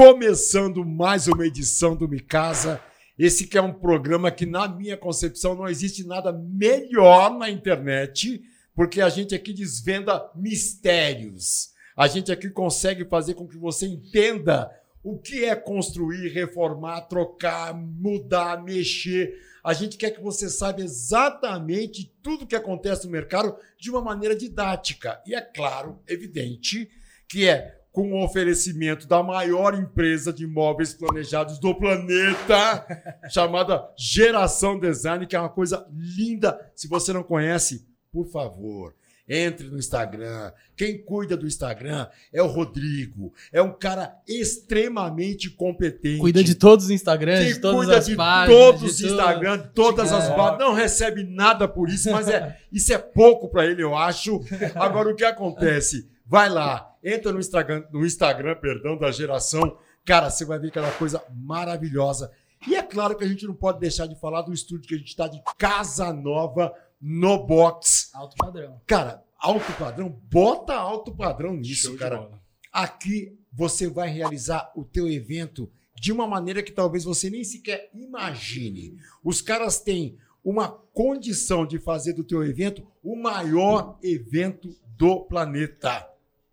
Começando 0.00 0.82
mais 0.82 1.28
uma 1.28 1.46
edição 1.46 1.94
do 1.94 2.08
Mi 2.08 2.20
Casa. 2.20 2.80
Esse 3.18 3.46
que 3.46 3.58
é 3.58 3.60
um 3.60 3.74
programa 3.74 4.30
que, 4.30 4.46
na 4.46 4.66
minha 4.66 4.96
concepção, 4.96 5.54
não 5.54 5.68
existe 5.68 6.06
nada 6.06 6.32
melhor 6.32 7.36
na 7.36 7.50
internet, 7.50 8.42
porque 8.74 9.02
a 9.02 9.10
gente 9.10 9.34
aqui 9.34 9.52
desvenda 9.52 10.26
mistérios. 10.34 11.74
A 11.94 12.08
gente 12.08 12.32
aqui 12.32 12.48
consegue 12.48 13.04
fazer 13.04 13.34
com 13.34 13.46
que 13.46 13.58
você 13.58 13.86
entenda 13.86 14.70
o 15.04 15.18
que 15.18 15.44
é 15.44 15.54
construir, 15.54 16.32
reformar, 16.32 17.02
trocar, 17.02 17.74
mudar, 17.74 18.64
mexer. 18.64 19.34
A 19.62 19.74
gente 19.74 19.98
quer 19.98 20.12
que 20.12 20.22
você 20.22 20.48
saiba 20.48 20.80
exatamente 20.80 22.10
tudo 22.22 22.46
que 22.46 22.56
acontece 22.56 23.04
no 23.04 23.12
mercado 23.12 23.54
de 23.78 23.90
uma 23.90 24.00
maneira 24.00 24.34
didática. 24.34 25.20
E 25.26 25.34
é 25.34 25.42
claro, 25.42 26.00
evidente, 26.08 26.88
que 27.28 27.46
é 27.46 27.79
com 27.92 28.12
o 28.12 28.24
oferecimento 28.24 29.06
da 29.08 29.22
maior 29.22 29.74
empresa 29.74 30.32
de 30.32 30.44
imóveis 30.44 30.94
planejados 30.94 31.58
do 31.58 31.74
planeta, 31.74 32.86
chamada 33.30 33.88
Geração 33.96 34.78
Design, 34.78 35.26
que 35.26 35.34
é 35.34 35.40
uma 35.40 35.48
coisa 35.48 35.86
linda. 35.92 36.70
Se 36.74 36.86
você 36.88 37.12
não 37.12 37.22
conhece, 37.22 37.84
por 38.12 38.26
favor, 38.30 38.94
entre 39.28 39.68
no 39.68 39.78
Instagram. 39.78 40.52
Quem 40.76 40.98
cuida 41.04 41.36
do 41.36 41.46
Instagram 41.46 42.08
é 42.32 42.42
o 42.42 42.46
Rodrigo. 42.48 43.32
É 43.52 43.62
um 43.62 43.72
cara 43.72 44.16
extremamente 44.26 45.50
competente. 45.50 46.18
Cuida 46.18 46.42
de 46.42 46.54
todos 46.54 46.86
os 46.86 46.90
Instagrams, 46.90 47.54
de 47.54 47.60
todas 47.60 47.76
cuida 47.78 47.98
as 47.98 48.06
de 48.06 48.16
páginas. 48.16 48.58
todos 48.60 48.82
os 48.82 48.96
de. 48.98 49.06
Instagram, 49.06 49.58
todas 49.74 50.12
as 50.12 50.24
É. 50.24 50.34
páginas. 50.34 50.58
Não 50.58 50.74
recebe 50.74 51.24
nada 51.24 51.68
por 51.68 51.88
isso, 51.88 52.10
mas 52.10 52.28
é, 52.28 52.56
isso 52.72 52.92
é 52.92 52.98
pouco 52.98 53.48
para 53.48 53.66
ele, 53.66 53.82
eu 53.82 53.96
acho. 53.96 54.40
Agora, 54.74 55.08
o 55.10 55.14
que 55.14 55.24
acontece? 55.24 56.08
Vai 56.26 56.48
lá, 56.48 56.89
entra 57.02 57.32
no 57.32 57.40
Instagram, 57.40 57.84
no 57.92 58.04
Instagram, 58.04 58.56
perdão, 58.56 58.96
da 58.96 59.10
geração. 59.10 59.78
Cara, 60.04 60.30
você 60.30 60.44
vai 60.44 60.58
ver 60.58 60.68
aquela 60.68 60.92
coisa 60.92 61.22
maravilhosa. 61.30 62.30
E 62.66 62.74
é 62.74 62.82
claro 62.82 63.16
que 63.16 63.24
a 63.24 63.28
gente 63.28 63.46
não 63.46 63.54
pode 63.54 63.80
deixar 63.80 64.06
de 64.06 64.18
falar 64.20 64.42
do 64.42 64.52
estúdio 64.52 64.88
que 64.88 64.94
a 64.94 64.98
gente 64.98 65.08
está 65.08 65.26
de 65.26 65.42
casa 65.56 66.12
nova 66.12 66.74
no 67.00 67.46
box. 67.46 68.10
Alto 68.14 68.36
padrão. 68.36 68.80
Cara, 68.86 69.24
alto 69.38 69.72
padrão, 69.78 70.08
bota 70.30 70.74
alto 70.74 71.14
padrão 71.14 71.56
nisso, 71.56 71.88
Show 71.88 71.96
cara. 71.96 72.30
Aqui 72.72 73.38
você 73.52 73.88
vai 73.88 74.08
realizar 74.10 74.70
o 74.76 74.84
teu 74.84 75.08
evento 75.08 75.70
de 75.94 76.12
uma 76.12 76.26
maneira 76.26 76.62
que 76.62 76.72
talvez 76.72 77.04
você 77.04 77.30
nem 77.30 77.42
sequer 77.44 77.90
imagine. 77.94 78.96
Os 79.24 79.40
caras 79.40 79.80
têm 79.80 80.18
uma 80.44 80.68
condição 80.68 81.66
de 81.66 81.78
fazer 81.78 82.12
do 82.12 82.24
teu 82.24 82.44
evento 82.44 82.86
o 83.02 83.16
maior 83.16 83.98
evento 84.02 84.74
do 84.96 85.20
planeta. 85.20 86.09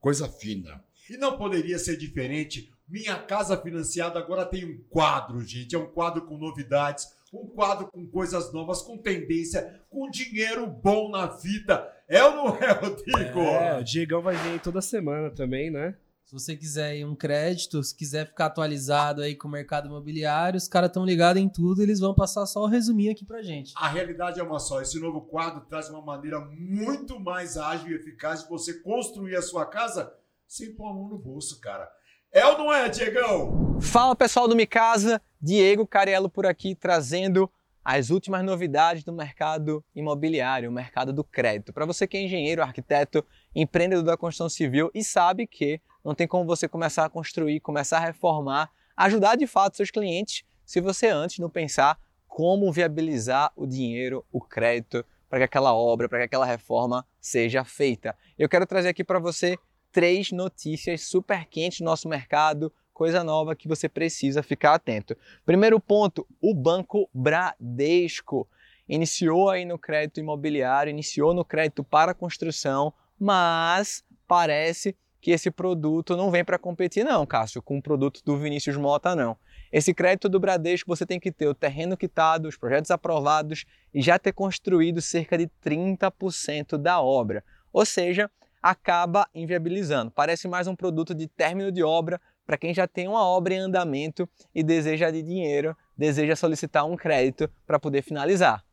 Coisa 0.07 0.29
fina. 0.29 0.81
E 1.09 1.17
não 1.17 1.37
poderia 1.37 1.77
ser 1.77 1.97
diferente. 1.97 2.71
Minha 2.87 3.19
Casa 3.19 3.57
Financiada 3.57 4.17
agora 4.17 4.45
tem 4.45 4.63
um 4.63 4.77
quadro, 4.89 5.41
gente. 5.41 5.75
É 5.75 5.77
um 5.77 5.87
quadro 5.87 6.21
com 6.21 6.37
novidades, 6.37 7.09
um 7.33 7.45
quadro 7.45 7.87
com 7.91 8.07
coisas 8.07 8.53
novas, 8.53 8.81
com 8.81 8.97
tendência, 8.97 9.81
com 9.89 10.09
dinheiro 10.09 10.65
bom 10.65 11.11
na 11.11 11.25
vida. 11.25 11.93
É 12.07 12.23
ou 12.23 12.35
não 12.35 12.55
é, 12.55 12.71
Rodrigo? 12.71 13.41
É, 13.41 13.79
o 13.79 13.83
Diegão 13.83 14.21
vai 14.21 14.37
vir 14.37 14.61
toda 14.61 14.79
semana 14.79 15.29
também, 15.29 15.69
né? 15.69 15.93
Se 16.27 16.33
você 16.33 16.57
quiser 16.57 16.89
aí 16.89 17.05
um 17.05 17.15
crédito, 17.15 17.81
se 17.81 17.95
quiser 17.95 18.27
ficar 18.27 18.47
atualizado 18.47 19.21
aí 19.21 19.33
com 19.33 19.47
o 19.47 19.51
mercado 19.51 19.87
imobiliário, 19.87 20.57
os 20.57 20.67
caras 20.67 20.89
estão 20.89 21.05
ligados 21.05 21.41
em 21.41 21.47
tudo, 21.47 21.81
eles 21.81 22.01
vão 22.01 22.13
passar 22.13 22.45
só 22.45 22.63
o 22.63 22.67
resuminho 22.67 23.13
aqui 23.13 23.23
pra 23.23 23.41
gente. 23.41 23.71
A 23.77 23.87
realidade 23.87 24.37
é 24.37 24.43
uma 24.43 24.59
só. 24.59 24.81
Esse 24.81 24.99
novo 24.99 25.21
quadro 25.21 25.61
traz 25.69 25.89
uma 25.89 26.01
maneira 26.01 26.41
muito 26.41 27.17
mais 27.17 27.55
ágil 27.55 27.91
e 27.91 27.95
eficaz 27.95 28.43
de 28.43 28.49
você 28.49 28.73
construir 28.73 29.37
a 29.37 29.41
sua 29.41 29.65
casa 29.65 30.13
sem 30.45 30.75
pôr 30.75 30.89
a 30.89 30.93
mão 30.93 31.07
no 31.07 31.17
bolso, 31.17 31.61
cara. 31.61 31.89
É 32.29 32.45
ou 32.45 32.57
não 32.57 32.73
é, 32.73 32.89
Diegão? 32.89 33.79
Fala 33.79 34.13
pessoal 34.13 34.49
do 34.49 34.55
Micasa, 34.55 35.21
Diego 35.41 35.87
Cariello 35.87 36.29
por 36.29 36.45
aqui 36.45 36.75
trazendo 36.75 37.49
as 37.89 38.09
últimas 38.09 38.43
novidades 38.43 39.05
do 39.05 39.13
mercado 39.13 39.81
imobiliário, 39.95 40.69
o 40.69 40.73
mercado 40.73 41.13
do 41.13 41.23
crédito. 41.23 41.71
Para 41.71 41.85
você 41.85 42.05
que 42.05 42.17
é 42.17 42.21
engenheiro, 42.21 42.61
arquiteto, 42.61 43.25
empreendedor 43.55 44.03
da 44.03 44.17
construção 44.17 44.49
civil 44.49 44.91
e 44.93 45.01
sabe 45.01 45.47
que 45.47 45.79
não 46.03 46.13
tem 46.13 46.27
como 46.27 46.43
você 46.45 46.67
começar 46.67 47.05
a 47.05 47.09
construir, 47.09 47.61
começar 47.61 47.99
a 47.99 48.01
reformar, 48.01 48.69
ajudar 48.93 49.37
de 49.37 49.47
fato 49.47 49.77
seus 49.77 49.89
clientes, 49.89 50.43
se 50.65 50.81
você 50.81 51.07
antes 51.07 51.39
não 51.39 51.49
pensar 51.49 51.97
como 52.27 52.69
viabilizar 52.73 53.53
o 53.55 53.65
dinheiro, 53.65 54.25
o 54.33 54.41
crédito, 54.41 55.05
para 55.29 55.39
que 55.39 55.45
aquela 55.45 55.73
obra, 55.73 56.09
para 56.09 56.19
que 56.19 56.25
aquela 56.25 56.45
reforma 56.45 57.07
seja 57.21 57.63
feita. 57.63 58.17
Eu 58.37 58.49
quero 58.49 58.67
trazer 58.67 58.89
aqui 58.89 59.01
para 59.01 59.17
você 59.17 59.57
três 59.93 60.33
notícias 60.33 61.03
super 61.03 61.45
quentes 61.45 61.79
do 61.79 61.85
nosso 61.85 62.09
mercado, 62.09 62.69
coisa 62.97 63.23
nova 63.23 63.55
que 63.55 63.67
você 63.67 63.87
precisa 63.87 64.41
ficar 64.41 64.73
atento. 64.73 65.15
Primeiro 65.45 65.79
ponto, 65.79 66.25
o 66.41 66.51
Banco 66.51 67.07
Bradesco 67.13 68.47
iniciou 68.89 69.51
aí 69.51 69.65
no 69.65 69.77
crédito 69.77 70.19
imobiliário, 70.19 70.89
iniciou 70.89 71.31
no 71.31 71.45
crédito 71.45 71.83
para 71.83 72.15
construção, 72.15 72.91
mas 73.19 74.03
parece 74.27 74.95
que 75.21 75.29
esse 75.29 75.51
produto 75.51 76.17
não 76.17 76.31
vem 76.31 76.43
para 76.43 76.57
competir 76.57 77.03
não, 77.03 77.23
Cássio, 77.23 77.61
com 77.61 77.77
o 77.77 77.81
produto 77.83 78.19
do 78.25 78.35
Vinícius 78.35 78.75
Mota 78.75 79.15
não. 79.15 79.37
Esse 79.71 79.93
crédito 79.93 80.27
do 80.27 80.39
Bradesco 80.39 80.89
você 80.89 81.05
tem 81.05 81.19
que 81.19 81.31
ter 81.31 81.47
o 81.47 81.53
terreno 81.53 81.95
quitado, 81.95 82.47
os 82.47 82.57
projetos 82.57 82.89
aprovados 82.89 83.63
e 83.93 84.01
já 84.01 84.17
ter 84.17 84.31
construído 84.31 85.03
cerca 85.03 85.37
de 85.37 85.47
30% 85.63 86.77
da 86.77 86.99
obra. 86.99 87.43
Ou 87.71 87.85
seja, 87.85 88.27
acaba 88.59 89.27
inviabilizando. 89.35 90.09
Parece 90.09 90.47
mais 90.47 90.65
um 90.65 90.75
produto 90.75 91.13
de 91.13 91.27
término 91.27 91.71
de 91.71 91.83
obra 91.83 92.19
para 92.47 92.57
quem 92.57 92.73
já 92.73 92.87
tem 92.87 93.09
uma 93.09 93.23
obra 93.23 93.53
em 93.53 93.59
andamento 93.59 94.27
e 94.55 94.63
deseja 94.63 95.11
de 95.11 95.21
dinheiro, 95.21 95.75
deseja 95.97 96.33
solicitar 96.33 96.85
um 96.85 96.95
crédito 96.95 97.49
para 97.67 97.77
poder 97.77 98.01
finalizar. 98.01 98.63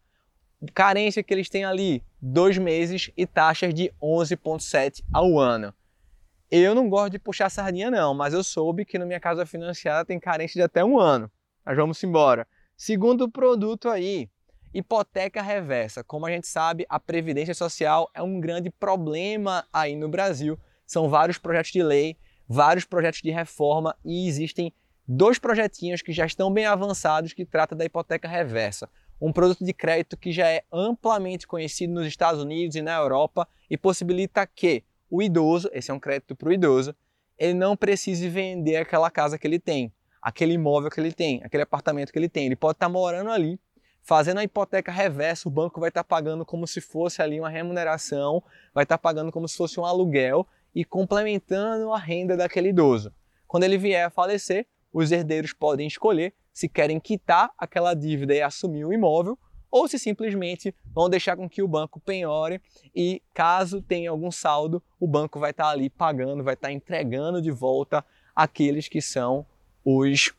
Carência 0.72 1.24
que 1.24 1.34
eles 1.34 1.50
têm 1.50 1.64
ali, 1.64 2.00
dois 2.22 2.56
meses 2.56 3.10
e 3.16 3.26
taxas 3.26 3.74
de 3.74 3.92
11,7 4.00 5.02
ao 5.12 5.38
ano. 5.38 5.74
Eu 6.48 6.72
não 6.72 6.88
gosto 6.88 7.10
de 7.10 7.18
puxar 7.18 7.50
sardinha 7.50 7.90
não, 7.90 8.14
mas 8.14 8.32
eu 8.32 8.44
soube 8.44 8.84
que 8.84 8.96
na 8.96 9.04
minha 9.04 9.18
casa 9.18 9.44
financiada 9.44 10.04
tem 10.04 10.20
carência 10.20 10.56
de 10.56 10.62
até 10.62 10.84
um 10.84 11.00
ano. 11.00 11.28
Mas 11.66 11.76
vamos 11.76 12.02
embora. 12.04 12.46
Segundo 12.76 13.28
produto 13.28 13.88
aí, 13.88 14.30
hipoteca 14.72 15.42
reversa. 15.42 16.04
Como 16.04 16.26
a 16.26 16.30
gente 16.30 16.46
sabe, 16.46 16.86
a 16.88 17.00
previdência 17.00 17.54
social 17.54 18.08
é 18.14 18.22
um 18.22 18.40
grande 18.40 18.70
problema 18.70 19.66
aí 19.72 19.96
no 19.96 20.08
Brasil. 20.08 20.56
São 20.86 21.08
vários 21.08 21.38
projetos 21.38 21.72
de 21.72 21.82
lei, 21.82 22.16
vários 22.48 22.84
projetos 22.84 23.20
de 23.22 23.30
reforma 23.30 23.96
e 24.04 24.28
existem 24.28 24.72
dois 25.06 25.38
projetinhos 25.38 26.02
que 26.02 26.12
já 26.12 26.26
estão 26.26 26.52
bem 26.52 26.66
avançados 26.66 27.32
que 27.32 27.44
tratam 27.44 27.76
da 27.76 27.84
hipoteca 27.84 28.28
reversa. 28.28 28.88
Um 29.20 29.32
produto 29.32 29.64
de 29.64 29.72
crédito 29.72 30.16
que 30.16 30.32
já 30.32 30.48
é 30.48 30.64
amplamente 30.72 31.46
conhecido 31.46 31.92
nos 31.92 32.06
Estados 32.06 32.42
Unidos 32.42 32.76
e 32.76 32.82
na 32.82 32.96
Europa 32.96 33.48
e 33.70 33.76
possibilita 33.76 34.46
que 34.46 34.84
o 35.10 35.22
idoso, 35.22 35.70
esse 35.72 35.90
é 35.90 35.94
um 35.94 36.00
crédito 36.00 36.34
para 36.34 36.48
o 36.48 36.52
idoso, 36.52 36.94
ele 37.38 37.54
não 37.54 37.76
precise 37.76 38.28
vender 38.28 38.76
aquela 38.76 39.10
casa 39.10 39.38
que 39.38 39.46
ele 39.46 39.58
tem, 39.58 39.92
aquele 40.20 40.54
imóvel 40.54 40.90
que 40.90 41.00
ele 41.00 41.12
tem, 41.12 41.40
aquele 41.44 41.62
apartamento 41.62 42.12
que 42.12 42.18
ele 42.18 42.28
tem. 42.28 42.46
Ele 42.46 42.56
pode 42.56 42.76
estar 42.76 42.88
morando 42.88 43.30
ali, 43.30 43.58
fazendo 44.02 44.38
a 44.38 44.44
hipoteca 44.44 44.92
reversa, 44.92 45.48
o 45.48 45.52
banco 45.52 45.80
vai 45.80 45.88
estar 45.88 46.04
pagando 46.04 46.44
como 46.44 46.66
se 46.66 46.80
fosse 46.80 47.22
ali 47.22 47.38
uma 47.40 47.48
remuneração, 47.48 48.42
vai 48.72 48.84
estar 48.84 48.98
pagando 48.98 49.32
como 49.32 49.48
se 49.48 49.56
fosse 49.56 49.78
um 49.78 49.84
aluguel 49.84 50.46
e 50.74 50.84
complementando 50.84 51.92
a 51.92 51.98
renda 51.98 52.36
daquele 52.36 52.70
idoso. 52.70 53.12
Quando 53.46 53.64
ele 53.64 53.78
vier 53.78 54.06
a 54.06 54.10
falecer, 54.10 54.66
os 54.92 55.12
herdeiros 55.12 55.52
podem 55.52 55.86
escolher 55.86 56.34
se 56.52 56.68
querem 56.68 57.00
quitar 57.00 57.50
aquela 57.58 57.94
dívida 57.94 58.34
e 58.34 58.40
assumir 58.40 58.84
o 58.84 58.92
imóvel 58.92 59.38
ou 59.74 59.88
se 59.88 59.98
simplesmente 59.98 60.72
vão 60.94 61.10
deixar 61.10 61.36
com 61.36 61.48
que 61.48 61.60
o 61.60 61.66
banco 61.66 61.98
penhore 61.98 62.62
e 62.94 63.20
caso 63.34 63.82
tenha 63.82 64.08
algum 64.08 64.30
saldo, 64.30 64.80
o 65.00 65.06
banco 65.08 65.40
vai 65.40 65.50
estar 65.50 65.68
ali 65.68 65.90
pagando, 65.90 66.44
vai 66.44 66.54
estar 66.54 66.70
entregando 66.70 67.42
de 67.42 67.50
volta 67.50 68.04
aqueles 68.36 68.86
que 68.86 69.02
são 69.02 69.44
os 69.84 70.32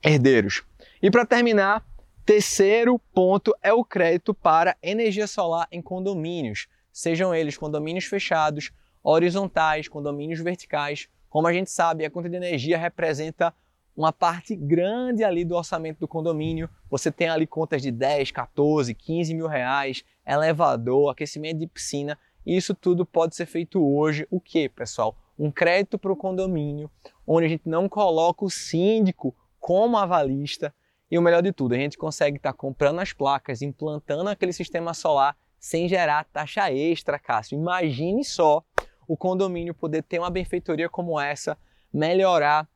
herdeiros. 0.00 0.62
E 1.02 1.10
para 1.10 1.26
terminar, 1.26 1.84
terceiro 2.24 3.00
ponto 3.12 3.52
é 3.60 3.72
o 3.72 3.84
crédito 3.84 4.32
para 4.32 4.76
energia 4.80 5.26
solar 5.26 5.66
em 5.72 5.82
condomínios, 5.82 6.68
sejam 6.92 7.34
eles 7.34 7.58
condomínios 7.58 8.04
fechados, 8.04 8.70
horizontais, 9.02 9.88
condomínios 9.88 10.40
verticais. 10.40 11.08
Como 11.28 11.46
a 11.46 11.52
gente 11.52 11.70
sabe, 11.70 12.04
a 12.04 12.10
conta 12.10 12.28
de 12.28 12.36
energia 12.36 12.78
representa 12.78 13.54
uma 13.98 14.12
parte 14.12 14.54
grande 14.54 15.24
ali 15.24 15.44
do 15.44 15.56
orçamento 15.56 15.98
do 15.98 16.06
condomínio. 16.06 16.70
Você 16.88 17.10
tem 17.10 17.28
ali 17.28 17.46
contas 17.46 17.82
de 17.82 17.90
10, 17.90 18.30
14, 18.30 18.94
15 18.94 19.34
mil 19.34 19.48
reais, 19.48 20.04
elevador, 20.24 21.10
aquecimento 21.10 21.58
de 21.58 21.66
piscina. 21.66 22.16
Isso 22.46 22.74
tudo 22.74 23.04
pode 23.04 23.34
ser 23.34 23.46
feito 23.46 23.84
hoje. 23.84 24.26
O 24.30 24.40
que, 24.40 24.68
pessoal? 24.68 25.16
Um 25.36 25.50
crédito 25.50 25.98
para 25.98 26.12
o 26.12 26.16
condomínio, 26.16 26.88
onde 27.26 27.46
a 27.46 27.48
gente 27.48 27.68
não 27.68 27.88
coloca 27.88 28.44
o 28.44 28.50
síndico 28.50 29.34
como 29.58 29.96
avalista. 29.96 30.72
E 31.10 31.18
o 31.18 31.22
melhor 31.22 31.42
de 31.42 31.52
tudo, 31.52 31.74
a 31.74 31.78
gente 31.78 31.98
consegue 31.98 32.36
estar 32.36 32.52
comprando 32.52 33.00
as 33.00 33.12
placas, 33.12 33.62
implantando 33.62 34.30
aquele 34.30 34.52
sistema 34.52 34.94
solar 34.94 35.36
sem 35.58 35.88
gerar 35.88 36.24
taxa 36.24 36.70
extra, 36.72 37.18
Cássio. 37.18 37.58
Imagine 37.58 38.24
só 38.24 38.62
o 39.08 39.16
condomínio 39.16 39.74
poder 39.74 40.02
ter 40.04 40.20
uma 40.20 40.30
benfeitoria 40.30 40.88
como 40.88 41.18
essa, 41.18 41.58
melhorar 41.92 42.68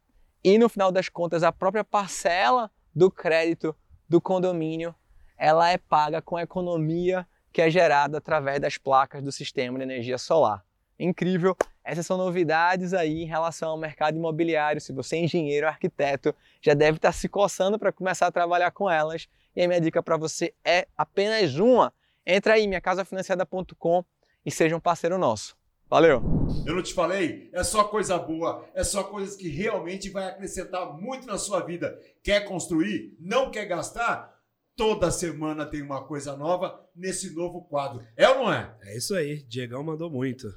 e 0.42 0.58
no 0.58 0.68
final 0.68 0.90
das 0.90 1.08
contas 1.08 1.44
a 1.44 1.52
própria 1.52 1.84
parcela 1.84 2.70
do 2.92 3.10
crédito 3.10 3.76
do 4.08 4.20
condomínio 4.20 4.94
ela 5.36 5.70
é 5.70 5.76
paga 5.76 6.22
com 6.22 6.36
a 6.36 6.42
economia 6.42 7.26
que 7.52 7.60
é 7.60 7.70
gerada 7.70 8.18
através 8.18 8.58
das 8.58 8.78
placas 8.78 9.22
do 9.22 9.30
sistema 9.30 9.76
de 9.78 9.84
energia 9.84 10.16
solar. 10.16 10.64
Incrível! 10.98 11.56
Essas 11.84 12.06
são 12.06 12.16
novidades 12.16 12.94
aí 12.94 13.22
em 13.22 13.26
relação 13.26 13.70
ao 13.70 13.76
mercado 13.76 14.16
imobiliário. 14.16 14.80
Se 14.80 14.92
você 14.92 15.16
é 15.16 15.24
engenheiro, 15.24 15.66
arquiteto, 15.66 16.34
já 16.60 16.74
deve 16.74 16.98
estar 16.98 17.12
se 17.12 17.28
coçando 17.28 17.78
para 17.78 17.92
começar 17.92 18.28
a 18.28 18.32
trabalhar 18.32 18.70
com 18.70 18.88
elas. 18.88 19.28
E 19.54 19.62
a 19.62 19.68
minha 19.68 19.80
dica 19.80 20.02
para 20.02 20.16
você 20.16 20.54
é 20.64 20.86
apenas 20.96 21.56
uma. 21.56 21.92
Entra 22.24 22.54
aí, 22.54 22.68
minhacasafinanciada.com 22.68 24.04
e 24.46 24.50
seja 24.50 24.76
um 24.76 24.80
parceiro 24.80 25.18
nosso. 25.18 25.56
Valeu! 25.92 26.22
Eu 26.64 26.74
não 26.74 26.82
te 26.82 26.94
falei? 26.94 27.50
É 27.52 27.62
só 27.62 27.84
coisa 27.84 28.18
boa, 28.18 28.66
é 28.74 28.82
só 28.82 29.04
coisas 29.04 29.36
que 29.36 29.46
realmente 29.48 30.08
vai 30.08 30.24
acrescentar 30.24 30.98
muito 30.98 31.26
na 31.26 31.36
sua 31.36 31.60
vida. 31.60 32.00
Quer 32.22 32.46
construir? 32.46 33.14
Não 33.20 33.50
quer 33.50 33.66
gastar? 33.66 34.34
Toda 34.74 35.10
semana 35.10 35.66
tem 35.66 35.82
uma 35.82 36.02
coisa 36.02 36.34
nova 36.34 36.82
nesse 36.96 37.34
novo 37.34 37.60
quadro. 37.64 38.02
É 38.16 38.26
ou 38.26 38.36
não 38.36 38.50
é? 38.54 38.74
É 38.84 38.96
isso 38.96 39.14
aí. 39.14 39.42
Diegão 39.42 39.84
mandou 39.84 40.08
muito. 40.10 40.48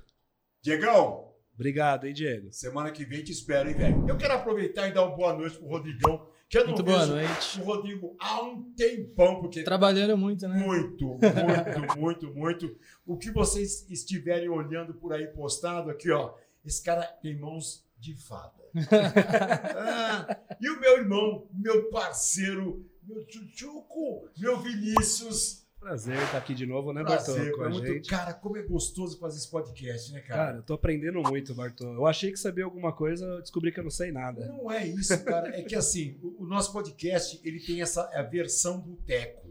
Diegão, 0.62 1.34
Obrigado, 1.54 2.08
hein, 2.08 2.14
Diego? 2.14 2.48
semana 2.54 2.90
que 2.90 3.04
vem 3.04 3.22
te 3.22 3.34
espero, 3.34 3.68
hein, 3.68 3.76
velho? 3.76 4.08
Eu 4.08 4.16
quero 4.18 4.36
aproveitar 4.36 4.88
e 4.88 4.94
dar 4.94 5.04
uma 5.04 5.18
boa 5.18 5.34
noite 5.34 5.58
pro 5.58 5.68
Rodrigão, 5.68 6.30
que 6.48 6.58
eu 6.58 6.62
não 6.62 6.74
Muito 6.74 6.84
boa 6.84 7.00
vejo 7.00 7.16
noite. 7.16 7.62
o 7.62 7.64
Rodrigo 7.64 8.16
há 8.20 8.44
um 8.44 8.64
tempão, 8.76 9.42
porque 9.42 9.64
Trabalhando 9.64 10.18
muito, 10.18 10.48
né? 10.48 10.58
Muito, 10.58 11.06
muito, 11.08 11.98
muito, 11.98 12.34
muito. 12.34 12.78
O 13.06 13.18
que 13.18 13.32
vocês 13.32 13.86
estiverem 13.90 14.48
olhando 14.48 14.94
por 14.94 15.12
aí 15.12 15.28
postado 15.28 15.90
aqui, 15.90 16.12
ó, 16.12 16.34
esse 16.64 16.84
cara 16.84 17.04
tem 17.04 17.38
mãos 17.40 17.84
de 18.00 18.16
fada. 18.16 18.54
Ah, 19.78 20.38
e 20.60 20.70
o 20.70 20.80
meu 20.80 20.98
irmão, 20.98 21.48
meu 21.54 21.90
parceiro, 21.90 22.86
meu 23.04 23.26
tchutchuco, 23.26 24.30
meu 24.38 24.60
Vinícius. 24.60 25.65
Prazer 25.86 26.18
estar 26.18 26.40
aqui 26.40 26.56
de 26.56 26.66
novo, 26.66 26.92
né, 26.92 27.04
Prazer, 27.04 27.36
Bartô? 27.38 27.58
Com 27.58 27.64
é 27.64 27.68
a 27.68 27.70
muito- 27.70 27.86
gente. 27.86 28.10
Cara, 28.10 28.34
como 28.34 28.58
é 28.58 28.64
gostoso 28.64 29.20
fazer 29.20 29.38
esse 29.38 29.52
podcast, 29.52 30.12
né, 30.14 30.20
cara? 30.22 30.46
Cara, 30.48 30.58
eu 30.58 30.64
tô 30.64 30.74
aprendendo 30.74 31.22
muito, 31.22 31.54
Bartô. 31.54 31.86
Eu 31.94 32.08
achei 32.08 32.32
que 32.32 32.40
sabia 32.40 32.64
alguma 32.66 32.92
coisa, 32.92 33.24
eu 33.24 33.40
descobri 33.40 33.72
que 33.72 33.80
eu 33.80 33.84
não 33.84 33.92
sei 33.92 34.12
nada. 34.12 34.48
Não 34.48 34.72
é 34.72 34.88
isso, 34.88 35.24
cara. 35.24 35.56
É 35.56 35.62
que 35.62 35.76
assim, 35.76 36.18
o, 36.24 36.42
o 36.42 36.48
nosso 36.48 36.74
podcast 36.74 37.40
ele 37.44 37.60
tem 37.60 37.84
essa 37.84 38.02
a 38.18 38.24
versão 38.24 38.82
boteco. 38.82 39.48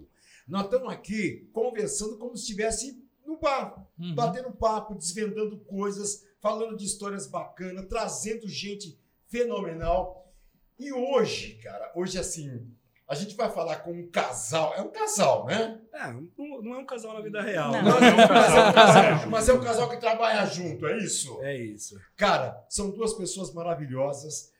Nós 0.48 0.64
estamos 0.64 0.92
aqui 0.92 1.48
conversando 1.52 2.18
como 2.18 2.36
se 2.36 2.42
estivesse 2.42 3.00
no 3.24 3.38
bar, 3.38 3.86
Uhum. 3.96 4.12
batendo 4.16 4.50
papo, 4.50 4.96
desvendando 4.96 5.56
coisas, 5.60 6.26
falando 6.40 6.76
de 6.76 6.84
histórias 6.84 7.28
bacanas, 7.28 7.86
trazendo 7.86 8.48
gente 8.48 8.98
fenomenal. 9.28 10.34
E 10.80 10.92
hoje, 10.92 11.60
cara, 11.62 11.92
hoje 11.94 12.18
assim, 12.18 12.73
a 13.06 13.14
gente 13.14 13.36
vai 13.36 13.50
falar 13.50 13.76
com 13.76 13.92
um 13.92 14.10
casal. 14.10 14.74
É 14.74 14.80
um 14.80 14.90
casal, 14.90 15.44
né? 15.46 15.80
É, 15.92 16.12
não, 16.12 16.62
não 16.62 16.74
é 16.74 16.78
um 16.78 16.86
casal 16.86 17.14
na 17.14 17.20
vida 17.20 17.42
real. 17.42 17.70
Não. 17.70 17.82
Mas 17.82 18.02
é 18.02 18.12
um 18.12 18.72
casal, 18.72 19.30
mas 19.30 19.48
é 19.48 19.52
um 19.52 19.60
casal 19.60 19.90
que 19.90 19.96
trabalha 19.98 20.46
junto, 20.46 20.86
é 20.86 20.98
isso? 20.98 21.42
É 21.42 21.56
isso. 21.56 22.00
Cara, 22.16 22.64
são 22.68 22.90
duas 22.90 23.12
pessoas 23.12 23.52
maravilhosas. 23.52 24.52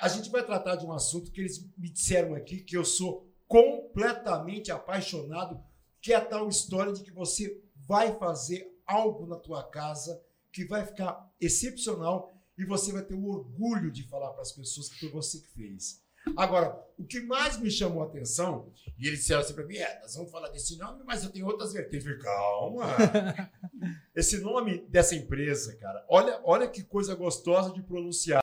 A 0.00 0.08
gente 0.08 0.30
vai 0.30 0.42
tratar 0.42 0.76
de 0.76 0.86
um 0.86 0.92
assunto 0.92 1.30
que 1.30 1.40
eles 1.40 1.62
me 1.76 1.90
disseram 1.90 2.34
aqui 2.34 2.58
que 2.62 2.76
eu 2.76 2.84
sou 2.84 3.28
completamente 3.46 4.72
apaixonado, 4.72 5.62
que 6.00 6.12
é 6.12 6.16
a 6.16 6.24
tal 6.24 6.48
história 6.48 6.92
de 6.92 7.02
que 7.02 7.12
você 7.12 7.62
vai 7.86 8.16
fazer 8.16 8.66
algo 8.86 9.26
na 9.26 9.36
tua 9.36 9.62
casa 9.62 10.22
que 10.50 10.64
vai 10.64 10.86
ficar 10.86 11.30
excepcional 11.40 12.32
e 12.56 12.64
você 12.64 12.92
vai 12.92 13.02
ter 13.02 13.14
o 13.14 13.26
orgulho 13.26 13.90
de 13.90 14.02
falar 14.04 14.30
para 14.30 14.42
as 14.42 14.52
pessoas 14.52 14.88
que 14.88 15.00
foi 15.00 15.10
você 15.10 15.38
que 15.38 15.48
fez. 15.48 16.02
Agora, 16.36 16.78
o 16.98 17.04
que 17.04 17.20
mais 17.20 17.58
me 17.58 17.70
chamou 17.70 18.02
a 18.02 18.06
atenção, 18.06 18.70
e 18.98 19.06
eles 19.06 19.20
disseram 19.20 19.40
assim 19.40 19.54
para 19.54 19.64
mim, 19.64 19.76
é, 19.76 20.00
nós 20.02 20.14
vamos 20.14 20.30
falar 20.30 20.48
desse 20.50 20.76
nome, 20.76 21.02
mas 21.04 21.24
eu 21.24 21.30
tenho 21.30 21.46
outras 21.46 21.72
vertentes. 21.72 22.06
Eu 22.06 22.18
falei, 22.18 22.34
Calma. 22.36 23.50
Esse 24.14 24.38
nome 24.38 24.86
dessa 24.88 25.14
empresa, 25.14 25.74
cara, 25.76 26.04
olha, 26.08 26.38
olha 26.44 26.68
que 26.68 26.82
coisa 26.82 27.14
gostosa 27.14 27.72
de 27.72 27.82
pronunciar. 27.82 28.42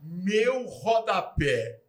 Meu 0.00 0.64
rodapé. 0.66 1.83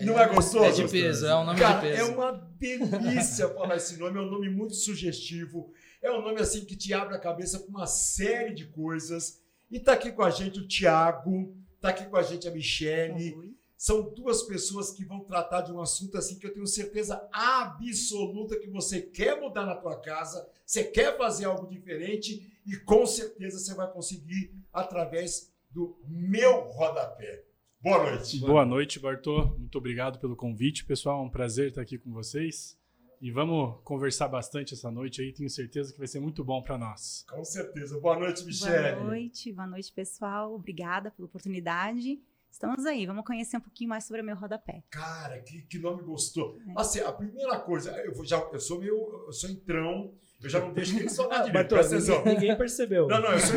Não 0.00 0.18
é 0.18 0.28
gostoso? 0.28 0.64
É 0.64 0.70
de 0.70 0.86
peso, 0.88 1.26
é 1.26 1.34
um 1.34 1.44
nome 1.44 1.58
Cara, 1.58 1.80
de 1.80 1.86
é 1.88 1.96
peso. 1.96 2.12
uma 2.12 2.32
delícia 2.58 3.48
falar 3.48 3.76
esse 3.76 3.96
nome. 3.96 4.18
É 4.18 4.22
um 4.22 4.30
nome 4.30 4.50
muito 4.50 4.74
sugestivo. 4.74 5.72
É 6.02 6.10
um 6.10 6.20
nome 6.20 6.40
assim 6.40 6.64
que 6.64 6.76
te 6.76 6.92
abre 6.92 7.14
a 7.14 7.18
cabeça 7.18 7.58
para 7.58 7.68
uma 7.68 7.86
série 7.86 8.54
de 8.54 8.66
coisas. 8.66 9.40
E 9.70 9.80
tá 9.80 9.94
aqui 9.94 10.12
com 10.12 10.22
a 10.22 10.30
gente 10.30 10.60
o 10.60 10.68
Tiago, 10.68 11.56
tá 11.80 11.88
aqui 11.88 12.04
com 12.04 12.16
a 12.16 12.22
gente 12.22 12.46
a 12.46 12.50
Michele. 12.50 13.34
Oi. 13.34 13.56
São 13.76 14.14
duas 14.14 14.42
pessoas 14.42 14.90
que 14.90 15.04
vão 15.04 15.20
tratar 15.20 15.62
de 15.62 15.72
um 15.72 15.80
assunto 15.80 16.16
assim 16.16 16.38
que 16.38 16.46
eu 16.46 16.52
tenho 16.52 16.66
certeza 16.66 17.28
absoluta 17.30 18.58
que 18.58 18.68
você 18.68 19.02
quer 19.02 19.38
mudar 19.38 19.66
na 19.66 19.74
tua 19.74 20.00
casa, 20.00 20.48
você 20.64 20.82
quer 20.82 21.16
fazer 21.18 21.44
algo 21.44 21.68
diferente 21.68 22.60
e 22.66 22.76
com 22.76 23.04
certeza 23.06 23.58
você 23.58 23.74
vai 23.74 23.90
conseguir 23.90 24.50
através 24.72 25.52
do 25.70 25.98
meu 26.08 26.68
rodapé. 26.70 27.44
Boa 27.86 28.02
noite. 28.02 28.40
Boa 28.40 28.66
noite, 28.66 28.98
Bartô. 28.98 29.46
Muito 29.56 29.78
obrigado 29.78 30.18
pelo 30.18 30.34
convite, 30.34 30.84
pessoal. 30.84 31.22
É 31.22 31.24
um 31.24 31.30
prazer 31.30 31.68
estar 31.68 31.82
aqui 31.82 31.96
com 31.96 32.12
vocês. 32.12 32.76
E 33.20 33.30
vamos 33.30 33.80
conversar 33.84 34.26
bastante 34.26 34.74
essa 34.74 34.90
noite 34.90 35.22
aí. 35.22 35.32
Tenho 35.32 35.48
certeza 35.48 35.92
que 35.92 35.98
vai 36.00 36.08
ser 36.08 36.18
muito 36.18 36.42
bom 36.42 36.60
para 36.60 36.76
nós. 36.76 37.24
Com 37.30 37.44
certeza. 37.44 38.00
Boa 38.00 38.18
noite, 38.18 38.44
Michele. 38.44 38.96
Boa 38.96 39.04
noite, 39.04 39.52
boa 39.52 39.68
noite, 39.68 39.92
pessoal. 39.92 40.52
Obrigada 40.52 41.12
pela 41.12 41.26
oportunidade. 41.26 42.20
Estamos 42.50 42.84
aí, 42.86 43.06
vamos 43.06 43.24
conhecer 43.24 43.56
um 43.56 43.60
pouquinho 43.60 43.90
mais 43.90 44.02
sobre 44.02 44.20
o 44.20 44.24
meu 44.24 44.34
rodapé. 44.34 44.82
Cara, 44.90 45.38
que, 45.38 45.62
que 45.62 45.78
nome 45.78 46.02
gostou. 46.02 46.58
É. 46.66 46.72
Assim, 46.76 46.98
a 46.98 47.12
primeira 47.12 47.56
coisa, 47.60 47.92
eu, 47.98 48.24
já, 48.24 48.38
eu 48.52 48.58
sou 48.58 48.80
meio. 48.80 49.26
Eu 49.26 49.32
sou 49.32 49.48
entrão, 49.48 50.12
eu 50.42 50.48
já 50.50 50.60
não 50.60 50.72
deixo 50.72 50.94
nem 50.94 51.08
falar 51.10 51.36
direito. 51.38 51.52
Bartô, 51.54 51.74
Presta 51.76 51.94
atenção. 51.96 52.18
ninguém, 52.18 52.34
ninguém 52.34 52.56
percebeu. 52.56 53.06
Não, 53.08 53.20
não, 53.20 53.32
eu 53.32 53.38
sou. 53.40 53.56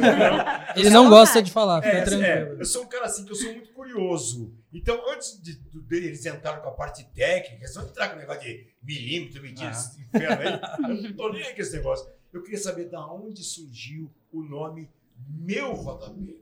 Ele 0.76 0.90
não 0.90 1.10
gosta 1.10 1.42
de 1.42 1.52
falar, 1.52 1.82
fica 1.82 1.98
É, 1.98 2.02
tranquilo. 2.04 2.24
é, 2.58 2.62
eu 2.62 2.66
sou 2.66 2.84
um 2.84 2.88
cara 2.88 3.06
assim 3.06 3.26
que 3.26 3.32
eu 3.32 3.36
sou 3.36 3.52
muito 3.54 3.72
curioso. 3.74 4.54
Então, 4.74 5.02
antes 5.12 5.42
de, 5.42 5.56
de- 5.60 5.82
deles 5.82 6.26
entrarem 6.26 6.62
com 6.62 6.70
a 6.70 6.74
parte 6.74 7.04
técnica, 7.14 7.64
eles 7.64 7.74
vão 7.76 7.86
entrar 7.86 8.10
com 8.10 8.16
o 8.16 8.20
negócio 8.20 8.42
de 8.42 8.68
milímetro, 8.84 9.42
medida, 9.42 9.70
esse 9.72 10.02
inferno 10.02 10.42
aí. 10.42 10.96
Eu 10.98 11.04
não 11.04 11.14
tô 11.14 11.30
nem 11.34 11.44
aí 11.44 11.54
com 11.56 11.62
esse 11.62 11.76
negócio. 11.76 12.10
Eu 12.32 12.44
queria 12.44 12.60
saber 12.60 12.86
da 12.90 13.06
onde 13.12 13.44
surgiu 13.44 14.12
o 14.32 14.44
nome 14.44 14.88
Meu 15.28 15.74
Rodapé. 15.74 16.36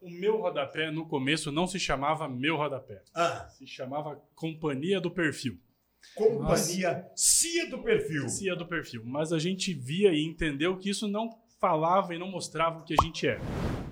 O 0.00 0.10
meu 0.10 0.40
rodapé, 0.40 0.90
no 0.90 1.06
começo, 1.06 1.52
não 1.52 1.64
se 1.64 1.78
chamava 1.78 2.28
Meu 2.28 2.56
Rodapé. 2.56 3.02
Ah, 3.14 3.46
Se 3.56 3.64
chamava 3.68 4.20
Companhia 4.34 5.00
do 5.00 5.08
Perfil. 5.10 5.56
Companhia 6.14 7.06
Cia 7.14 7.68
do 7.68 7.82
Perfil. 7.82 8.28
Cia 8.28 8.56
do 8.56 8.66
Perfil. 8.66 9.02
Mas 9.04 9.32
a 9.32 9.38
gente 9.38 9.72
via 9.72 10.12
e 10.12 10.24
entendeu 10.24 10.76
que 10.76 10.90
isso 10.90 11.06
não 11.08 11.30
falava 11.60 12.14
e 12.14 12.18
não 12.18 12.28
mostrava 12.30 12.80
o 12.80 12.84
que 12.84 12.94
a 12.98 13.02
gente 13.02 13.26
é. 13.26 13.38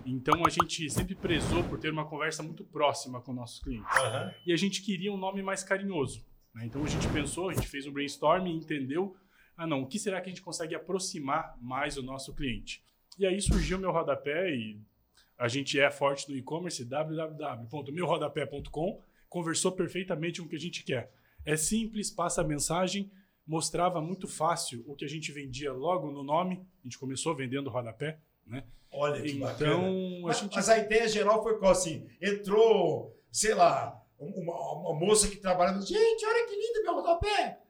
Então 0.04 0.42
a 0.44 0.50
gente 0.50 0.90
sempre 0.90 1.14
prezou 1.14 1.62
por 1.64 1.78
ter 1.78 1.90
uma 1.92 2.04
conversa 2.04 2.42
muito 2.42 2.64
próxima 2.64 3.20
com 3.20 3.32
nossos 3.32 3.62
clientes. 3.62 3.96
Aham. 3.96 4.34
e 4.46 4.52
a 4.52 4.56
gente 4.56 4.82
queria 4.82 5.12
um 5.12 5.16
nome 5.16 5.42
mais 5.42 5.62
carinhoso. 5.62 6.24
né? 6.54 6.64
Então 6.66 6.82
a 6.82 6.88
gente 6.88 7.06
pensou, 7.08 7.48
a 7.48 7.54
gente 7.54 7.68
fez 7.68 7.86
um 7.86 7.92
brainstorm 7.92 8.46
e 8.46 8.56
entendeu, 8.56 9.16
ah 9.56 9.66
não, 9.66 9.82
o 9.82 9.86
que 9.86 9.98
será 9.98 10.20
que 10.20 10.28
a 10.28 10.32
gente 10.32 10.42
consegue 10.42 10.74
aproximar 10.74 11.56
mais 11.60 11.96
o 11.96 12.02
nosso 12.02 12.34
cliente? 12.34 12.82
E 13.18 13.26
aí 13.26 13.40
surgiu 13.40 13.78
o 13.78 13.80
meu 13.80 13.92
rodapé 13.92 14.50
e 14.50 14.80
a 15.38 15.46
gente 15.46 15.78
é 15.78 15.90
forte 15.90 16.28
no 16.28 16.36
e-commerce, 16.36 16.84
www.meurodapé.com, 16.84 19.00
conversou 19.28 19.70
perfeitamente 19.72 20.40
com 20.40 20.46
o 20.46 20.50
que 20.50 20.56
a 20.56 20.60
gente 20.60 20.82
quer. 20.82 21.12
É 21.44 21.56
simples, 21.56 22.10
passa 22.10 22.40
a 22.42 22.44
mensagem, 22.44 23.10
mostrava 23.46 24.00
muito 24.00 24.28
fácil 24.28 24.84
o 24.86 24.94
que 24.94 25.04
a 25.04 25.08
gente 25.08 25.32
vendia 25.32 25.72
logo 25.72 26.10
no 26.10 26.22
nome, 26.22 26.64
a 26.80 26.82
gente 26.84 26.98
começou 26.98 27.34
vendendo 27.34 27.70
rodapé, 27.70 28.18
né? 28.46 28.64
Olha 28.92 29.22
que 29.22 29.34
bacana. 29.34 29.72
Então 29.72 30.24
a 30.24 30.28
Mas, 30.28 30.38
gente 30.38 30.54
mas 30.56 30.68
a 30.68 30.78
ideia 30.78 31.08
geral 31.08 31.42
foi 31.42 31.58
qual 31.58 31.72
assim? 31.72 32.08
Entrou, 32.20 33.16
sei 33.30 33.54
lá, 33.54 34.00
uma, 34.18 34.72
uma 34.74 34.94
moça 34.94 35.28
que 35.28 35.36
trabalhava. 35.36 35.80
Gente, 35.80 36.26
olha 36.26 36.46
que 36.46 36.54
lindo 36.56 36.82
meu 36.82 36.94
rodapé! 36.94 37.60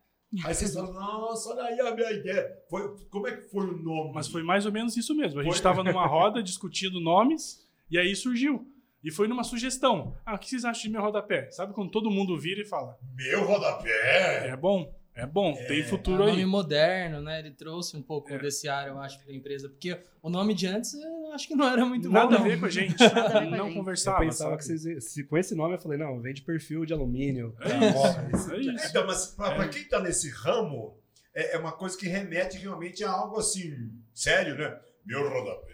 Aí 0.44 0.54
vocês 0.54 0.72
falam, 0.72 0.92
nossa, 0.92 1.50
olha 1.50 1.64
aí 1.64 1.80
a 1.80 1.94
minha 1.94 2.12
ideia. 2.12 2.56
Foi, 2.68 2.96
como 3.10 3.26
é 3.26 3.36
que 3.36 3.48
foi 3.48 3.66
o 3.66 3.76
nome? 3.82 4.12
Mas 4.14 4.28
foi 4.28 4.44
mais 4.44 4.64
ou 4.64 4.70
menos 4.70 4.96
isso 4.96 5.14
mesmo. 5.14 5.40
A 5.40 5.42
gente 5.42 5.54
estava 5.54 5.82
numa 5.82 6.06
roda 6.06 6.40
discutindo 6.42 7.00
nomes 7.00 7.66
e 7.90 7.98
aí 7.98 8.14
surgiu. 8.14 8.69
E 9.02 9.10
foi 9.10 9.26
numa 9.28 9.44
sugestão. 9.44 10.14
Ah, 10.26 10.34
o 10.34 10.38
que 10.38 10.48
vocês 10.48 10.64
acham 10.64 10.82
de 10.82 10.90
meu 10.90 11.00
rodapé? 11.02 11.50
Sabe 11.50 11.72
quando 11.72 11.90
todo 11.90 12.10
mundo 12.10 12.38
vira 12.38 12.60
e 12.60 12.66
fala: 12.66 12.98
Meu 13.14 13.46
rodapé! 13.46 14.48
é 14.48 14.56
bom, 14.56 14.94
é 15.14 15.24
bom, 15.26 15.54
tem 15.66 15.80
É 15.80 15.84
futuro 15.84 16.22
um 16.22 16.26
nome 16.26 16.40
aí. 16.40 16.46
moderno, 16.46 17.22
né? 17.22 17.38
Ele 17.38 17.50
trouxe 17.50 17.96
um 17.96 18.02
pouco 18.02 18.30
É. 18.32 18.38
desse 18.38 18.68
ar, 18.68 18.88
eu 18.88 18.98
acho, 18.98 19.18
para 19.22 19.32
a 19.32 19.34
empresa. 19.34 19.68
Porque 19.68 19.98
o 20.22 20.28
nome 20.28 20.52
de 20.54 20.66
antes, 20.66 20.92
eu 20.94 21.32
acho 21.32 21.48
que 21.48 21.54
não 21.54 21.66
era 21.66 21.84
muito 21.86 22.10
Nada 22.10 22.26
bom. 22.28 22.34
a 22.34 22.38
não. 22.40 22.44
ver 22.44 22.60
com 22.60 22.66
a 22.66 22.70
gente. 22.70 22.94
Nada 23.00 23.38
a 23.38 23.40
ver 23.40 23.48
com 23.48 23.54
a 23.54 23.56
não 23.56 23.64
gente. 23.64 23.68
Eu 23.68 23.74
conversava. 23.74 24.18
pensava 24.20 24.50
sabe? 24.50 24.58
que 24.58 24.78
vocês. 24.78 25.04
Se, 25.12 25.24
com 25.24 25.38
esse 25.38 25.54
nome 25.54 25.74
eu 25.74 25.78
falei, 25.78 25.96
não, 25.98 26.20
vende 26.20 26.42
perfil 26.42 26.84
de 26.84 26.92
alumínio. 26.92 27.56
É 27.60 27.68
Tá, 27.68 27.76
isso, 27.86 28.50
ó, 28.50 28.54
é 28.54 28.60
isso. 28.60 28.86
Então, 28.90 29.06
mas 29.06 29.26
para 29.28 29.64
É. 29.64 29.68
quem 29.68 29.80
está 29.82 29.98
nesse 30.00 30.28
ramo, 30.30 30.98
é, 31.34 31.56
é 31.56 31.58
uma 31.58 31.72
coisa 31.72 31.96
que 31.96 32.06
remete 32.06 32.58
realmente 32.58 33.02
a 33.02 33.10
algo 33.10 33.38
assim, 33.38 33.72
sério, 34.14 34.56
né? 34.58 34.78
Meu 35.06 35.26
rodapé. 35.28 35.72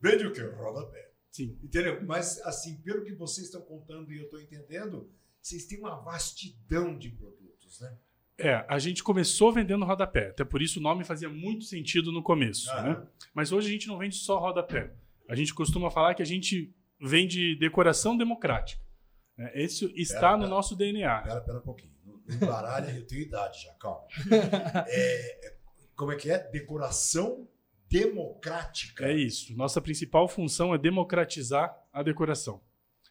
Vende 0.00 0.26
o 0.26 0.32
quê? 0.32 0.42
Rodapé. 0.42 1.07
Sim. 1.30 1.58
Entendeu? 1.62 2.02
Mas, 2.04 2.40
assim, 2.42 2.76
pelo 2.78 3.04
que 3.04 3.12
vocês 3.12 3.46
estão 3.46 3.60
contando 3.62 4.12
e 4.12 4.18
eu 4.18 4.24
estou 4.24 4.40
entendendo, 4.40 5.10
vocês 5.40 5.66
têm 5.66 5.78
uma 5.78 5.96
vastidão 5.96 6.96
de 6.98 7.10
produtos, 7.10 7.80
né? 7.80 7.96
É, 8.40 8.64
a 8.68 8.78
gente 8.78 9.02
começou 9.02 9.52
vendendo 9.52 9.84
rodapé, 9.84 10.28
até 10.28 10.44
por 10.44 10.62
isso 10.62 10.78
o 10.78 10.82
nome 10.82 11.02
fazia 11.04 11.28
muito 11.28 11.64
sentido 11.64 12.12
no 12.12 12.22
começo, 12.22 12.70
Aham. 12.70 12.82
né? 13.00 13.06
Mas 13.34 13.50
hoje 13.50 13.68
a 13.68 13.70
gente 13.72 13.88
não 13.88 13.98
vende 13.98 14.14
só 14.14 14.38
rodapé. 14.38 14.92
A 15.28 15.34
gente 15.34 15.52
costuma 15.52 15.90
falar 15.90 16.14
que 16.14 16.22
a 16.22 16.26
gente 16.26 16.72
vende 17.00 17.56
decoração 17.56 18.16
democrática. 18.16 18.80
né? 19.36 19.50
Isso 19.56 19.90
está 19.94 20.20
Pera, 20.20 20.32
no 20.36 20.38
pera. 20.44 20.50
nosso 20.50 20.76
DNA. 20.76 21.22
Pera, 21.22 21.40
pera 21.40 21.58
um 21.58 21.62
pouquinho. 21.62 21.92
Não 22.06 22.14
não 22.26 22.36
embaralha, 22.36 22.90
eu 22.92 23.06
tenho 23.06 23.22
idade 23.22 23.62
já, 23.62 23.72
calma. 23.74 24.06
É, 24.86 25.46
é, 25.48 25.56
como 25.96 26.12
é 26.12 26.16
que 26.16 26.30
é? 26.30 26.38
Decoração 26.50 27.48
democrática. 27.88 29.06
É 29.06 29.12
isso. 29.14 29.54
Nossa 29.56 29.80
principal 29.80 30.28
função 30.28 30.74
é 30.74 30.78
democratizar 30.78 31.76
a 31.92 32.02
decoração. 32.02 32.60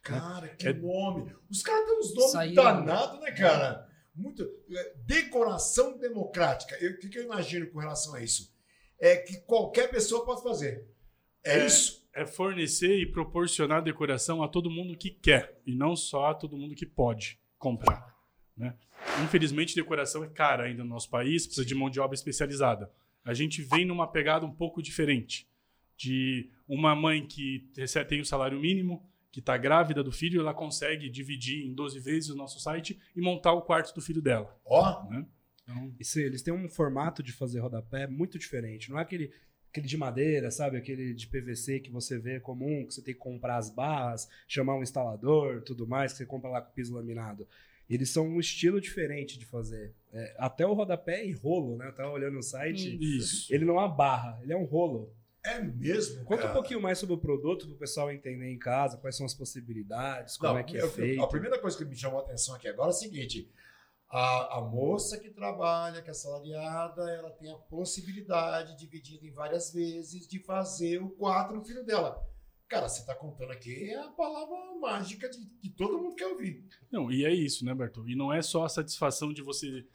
Cara, 0.02 0.48
que 0.48 0.68
É- 0.68 0.72
nome. 0.72 1.34
Os 1.50 1.62
caras 1.62 1.84
têm 1.86 1.98
uns 1.98 2.14
nomes 2.14 2.30
Saíram. 2.32 2.62
danados, 2.64 3.20
né, 3.20 3.30
cara? 3.32 3.88
Muito. 4.14 4.42
é, 4.74 4.94
Decoração 5.04 5.96
democrática. 5.98 6.76
Eu- 6.80 6.92
O 6.92 6.98
que, 6.98 7.08
que 7.08 7.18
eu 7.18 7.24
imagino 7.24 7.66
com 7.70 7.78
relação 7.78 8.14
a 8.14 8.22
isso? 8.22 8.52
É 8.98 9.16
que 9.16 9.36
qualquer 9.42 9.88
pessoa 9.90 10.24
pode 10.24 10.42
fazer. 10.42 10.86
É, 11.44 11.58
É. 11.60 11.66
isso? 11.66 11.98
É 12.12 12.26
fornecer 12.26 12.96
e 12.98 13.06
proporcionar 13.06 13.80
decoração 13.82 14.42
a 14.42 14.48
todo 14.48 14.68
mundo 14.70 14.96
que 14.96 15.10
quer 15.10 15.60
e 15.64 15.72
não 15.74 15.94
só 15.94 16.26
a 16.26 16.34
todo 16.34 16.56
mundo 16.56 16.74
que 16.74 16.86
pode 16.86 17.38
comprar. 17.58 18.16
né? 18.56 18.74
Infelizmente, 19.22 19.72
decoração 19.76 20.24
é 20.24 20.28
cara 20.28 20.64
ainda 20.64 20.82
no 20.82 20.90
nosso 20.90 21.08
país, 21.08 21.46
precisa 21.46 21.64
de 21.64 21.76
mão 21.76 21.88
de 21.88 22.00
obra 22.00 22.16
especializada. 22.16 22.90
A 23.28 23.34
gente 23.34 23.60
vem 23.62 23.84
numa 23.84 24.06
pegada 24.06 24.46
um 24.46 24.50
pouco 24.50 24.80
diferente 24.82 25.46
de 25.96 26.48
uma 26.66 26.94
mãe 26.94 27.26
que 27.26 27.68
recebe- 27.76 28.08
tem 28.08 28.20
o 28.20 28.24
salário 28.24 28.58
mínimo, 28.58 29.06
que 29.30 29.40
está 29.40 29.56
grávida 29.58 30.02
do 30.02 30.10
filho, 30.10 30.40
ela 30.40 30.54
consegue 30.54 31.10
dividir 31.10 31.66
em 31.66 31.74
12 31.74 32.00
vezes 32.00 32.30
o 32.30 32.34
nosso 32.36 32.58
site 32.58 32.98
e 33.14 33.20
montar 33.20 33.52
o 33.52 33.60
quarto 33.62 33.94
do 33.94 34.00
filho 34.00 34.22
dela. 34.22 34.58
Ó, 34.64 35.10
Né? 35.10 35.26
Então, 35.62 35.94
Isso, 36.00 36.18
eles 36.18 36.40
têm 36.40 36.54
um 36.54 36.68
formato 36.70 37.22
de 37.22 37.30
fazer 37.30 37.60
rodapé 37.60 38.06
muito 38.06 38.38
diferente. 38.38 38.90
Não 38.90 38.98
é 38.98 39.02
aquele, 39.02 39.30
aquele 39.70 39.86
de 39.86 39.96
madeira, 39.98 40.50
sabe? 40.50 40.78
Aquele 40.78 41.12
de 41.12 41.26
PVC 41.26 41.80
que 41.80 41.90
você 41.90 42.18
vê 42.18 42.40
comum, 42.40 42.86
que 42.86 42.94
você 42.94 43.02
tem 43.02 43.12
que 43.12 43.20
comprar 43.20 43.58
as 43.58 43.68
barras, 43.68 44.26
chamar 44.48 44.76
um 44.76 44.82
instalador, 44.82 45.60
tudo 45.60 45.86
mais, 45.86 46.12
que 46.12 46.18
você 46.18 46.24
compra 46.24 46.48
lá 46.48 46.62
com 46.62 46.72
piso 46.72 46.94
laminado. 46.94 47.46
Eles 47.90 48.08
são 48.08 48.26
um 48.26 48.40
estilo 48.40 48.80
diferente 48.80 49.38
de 49.38 49.44
fazer. 49.44 49.92
É, 50.12 50.34
até 50.38 50.66
o 50.66 50.72
rodapé 50.72 51.20
é 51.20 51.26
em 51.26 51.32
rolo, 51.32 51.76
né? 51.76 51.88
Eu 51.88 51.94
tava 51.94 52.10
olhando 52.10 52.34
no 52.34 52.42
site. 52.42 52.96
isso. 53.00 53.52
Ele 53.52 53.64
não 53.64 53.74
é 53.74 53.78
uma 53.80 53.88
barra, 53.88 54.38
ele 54.42 54.52
é 54.52 54.56
um 54.56 54.64
rolo. 54.64 55.12
é 55.44 55.60
mesmo. 55.62 56.24
Conta 56.24 56.42
cara. 56.42 56.50
um 56.50 56.54
pouquinho 56.54 56.80
mais 56.80 56.98
sobre 56.98 57.14
o 57.14 57.18
produto 57.18 57.66
para 57.66 57.74
o 57.74 57.78
pessoal 57.78 58.10
entender 58.10 58.50
em 58.50 58.58
casa, 58.58 58.96
quais 58.98 59.16
são 59.16 59.24
as 59.26 59.34
possibilidades, 59.34 60.36
como 60.36 60.52
Não, 60.54 60.60
é 60.60 60.64
que 60.64 60.76
é 60.76 60.82
eu- 60.82 60.90
feito. 60.90 61.22
A 61.22 61.28
primeira 61.28 61.58
coisa 61.58 61.76
que 61.76 61.84
me 61.84 61.94
chamou 61.96 62.20
a 62.20 62.22
atenção 62.22 62.54
aqui 62.54 62.66
agora 62.68 62.88
é 62.88 62.90
o 62.90 62.94
seguinte: 62.94 63.50
a, 64.10 64.58
a 64.58 64.60
moça 64.62 65.18
que 65.18 65.30
trabalha, 65.30 66.00
que 66.02 66.10
é 66.10 66.14
salariada, 66.14 67.02
ela 67.10 67.30
tem 67.30 67.50
a 67.52 67.56
possibilidade, 67.56 68.76
dividida 68.78 69.26
em 69.26 69.30
várias 69.32 69.72
vezes, 69.72 70.26
de 70.26 70.38
fazer 70.38 71.02
o 71.02 71.10
quarto 71.10 71.54
no 71.54 71.64
filho 71.64 71.84
dela. 71.84 72.22
Cara, 72.68 72.86
você 72.88 73.00
está 73.00 73.14
contando 73.14 73.50
aqui 73.52 73.94
a 73.94 74.08
palavra 74.10 74.54
mágica 74.78 75.28
de, 75.28 75.38
que 75.60 75.70
todo 75.70 75.98
mundo 75.98 76.14
quer 76.14 76.26
ouvir. 76.26 76.62
Não, 76.90 77.10
e 77.10 77.24
é 77.24 77.32
isso, 77.32 77.64
né, 77.64 77.74
Bertol? 77.74 78.06
E 78.08 78.14
não 78.14 78.30
é 78.32 78.42
só 78.42 78.64
a 78.64 78.68
satisfação 78.68 79.32
de 79.32 79.40
você 79.42 79.86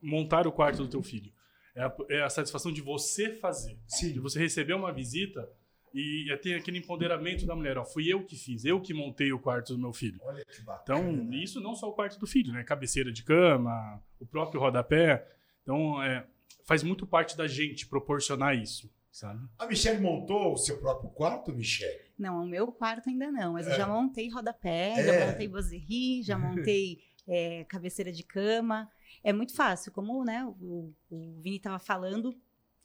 montar 0.00 0.46
o 0.46 0.52
quarto 0.52 0.78
do 0.78 0.88
teu 0.88 1.02
filho. 1.02 1.32
É 1.74 1.82
a, 1.82 1.96
é 2.10 2.22
a 2.22 2.30
satisfação 2.30 2.72
de 2.72 2.80
você 2.80 3.30
fazer. 3.34 3.74
De 3.86 3.94
Sim. 3.96 4.20
você 4.20 4.38
receber 4.38 4.74
uma 4.74 4.92
visita 4.92 5.48
e 5.94 6.26
ter 6.42 6.54
aquele 6.54 6.78
empoderamento 6.78 7.46
da 7.46 7.54
mulher. 7.54 7.78
Ó, 7.78 7.84
fui 7.84 8.12
eu 8.12 8.24
que 8.24 8.36
fiz, 8.36 8.64
eu 8.64 8.80
que 8.80 8.92
montei 8.92 9.32
o 9.32 9.38
quarto 9.38 9.72
do 9.74 9.78
meu 9.78 9.92
filho. 9.92 10.18
Olha 10.22 10.44
que 10.44 10.60
bacana. 10.62 10.98
Então, 11.00 11.32
isso 11.32 11.60
não 11.60 11.74
só 11.74 11.88
o 11.88 11.92
quarto 11.92 12.18
do 12.18 12.26
filho, 12.26 12.52
né? 12.52 12.62
Cabeceira 12.64 13.12
de 13.12 13.22
cama, 13.22 14.02
o 14.18 14.26
próprio 14.26 14.60
rodapé. 14.60 15.26
Então, 15.62 16.02
é, 16.02 16.26
faz 16.66 16.82
muito 16.82 17.06
parte 17.06 17.36
da 17.36 17.46
gente 17.46 17.86
proporcionar 17.86 18.56
isso, 18.56 18.90
sabe? 19.10 19.40
A 19.58 19.66
Michelle 19.66 20.00
montou 20.00 20.52
o 20.52 20.56
seu 20.56 20.78
próprio 20.78 21.10
quarto, 21.10 21.52
Michelle? 21.52 22.08
Não, 22.18 22.42
o 22.42 22.46
meu 22.46 22.66
quarto 22.72 23.08
ainda 23.08 23.30
não, 23.30 23.52
mas 23.54 23.66
É. 23.66 23.72
eu 23.72 23.76
já 23.76 23.86
montei 23.86 24.28
rodapé, 24.28 24.94
É. 24.98 25.04
já 25.04 25.26
montei 25.26 25.48
boserri, 25.48 26.22
já 26.22 26.36
montei 26.36 26.98
é, 27.26 27.64
cabeceira 27.64 28.10
de 28.10 28.24
cama. 28.24 28.90
É 29.22 29.32
muito 29.32 29.54
fácil, 29.54 29.92
como 29.92 30.24
né, 30.24 30.44
o, 30.44 30.92
o 31.10 31.40
Vini 31.40 31.56
estava 31.56 31.78
falando, 31.78 32.34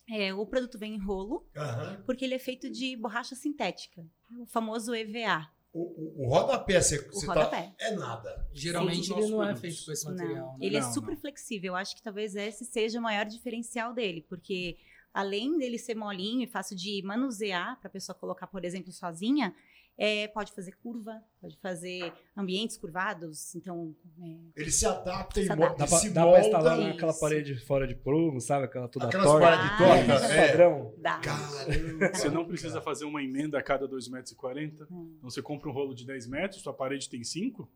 é, 0.10 0.34
o 0.34 0.46
produto 0.46 0.78
vem 0.78 0.96
em 0.96 1.00
rolo, 1.00 1.46
Aham. 1.56 2.02
porque 2.06 2.26
ele 2.26 2.34
é 2.36 2.40
feito 2.40 2.70
de 2.70 2.96
borracha 2.98 3.36
sintética, 3.36 4.06
o 4.40 4.46
famoso 4.46 4.94
EVA, 4.94 5.48
O, 5.72 5.82
o, 5.82 6.26
o 6.26 6.30
rodapé, 6.30 6.82
você, 6.82 7.00
o 7.00 7.14
você 7.14 7.26
tá... 7.26 7.34
rodapé. 7.34 7.74
É 7.80 7.92
nada. 7.92 8.48
Geralmente 8.54 9.12
ele 9.12 9.28
não 9.30 9.42
é 9.44 9.48
nossos 9.48 9.62
feito 9.62 9.86
com 9.86 9.92
esse 9.92 10.06
Não, 10.06 10.12
material. 10.12 10.52
né? 10.58 10.66
ele 10.66 10.78
é 10.78 10.82
Não, 10.82 10.94
super 10.94 11.14
não. 11.14 11.18
flexível. 11.22 11.74
Eu 11.74 11.76
acho 11.76 11.96
que 11.96 12.02
talvez 12.04 12.36
esse 12.36 12.66
seja 12.66 13.00
o 13.00 13.02
maior 13.02 13.26
diferencial 13.26 13.94
dele, 13.94 14.26
porque 14.30 14.78
além 15.14 15.58
dele 15.58 15.78
ser 15.78 15.96
molinho 15.96 16.42
e 16.44 16.48
fácil 16.48 16.76
de 16.76 17.02
manusear 17.04 17.80
para 17.80 17.88
a 17.88 17.92
pessoa 17.92 18.16
colocar, 18.16 18.48
por 18.48 18.66
exemplo, 18.66 18.92
sozinha, 18.92 19.56
é, 19.98 20.28
pode 20.28 20.52
fazer 20.54 20.72
curva, 20.78 21.22
pode 21.40 21.58
fazer 21.60 22.12
ambientes 22.36 22.78
curvados. 22.78 23.54
Então, 23.56 23.96
é, 24.22 24.62
Ele 24.62 24.72
se 24.72 24.86
adapta 24.86 25.40
e 25.40 25.46
Se 25.46 25.52
adapta. 25.52 25.78
Dá 25.78 25.88
pra, 25.88 25.98
se 25.98 26.10
dá 26.10 26.22
pra 26.22 26.32
molda. 26.32 26.46
instalar 26.46 26.80
Isso. 26.80 26.88
naquela 26.90 27.14
parede 27.14 27.56
fora 27.66 27.88
de 27.88 27.96
prumo, 27.96 28.42
sabe? 28.42 28.66
Aquela 28.66 28.88
toda 28.88 29.06
Aquelas 29.08 29.26
torta. 29.28 29.46
paredes 29.48 29.72
Ah, 29.72 29.78
tortas. 29.78 30.32
É. 30.32 30.48
Padrão. 30.48 30.94
dá. 30.98 31.20
Caramba. 31.20 32.10
Você 32.14 32.30
não 32.30 32.46
precisa 32.46 32.82
fazer 32.82 33.06
uma 33.06 33.22
emenda 33.24 33.58
a 33.60 33.64
cada 33.64 33.88
2,40 33.88 34.12
metros. 34.12 34.88
Hum. 34.92 35.14
Então, 35.18 35.30
você 35.30 35.42
compra 35.42 35.70
um 35.70 35.74
rolo 35.74 35.94
de 35.94 36.06
10 36.06 36.28
metros, 36.28 36.62
sua 36.62 36.74
parede 36.74 37.10
tem 37.10 37.24
5, 37.24 37.70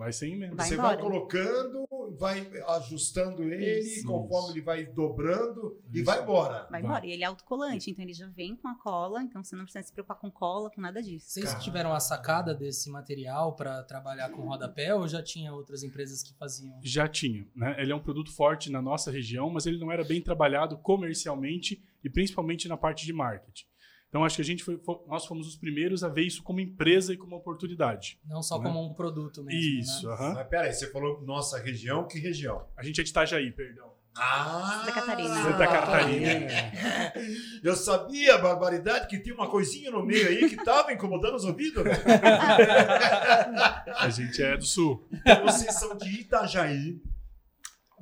vai 0.00 0.12
sem 0.14 0.32
emenda. 0.32 0.56
Vai 0.56 0.66
Você 0.66 0.74
embora. 0.74 0.88
vai 0.88 0.98
colocando, 0.98 1.86
vai 2.18 2.50
ajustando 2.68 3.42
ele 3.42 3.80
Isso. 3.80 4.06
conforme 4.06 4.48
Isso. 4.48 4.56
ele 4.56 4.64
vai 4.64 4.86
dobrando 4.86 5.78
e 5.92 5.96
Isso. 5.96 6.04
vai 6.06 6.22
embora. 6.22 6.62
Vai 6.70 6.70
Vai. 6.70 6.80
embora. 6.80 7.06
E 7.06 7.12
ele 7.12 7.22
é 7.22 7.26
autocolante, 7.26 7.90
então 7.90 8.02
ele 8.02 8.14
já 8.14 8.26
vem 8.28 8.56
com 8.56 8.66
a 8.66 8.74
cola, 8.78 9.22
então 9.22 9.44
você 9.44 9.54
não 9.54 9.64
precisa 9.64 9.86
se 9.86 9.92
preocupar 9.92 10.16
com 10.18 10.30
cola, 10.30 10.70
com 10.70 10.80
nada 10.80 11.02
disso. 11.02 11.28
Vocês 11.28 11.50
Cara. 11.52 11.58
tiveram 11.60 11.92
a 11.92 12.00
sacada 12.00 12.54
desse 12.54 12.88
material 12.90 13.54
para 13.54 13.82
trabalhar 13.82 14.30
com 14.30 14.40
rodapé 14.48 14.94
ou 14.94 15.06
já 15.06 15.22
tinha 15.22 15.52
outras 15.52 15.82
empresas 15.82 16.22
que 16.22 16.32
faziam? 16.34 16.78
Já 16.82 17.06
tinha. 17.06 17.46
Né? 17.54 17.76
Ele 17.78 17.92
é 17.92 17.94
um 17.94 18.00
produto 18.00 18.32
forte 18.32 18.70
na 18.70 18.80
nossa 18.80 19.10
região, 19.10 19.50
mas 19.50 19.66
ele 19.66 19.78
não 19.78 19.92
era 19.92 20.02
bem 20.02 20.22
trabalhado 20.22 20.78
comercialmente 20.78 21.84
e 22.02 22.08
principalmente 22.08 22.66
na 22.68 22.76
parte 22.78 23.04
de 23.04 23.12
marketing. 23.12 23.66
Então, 24.10 24.24
acho 24.24 24.36
que 24.36 24.42
a 24.42 24.44
gente 24.44 24.62
foi, 24.64 24.76
fo- 24.76 25.04
nós 25.08 25.24
fomos 25.24 25.46
os 25.46 25.56
primeiros 25.56 26.02
a 26.04 26.08
ver 26.08 26.22
isso 26.24 26.42
como 26.42 26.58
empresa 26.60 27.14
e 27.14 27.16
como 27.16 27.36
oportunidade. 27.36 28.18
Não 28.26 28.42
só 28.42 28.58
Né? 28.58 28.64
como 28.64 28.84
um 28.84 28.92
produto 28.92 29.42
mesmo. 29.42 29.60
Isso, 29.80 30.06
Né? 30.08 30.12
aham. 30.14 30.34
Mas 30.34 30.48
peraí, 30.48 30.72
você 30.72 30.90
falou 30.90 31.22
nossa 31.22 31.58
região, 31.60 32.06
que 32.08 32.18
região? 32.18 32.66
A 32.76 32.82
gente 32.82 33.00
é 33.00 33.04
de 33.04 33.10
Itajaí, 33.10 33.52
perdão. 33.52 33.88
Ah! 34.16 34.82
Santa 34.84 34.92
Catarina. 35.00 35.42
Santa 35.44 35.66
Catarina. 35.68 36.72
Eu 37.62 37.76
sabia, 37.76 38.36
barbaridade, 38.38 39.06
que 39.06 39.20
tinha 39.20 39.34
uma 39.34 39.48
coisinha 39.48 39.92
no 39.92 40.04
meio 40.04 40.26
aí 40.26 40.48
que 40.48 40.56
estava 40.56 40.92
incomodando 40.92 41.36
os 41.36 41.44
ouvidos. 41.44 41.84
né? 41.84 41.92
A 43.96 44.08
gente 44.08 44.42
é 44.42 44.56
do 44.56 44.64
sul. 44.64 45.06
Então 45.12 45.42
vocês 45.44 45.74
são 45.78 45.96
de 45.96 46.08
Itajaí. 46.20 47.00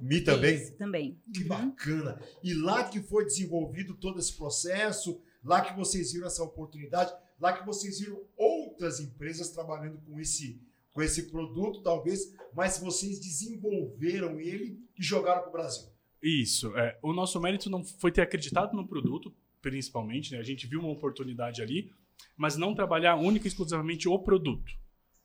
Mi 0.00 0.20
também? 0.20 0.54
Isso, 0.54 0.76
também. 0.78 1.20
Que 1.34 1.42
Uhum. 1.42 1.48
bacana. 1.48 2.20
E 2.42 2.54
lá 2.54 2.84
que 2.84 3.02
foi 3.02 3.24
desenvolvido 3.26 3.94
todo 3.94 4.18
esse 4.18 4.36
processo, 4.36 5.20
lá 5.42 5.60
que 5.60 5.76
vocês 5.76 6.12
viram 6.12 6.26
essa 6.26 6.42
oportunidade, 6.42 7.12
lá 7.40 7.52
que 7.52 7.64
vocês 7.64 8.00
viram 8.00 8.20
outras 8.36 9.00
empresas 9.00 9.50
trabalhando 9.50 9.98
com 10.02 10.18
esse, 10.18 10.60
com 10.92 11.02
esse 11.02 11.30
produto, 11.30 11.82
talvez, 11.82 12.34
mas 12.54 12.78
vocês 12.78 13.20
desenvolveram 13.20 14.40
ele 14.40 14.80
e 14.98 15.02
jogaram 15.02 15.42
para 15.42 15.50
o 15.50 15.52
Brasil. 15.52 15.88
Isso. 16.22 16.76
É, 16.76 16.98
o 17.02 17.12
nosso 17.12 17.40
mérito 17.40 17.70
não 17.70 17.84
foi 17.84 18.10
ter 18.10 18.22
acreditado 18.22 18.74
no 18.74 18.86
produto, 18.86 19.32
principalmente. 19.62 20.32
Né? 20.32 20.38
A 20.38 20.42
gente 20.42 20.66
viu 20.66 20.80
uma 20.80 20.90
oportunidade 20.90 21.62
ali, 21.62 21.92
mas 22.36 22.56
não 22.56 22.74
trabalhar 22.74 23.16
única 23.16 23.46
e 23.46 23.48
exclusivamente 23.48 24.08
o 24.08 24.18
produto. 24.18 24.72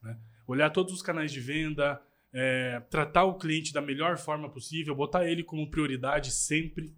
né? 0.02 0.20
Olhar 0.48 0.70
todos 0.70 0.94
os 0.94 1.02
canais 1.02 1.32
de 1.32 1.40
venda, 1.40 2.02
é, 2.32 2.80
tratar 2.90 3.26
o 3.26 3.38
cliente 3.38 3.74
da 3.74 3.82
melhor 3.82 4.18
forma 4.18 4.50
possível, 4.50 4.96
botar 4.96 5.28
ele 5.28 5.44
como 5.44 5.70
prioridade 5.70 6.32
sempre. 6.32 6.94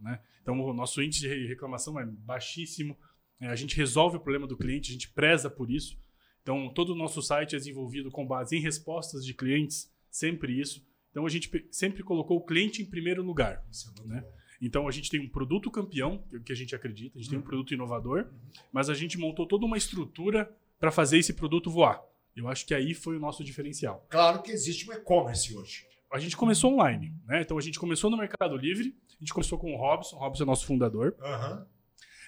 né? 0.00 0.20
Então, 0.44 0.60
o 0.60 0.74
nosso 0.74 1.02
índice 1.02 1.22
de 1.22 1.46
reclamação 1.46 1.98
é 1.98 2.04
baixíssimo. 2.04 2.94
É, 3.40 3.46
a 3.48 3.56
gente 3.56 3.74
resolve 3.74 4.18
o 4.18 4.20
problema 4.20 4.46
do 4.46 4.58
cliente, 4.58 4.90
a 4.90 4.92
gente 4.92 5.08
preza 5.08 5.48
por 5.48 5.70
isso. 5.70 5.98
Então, 6.42 6.68
todo 6.68 6.90
o 6.90 6.94
nosso 6.94 7.22
site 7.22 7.56
é 7.56 7.58
desenvolvido 7.58 8.10
com 8.10 8.26
base 8.26 8.54
em 8.54 8.60
respostas 8.60 9.24
de 9.24 9.32
clientes, 9.32 9.90
sempre 10.10 10.60
isso. 10.60 10.86
Então, 11.10 11.24
a 11.24 11.30
gente 11.30 11.50
sempre 11.70 12.02
colocou 12.02 12.36
o 12.36 12.44
cliente 12.44 12.82
em 12.82 12.84
primeiro 12.84 13.22
lugar. 13.22 13.64
É 13.66 14.06
Né? 14.06 14.22
Então, 14.60 14.86
a 14.86 14.90
gente 14.90 15.10
tem 15.10 15.18
um 15.18 15.28
produto 15.30 15.70
campeão, 15.70 16.22
que 16.44 16.52
é 16.52 16.54
a 16.54 16.56
gente 16.56 16.74
acredita, 16.74 17.18
a 17.18 17.22
gente 17.22 17.30
tem 17.30 17.38
um 17.38 17.40
Uhum. 17.40 17.46
produto 17.46 17.72
inovador, 17.72 18.28
mas 18.70 18.90
a 18.90 18.94
gente 18.94 19.16
montou 19.16 19.46
toda 19.46 19.64
uma 19.64 19.78
estrutura 19.78 20.54
para 20.78 20.90
fazer 20.90 21.16
esse 21.18 21.32
produto 21.32 21.70
voar. 21.70 22.02
Eu 22.36 22.48
acho 22.48 22.66
que 22.66 22.74
aí 22.74 22.92
foi 22.92 23.16
o 23.16 23.20
nosso 23.20 23.42
diferencial. 23.42 24.06
Claro 24.10 24.42
que 24.42 24.50
existe 24.50 24.90
um 24.90 24.92
e-commerce 24.92 25.56
hoje. 25.56 25.86
A 26.14 26.18
gente 26.20 26.36
começou 26.36 26.72
online, 26.72 27.12
né? 27.26 27.42
Então 27.42 27.58
a 27.58 27.60
gente 27.60 27.76
começou 27.76 28.08
no 28.08 28.16
Mercado 28.16 28.56
Livre, 28.56 28.96
a 29.08 29.18
gente 29.18 29.34
começou 29.34 29.58
com 29.58 29.74
o 29.74 29.76
Robson, 29.76 30.14
o 30.14 30.18
Robson 30.20 30.44
é 30.44 30.46
nosso 30.46 30.64
fundador. 30.64 31.16
Aham. 31.20 31.66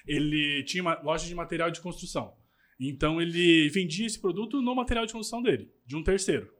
Ele 0.04 0.64
tinha 0.64 0.82
uma 0.82 1.00
loja 1.02 1.24
de 1.24 1.34
material 1.36 1.70
de 1.70 1.80
construção. 1.80 2.34
Então 2.80 3.22
ele 3.22 3.68
vendia 3.68 4.04
esse 4.04 4.20
produto 4.20 4.60
no 4.60 4.74
material 4.74 5.06
de 5.06 5.12
construção 5.12 5.40
dele, 5.40 5.70
de 5.86 5.94
um 5.94 6.02
terceiro. 6.02 6.52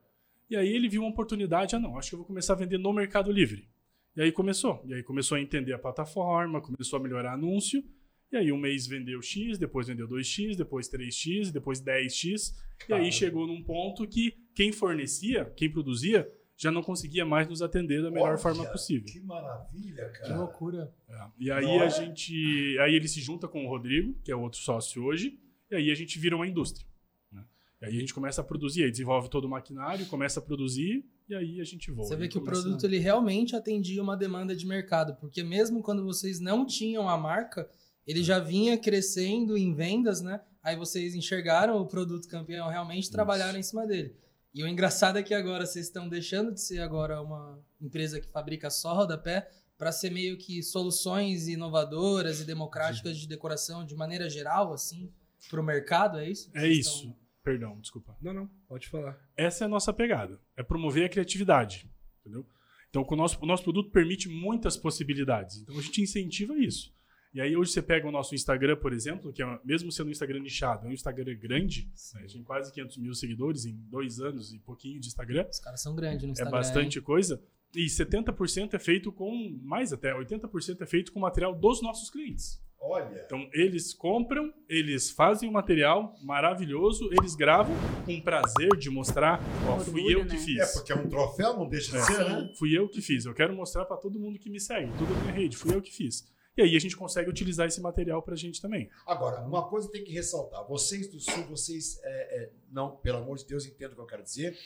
E 0.49 0.56
aí 0.56 0.68
ele 0.68 0.88
viu 0.88 1.02
uma 1.02 1.11
oportunidade, 1.11 1.75
ah 1.75 1.80
não, 1.80 1.99
acho 1.99 2.11
que 2.11 2.14
eu 2.14 2.18
vou 2.18 2.26
começar 2.26 2.52
a 2.52 2.56
vender 2.56 2.78
no 2.78 2.92
Mercado 2.92 3.33
Livre. 3.33 3.68
E 4.16 4.23
aí 4.23 4.30
começou. 4.30 4.80
E 4.87 4.95
aí 4.95 5.02
começou 5.02 5.37
a 5.37 5.40
entender 5.40 5.73
a 5.73 5.78
plataforma, 5.80 6.61
começou 6.61 6.97
a 6.97 7.02
melhorar 7.02 7.33
anúncio. 7.33 7.83
E 8.30 8.37
aí 8.37 8.52
um 8.52 8.56
mês 8.56 8.87
vendeu 8.87 9.21
X, 9.21 9.59
depois 9.59 9.88
vendeu 9.88 10.09
2X, 10.09 10.56
depois 10.56 10.88
3X, 10.88 11.50
depois 11.50 11.83
10X. 11.83 12.54
E 12.88 12.92
aí 12.92 13.11
chegou 13.11 13.49
num 13.49 13.64
ponto 13.64 14.06
que 14.06 14.37
quem 14.54 14.71
fornecia, 14.71 15.52
quem 15.56 15.68
produzia, 15.68 16.33
já 16.57 16.71
não 16.71 16.83
conseguia 16.83 17.25
mais 17.27 17.47
nos 17.47 17.61
atender 17.61 18.03
da 18.03 18.11
melhor 18.11 18.31
Olha, 18.31 18.39
forma 18.39 18.65
possível. 18.67 19.07
Que 19.13 19.21
maravilha, 19.21 20.09
Que 20.11 20.19
cara. 20.21 20.37
loucura. 20.39 20.93
É. 21.09 21.27
E 21.39 21.51
aí 21.51 21.65
Não 21.65 21.81
a 21.81 21.85
é? 21.85 21.91
gente. 21.91 22.79
Aí 22.81 22.95
ele 22.95 23.07
se 23.09 23.21
junta 23.21 23.47
com 23.47 23.65
o 23.65 23.69
Rodrigo, 23.69 24.15
que 24.25 24.33
é 24.33 24.37
o 24.37 24.41
outro 24.41 24.59
sócio 24.61 25.05
hoje, 25.05 25.39
e 25.71 25.75
aí 25.75 25.91
a 25.91 25.95
gente 25.95 26.19
vira 26.19 26.35
uma 26.35 26.47
indústria. 26.47 26.87
né? 27.31 27.45
E 27.83 27.85
aí 27.87 27.97
a 27.97 28.01
gente 28.01 28.15
começa 28.15 28.41
a 28.41 28.45
produzir, 28.45 28.85
aí 28.85 28.91
desenvolve 28.91 29.29
todo 29.29 29.45
o 29.45 29.49
maquinário, 29.51 30.07
começa 30.07 30.41
a 30.41 30.43
produzir, 30.43 31.05
e 31.29 31.35
aí 31.35 31.61
a 31.61 31.65
gente 31.65 31.91
voa. 31.91 32.07
Você 32.07 32.17
vê 32.17 32.27
que 32.29 32.39
o 32.39 32.43
produto 32.43 32.85
ele 32.85 32.99
realmente 32.99 33.55
atendia 33.55 34.03
uma 34.03 34.17
demanda 34.17 34.57
de 34.57 34.65
mercado, 34.67 35.15
porque 35.21 35.43
mesmo 35.43 35.83
quando 35.83 36.05
vocês 36.05 36.41
não 36.41 36.65
tinham 36.65 37.07
a 37.09 37.19
marca, 37.19 37.69
ele 38.07 38.23
já 38.23 38.39
vinha 38.39 38.79
crescendo 38.79 39.57
em 39.59 39.75
vendas, 39.75 40.23
né? 40.23 40.41
Aí 40.63 40.75
vocês 40.77 41.15
enxergaram 41.15 41.77
o 41.79 41.87
produto 41.87 42.27
campeão 42.29 42.69
realmente, 42.69 43.11
trabalharam 43.11 43.59
em 43.59 43.63
cima 43.63 43.87
dele. 43.87 44.15
E 44.57 44.65
o 44.65 44.67
engraçado 44.67 45.19
é 45.19 45.23
que 45.23 45.35
agora 45.35 45.67
vocês 45.67 45.85
estão 45.85 46.09
deixando 46.09 46.51
de 46.51 46.63
ser 46.63 46.79
agora 46.81 47.21
uma 47.21 47.63
empresa 47.79 48.19
que 48.19 48.27
fabrica 48.27 48.71
só 48.71 48.95
rodapé 48.95 49.51
para 49.77 49.93
ser 49.93 50.09
meio 50.11 50.39
que 50.39 50.63
soluções 50.63 51.47
inovadoras 51.47 52.41
e 52.41 52.45
democráticas 52.47 53.19
de 53.19 53.29
decoração 53.29 53.85
de 53.85 53.95
maneira 53.95 54.31
geral, 54.31 54.73
assim, 54.73 55.13
para 55.51 55.61
o 55.61 55.63
mercado, 55.63 56.19
é 56.19 56.31
isso? 56.31 56.51
É 56.55 56.67
isso. 56.67 57.01
estão- 57.01 57.17
Perdão, 57.45 57.79
desculpa. 57.83 58.17
Não, 58.23 58.33
não, 58.33 58.51
pode 58.67 58.89
falar. 58.89 59.21
Essa 59.37 59.65
é 59.65 59.67
a 59.67 59.69
nossa 59.69 59.93
pegada. 59.93 60.41
É 60.57 60.63
promover 60.63 61.05
a 61.05 61.09
criatividade. 61.11 61.87
Entendeu? 62.23 62.47
Então, 62.89 63.05
com 63.05 63.15
o 63.15 63.19
nosso, 63.19 63.39
o 63.41 63.47
nosso 63.47 63.63
produto 63.63 63.91
permite 63.91 64.27
muitas 64.27 64.75
possibilidades. 64.77 65.59
Então, 65.59 65.79
a 65.79 65.83
gente 65.83 66.01
incentiva 66.01 66.57
isso. 66.57 66.93
E 67.37 67.40
aí, 67.43 67.55
hoje 67.55 67.71
você 67.71 67.83
pega 67.83 68.09
o 68.09 68.11
nosso 68.11 68.35
Instagram, 68.35 68.76
por 68.76 68.95
exemplo, 68.95 69.31
que 69.31 69.43
é, 69.43 69.59
mesmo 69.62 69.93
sendo 69.93 70.07
um 70.07 70.11
Instagram 70.11 70.40
nichado, 70.40 70.87
é 70.87 70.88
um 70.88 70.93
Instagram 70.95 71.37
grande, 71.37 71.87
né? 72.14 72.26
tem 72.33 72.43
quase 72.43 72.73
500 72.73 72.97
mil 72.97 73.12
seguidores 73.12 73.66
em 73.66 73.76
dois 73.90 74.21
anos 74.21 74.55
e 74.55 74.59
pouquinho 74.59 74.99
de 74.99 75.09
Instagram. 75.09 75.45
Os 75.50 75.61
caras 75.61 75.83
são 75.83 75.95
grandes 75.95 76.23
no 76.23 76.31
É 76.31 76.33
Instagram. 76.33 76.50
bastante 76.50 76.99
coisa. 76.99 77.38
E 77.75 77.85
70% 77.85 78.73
é 78.73 78.78
feito 78.78 79.12
com, 79.12 79.55
mais 79.62 79.93
até, 79.93 80.14
80% 80.14 80.81
é 80.81 80.87
feito 80.87 81.12
com 81.12 81.21
material 81.21 81.55
dos 81.55 81.83
nossos 81.83 82.09
clientes. 82.09 82.59
Olha. 82.81 83.23
Então, 83.26 83.47
eles 83.52 83.93
compram, 83.93 84.50
eles 84.66 85.11
fazem 85.11 85.47
o 85.47 85.52
material 85.52 86.14
maravilhoso, 86.23 87.07
eles 87.12 87.35
gravam 87.35 87.75
com 88.07 88.19
prazer 88.19 88.71
de 88.78 88.88
mostrar, 88.88 89.40
ó, 89.69 89.78
fui 89.81 90.00
Orgulho, 90.00 90.21
eu 90.21 90.26
que 90.26 90.33
né? 90.33 90.38
fiz. 90.38 90.59
É, 90.59 90.73
porque 90.73 90.90
é 90.93 90.95
um 90.97 91.07
troféu, 91.07 91.55
não 91.55 91.69
deixa 91.69 91.90
de 91.90 91.99
É. 91.99 92.00
ser, 92.02 92.19
né? 92.25 92.50
Fui 92.59 92.73
eu 92.78 92.88
que 92.88 93.02
fiz. 93.02 93.26
Eu 93.26 93.35
quero 93.35 93.55
mostrar 93.55 93.85
para 93.85 93.99
todo 93.99 94.19
mundo 94.19 94.38
que 94.38 94.49
me 94.49 94.59
segue, 94.59 94.90
toda 94.97 95.12
a 95.12 95.21
minha 95.21 95.33
rede. 95.35 95.55
Fui 95.55 95.75
eu 95.75 95.83
que 95.83 95.93
fiz. 95.93 96.35
E 96.57 96.63
aí 96.63 96.75
a 96.75 96.81
gente 96.81 96.97
consegue 96.97 97.29
utilizar 97.29 97.67
esse 97.67 97.81
material 97.81 98.23
pra 98.23 98.35
gente 98.35 98.63
também. 98.63 98.89
Agora, 99.07 99.43
uma 99.43 99.69
coisa 99.69 99.91
tem 99.91 100.03
que 100.03 100.13
ressaltar. 100.13 100.67
Vocês 100.67 101.09
do 101.09 101.21
Sul, 101.21 101.45
vocês, 101.45 102.01
é, 102.03 102.45
é, 102.45 102.53
não, 102.71 102.97
pelo 102.97 103.19
amor 103.19 103.37
de 103.37 103.47
Deus, 103.47 103.67
entendo 103.67 103.93
o 103.93 103.95
que 103.95 104.01
eu 104.01 104.07
quero 104.07 104.23
dizer. 104.23 104.57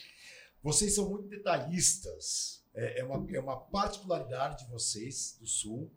Vocês 0.62 0.94
são 0.94 1.10
muito 1.10 1.28
detalhistas. 1.28 2.64
É, 2.72 3.00
é 3.00 3.04
uma, 3.04 3.26
é 3.34 3.40
uma 3.40 3.56
particularidade 3.56 4.64
de 4.64 4.70
vocês 4.70 5.36
do 5.40 5.46
Sul 5.46 5.92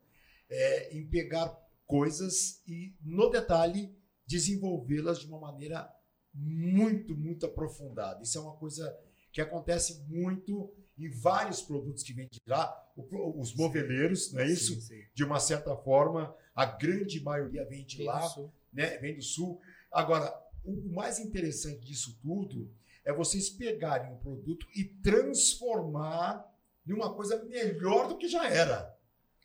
é, 0.49 0.97
em 0.97 1.07
pegar 1.07 1.55
coisas 1.85 2.63
e, 2.67 2.95
no 3.03 3.29
detalhe, 3.29 3.95
desenvolvê-las 4.25 5.19
de 5.19 5.27
uma 5.27 5.39
maneira 5.39 5.87
muito, 6.33 7.15
muito 7.15 7.45
aprofundada. 7.45 8.23
Isso 8.23 8.37
é 8.37 8.41
uma 8.41 8.55
coisa 8.55 8.97
que 9.31 9.41
acontece 9.41 10.03
muito 10.07 10.73
em 10.97 11.09
vários 11.09 11.61
produtos 11.61 12.03
que 12.03 12.13
vêm 12.13 12.27
de 12.27 12.41
lá. 12.47 12.79
Os 12.95 13.55
moveleiros, 13.55 14.31
não 14.31 14.41
é 14.41 14.47
isso? 14.47 14.75
Sim, 14.75 14.81
sim. 14.81 15.03
de 15.13 15.23
uma 15.23 15.39
certa 15.39 15.75
forma, 15.75 16.35
a 16.55 16.65
grande 16.65 17.21
maioria 17.21 17.65
vem 17.65 17.83
de 17.83 17.97
Bem 17.97 18.07
lá, 18.07 18.19
do 18.19 18.29
Sul. 18.29 18.53
né? 18.71 18.97
vem 18.97 19.15
do 19.15 19.23
sul. 19.23 19.61
Agora, 19.91 20.33
o 20.63 20.89
mais 20.93 21.19
interessante 21.19 21.79
disso 21.85 22.17
tudo 22.21 22.69
é 23.03 23.11
vocês 23.11 23.49
pegarem 23.49 24.13
o 24.13 24.17
produto 24.17 24.65
e 24.75 24.83
transformar 24.83 26.49
em 26.87 26.93
uma 26.93 27.13
coisa 27.13 27.43
melhor 27.45 28.07
do 28.07 28.17
que 28.17 28.27
já 28.27 28.47
era. 28.47 28.95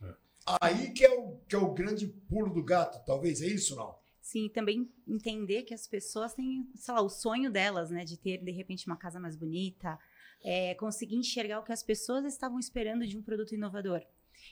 É. 0.03 0.15
Aí 0.61 0.93
que 0.93 1.05
é, 1.05 1.11
o, 1.11 1.37
que 1.49 1.55
é 1.55 1.59
o 1.59 1.73
grande 1.73 2.07
pulo 2.07 2.53
do 2.53 2.63
gato, 2.63 3.05
talvez, 3.05 3.41
é 3.43 3.47
isso 3.47 3.75
não? 3.75 3.97
Sim, 4.21 4.45
e 4.47 4.51
também 4.51 4.91
entender 5.07 5.63
que 5.63 5.73
as 5.73 5.87
pessoas 5.87 6.35
têm, 6.35 6.69
sei 6.75 6.93
lá, 6.93 7.01
o 7.01 7.09
sonho 7.09 7.51
delas, 7.51 7.91
né, 7.91 8.05
de 8.05 8.19
ter 8.19 8.39
de 8.39 8.51
repente 8.51 8.87
uma 8.87 8.97
casa 8.97 9.19
mais 9.19 9.35
bonita, 9.35 9.99
é, 10.43 10.75
conseguir 10.75 11.17
enxergar 11.17 11.61
o 11.61 11.65
que 11.65 11.73
as 11.73 11.83
pessoas 11.83 12.25
estavam 12.25 12.59
esperando 12.59 13.07
de 13.07 13.17
um 13.17 13.23
produto 13.23 13.55
inovador. 13.55 14.03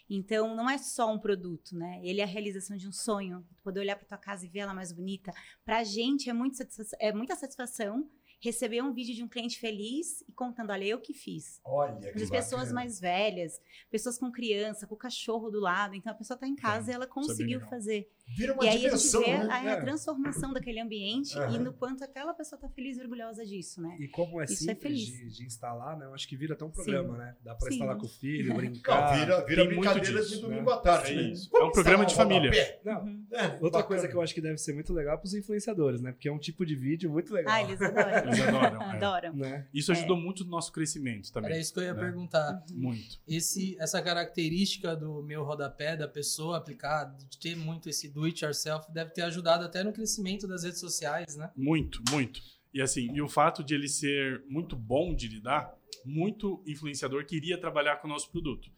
Então, 0.09 0.55
não 0.55 0.69
é 0.69 0.79
só 0.79 1.13
um 1.13 1.19
produto, 1.19 1.77
né? 1.77 2.01
Ele 2.03 2.21
é 2.21 2.25
a 2.25 2.27
realização 2.27 2.77
de 2.77 2.89
um 2.89 2.93
sonho. 2.93 3.47
Poder 3.63 3.81
olhar 3.81 3.97
para 3.97 4.07
tua 4.07 4.19
casa 4.19 4.45
e 4.45 4.49
ver 4.49 4.61
ela 4.61 4.75
mais 4.75 4.93
bonita. 4.93 5.33
Para 5.65 5.79
a 5.79 5.85
gente 5.85 6.29
é, 6.29 6.33
muito 6.33 6.59
é 7.01 7.13
muita 7.13 7.35
satisfação 7.35 8.09
receber 8.41 8.83
um 8.83 8.93
vídeo 8.93 9.15
de 9.15 9.23
um 9.23 9.29
cliente 9.29 9.59
feliz 9.59 10.23
e 10.29 10.33
contando, 10.33 10.71
olha, 10.71 10.85
eu 10.85 11.01
que 11.01 11.15
fiz. 11.15 11.61
Olha 11.65 12.13
que 12.13 12.23
As 12.23 12.31
pessoas 12.31 12.63
bacana. 12.63 12.75
mais 12.75 13.01
velhas, 13.01 13.61
pessoas 13.91 14.19
com 14.19 14.31
criança, 14.31 14.87
com 14.87 14.95
o 14.95 14.99
cachorro 14.99 15.51
do 15.51 15.61
lado. 15.61 15.95
Então, 15.95 16.13
a 16.13 16.15
pessoa 16.15 16.37
está 16.37 16.47
em 16.47 16.55
casa 16.55 16.91
e 16.91 16.95
ela 16.95 17.05
é 17.05 17.09
conseguiu 17.09 17.61
fazer. 17.61 18.11
Vira 18.29 18.53
uma 18.55 18.65
E 18.65 18.69
aí 18.69 18.75
a 18.75 18.79
gente 18.79 18.87
dimensão, 18.89 19.21
vê 19.23 19.39
né? 19.39 19.47
a, 19.51 19.55
a 19.57 19.71
É. 19.73 19.81
transformação 19.81 20.53
daquele 20.53 20.81
ambiente 20.81 21.39
Aham. 21.39 21.55
e 21.55 21.59
no 21.61 21.73
quanto 21.73 22.03
aquela 22.03 22.35
pessoa 22.35 22.61
tá 22.61 22.69
feliz 22.69 22.99
e 22.99 23.01
orgulhosa 23.01 23.47
disso, 23.47 23.81
né? 23.81 23.97
E 24.01 24.09
como 24.09 24.41
é 24.41 24.45
Isso 24.45 24.55
é 24.55 24.57
simples 24.75 24.81
feliz. 24.81 25.07
de, 25.07 25.37
de 25.39 25.45
instalar, 25.47 25.97
né? 25.97 26.07
Eu 26.07 26.13
acho 26.15 26.27
que 26.29 26.37
vira 26.37 26.55
até 26.55 26.65
um 26.65 26.71
programa, 26.71 27.17
né? 27.17 27.37
Dá 27.43 27.55
pra 27.55 27.69
Sim. 27.69 27.75
instalar 27.75 27.97
com 27.97 28.07
o 28.07 28.09
filho, 28.09 28.49
Não, 28.51 28.57
brincar. 28.57 29.19
vira, 29.19 29.45
vira 29.47 29.65
muito 29.65 29.77
brincadeira 29.81 30.21
disso, 30.21 30.29
de 30.31 30.37
né? 30.37 30.49
domingo 30.49 30.71
à 30.71 30.77
tarde. 30.79 31.13
É 31.13 31.15
né? 31.17 31.23
isso. 31.31 31.51
É 31.57 31.65
um 31.65 31.71
programa 31.71 32.05
de 32.05 32.15
família. 32.15 32.81
Não, 32.85 33.03
Uhum. 33.05 33.27
É, 33.31 33.43
Outra 33.45 33.59
bacana. 33.61 33.85
coisa 33.85 34.09
que 34.09 34.15
eu 34.15 34.21
acho 34.23 34.35
que 34.35 34.41
deve 34.41 34.59
ser 34.59 34.73
muito 34.73 34.93
legal 34.93 35.19
pros 35.19 35.33
influenciadores, 35.35 36.01
né? 36.01 36.13
Porque 36.13 36.29
é 36.29 36.33
um 36.33 36.39
tipo 36.39 36.65
de 36.67 36.75
vídeo 36.75 37.11
muito 37.11 37.33
legal. 37.33 37.55
Ah, 37.55 37.63
eles 37.63 37.81
adoram. 37.81 38.07
Eles 38.27 38.41
adoram, 38.41 38.83
é. 38.83 38.97
adoram. 38.97 39.33
Né? 39.35 39.69
Isso 39.73 39.93
ajudou 39.93 40.17
muito 40.17 40.45
no 40.45 40.51
nosso 40.51 40.73
crescimento 40.73 41.33
também. 41.33 41.51
Era 41.53 41.61
isso 41.61 41.73
que 41.73 41.79
eu 41.81 41.85
ia 41.85 41.95
né? 41.95 42.01
perguntar. 42.01 42.65
Muito. 42.73 43.21
Esse, 43.29 43.77
essa 43.79 44.01
característica 44.03 44.97
do 44.97 45.23
meu 45.23 45.45
rodapé, 45.45 45.97
da 45.97 46.09
pessoa 46.09 46.57
aplicar, 46.57 47.05
de 47.31 47.39
ter 47.39 47.57
muito 47.57 47.89
esse 47.89 48.09
do 48.17 48.25
it 48.25 48.43
yourself, 48.43 48.91
deve 48.91 49.11
ter 49.11 49.21
ajudado 49.23 49.63
até 49.63 49.85
no 49.85 49.93
crescimento 49.93 50.49
das 50.49 50.65
redes 50.65 50.81
sociais, 50.81 51.37
né? 51.37 51.51
Muito, 51.55 52.03
muito. 52.11 52.41
E 52.73 52.81
assim, 52.81 53.15
e 53.15 53.21
o 53.21 53.29
fato 53.29 53.63
de 53.63 53.75
ele 53.75 53.89
ser 53.89 54.43
muito 54.49 54.75
bom 54.75 55.15
de 55.15 55.29
lidar, 55.29 55.77
muito 56.03 56.65
influenciador 56.67 57.27
queria 57.27 57.61
trabalhar 57.61 57.97
com 57.97 58.09
o 58.09 58.11
nosso 58.11 58.33
produto. 58.33 58.71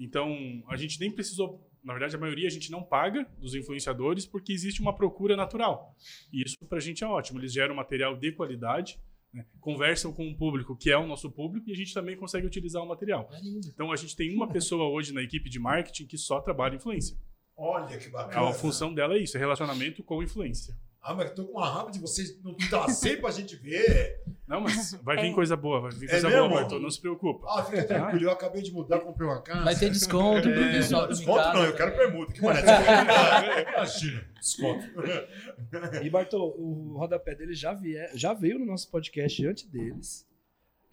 Então, 0.00 0.34
a 0.66 0.76
gente 0.76 0.98
nem 0.98 1.10
precisou, 1.10 1.70
na 1.84 1.92
verdade, 1.92 2.16
a 2.16 2.18
maioria 2.18 2.46
a 2.46 2.50
gente 2.50 2.70
não 2.70 2.82
paga 2.82 3.30
dos 3.38 3.54
influenciadores 3.54 4.24
porque 4.24 4.50
existe 4.50 4.80
uma 4.80 4.94
procura 4.94 5.36
natural. 5.36 5.94
E 6.32 6.42
isso 6.42 6.56
pra 6.66 6.80
gente 6.80 7.04
é 7.04 7.06
ótimo. 7.06 7.38
Eles 7.38 7.52
geram 7.52 7.74
material 7.74 8.16
de 8.16 8.32
qualidade, 8.32 8.98
né? 9.32 9.44
conversam 9.60 10.10
com 10.10 10.26
o 10.26 10.36
público 10.36 10.74
que 10.74 10.90
é 10.90 10.96
o 10.96 11.06
nosso 11.06 11.30
público 11.30 11.68
e 11.68 11.72
a 11.72 11.76
gente 11.76 11.92
também 11.92 12.16
consegue 12.16 12.46
utilizar 12.46 12.82
o 12.82 12.88
material. 12.88 13.28
É. 13.30 13.40
Então, 13.68 13.92
a 13.92 13.96
gente 13.96 14.16
tem 14.16 14.34
uma 14.34 14.48
pessoa 14.48 14.88
hoje 14.88 15.12
na 15.12 15.20
equipe 15.20 15.50
de 15.50 15.58
marketing 15.58 16.06
que 16.06 16.16
só 16.16 16.40
trabalha 16.40 16.76
influência. 16.76 17.18
Olha 17.56 17.96
que 17.98 18.08
bacana. 18.08 18.48
A 18.50 18.52
função 18.52 18.92
dela 18.92 19.14
é 19.14 19.18
isso, 19.18 19.36
é 19.36 19.40
relacionamento 19.40 20.02
com 20.02 20.22
influência. 20.22 20.74
Ah, 21.08 21.14
mas 21.14 21.28
eu 21.28 21.34
tô 21.36 21.44
com 21.46 21.58
uma 21.58 21.70
raiva 21.70 21.90
de 21.92 22.00
vocês 22.00 22.36
não 22.42 22.52
trazer 22.54 23.20
pra 23.20 23.30
gente 23.30 23.54
ver. 23.54 24.20
Não, 24.46 24.60
mas 24.60 24.92
vai 25.04 25.16
vir 25.16 25.30
É. 25.30 25.32
coisa 25.32 25.56
boa, 25.56 25.80
vai 25.80 25.92
vir 25.92 26.06
É 26.06 26.10
coisa 26.10 26.28
mesmo? 26.28 26.48
boa, 26.48 26.60
Bartô, 26.62 26.80
não 26.80 26.90
se 26.90 27.00
preocupa. 27.00 27.46
Ah, 27.48 27.62
fica 27.64 27.84
tranquilo, 27.84 28.24
eu 28.24 28.30
acabei 28.32 28.60
de 28.60 28.72
mudar, 28.72 28.98
comprei 28.98 29.28
uma 29.28 29.40
casa. 29.40 29.62
Vai 29.64 29.76
ter 29.76 29.88
desconto 29.88 30.42
pro 30.50 30.60
É, 30.64 30.72
pessoal 30.72 31.06
desconto 31.06 31.48
não, 31.54 31.64
eu 31.64 31.76
quero 31.76 31.94
permuta. 31.96 32.32
Que 32.32 32.42
maneiro. 32.42 32.66
Imagina, 33.76 34.24
desconto. 34.40 34.84
E 36.02 36.10
Bartô, 36.10 36.44
o 36.58 36.96
rodapé 36.98 37.34
dele 37.36 37.54
já, 37.54 37.72
vie- 37.72 38.10
já 38.14 38.34
veio 38.34 38.58
no 38.58 38.66
nosso 38.66 38.90
podcast 38.90 39.46
antes 39.46 39.64
deles. 39.64 40.26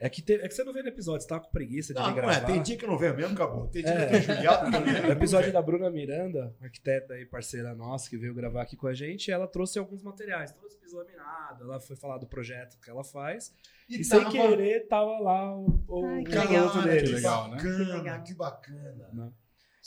É 0.05 0.09
que, 0.09 0.21
te- 0.21 0.33
é 0.33 0.47
que 0.47 0.53
você 0.53 0.63
não 0.65 0.73
veio 0.73 0.83
no 0.83 0.89
episódio, 0.91 1.21
você 1.21 1.27
tava 1.29 1.41
com 1.45 1.49
preguiça 1.51 1.93
de 1.93 1.99
Não, 1.99 2.07
vir 2.13 2.21
não 2.21 2.29
é, 2.29 2.33
gravar. 2.33 2.45
tem 2.45 2.61
dia 2.61 2.77
que 2.77 2.83
eu 2.83 2.89
não 2.89 2.97
venho 2.97 3.15
mesmo, 3.15 3.33
acabou. 3.33 3.67
Tem 3.67 3.81
dia 3.83 3.91
É. 3.93 4.07
que 4.09 4.15
eu 4.15 4.19
tô 4.27 4.33
judiado 4.33 4.65
também. 4.71 4.93
O 5.05 5.11
episódio 5.11 5.53
da 5.53 5.61
Bruna 5.61 5.89
Miranda, 5.89 6.53
arquiteta 6.61 7.17
e 7.17 7.25
parceira 7.25 7.73
nossa, 7.73 8.09
que 8.09 8.17
veio 8.17 8.33
gravar 8.33 8.61
aqui 8.63 8.75
com 8.75 8.87
a 8.87 8.93
gente, 8.93 9.31
ela 9.31 9.47
trouxe 9.47 9.79
alguns 9.79 10.03
materiais, 10.03 10.51
trouxe 10.51 10.77
piso 10.77 10.97
laminado, 10.97 11.63
ela 11.63 11.79
foi 11.79 11.95
falar 11.95 12.17
do 12.17 12.27
projeto 12.27 12.77
que 12.81 12.89
ela 12.89 13.03
faz, 13.03 13.55
e, 13.89 14.03
sem 14.03 14.19
tava- 14.19 14.31
querer 14.31 14.87
tava 14.87 15.19
lá 15.19 15.55
o, 15.57 15.83
o 15.87 16.05
Ai, 16.05 16.23
que 16.23 16.31
garoto 16.31 16.51
legal. 16.51 16.71
Cara, 16.73 16.85
dele. 16.91 17.07
que 17.07 17.13
legal, 17.13 17.43
né? 17.49 17.55
bacana, 17.55 17.77
Que 17.85 17.91
legal. 17.91 18.23
que 18.23 18.33
bacana. 18.33 19.09
Né? 19.13 19.31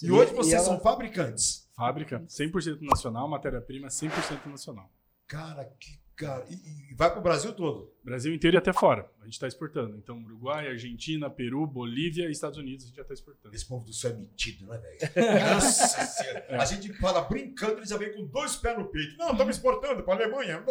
E 0.03 0.11
hoje 0.11 0.33
vocês 0.35 0.55
ela- 0.55 0.65
são 0.65 0.81
fabricantes. 0.81 1.67
Fábrica 1.77 2.21
100% 2.27 2.81
nacional, 2.81 3.29
matéria-prima 3.29 3.89
100% 3.89 4.47
nacional. 4.47 4.91
Cara, 5.29 5.65
que 5.79 5.99
Cara, 6.17 6.47
e, 6.49 6.55
e 6.91 6.95
vai 6.95 7.13
pro 7.13 7.21
Brasil 7.21 7.53
todo. 7.53 7.93
Brasil 8.03 8.33
inteiro 8.35 8.57
e 8.57 8.59
até 8.59 8.73
fora. 8.73 9.11
A 9.21 9.25
gente 9.25 9.35
está 9.35 9.47
exportando. 9.47 9.97
Então, 9.99 10.23
Uruguai, 10.25 10.67
Argentina, 10.69 11.29
Peru, 11.29 11.67
Bolívia 11.67 12.27
e 12.29 12.31
Estados 12.33 12.57
Unidos 12.59 12.85
a 12.85 12.87
gente 12.89 12.97
já 12.97 13.03
está 13.03 13.13
exportando. 13.13 13.55
Esse 13.55 13.67
povo 13.67 13.85
do 13.85 13.93
céu 13.93 14.13
é 14.13 14.15
metido, 14.15 14.67
né, 14.67 14.79
velho? 14.79 15.55
Nossa 15.55 15.99
senhora. 16.07 16.47
A 16.63 16.65
gente 16.65 16.93
fala 16.95 17.21
brincando, 17.23 17.79
eles 17.79 17.91
já 17.91 17.97
vem 17.99 18.15
com 18.15 18.25
dois 18.27 18.57
pés 18.57 18.79
no 18.79 18.87
peito. 18.87 19.17
Não, 19.19 19.33
estamos 19.33 19.57
exportando 19.57 20.03
para 20.05 20.15
Alemanha. 20.25 20.65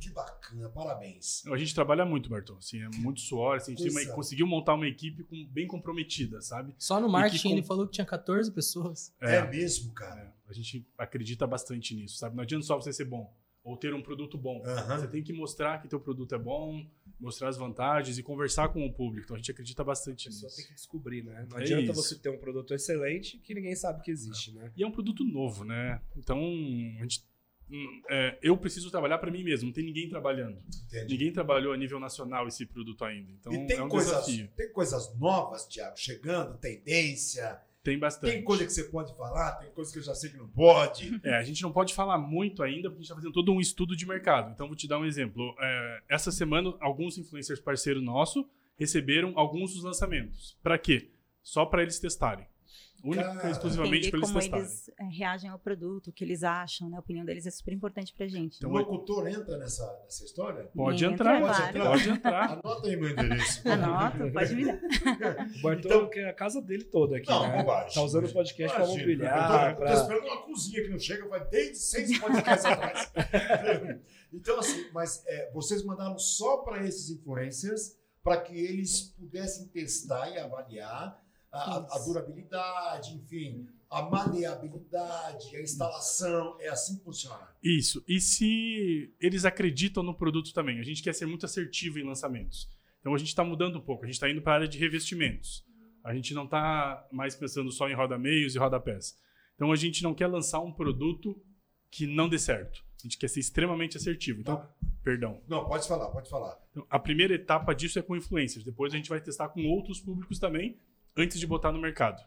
Que 0.00 0.10
bacana, 0.10 0.68
parabéns. 0.70 1.46
A 1.46 1.56
gente 1.56 1.74
trabalha 1.74 2.04
muito, 2.04 2.28
Bartô. 2.30 2.56
Assim, 2.56 2.80
é 2.82 2.88
muito 2.96 3.20
suor. 3.20 3.56
Assim, 3.56 3.74
a 3.74 3.76
gente 3.76 3.90
uma- 3.90 4.14
conseguiu 4.14 4.46
montar 4.46 4.74
uma 4.74 4.88
equipe 4.88 5.22
com- 5.24 5.46
bem 5.50 5.66
comprometida, 5.66 6.40
sabe? 6.40 6.74
Só 6.78 6.98
no 6.98 7.08
marketing 7.08 7.48
com- 7.50 7.54
ele 7.54 7.62
falou 7.62 7.86
que 7.86 7.92
tinha 7.92 8.06
14 8.06 8.50
pessoas. 8.50 9.14
É, 9.20 9.46
mesmo, 9.46 9.92
cara. 9.92 10.22
É, 10.22 10.32
a 10.50 10.52
gente 10.52 10.84
acredita 10.98 11.46
bastante 11.46 11.94
nisso, 11.94 12.16
sabe? 12.16 12.34
Não 12.34 12.42
adianta 12.42 12.64
só 12.64 12.76
você 12.80 12.92
ser 12.92 13.04
bom 13.04 13.32
ou 13.64 13.76
ter 13.76 13.94
um 13.94 14.02
produto 14.02 14.36
bom. 14.36 14.62
Aham. 14.64 14.98
Você 14.98 15.06
tem 15.08 15.22
que 15.22 15.32
mostrar 15.32 15.80
que 15.80 15.88
teu 15.88 16.00
produto 16.00 16.34
é 16.34 16.38
bom, 16.38 16.84
mostrar 17.20 17.48
as 17.48 17.56
vantagens 17.56 18.18
e 18.18 18.22
conversar 18.22 18.68
com 18.70 18.84
o 18.84 18.92
público. 18.92 19.24
Então 19.24 19.36
a 19.36 19.38
gente 19.38 19.50
acredita 19.52 19.82
A 19.82 19.84
bastante 19.84 20.28
nisso. 20.28 20.46
tem 20.56 20.66
que 20.66 20.74
descobrir, 20.74 21.22
né? 21.24 21.46
Não 21.48 21.58
É 21.58 21.62
adianta 21.62 21.92
isso. 21.92 21.94
você 22.02 22.18
ter 22.18 22.28
um 22.30 22.38
produto 22.38 22.74
excelente 22.74 23.38
que 23.38 23.54
ninguém 23.54 23.76
sabe 23.76 24.02
que 24.02 24.10
existe, 24.10 24.52
né? 24.52 24.72
E 24.76 24.82
é 24.82 24.86
um 24.86 24.90
produto 24.90 25.24
novo, 25.24 25.64
né? 25.64 26.00
Então 26.16 26.38
a 26.98 27.02
gente, 27.02 27.24
hum, 27.70 28.02
é, 28.10 28.36
eu 28.42 28.56
preciso 28.56 28.90
trabalhar 28.90 29.18
para 29.18 29.30
mim 29.30 29.44
mesmo. 29.44 29.66
Não 29.66 29.72
tem 29.72 29.84
ninguém 29.84 30.08
trabalhando. 30.08 30.58
Entendi. 30.88 31.12
Ninguém 31.12 31.32
trabalhou 31.32 31.72
a 31.72 31.76
nível 31.76 32.00
nacional 32.00 32.48
esse 32.48 32.66
produto 32.66 33.04
ainda. 33.04 33.30
Então 33.30 33.52
e 33.52 33.66
tem, 33.66 33.76
é 33.76 33.82
um 33.84 33.88
coisas, 33.88 34.10
desafio. 34.26 34.48
tem 34.56 34.72
coisas 34.72 35.16
novas, 35.20 35.66
Thiago, 35.68 35.96
chegando, 35.96 36.58
tendência. 36.58 37.60
Tem 37.82 37.98
bastante. 37.98 38.32
Tem 38.32 38.44
coisa 38.44 38.64
que 38.64 38.72
você 38.72 38.84
pode 38.84 39.14
falar, 39.16 39.52
tem 39.56 39.70
coisa 39.70 39.92
que 39.92 39.98
eu 39.98 40.02
já 40.02 40.14
sei 40.14 40.30
que 40.30 40.36
não 40.36 40.48
pode. 40.48 41.10
É, 41.24 41.34
a 41.34 41.42
gente 41.42 41.62
não 41.62 41.72
pode 41.72 41.94
falar 41.94 42.18
muito 42.18 42.62
ainda, 42.62 42.88
porque 42.88 42.98
a 42.98 43.02
gente 43.02 43.04
está 43.04 43.14
fazendo 43.14 43.32
todo 43.32 43.52
um 43.52 43.60
estudo 43.60 43.96
de 43.96 44.06
mercado. 44.06 44.50
Então, 44.52 44.66
vou 44.66 44.76
te 44.76 44.88
dar 44.88 44.98
um 44.98 45.04
exemplo. 45.04 45.54
É, 45.58 46.02
essa 46.08 46.30
semana, 46.30 46.74
alguns 46.80 47.18
influencers 47.18 47.60
parceiros 47.60 48.02
nossos 48.02 48.44
receberam 48.76 49.32
alguns 49.36 49.74
dos 49.74 49.84
lançamentos. 49.84 50.58
Para 50.62 50.78
quê? 50.78 51.10
Só 51.42 51.66
para 51.66 51.82
eles 51.82 51.98
testarem. 51.98 52.46
Única 53.04 53.24
Cara. 53.34 53.48
e 53.48 53.50
exclusivamente 53.50 54.10
para 54.10 54.18
eles 54.18 54.28
como 54.30 54.40
testarem. 54.40 54.64
eles 54.64 54.90
é, 54.98 55.04
reagem 55.04 55.50
ao 55.50 55.58
produto, 55.58 56.08
o 56.08 56.12
que 56.12 56.22
eles 56.22 56.44
acham, 56.44 56.88
né? 56.88 56.96
A 56.96 57.00
opinião 57.00 57.24
deles 57.24 57.46
é 57.46 57.50
super 57.50 57.72
importante 57.74 58.14
pra 58.14 58.26
gente. 58.28 58.58
Então, 58.58 58.70
o 58.70 58.74
locutor 58.74 59.26
entra 59.26 59.58
nessa, 59.58 59.84
nessa 60.04 60.24
história? 60.24 60.70
Pode 60.74 61.04
Entra, 61.04 61.36
entrar, 61.38 61.40
Pode 61.40 61.68
entrar. 61.68 61.84
pode 61.90 62.08
entrar. 62.10 62.50
Anota 62.52 62.88
aí 62.88 62.96
meu 62.96 63.10
endereço. 63.10 63.68
Anota, 63.68 64.30
pode 64.30 64.54
me 64.54 64.64
dar. 64.66 64.80
O 65.58 65.62
Bartô 65.62 65.88
Então- 65.88 66.10
quer 66.10 66.28
a 66.28 66.32
casa 66.32 66.62
dele 66.62 66.84
toda 66.84 67.16
aqui, 67.16 67.28
Não, 67.28 67.42
né? 67.48 67.58
bobagem. 67.58 67.94
Tá 67.94 68.02
usando 68.02 68.26
o 68.26 68.32
podcast 68.32 68.76
Imagina, 68.76 68.98
mobiliar, 69.00 69.40
Eu 69.42 69.46
tô, 69.48 69.70
eu 69.72 69.76
pra... 69.76 69.86
tô 69.96 70.00
esperando 70.02 70.24
uma 70.26 70.42
cozinha 70.42 70.82
que 70.82 70.88
não 70.88 70.98
chega, 70.98 71.28
vai 71.28 71.44
desde 71.48 71.78
seis 71.78 72.18
podcasts 72.18 72.64
atrás. 72.64 73.12
então, 74.32 74.58
assim, 74.58 74.86
mas 74.92 75.24
é, 75.26 75.50
vocês 75.52 75.84
mandaram 75.84 76.18
só 76.18 76.58
para 76.58 76.84
esses 76.86 77.10
influencers 77.10 77.96
para 78.22 78.40
que 78.40 78.56
eles 78.56 79.00
pudessem 79.18 79.66
testar 79.68 80.30
e 80.30 80.38
avaliar 80.38 81.20
a, 81.52 81.76
a- 81.96 81.98
durabilidade, 82.04 83.14
enfim, 83.14 83.66
a 83.90 84.02
maleabilidade, 84.02 85.56
a 85.56 85.60
instalação. 85.62 86.56
É 86.60 86.68
assim 86.68 86.96
que 86.96 87.04
funciona. 87.04 87.48
Isso. 87.62 88.02
E 88.08 88.20
se 88.20 89.12
eles 89.20 89.44
acreditam 89.44 90.02
no 90.02 90.14
produto 90.14 90.52
também? 90.52 90.78
A 90.80 90.82
gente 90.82 91.02
quer 91.02 91.14
ser 91.14 91.26
muito 91.26 91.46
assertivo 91.46 91.98
em 91.98 92.04
lançamentos. 92.04 92.68
Então 93.00 93.14
a 93.14 93.18
gente 93.18 93.28
está 93.28 93.44
mudando 93.44 93.76
um 93.78 93.82
pouco. 93.82 94.04
A 94.04 94.06
gente 94.06 94.14
está 94.14 94.30
indo 94.30 94.40
para 94.42 94.52
a 94.52 94.56
área 94.56 94.68
de 94.68 94.78
revestimentos. 94.78 95.64
A 96.04 96.14
gente 96.14 96.34
não 96.34 96.44
está 96.44 97.06
mais 97.12 97.34
pensando 97.34 97.70
só 97.70 97.88
em 97.88 97.94
roda-meios 97.94 98.54
e 98.54 98.58
rodapés. 98.58 99.16
Então 99.54 99.70
a 99.70 99.76
gente 99.76 100.02
não 100.02 100.14
quer 100.14 100.26
lançar 100.26 100.60
um 100.60 100.72
produto 100.72 101.40
que 101.90 102.06
não 102.06 102.28
dê 102.28 102.38
certo. 102.38 102.82
A 102.98 103.02
gente 103.02 103.18
quer 103.18 103.28
ser 103.28 103.40
extremamente 103.40 103.96
assertivo. 103.96 104.40
Então, 104.40 104.66
perdão. 105.02 105.40
Não, 105.48 105.64
pode 105.66 105.86
falar, 105.86 106.08
pode 106.10 106.30
falar. 106.30 106.56
Então, 106.70 106.86
a 106.88 106.98
primeira 106.98 107.34
etapa 107.34 107.74
disso 107.74 107.98
é 107.98 108.02
com 108.02 108.16
influencers. 108.16 108.64
Depois 108.64 108.94
a 108.94 108.96
gente 108.96 109.08
vai 109.10 109.20
testar 109.20 109.48
com 109.48 109.64
outros 109.66 110.00
públicos 110.00 110.38
também, 110.38 110.78
antes 111.16 111.38
de 111.38 111.46
botar 111.46 111.72
no 111.72 111.80
mercado. 111.80 112.22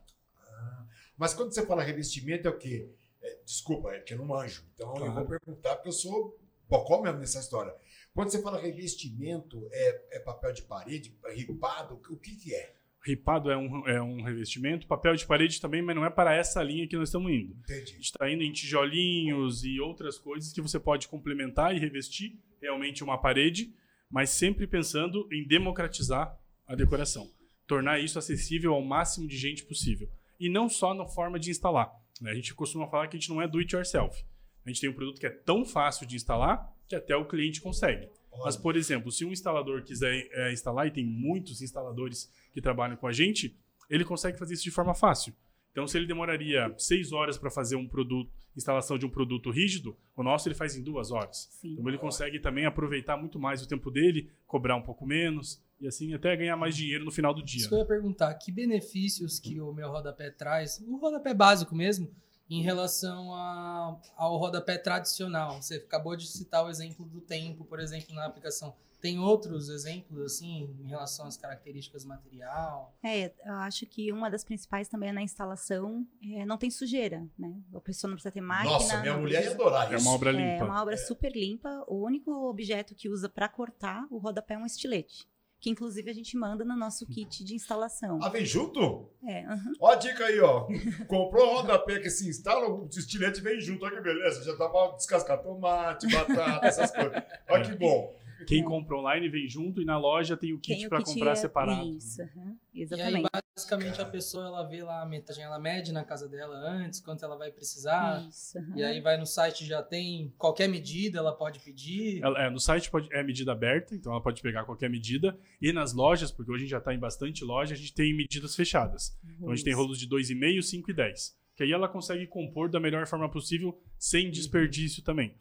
Mas 1.17 1.34
quando 1.34 1.54
você 1.54 1.65
fala 1.65 1.82
revestimento, 1.84 2.48
é 2.48 2.52
o 2.52 2.58
quê? 2.58 2.89
É, 3.21 3.39
desculpa, 3.45 3.91
é 3.91 4.00
que 4.02 4.13
eu 4.13 4.17
não 4.17 4.26
manjo. 4.26 4.63
Então 4.74 4.89
eu 4.89 4.95
Claro. 4.98 5.13
vou 5.13 5.26
perguntar, 5.26 5.76
porque 5.76 5.89
eu 5.89 5.93
sou 5.93 6.38
bocó 6.69 7.02
mesmo 7.02 7.19
nessa 7.19 7.39
história. 7.39 7.74
Quando 8.13 8.30
você 8.30 8.41
fala 8.41 8.60
revestimento, 8.60 9.67
é, 9.71 10.17
é 10.17 10.19
papel 10.19 10.52
de 10.54 10.63
parede, 10.63 11.17
é 11.26 11.34
ripado, 11.34 12.02
o 12.10 12.17
que, 12.17 12.36
que 12.36 12.54
é? 12.54 12.74
Ripado 13.04 13.52
é 13.52 13.58
um, 13.58 13.88
é 13.88 14.02
um 14.02 14.24
revestimento, 14.24 14.88
papel 14.88 15.15
de 15.15 15.26
parede 15.28 15.62
também, 15.62 15.82
mas 15.82 15.95
não 15.95 16.04
é 16.04 16.10
para 16.10 16.34
essa 16.34 16.62
linha 16.63 16.88
que 16.88 16.98
nós 16.98 17.10
estamos 17.10 17.32
indo. 17.32 17.54
A 17.54 17.60
Entendi. 17.74 17.91
gente 17.91 18.02
está 18.06 18.30
indo 18.30 18.41
em 18.43 18.52
tijolinhos 18.52 19.63
e 19.63 19.80
outras 19.80 20.17
coisas 20.17 20.52
que 20.52 20.62
você 20.62 20.80
pode 20.80 21.08
complementar 21.08 21.76
e 21.76 21.80
revestir 21.80 22.39
realmente 22.60 23.04
uma 23.04 23.17
parede, 23.17 23.74
mas 24.10 24.32
sempre 24.32 24.65
pensando 24.65 25.28
em 25.32 25.48
democratizar 25.48 26.36
a 26.67 26.74
decoração. 26.76 27.30
Tornar 27.67 27.99
isso 27.99 28.19
acessível 28.19 28.73
ao 28.73 28.84
máximo 28.84 29.28
de 29.28 29.38
gente 29.38 29.63
possível. 29.63 30.10
E 30.39 30.49
não 30.49 30.69
só 30.69 30.93
na 30.93 31.06
forma 31.06 31.39
de 31.39 31.49
instalar. 31.49 31.91
né? 32.21 32.32
A 32.32 32.36
gente 32.36 32.54
costuma 32.54 32.88
falar 32.88 33.08
que 33.08 33.17
a 33.17 33.19
gente 33.19 33.30
não 33.30 33.41
é 33.41 33.47
do 33.47 33.60
it 33.60 33.73
yourself. 33.75 34.23
A 34.65 34.69
gente 34.69 34.82
tem 34.82 34.89
um 34.89 34.93
produto 34.93 35.19
que 35.19 35.28
é 35.28 35.30
tão 35.30 35.63
fácil 35.63 36.06
de 36.08 36.15
instalar 36.15 36.73
que 36.88 36.95
até 36.95 37.15
o 37.15 37.25
cliente 37.25 37.62
consegue. 37.62 38.10
Mas, 38.43 38.58
por 38.58 38.75
exemplo, 38.75 39.12
se 39.12 39.23
um 39.23 39.32
instalador 39.32 39.84
quiser 39.84 40.28
é, 40.32 40.51
instalar, 40.51 40.88
e 40.88 40.91
tem 40.91 41.06
muitos 41.06 41.62
instaladores 41.62 42.30
que 42.54 42.62
trabalham 42.62 42.97
com 42.97 43.08
a 43.08 43.13
gente, 43.13 43.58
ele 43.89 44.04
consegue 44.04 44.38
fazer 44.38 44.56
isso 44.56 44.63
de 44.63 44.71
forma 44.71 44.93
fácil. 44.93 45.34
Então, 45.71 45.88
se 45.88 45.97
ele 45.97 46.06
demoraria 46.06 46.73
seis 46.78 47.12
horas 47.12 47.38
para 47.38 47.49
fazer 47.49 47.75
um 47.75 47.88
produto, 47.88 48.32
instalação 48.56 48.97
de 48.97 49.06
um 49.06 49.10
produto 49.10 49.49
rígido, 49.49 49.95
o 50.15 50.23
nosso 50.23 50.47
ele 50.47 50.56
faz 50.56 50.75
em 50.75 50.82
duas 50.82 51.12
horas. 51.12 51.49
Sim. 51.62 51.73
Então, 51.73 51.88
ele 51.88 51.97
consegue 51.97 52.39
também 52.39 52.65
aproveitar 52.65 53.17
muito 53.17 53.39
mais 53.39 53.62
o 53.62 53.67
tempo 53.67 53.91
dele, 53.91 54.30
cobrar 54.47 54.75
um 54.75 54.82
pouco 54.82 55.06
menos 55.06 55.62
e 55.80 55.88
assim 55.88 56.14
até 56.14 56.36
ganhar 56.36 56.56
mais 56.56 56.76
dinheiro 56.76 57.04
no 57.06 57.12
final 57.12 57.34
do 57.34 57.44
dia. 57.44 57.60
Isso 57.60 57.70
que 57.70 57.76
eu 57.76 57.80
ia 57.80 57.86
perguntar, 57.86 58.34
que 58.36 58.52
benefícios 58.52 59.40
que 59.40 59.60
o 59.60 59.74
meu 59.74 59.90
rodapé 59.90 60.30
traz, 60.30 60.80
o 60.88 60.98
rodapé 60.98 61.34
básico 61.34 61.76
mesmo, 61.76 62.10
em 62.50 62.62
relação 62.62 63.34
a- 63.34 64.00
ao 64.16 64.38
rodapé 64.38 64.78
tradicional? 64.78 65.62
Você 65.62 65.76
acabou 65.76 66.16
de 66.16 66.28
citar 66.28 66.64
o 66.66 66.70
exemplo 66.70 67.06
do 67.06 67.20
tempo, 67.22 67.66
por 67.66 67.80
exemplo, 67.80 68.14
na 68.14 68.26
aplicação. 68.26 68.76
Tem 69.02 69.20
outros 69.20 69.70
exemplos, 69.70 70.20
assim, 70.22 70.74
em 70.84 70.88
relação 70.88 71.28
às 71.28 71.38
características 71.38 72.04
material? 72.06 72.96
É, 73.04 73.32
eu 73.46 73.54
acho 73.56 73.86
que 73.86 74.12
uma 74.12 74.30
das 74.32 74.44
principais 74.44 74.88
também 74.88 75.10
é 75.10 75.12
na 75.12 75.22
instalação, 75.22 76.08
é, 76.24 76.44
não 76.46 76.58
tem 76.58 76.72
sujeira, 76.72 77.28
né? 77.38 77.54
A 77.76 77.80
pessoa 77.82 78.10
não 78.10 78.16
precisa 78.16 78.32
ter 78.32 78.42
máquina. 78.42 78.72
Nossa, 78.72 79.02
minha 79.02 79.16
mulher 79.18 79.44
ia 79.44 79.50
precisa- 79.52 79.62
adorar 79.62 79.92
É 79.92 79.96
isso. 79.96 80.06
uma 80.08 80.16
obra 80.16 80.30
É 80.32 80.34
limpa. 80.54 80.66
uma 80.66 80.82
obra 80.82 80.98
super 80.98 81.32
limpa. 81.32 81.84
O 81.88 82.04
único 82.04 82.32
objeto 82.50 82.96
que 82.96 83.08
usa 83.10 83.30
para 83.30 83.48
cortar 83.48 84.08
o 84.10 84.18
rodapé 84.18 84.56
é 84.56 84.58
um 84.58 84.66
estilete. 84.66 85.28
Que 85.65 85.71
inclusive 85.71 86.08
a 86.12 86.13
gente 86.13 86.38
manda 86.38 86.63
no 86.63 86.75
nosso 86.75 87.08
kit 87.08 87.43
de 87.43 87.56
instalação. 87.56 88.19
Ah, 88.21 88.30
vem 88.30 88.45
junto? 88.45 89.10
É, 89.23 89.43
aham. 89.45 89.73
Ó 89.80 89.89
a 89.93 89.95
dica 89.95 90.23
aí, 90.25 90.39
ó. 90.39 90.67
Comprou 91.08 91.43
o 91.43 91.56
rodapé 91.56 91.97
que 91.97 92.12
se 92.12 92.30
instala, 92.30 92.69
o 92.69 92.88
estilete 92.88 93.41
vem 93.41 93.60
junto. 93.60 93.84
Olha 93.84 93.95
que 93.95 94.04
beleza. 94.04 94.43
Já 94.43 94.54
dá 94.54 94.69
pra 94.69 94.91
descascar 94.91 95.41
tomate, 95.41 96.06
batata, 96.12 96.67
essas 96.67 96.91
coisas. 96.91 97.23
Olha 97.49 97.63
que 97.63 97.75
bom. 97.80 98.15
Quem 98.45 98.63
compra 98.63 98.95
online 98.95 99.28
vem 99.28 99.47
junto 99.47 99.82
e 99.82 99.86
na 99.86 99.97
loja 99.97 100.38
tem 100.38 100.54
o 100.54 100.60
kit 100.60 100.88
para 100.88 101.04
comprar 101.04 101.32
é- 101.32 101.36
separado. 101.36 101.97
Isso, 101.97 102.21
aham, 102.21 102.56
E 102.71 102.84
aí, 103.01 103.23
basicamente, 103.60 104.02
a 104.02 104.06
pessoa 104.06 104.46
ela 104.48 104.63
vê 104.63 104.84
lá 104.84 105.02
a 105.02 105.06
metagem, 105.06 105.41
ela 105.44 105.58
mede 105.58 105.94
na 105.94 106.04
casa 106.04 106.28
dela 106.28 106.56
antes, 106.58 107.00
quanto 107.00 107.24
ela 107.24 107.38
vai 107.38 107.50
precisar. 107.52 108.28
Isso. 108.30 108.58
E 108.76 108.84
aí 108.84 109.00
vai 109.00 109.18
no 109.18 109.26
site 109.26 109.65
já 109.65 109.82
tem 109.82 110.34
qualquer 110.38 110.68
medida, 110.68 111.20
ela 111.20 111.34
pode 111.34 111.60
pedir. 111.62 112.22
Ela- 112.22 112.44
é, 112.46 112.50
no 112.50 112.60
site 112.60 112.91
pode, 112.91 113.08
é 113.13 113.24
medida 113.24 113.54
aberta, 113.54 113.96
então 113.96 114.12
ela 114.12 114.22
pode 114.22 114.41
pegar 114.41 114.65
qualquer 114.65 114.89
medida. 114.89 115.38
E 115.62 115.72
nas 115.72 115.94
lojas, 115.94 116.32
porque 116.32 116.52
hoje 116.52 116.60
a 116.60 116.65
gente 116.65 116.72
já 116.72 116.80
está 116.80 116.94
em 116.94 117.00
bastante 117.00 117.46
loja, 117.46 117.74
a 117.74 117.78
gente 117.78 117.94
tem 117.94 118.13
medidas 118.15 118.56
fechadas. 118.56 119.18
Então 119.38 119.50
a 119.52 119.56
gente 119.56 119.63
tem 119.63 119.74
rolos 119.74 119.98
de 119.98 120.08
2,5, 120.08 120.62
5 120.62 120.91
e 120.91 120.94
10. 120.94 121.38
Que 121.56 121.63
aí 121.63 121.72
ela 121.72 121.88
consegue 121.88 122.28
compor 122.28 122.70
da 122.70 122.80
melhor 122.82 123.08
forma 123.08 123.30
possível, 123.32 123.82
sem 123.98 124.30
desperdício 124.30 125.02
também. 125.02 125.34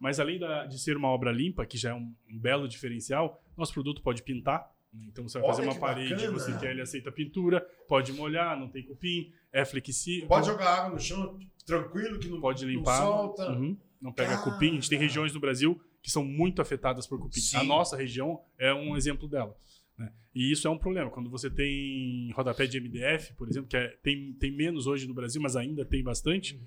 Mas 0.00 0.18
além 0.18 0.36
da- 0.40 0.66
de 0.66 0.80
ser 0.80 0.96
uma 0.96 1.06
obra 1.06 1.30
limpa, 1.30 1.64
que 1.64 1.78
já 1.78 1.90
é 1.90 1.94
um, 1.94 2.12
um 2.28 2.36
belo 2.40 2.66
diferencial, 2.66 3.40
nosso 3.56 3.72
produto 3.72 4.02
pode 4.02 4.20
pintar. 4.24 4.68
Então 5.08 5.26
você 5.26 5.38
vai 5.38 5.48
Olha 5.48 5.56
fazer 5.56 5.68
uma 5.68 5.78
parede, 5.78 6.14
bacana. 6.14 6.32
você 6.32 6.58
quer, 6.58 6.70
ele 6.72 6.82
aceita 6.82 7.10
pintura, 7.10 7.60
pode 7.88 8.12
molhar, 8.12 8.58
não 8.58 8.68
tem 8.68 8.82
cupim, 8.82 9.32
é 9.52 9.64
flexível. 9.64 10.28
Pode 10.28 10.46
jogar 10.46 10.68
água 10.80 10.90
no 10.90 11.00
chão, 11.00 11.38
tranquilo, 11.64 12.18
que 12.18 12.28
não, 12.28 12.40
pode 12.40 12.64
não 12.64 12.72
limpar. 12.72 12.98
solta. 13.00 13.50
Uhum, 13.52 13.76
não 14.00 14.12
pega 14.12 14.36
Cara. 14.36 14.42
cupim. 14.50 14.70
A 14.70 14.74
gente 14.74 14.88
tem 14.90 14.98
regiões 14.98 15.32
no 15.32 15.40
Brasil 15.40 15.80
que 16.02 16.10
são 16.10 16.24
muito 16.24 16.60
afetadas 16.60 17.06
por 17.06 17.18
cupim. 17.18 17.40
Sim. 17.40 17.56
A 17.56 17.64
nossa 17.64 17.96
região 17.96 18.42
é 18.58 18.74
um 18.74 18.96
exemplo 18.96 19.26
dela. 19.28 19.56
né? 19.96 20.12
E 20.34 20.50
isso 20.50 20.66
é 20.66 20.70
um 20.70 20.76
problema. 20.78 21.10
Quando 21.10 21.30
você 21.30 21.48
tem 21.50 22.30
rodapé 22.34 22.66
de 22.66 22.78
MDF, 22.80 23.34
por 23.34 23.48
exemplo, 23.48 23.68
que 23.68 23.76
é- 23.76 23.96
tem, 24.02 24.32
tem 24.34 24.50
menos 24.50 24.86
hoje 24.86 25.06
no 25.06 25.14
Brasil, 25.14 25.40
mas 25.40 25.54
ainda 25.54 25.84
tem 25.84 26.02
bastante, 26.02 26.60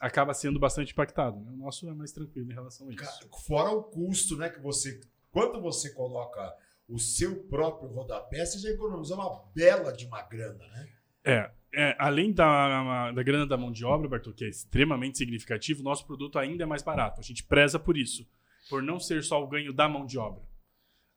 acaba 0.00 0.34
sendo 0.34 0.58
bastante 0.58 0.92
impactado. 0.92 1.38
né? 1.40 1.50
O 1.52 1.56
nosso 1.56 1.88
é 1.88 1.94
mais 1.94 2.12
tranquilo 2.12 2.50
em 2.50 2.54
relação 2.54 2.88
a 2.88 2.90
isso. 2.92 2.98
Ca- 3.02 3.38
Fora 3.46 3.70
o 3.70 3.82
custo, 3.84 4.36
né? 4.36 4.48
Que 4.50 4.60
você. 4.60 5.00
Quando 5.30 5.60
você 5.62 5.90
coloca 5.94 6.52
o 6.88 6.98
seu 6.98 7.44
próprio 7.44 7.88
rodapé, 7.88 8.44
você 8.44 8.58
já 8.58 8.70
economizou 8.70 9.16
uma 9.16 9.44
bela 9.54 9.92
de 9.92 10.06
uma 10.06 10.22
grana, 10.22 10.66
né? 10.68 10.88
É, 11.24 11.50
é, 11.74 11.96
além 11.98 12.32
da, 12.32 13.12
da 13.12 13.22
grana 13.22 13.46
da 13.46 13.56
mão 13.56 13.72
de 13.72 13.84
obra, 13.84 14.08
Bartô, 14.08 14.32
que 14.32 14.44
é 14.44 14.48
extremamente 14.48 15.18
significativo, 15.18 15.82
nosso 15.82 16.06
produto 16.06 16.38
ainda 16.38 16.64
é 16.64 16.66
mais 16.66 16.82
barato. 16.82 17.20
A 17.20 17.22
gente 17.22 17.44
preza 17.44 17.78
por 17.78 17.96
isso. 17.96 18.28
por 18.68 18.82
não 18.82 18.98
ser 18.98 19.22
só 19.22 19.42
o 19.42 19.48
ganho 19.48 19.72
da 19.72 19.88
mão 19.88 20.04
de 20.04 20.18
obra, 20.18 20.42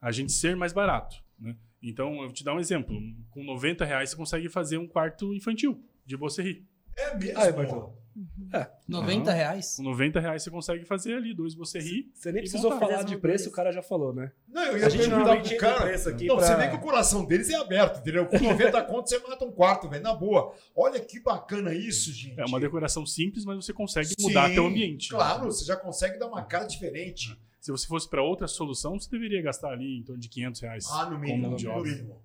a 0.01 0.11
gente 0.11 0.31
ser 0.31 0.55
mais 0.55 0.73
barato. 0.73 1.15
Né? 1.37 1.57
Então, 1.81 2.15
eu 2.15 2.23
vou 2.23 2.33
te 2.33 2.43
dar 2.43 2.53
um 2.53 2.59
exemplo. 2.59 2.95
Com 3.29 3.43
90 3.43 3.83
reais 3.85 4.09
você 4.09 4.15
consegue 4.15 4.49
fazer 4.49 4.77
um 4.77 4.87
quarto 4.87 5.33
infantil 5.33 5.83
de 6.05 6.15
Bosserri. 6.15 6.65
É 6.97 7.15
mesmo? 7.15 7.39
Ah, 7.39 7.45
é, 7.45 8.04
Bartô. 8.15 8.71
90 8.87 9.31
reais? 9.33 9.75
Com 9.75 9.83
90 9.83 10.19
reais 10.21 10.41
você 10.43 10.49
consegue 10.49 10.85
fazer 10.85 11.15
ali 11.15 11.33
dois 11.33 11.53
Bosserri. 11.53 12.09
Você 12.13 12.31
nem 12.31 12.41
precisou 12.43 12.71
falar 12.79 13.03
de 13.03 13.17
preço, 13.17 13.49
o 13.49 13.51
cara 13.51 13.71
já 13.71 13.81
falou, 13.81 14.13
né? 14.13 14.31
Não, 14.47 14.63
eu 14.63 14.75
A 14.75 14.77
ia 14.79 14.89
gente 14.89 14.99
perguntar 15.01 15.17
normalmente 15.17 15.47
pro 15.47 15.55
entra 15.55 15.73
cara. 15.73 15.85
preço 15.85 16.09
aqui 16.09 16.25
Não, 16.27 16.37
pra- 16.37 16.45
você 16.47 16.55
vê 16.55 16.69
que 16.69 16.75
o 16.75 16.79
coração 16.79 17.25
deles 17.25 17.49
é 17.49 17.55
aberto, 17.55 17.99
entendeu? 17.99 18.25
Com 18.25 18.37
90 18.39 18.81
conto 18.83 19.09
você 19.09 19.19
mata 19.19 19.43
um 19.45 19.51
quarto, 19.51 19.89
velho, 19.89 20.01
na 20.03 20.13
boa. 20.13 20.53
Olha 20.75 20.99
que 20.99 21.19
bacana 21.19 21.73
isso, 21.73 22.11
gente. 22.13 22.39
É 22.39 22.45
uma 22.45 22.59
decoração 22.59 23.05
simples, 23.05 23.43
mas 23.43 23.57
você 23.57 23.73
consegue 23.73 24.07
Sim, 24.09 24.15
mudar 24.27 24.45
até 24.49 24.61
o 24.61 24.67
ambiente. 24.67 25.09
Claro, 25.09 25.45
você 25.45 25.65
já 25.65 25.75
consegue 25.75 26.17
dar 26.17 26.27
uma 26.27 26.43
cara 26.43 26.65
diferente. 26.65 27.37
Se 27.59 27.71
você 27.71 27.85
fosse 27.87 28.07
para 28.09 28.21
outra 28.23 28.47
solução, 28.47 28.97
você 28.99 29.09
deveria 29.09 29.41
gastar 29.41 29.71
ali 29.71 29.97
em 29.97 30.03
torno 30.03 30.21
de 30.21 30.29
500 30.29 30.61
reais. 30.61 30.85
Ah, 30.91 31.09
no 31.09 31.17
mínimo, 31.19 31.49
no 31.49 31.83
mínimo. 31.83 32.21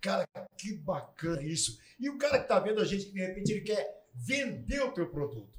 Cara, 0.00 0.24
que 0.56 0.72
bacana 0.76 1.42
isso. 1.42 1.78
E 1.98 2.08
o 2.08 2.16
cara 2.16 2.38
que 2.38 2.46
tá 2.46 2.60
vendo 2.60 2.80
a 2.80 2.84
gente, 2.84 3.06
que 3.06 3.12
de 3.12 3.20
repente 3.20 3.50
ele 3.50 3.62
quer 3.62 4.05
vender 4.16 4.80
o 4.82 4.92
teu 4.92 5.08
produto. 5.10 5.54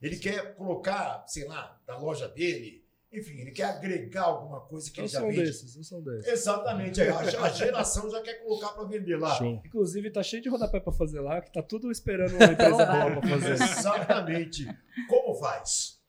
Ele 0.00 0.16
quer 0.16 0.54
colocar, 0.56 1.24
sei 1.26 1.46
lá, 1.46 1.80
da 1.86 1.96
loja 1.96 2.28
dele. 2.28 2.84
Enfim, 3.12 3.38
ele 3.40 3.52
quer 3.52 3.64
agregar 3.66 4.24
alguma 4.24 4.60
coisa 4.60 4.90
que 4.90 4.98
Eu 5.00 5.04
ele 5.04 5.12
já 5.12 5.20
vende. 5.22 5.36
desses, 5.42 5.76
eu 5.76 5.84
sou 5.84 6.02
desses. 6.02 6.26
Exatamente. 6.26 7.00
A, 7.00 7.18
a 7.20 7.48
geração 7.48 8.10
já 8.10 8.20
quer 8.20 8.42
colocar 8.42 8.70
para 8.72 8.84
vender 8.84 9.16
lá. 9.16 9.34
Show. 9.36 9.62
Inclusive, 9.64 10.10
tá 10.10 10.22
cheio 10.22 10.42
de 10.42 10.48
rodapé 10.48 10.80
pra 10.80 10.92
fazer 10.92 11.20
lá, 11.20 11.40
que 11.40 11.52
tá 11.52 11.62
tudo 11.62 11.90
esperando 11.92 12.34
uma 12.36 12.44
empresa 12.44 12.86
boa 12.86 13.20
pra 13.20 13.28
fazer. 13.28 13.52
Exatamente. 13.52 14.66
Como 15.08 15.34
faz? 15.36 16.02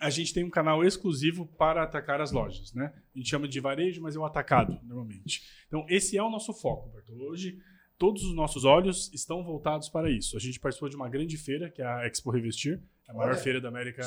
A 0.00 0.10
gente 0.10 0.34
tem 0.34 0.42
um 0.42 0.50
canal 0.50 0.84
exclusivo 0.84 1.46
para 1.46 1.84
atacar 1.84 2.20
as 2.20 2.32
lojas, 2.32 2.74
né? 2.74 2.92
A 3.14 3.18
gente 3.18 3.30
chama 3.30 3.46
de 3.46 3.60
varejo, 3.60 4.02
mas 4.02 4.16
é 4.16 4.18
o 4.18 4.24
atacado, 4.24 4.80
normalmente. 4.82 5.42
Então, 5.68 5.86
esse 5.88 6.18
é 6.18 6.22
o 6.22 6.28
nosso 6.28 6.52
foco, 6.52 6.88
Berto. 6.88 7.12
Hoje, 7.14 7.56
todos 8.02 8.24
os 8.24 8.34
nossos 8.34 8.64
olhos 8.64 9.12
estão 9.14 9.44
voltados 9.44 9.88
para 9.88 10.10
isso. 10.10 10.36
A 10.36 10.40
gente 10.40 10.58
participou 10.58 10.88
de 10.88 10.96
uma 10.96 11.08
grande 11.08 11.36
feira, 11.36 11.70
que 11.70 11.80
é 11.80 11.86
a 11.86 12.04
Expo 12.04 12.32
Revestir, 12.32 12.82
a 13.06 13.14
maior 13.14 13.30
Olha. 13.30 13.38
feira 13.38 13.60
da 13.60 13.68
América. 13.68 14.02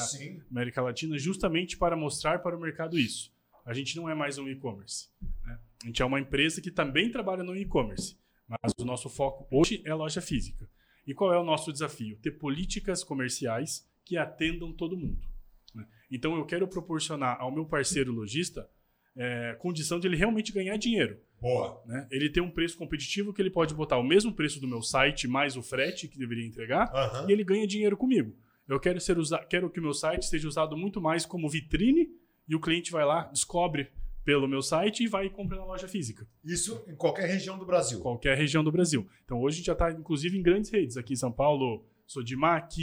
América 0.52 0.82
Latina, 0.82 1.18
justamente 1.18 1.78
para 1.78 1.96
mostrar 1.96 2.40
para 2.40 2.58
o 2.58 2.60
mercado 2.60 3.00
isso. 3.00 3.34
A 3.66 3.74
gente 3.74 3.96
não 3.96 4.10
é 4.10 4.14
mais 4.14 4.38
um 4.38 4.50
e-commerce. 4.50 5.08
né? 5.46 5.58
A 5.82 5.88
gente 5.88 6.02
é 6.02 6.06
uma 6.06 6.20
empresa 6.20 6.60
que 6.62 6.72
também 6.72 7.10
trabalha 7.10 7.42
no 7.42 7.56
e-commerce, 7.56 8.18
mas 8.46 8.74
o 8.78 8.84
nosso 8.84 9.08
foco 9.08 9.48
hoje 9.50 9.82
é 9.86 9.94
loja 9.94 10.20
física. 10.20 10.70
E 11.08 11.14
qual 11.14 11.34
é 11.34 11.40
o 11.40 11.44
nosso 11.46 11.72
desafio? 11.72 12.18
Ter 12.18 12.32
políticas 12.32 13.02
comerciais 13.02 13.90
que 14.04 14.18
atendam 14.18 14.74
todo 14.74 14.98
mundo. 14.98 15.26
né? 15.74 15.88
Então 16.12 16.36
eu 16.36 16.46
quero 16.46 16.68
proporcionar 16.68 17.40
ao 17.40 17.50
meu 17.50 17.66
parceiro 17.66 18.12
lojista 18.12 18.70
é, 19.16 19.56
condição 19.58 20.02
de 20.02 20.08
ele 20.08 20.18
realmente 20.18 20.52
ganhar 20.52 20.76
dinheiro. 20.76 21.18
Boa. 21.42 21.82
né? 21.86 22.08
Ele 22.12 22.30
tem 22.30 22.42
um 22.42 22.50
preço 22.50 22.78
competitivo 22.78 23.34
que 23.34 23.42
ele 23.42 23.50
pode 23.52 23.74
botar 23.74 23.98
o 23.98 24.04
mesmo 24.04 24.34
preço 24.34 24.60
do 24.60 24.68
meu 24.68 24.82
site 24.82 25.28
mais 25.28 25.56
o 25.56 25.62
frete 25.62 26.08
que 26.08 26.18
deveria 26.18 26.46
entregar 26.46 26.90
Aham. 26.94 27.28
e 27.30 27.32
ele 27.32 27.44
ganha 27.44 27.68
dinheiro 27.68 27.96
comigo. 27.98 28.36
Eu 28.68 28.80
quero, 28.80 29.00
ser 29.00 29.18
usa 29.20 29.38
quero 29.46 29.70
que 29.70 29.80
o 29.80 29.84
meu 29.84 29.94
site 29.94 30.26
seja 30.26 30.48
usado 30.48 30.76
muito 30.76 31.00
mais 31.00 31.26
como 31.26 31.48
vitrine 31.50 32.10
e 32.48 32.56
o 32.56 32.60
cliente 32.60 32.92
vai 32.92 33.06
lá, 33.06 33.24
descobre 33.26 33.92
pelo 34.24 34.48
meu 34.48 34.62
site 34.64 35.04
e 35.04 35.08
vai 35.08 35.28
e 35.28 35.30
compra 35.30 35.56
na 35.56 35.66
loja 35.66 35.88
física, 35.88 36.28
Isso 36.44 36.84
em 36.88 36.96
qualquer 36.96 37.28
região 37.28 37.60
do 37.60 37.66
Brasil. 37.66 38.00
qualquer 38.00 38.36
região 38.36 38.64
do 38.64 38.72
Brasil. 38.72 39.08
Então 39.24 39.40
hoje 39.40 39.56
a 39.56 39.58
gente 39.58 39.66
já 39.68 39.74
está, 39.74 39.92
inclusive, 39.92 40.36
em 40.36 40.42
grandes 40.42 40.72
redes. 40.72 40.98
Aqui 40.98 41.14
em 41.14 41.16
São 41.16 41.32
Paulo, 41.32 41.86
Sodimac, 42.08 42.76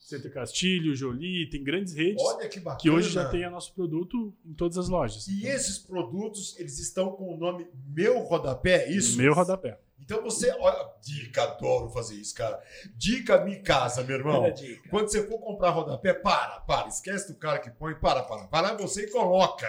Centro 0.00 0.30
Castilho, 0.32 0.94
Jolie, 0.96 1.48
tem 1.50 1.62
grandes 1.62 1.94
redes 1.94 2.22
Olha 2.22 2.48
que 2.48 2.58
bacana. 2.58 2.80
que 2.80 2.90
hoje 2.90 3.10
já 3.10 3.28
tem 3.28 3.46
o 3.46 3.50
nosso 3.50 3.72
produto 3.74 4.34
em 4.44 4.54
todas 4.54 4.78
as 4.78 4.88
lojas. 4.88 5.28
E 5.28 5.46
esses 5.46 5.78
produtos, 5.78 6.58
eles 6.58 6.78
estão 6.80 7.12
com 7.12 7.34
o 7.34 7.36
nome 7.36 7.68
Meu 7.94 8.18
Rodapé, 8.20 8.86
é 8.86 8.92
isso? 8.92 9.16
Meu 9.18 9.34
rodapé. 9.34 9.78
Então 10.00 10.22
você, 10.22 10.50
olha, 10.58 10.90
dica, 11.02 11.42
adoro 11.42 11.90
fazer 11.90 12.16
isso, 12.16 12.34
cara. 12.34 12.60
Dica 12.96 13.44
me 13.44 13.60
casa, 13.60 14.02
meu 14.02 14.16
irmão. 14.16 14.52
Quando 14.88 15.08
você 15.08 15.24
for 15.24 15.38
comprar 15.38 15.70
rodapé, 15.70 16.12
para, 16.14 16.60
para, 16.60 16.88
esquece 16.88 17.32
do 17.32 17.38
cara 17.38 17.60
que 17.60 17.70
põe, 17.70 17.94
para, 17.94 18.22
para, 18.22 18.48
para 18.48 18.74
você 18.74 19.04
e 19.04 19.10
coloca. 19.10 19.68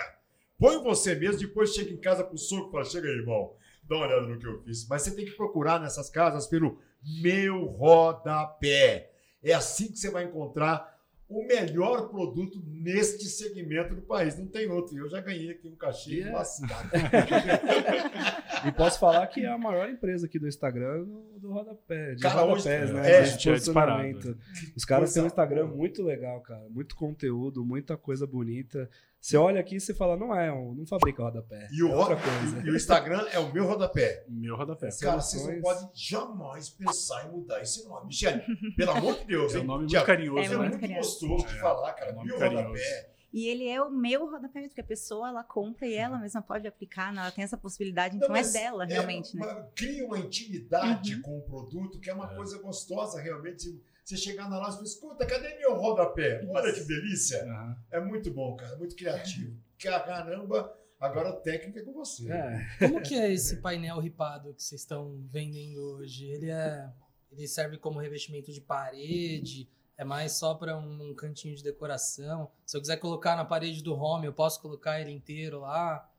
Põe 0.58 0.82
você 0.82 1.14
mesmo, 1.14 1.42
depois 1.42 1.74
chega 1.74 1.92
em 1.92 1.98
casa 1.98 2.24
pro 2.24 2.38
soco 2.38 2.70
e 2.70 2.72
fala, 2.72 2.86
chega 2.86 3.08
aí, 3.08 3.16
irmão, 3.16 3.54
dá 3.84 3.98
uma 3.98 4.08
olhada 4.08 4.28
no 4.28 4.40
que 4.40 4.48
eu 4.48 4.62
fiz. 4.64 4.88
Mas 4.88 5.04
você 5.04 5.16
tem 5.16 5.26
que 5.26 5.32
procurar 5.32 5.80
nessas 5.80 6.10
casas 6.10 6.48
pelo 6.48 6.80
Meu 7.22 7.66
Rodapé. 7.66 9.11
É 9.44 9.54
assim 9.54 9.92
que 9.92 9.98
você 9.98 10.10
vai 10.10 10.26
encontrar 10.26 10.92
o 11.28 11.46
melhor 11.48 12.10
produto 12.10 12.62
neste 12.68 13.24
segmento 13.26 13.96
do 13.96 14.02
país. 14.02 14.38
Não 14.38 14.48
tem 14.48 14.70
outro. 14.70 14.96
E 14.96 15.00
Eu 15.00 15.10
já 15.10 15.22
ganhei 15.22 15.52
aqui 15.52 15.68
um 15.68 15.76
cachê 15.76 16.16
Yeah. 16.16 16.38
lascado. 16.38 16.90
E 18.68 18.72
posso 18.74 19.00
falar 19.00 19.26
que 19.28 19.42
é 19.44 19.48
a 19.48 19.58
maior 19.58 19.90
empresa 19.90 20.26
aqui 20.28 20.38
do 20.38 20.48
Instagram 20.48 21.04
do, 21.04 21.40
do 21.40 21.52
rodapé. 21.52 22.14
De 22.16 22.22
Cara, 22.22 22.44
hoje- 22.46 22.68
rodapés, 22.70 22.92
né? 22.94 23.12
é, 23.12 23.26
gente, 23.26 23.50
é 23.50 23.54
disparado, 23.56 24.04
posicionamento. 24.04 24.38
Os 24.76 24.86
caras 24.86 25.14
têm 25.14 25.24
um 25.24 25.28
Instagram 25.28 25.66
muito 25.68 26.04
legal, 26.04 26.40
cara. 26.42 26.68
Muito 26.70 26.96
conteúdo, 26.96 27.66
muita 27.66 27.98
coisa 27.98 28.28
bonita. 28.28 28.90
Você 29.22 29.38
olha 29.38 29.62
aqui 29.62 29.76
e 29.76 29.80
você 29.80 29.94
fala, 29.94 30.18
não 30.18 30.36
é, 30.36 30.52
um- 30.52 30.74
não 30.74 30.86
fabrica 30.88 31.22
rodapé. 31.22 31.68
E 31.72 31.84
o, 31.84 31.90
é 31.90 31.96
outra 31.96 32.16
ro- 32.16 32.22
coisa. 32.22 32.68
e 32.68 32.72
o 32.72 32.76
Instagram 32.76 33.24
é 33.32 33.38
o 33.38 33.54
meu 33.54 33.68
rodapé. 33.68 34.26
Meu 34.28 34.56
rodapé. 34.58 34.90
Cara, 35.00 35.22
vocês 35.22 35.46
não 35.46 35.62
podem 35.62 35.90
jamais 35.94 36.70
pensar 36.70 37.28
em 37.28 37.32
mudar 37.32 37.62
esse 37.62 37.88
nome. 37.88 38.08
Michele, 38.08 38.42
pelo 38.76 38.92
amor 38.92 39.16
de 39.20 39.26
Deus, 39.26 39.54
É 39.54 39.58
um 39.58 39.62
hein? 39.62 39.68
nome 39.68 39.80
muito 39.82 39.92
Tiago, 39.92 40.08
carinhoso, 40.08 40.40
É 40.40 40.46
É 40.46 40.50
né? 40.50 40.58
muito 40.58 40.70
muito 40.72 40.82
carinhoso. 40.82 41.10
gostoso 41.20 41.48
de 41.48 41.56
É, 41.56 41.62
falar, 41.62 41.94
cara. 41.94 42.10
é 42.10 42.14
um 42.14 42.16
nome 42.16 42.28
Meu 42.30 42.40
carinhoso. 42.40 42.68
rodapé. 42.70 43.12
E 43.34 43.48
ele 43.48 43.68
é 43.70 43.82
o 43.82 43.90
meu 43.92 44.30
rodapé, 44.30 44.62
porque 44.68 44.82
a 44.82 44.84
pessoa 44.84 45.30
ela 45.30 45.44
compra 45.44 45.86
e 45.88 45.94
ela 45.94 46.18
mesma 46.20 46.42
pode 46.42 46.68
aplicar, 46.68 47.14
né? 47.14 47.22
ela 47.22 47.32
tem 47.32 47.44
essa 47.46 47.56
possibilidade, 47.58 48.18
Não, 48.18 48.24
então 48.26 48.36
é 48.36 48.40
mas 48.40 48.52
dela, 48.54 48.84
realmente, 48.86 49.38
né? 49.38 49.66
Cria 49.76 50.06
uma 50.06 50.18
intimidade 50.18 51.16
Uhum. 51.16 51.22
com 51.22 51.38
o 51.38 51.42
produto, 51.44 51.98
que 52.00 52.10
é 52.10 52.14
uma 52.14 52.30
É. 52.30 52.36
coisa 52.36 52.58
gostosa, 52.60 53.22
realmente. 53.22 53.80
Você 54.04 54.18
chegar 54.18 54.50
na 54.50 54.58
loja 54.58 54.72
e 54.72 54.74
falar, 54.74 54.84
escuta, 54.84 55.26
cadê 55.26 55.56
meu 55.58 55.76
rodapé? 55.76 56.46
Olha 56.50 56.74
que 56.74 56.82
delícia. 56.82 57.44
Aham. 57.44 57.78
É 57.92 58.00
muito 58.00 58.32
bom, 58.32 58.56
cara. 58.56 58.76
Muito 58.78 58.96
criativo. 58.96 59.56
Caramba, 59.78 60.76
agora 61.00 61.30
a 61.30 61.36
técnica 61.36 61.80
é 61.80 61.84
com 61.84 61.94
você. 61.94 62.32
É. 62.32 62.68
Como 62.80 63.02
que 63.02 63.16
é 63.16 63.32
esse 63.32 63.58
painel 63.58 64.00
ripado 64.00 64.54
que 64.54 64.64
vocês 64.64 64.82
estão 64.82 65.24
vendendo 65.30 65.80
hoje? 65.82 66.26
Ele 66.26 66.50
é. 66.50 66.90
Ele 67.32 67.48
serve 67.48 67.78
como 67.78 68.00
revestimento 68.00 68.52
de 68.52 68.60
parede? 68.60 69.70
É 69.98 70.04
mais 70.04 70.34
só 70.34 70.56
para 70.56 70.78
um, 70.78 71.14
cantinho 71.14 71.56
de 71.56 71.64
decoração? 71.64 72.52
Se 72.66 72.76
eu 72.76 72.82
quiser 72.82 72.98
colocar 72.98 73.36
na 73.36 73.46
parede 73.46 73.84
do 73.84 73.94
home, 73.94 74.26
eu 74.26 74.34
posso 74.34 74.62
colocar 74.62 75.00
ele 75.00 75.12
inteiro 75.12 75.62
lá? 75.62 76.10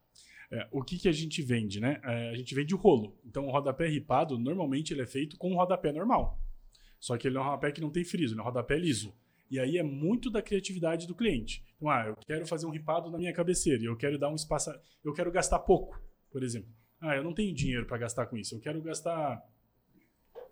É, 0.51 0.68
o 0.71 0.83
que, 0.83 0.99
que 0.99 1.09
a 1.09 1.12
gente 1.12 1.42
vende, 1.42 1.81
né? 1.81 2.01
É, 2.05 2.31
a 2.31 2.35
gente 2.37 2.55
vende 2.55 2.75
o 2.75 2.79
rolo. 2.79 3.18
Então, 3.25 3.47
o 3.47 3.51
rodapé 3.51 3.88
ripado, 3.88 4.38
normalmente 4.38 4.95
ele 4.95 5.03
é 5.03 5.07
feito 5.07 5.37
com 5.37 5.51
um 5.51 5.57
rodapé 5.57 5.92
normal. 5.92 6.38
Só 7.02 7.18
que 7.18 7.26
ele 7.26 7.36
é 7.36 7.40
um 7.40 7.42
rodapé 7.42 7.72
que 7.72 7.80
não 7.80 7.90
tem 7.90 8.04
friso, 8.04 8.32
ele 8.32 8.40
é 8.40 8.42
um 8.44 8.46
rodapé 8.46 8.78
liso. 8.78 9.12
E 9.50 9.58
aí 9.58 9.76
é 9.76 9.82
muito 9.82 10.30
da 10.30 10.40
criatividade 10.40 11.04
do 11.04 11.16
cliente. 11.16 11.64
Então, 11.74 11.90
ah, 11.90 12.04
eu 12.06 12.16
quero 12.24 12.46
fazer 12.46 12.64
um 12.64 12.70
ripado 12.70 13.10
na 13.10 13.18
minha 13.18 13.32
cabeceira 13.32 13.82
e 13.82 13.86
eu 13.86 13.96
quero 13.96 14.16
dar 14.16 14.28
um 14.28 14.36
espaço. 14.36 14.70
Eu 15.04 15.12
quero 15.12 15.32
gastar 15.32 15.58
pouco, 15.58 16.00
por 16.30 16.44
exemplo. 16.44 16.70
Ah, 17.00 17.16
eu 17.16 17.24
não 17.24 17.34
tenho 17.34 17.52
dinheiro 17.52 17.86
para 17.86 17.98
gastar 17.98 18.26
com 18.26 18.36
isso. 18.36 18.54
Eu 18.54 18.60
quero 18.60 18.80
gastar 18.80 19.42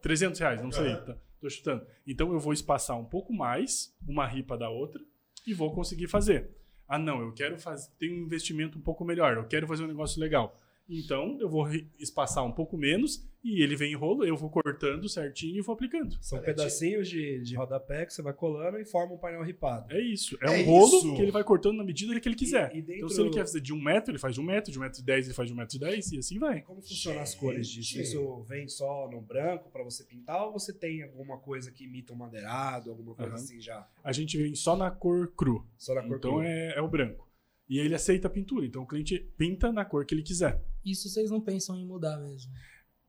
300 0.03 0.41
reais, 0.41 0.61
não 0.61 0.73
sei, 0.73 0.97
tá, 0.97 1.17
tô 1.41 1.49
chutando. 1.49 1.87
Então 2.05 2.33
eu 2.33 2.41
vou 2.41 2.53
espaçar 2.53 2.99
um 2.99 3.05
pouco 3.05 3.33
mais 3.33 3.97
uma 4.05 4.27
ripa 4.27 4.59
da 4.59 4.69
outra 4.69 5.01
e 5.47 5.55
vou 5.55 5.73
conseguir 5.73 6.09
fazer. 6.09 6.51
Ah, 6.89 6.99
não, 6.99 7.21
eu 7.21 7.33
quero 7.33 7.57
fazer, 7.61 7.89
ter 7.97 8.11
um 8.11 8.25
investimento 8.25 8.77
um 8.77 8.83
pouco 8.83 9.05
melhor, 9.05 9.37
eu 9.37 9.47
quero 9.47 9.69
fazer 9.69 9.85
um 9.85 9.87
negócio 9.87 10.21
legal. 10.21 10.61
Então 10.91 11.39
eu 11.41 11.49
vou 11.49 11.67
espaçar 11.99 12.45
um 12.45 12.53
pouco 12.53 12.77
menos 12.77 13.25
e 13.43 13.63
ele 13.63 13.75
vem 13.75 13.93
em 13.93 13.97
rolo, 13.97 14.23
eu 14.25 14.37
vou 14.37 14.51
cortando 14.51 15.09
certinho 15.09 15.57
e 15.57 15.63
vou 15.63 15.73
aplicando. 15.73 16.15
São 16.21 16.39
pedacinhos 16.43 17.09
de, 17.09 17.41
de 17.43 17.55
rodapé 17.57 18.05
que 18.05 18.13
você 18.13 18.21
vai 18.21 18.35
colando 18.35 18.77
e 18.79 18.85
forma 18.85 19.15
um 19.15 19.19
painel 19.19 19.43
ripado. 19.43 19.91
É 19.95 19.99
isso. 20.01 20.37
É, 20.43 20.47
É 20.47 20.51
um 20.63 20.65
rolo 20.67 20.99
isso. 20.99 21.15
que 21.15 21.23
ele 21.23 21.31
vai 21.31 21.43
cortando 21.43 21.77
na 21.79 21.85
medida 21.85 22.19
que 22.21 22.29
ele 22.29 22.35
quiser. 22.37 22.75
E- 22.75 22.79
e 22.79 22.83
dentro- 22.83 22.97
Então, 22.97 23.09
se 23.09 23.21
ele 23.21 23.31
quer 23.31 23.41
fazer 23.41 23.61
de 23.63 23.73
um 23.73 23.81
metro, 23.81 24.11
ele 24.11 24.19
faz 24.19 24.35
de 24.35 24.41
um 24.41 24.45
metro, 24.45 24.71
de 24.71 24.79
um 24.79 24.83
metro 24.83 25.01
e 25.01 25.05
dez, 25.05 25.25
ele 25.27 25.35
faz 25.35 25.49
de 25.49 25.55
um 25.55 25.57
metro 25.57 25.77
e 25.77 25.81
dez, 25.81 26.13
e 26.13 26.19
assim 26.19 26.39
vai. 26.39 26.61
Como 26.63 26.83
funcionam 26.83 27.23
as 27.23 27.35
cores 27.35 27.67
disso? 27.69 27.95
Gente. 27.95 28.03
Isso 28.03 28.43
vem 28.43 28.69
só 28.69 29.09
no 29.11 29.23
branco 29.23 29.71
pra 29.71 29.83
você 29.83 30.05
pintar 30.05 30.45
ou 30.45 30.53
você 30.53 30.73
tem 30.73 31.03
alguma 31.05 31.39
coisa 31.39 31.71
que 31.71 31.85
imita 31.85 32.13
um 32.13 32.17
madeirado, 32.17 32.91
alguma 32.91 33.15
coisa 33.15 33.31
Aham. 33.33 33.41
assim 33.43 33.61
já? 33.61 33.89
A 34.05 34.13
gente 34.13 34.37
vem 34.37 34.55
só 34.55 34.77
na 34.77 34.91
cor 34.91 35.33
cru. 35.35 35.65
Só 35.79 35.95
na 35.95 36.03
cor 36.03 36.17
Então 36.19 36.31
crua? 36.33 36.47
é, 36.47 36.75
é 36.77 36.81
o 36.83 36.89
branco. 36.89 37.27
E 37.69 37.79
ele 37.79 37.95
aceita 37.95 38.27
a 38.27 38.31
pintura. 38.31 38.67
Então 38.67 38.83
o 38.83 38.87
cliente 38.87 39.19
pinta 39.39 39.73
na 39.73 39.85
cor 39.85 40.05
que 40.05 40.13
ele 40.13 40.23
quiser. 40.25 40.61
Isso 40.85 41.09
vocês 41.09 41.31
não 41.31 41.41
pensam 41.41 41.77
em 41.79 41.85
mudar 41.87 42.17
mesmo. 42.19 42.53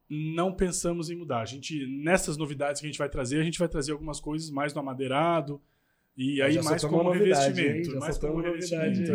Não 0.10 0.54
pensamos 0.54 1.10
em 1.10 1.16
mudar. 1.16 1.40
A 1.42 1.46
gente, 1.46 1.86
nessas 1.88 2.36
novidades 2.36 2.82
que 2.82 2.88
a 2.88 2.90
gente 2.90 2.98
vai 3.00 3.08
trazer, 3.10 3.40
a 3.40 3.44
gente 3.44 3.58
vai 3.58 3.70
trazer 3.70 3.94
algumas 3.94 4.20
coisas 4.20 4.50
mais 4.50 4.74
no 4.74 4.82
amadeirado. 4.82 5.62
E 6.18 6.42
aí 6.42 6.62
mais 6.62 6.84
como 6.84 7.10
revestimento. 7.12 7.98
mais 7.98 8.18
como 8.18 8.42
revestimento. 8.42 9.12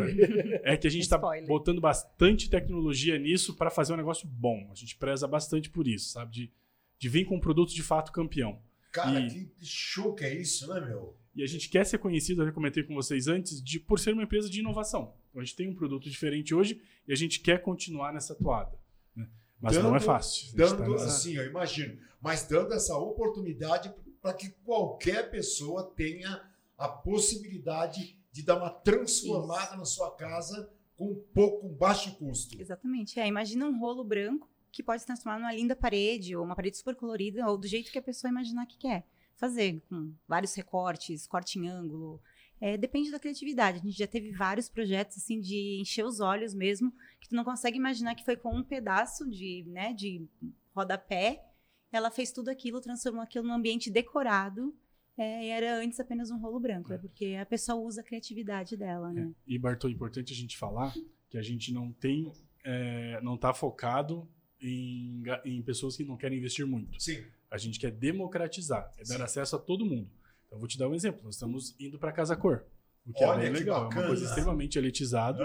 É 0.64 0.76
que 0.78 0.86
a 0.86 0.90
gente 0.90 1.02
está 1.02 1.18
botando 1.46 1.80
bastante 1.80 2.48
tecnologia 2.48 3.18
nisso 3.18 3.54
para 3.54 3.68
fazer 3.70 3.92
um 3.92 3.96
negócio 3.98 4.26
bom. 4.26 4.66
A 4.72 4.74
gente 4.74 4.96
preza 4.96 5.28
bastante 5.28 5.68
por 5.68 5.86
isso, 5.86 6.08
sabe? 6.10 6.32
De, 6.32 6.52
de 6.98 7.08
vir 7.10 7.26
com 7.26 7.36
um 7.36 7.40
produto 7.40 7.74
de 7.74 7.82
fato 7.82 8.10
campeão. 8.10 8.58
Cara, 8.90 9.20
E- 9.20 9.28
que 9.44 9.66
show 9.66 10.14
que 10.14 10.24
é 10.24 10.34
isso, 10.34 10.66
né, 10.72 10.80
meu? 10.80 11.14
E 11.36 11.42
a 11.42 11.46
gente 11.46 11.68
quer 11.68 11.84
ser 11.84 11.98
conhecido, 11.98 12.40
eu 12.42 12.46
já 12.46 12.52
comentei 12.52 12.82
com 12.82 12.94
vocês 12.94 13.28
antes, 13.28 13.62
de, 13.62 13.78
por 13.78 13.98
ser 14.00 14.14
uma 14.14 14.22
empresa 14.22 14.48
de 14.48 14.60
inovação. 14.60 15.12
Então 15.28 15.42
a 15.42 15.44
gente 15.44 15.54
tem 15.54 15.68
um 15.68 15.74
produto 15.74 16.08
diferente 16.08 16.54
hoje 16.54 16.80
e 17.06 17.12
a 17.12 17.16
gente 17.16 17.40
quer 17.40 17.60
continuar 17.62 18.12
nessa 18.12 18.34
toada. 18.34 18.76
né? 19.14 19.28
Mas 19.60 19.74
não 19.76 19.90
é 19.90 19.92
Dando- 19.98 20.00
fácil. 20.04 20.56
Dando, 20.56 20.78
tá 20.78 20.88
nessa- 20.88 21.04
assim, 21.06 21.36
eu 21.36 21.46
imagino, 21.46 21.98
mas 22.22 22.46
dando 22.46 22.72
essa 22.72 22.96
oportunidade 22.96 23.92
para 24.22 24.32
que 24.32 24.48
qualquer 24.64 25.30
pessoa 25.30 25.84
tenha 25.94 26.42
a 26.78 26.88
possibilidade 26.88 28.16
de 28.32 28.42
dar 28.42 28.56
uma 28.56 28.70
transformada 28.70 29.76
na 29.76 29.84
sua 29.84 30.10
casa 30.14 30.70
com 30.96 31.14
pouco, 31.34 31.68
com 31.68 31.74
baixo 31.74 32.14
custo. 32.16 32.60
Exatamente. 32.60 33.20
É, 33.20 33.26
imagina 33.26 33.66
um 33.66 33.78
rolo 33.78 34.02
branco 34.04 34.48
que 34.72 34.82
pode 34.82 35.00
se 35.02 35.06
transformar 35.06 35.38
numa 35.38 35.52
linda 35.54 35.74
parede, 35.76 36.34
ou 36.36 36.44
uma 36.44 36.54
parede 36.56 36.76
super 36.76 36.94
colorida, 36.94 37.46
ou 37.46 37.56
do 37.58 37.66
jeito 37.66 37.90
que 37.90 37.98
a 37.98 38.02
pessoa 38.02 38.30
imaginar 38.30 38.66
que 38.66 38.76
quer 38.78 39.06
fazer, 39.36 39.82
com 39.88 40.12
vários 40.26 40.54
recortes, 40.54 41.26
corte 41.26 41.58
em 41.58 41.68
ângulo. 41.68 42.20
É, 42.60 42.76
depende 42.76 43.10
da 43.10 43.18
criatividade. 43.18 43.78
A 43.78 43.82
gente 43.82 43.98
já 43.98 44.06
teve 44.06 44.32
vários 44.32 44.68
projetos 44.68 45.18
assim 45.18 45.40
de 45.40 45.78
encher 45.80 46.04
os 46.04 46.20
olhos 46.20 46.54
mesmo, 46.54 46.92
que 47.20 47.28
tu 47.28 47.34
não 47.34 47.44
consegue 47.44 47.76
imaginar 47.76 48.14
que 48.14 48.24
foi 48.24 48.36
com 48.36 48.56
um 48.56 48.64
pedaço 48.64 49.28
de, 49.28 49.64
né, 49.68 49.92
de 49.92 50.26
rodapé. 50.74 51.44
Ela 51.92 52.10
fez 52.10 52.32
tudo 52.32 52.48
aquilo, 52.48 52.80
transformou 52.80 53.22
aquilo 53.22 53.46
num 53.46 53.54
ambiente 53.54 53.90
decorado. 53.90 54.74
é, 55.16 55.46
e 55.46 55.48
era 55.48 55.78
antes 55.78 55.98
apenas 55.98 56.30
um 56.30 56.38
rolo 56.38 56.60
branco, 56.60 56.92
é 56.92 56.98
porque 56.98 57.36
a 57.40 57.46
pessoa 57.46 57.80
usa 57.80 58.00
a 58.02 58.04
criatividade 58.04 58.76
dela, 58.76 59.12
né? 59.12 59.32
E, 59.46 59.58
Bartô, 59.58 59.88
é 59.88 59.90
importante 59.90 60.32
a 60.32 60.36
gente 60.36 60.58
falar 60.58 60.94
que 61.30 61.38
a 61.38 61.42
gente 61.42 61.72
não 61.72 61.90
tem, 61.92 62.30
é, 62.62 63.20
não 63.22 63.34
está 63.34 63.54
focado 63.54 64.28
em, 64.60 65.22
em 65.44 65.62
pessoas 65.62 65.96
que 65.96 66.04
não 66.04 66.16
querem 66.16 66.38
investir 66.38 66.66
muito. 66.66 67.00
Sim. 67.00 67.24
A 67.50 67.58
gente 67.58 67.78
quer 67.78 67.90
democratizar, 67.90 68.92
é 68.98 69.04
dar 69.04 69.16
Sim. 69.16 69.22
acesso 69.22 69.56
a 69.56 69.58
todo 69.58 69.84
mundo. 69.86 70.10
Então, 70.46 70.58
vou 70.58 70.68
te 70.68 70.78
dar 70.78 70.88
um 70.88 70.94
exemplo. 70.94 71.20
Nós 71.24 71.34
estamos 71.34 71.74
indo 71.78 71.98
para 71.98 72.12
Casa 72.12 72.36
Cor, 72.36 72.64
o 73.06 73.12
que 73.12 73.24
Olha 73.24 73.38
é 73.38 73.42
bem 73.44 73.52
que 73.52 73.58
legal. 73.60 73.76
É 73.76 73.80
uma 73.82 73.88
bacana. 73.88 74.06
coisa 74.08 74.24
extremamente 74.24 74.78
elitizada, 74.78 75.44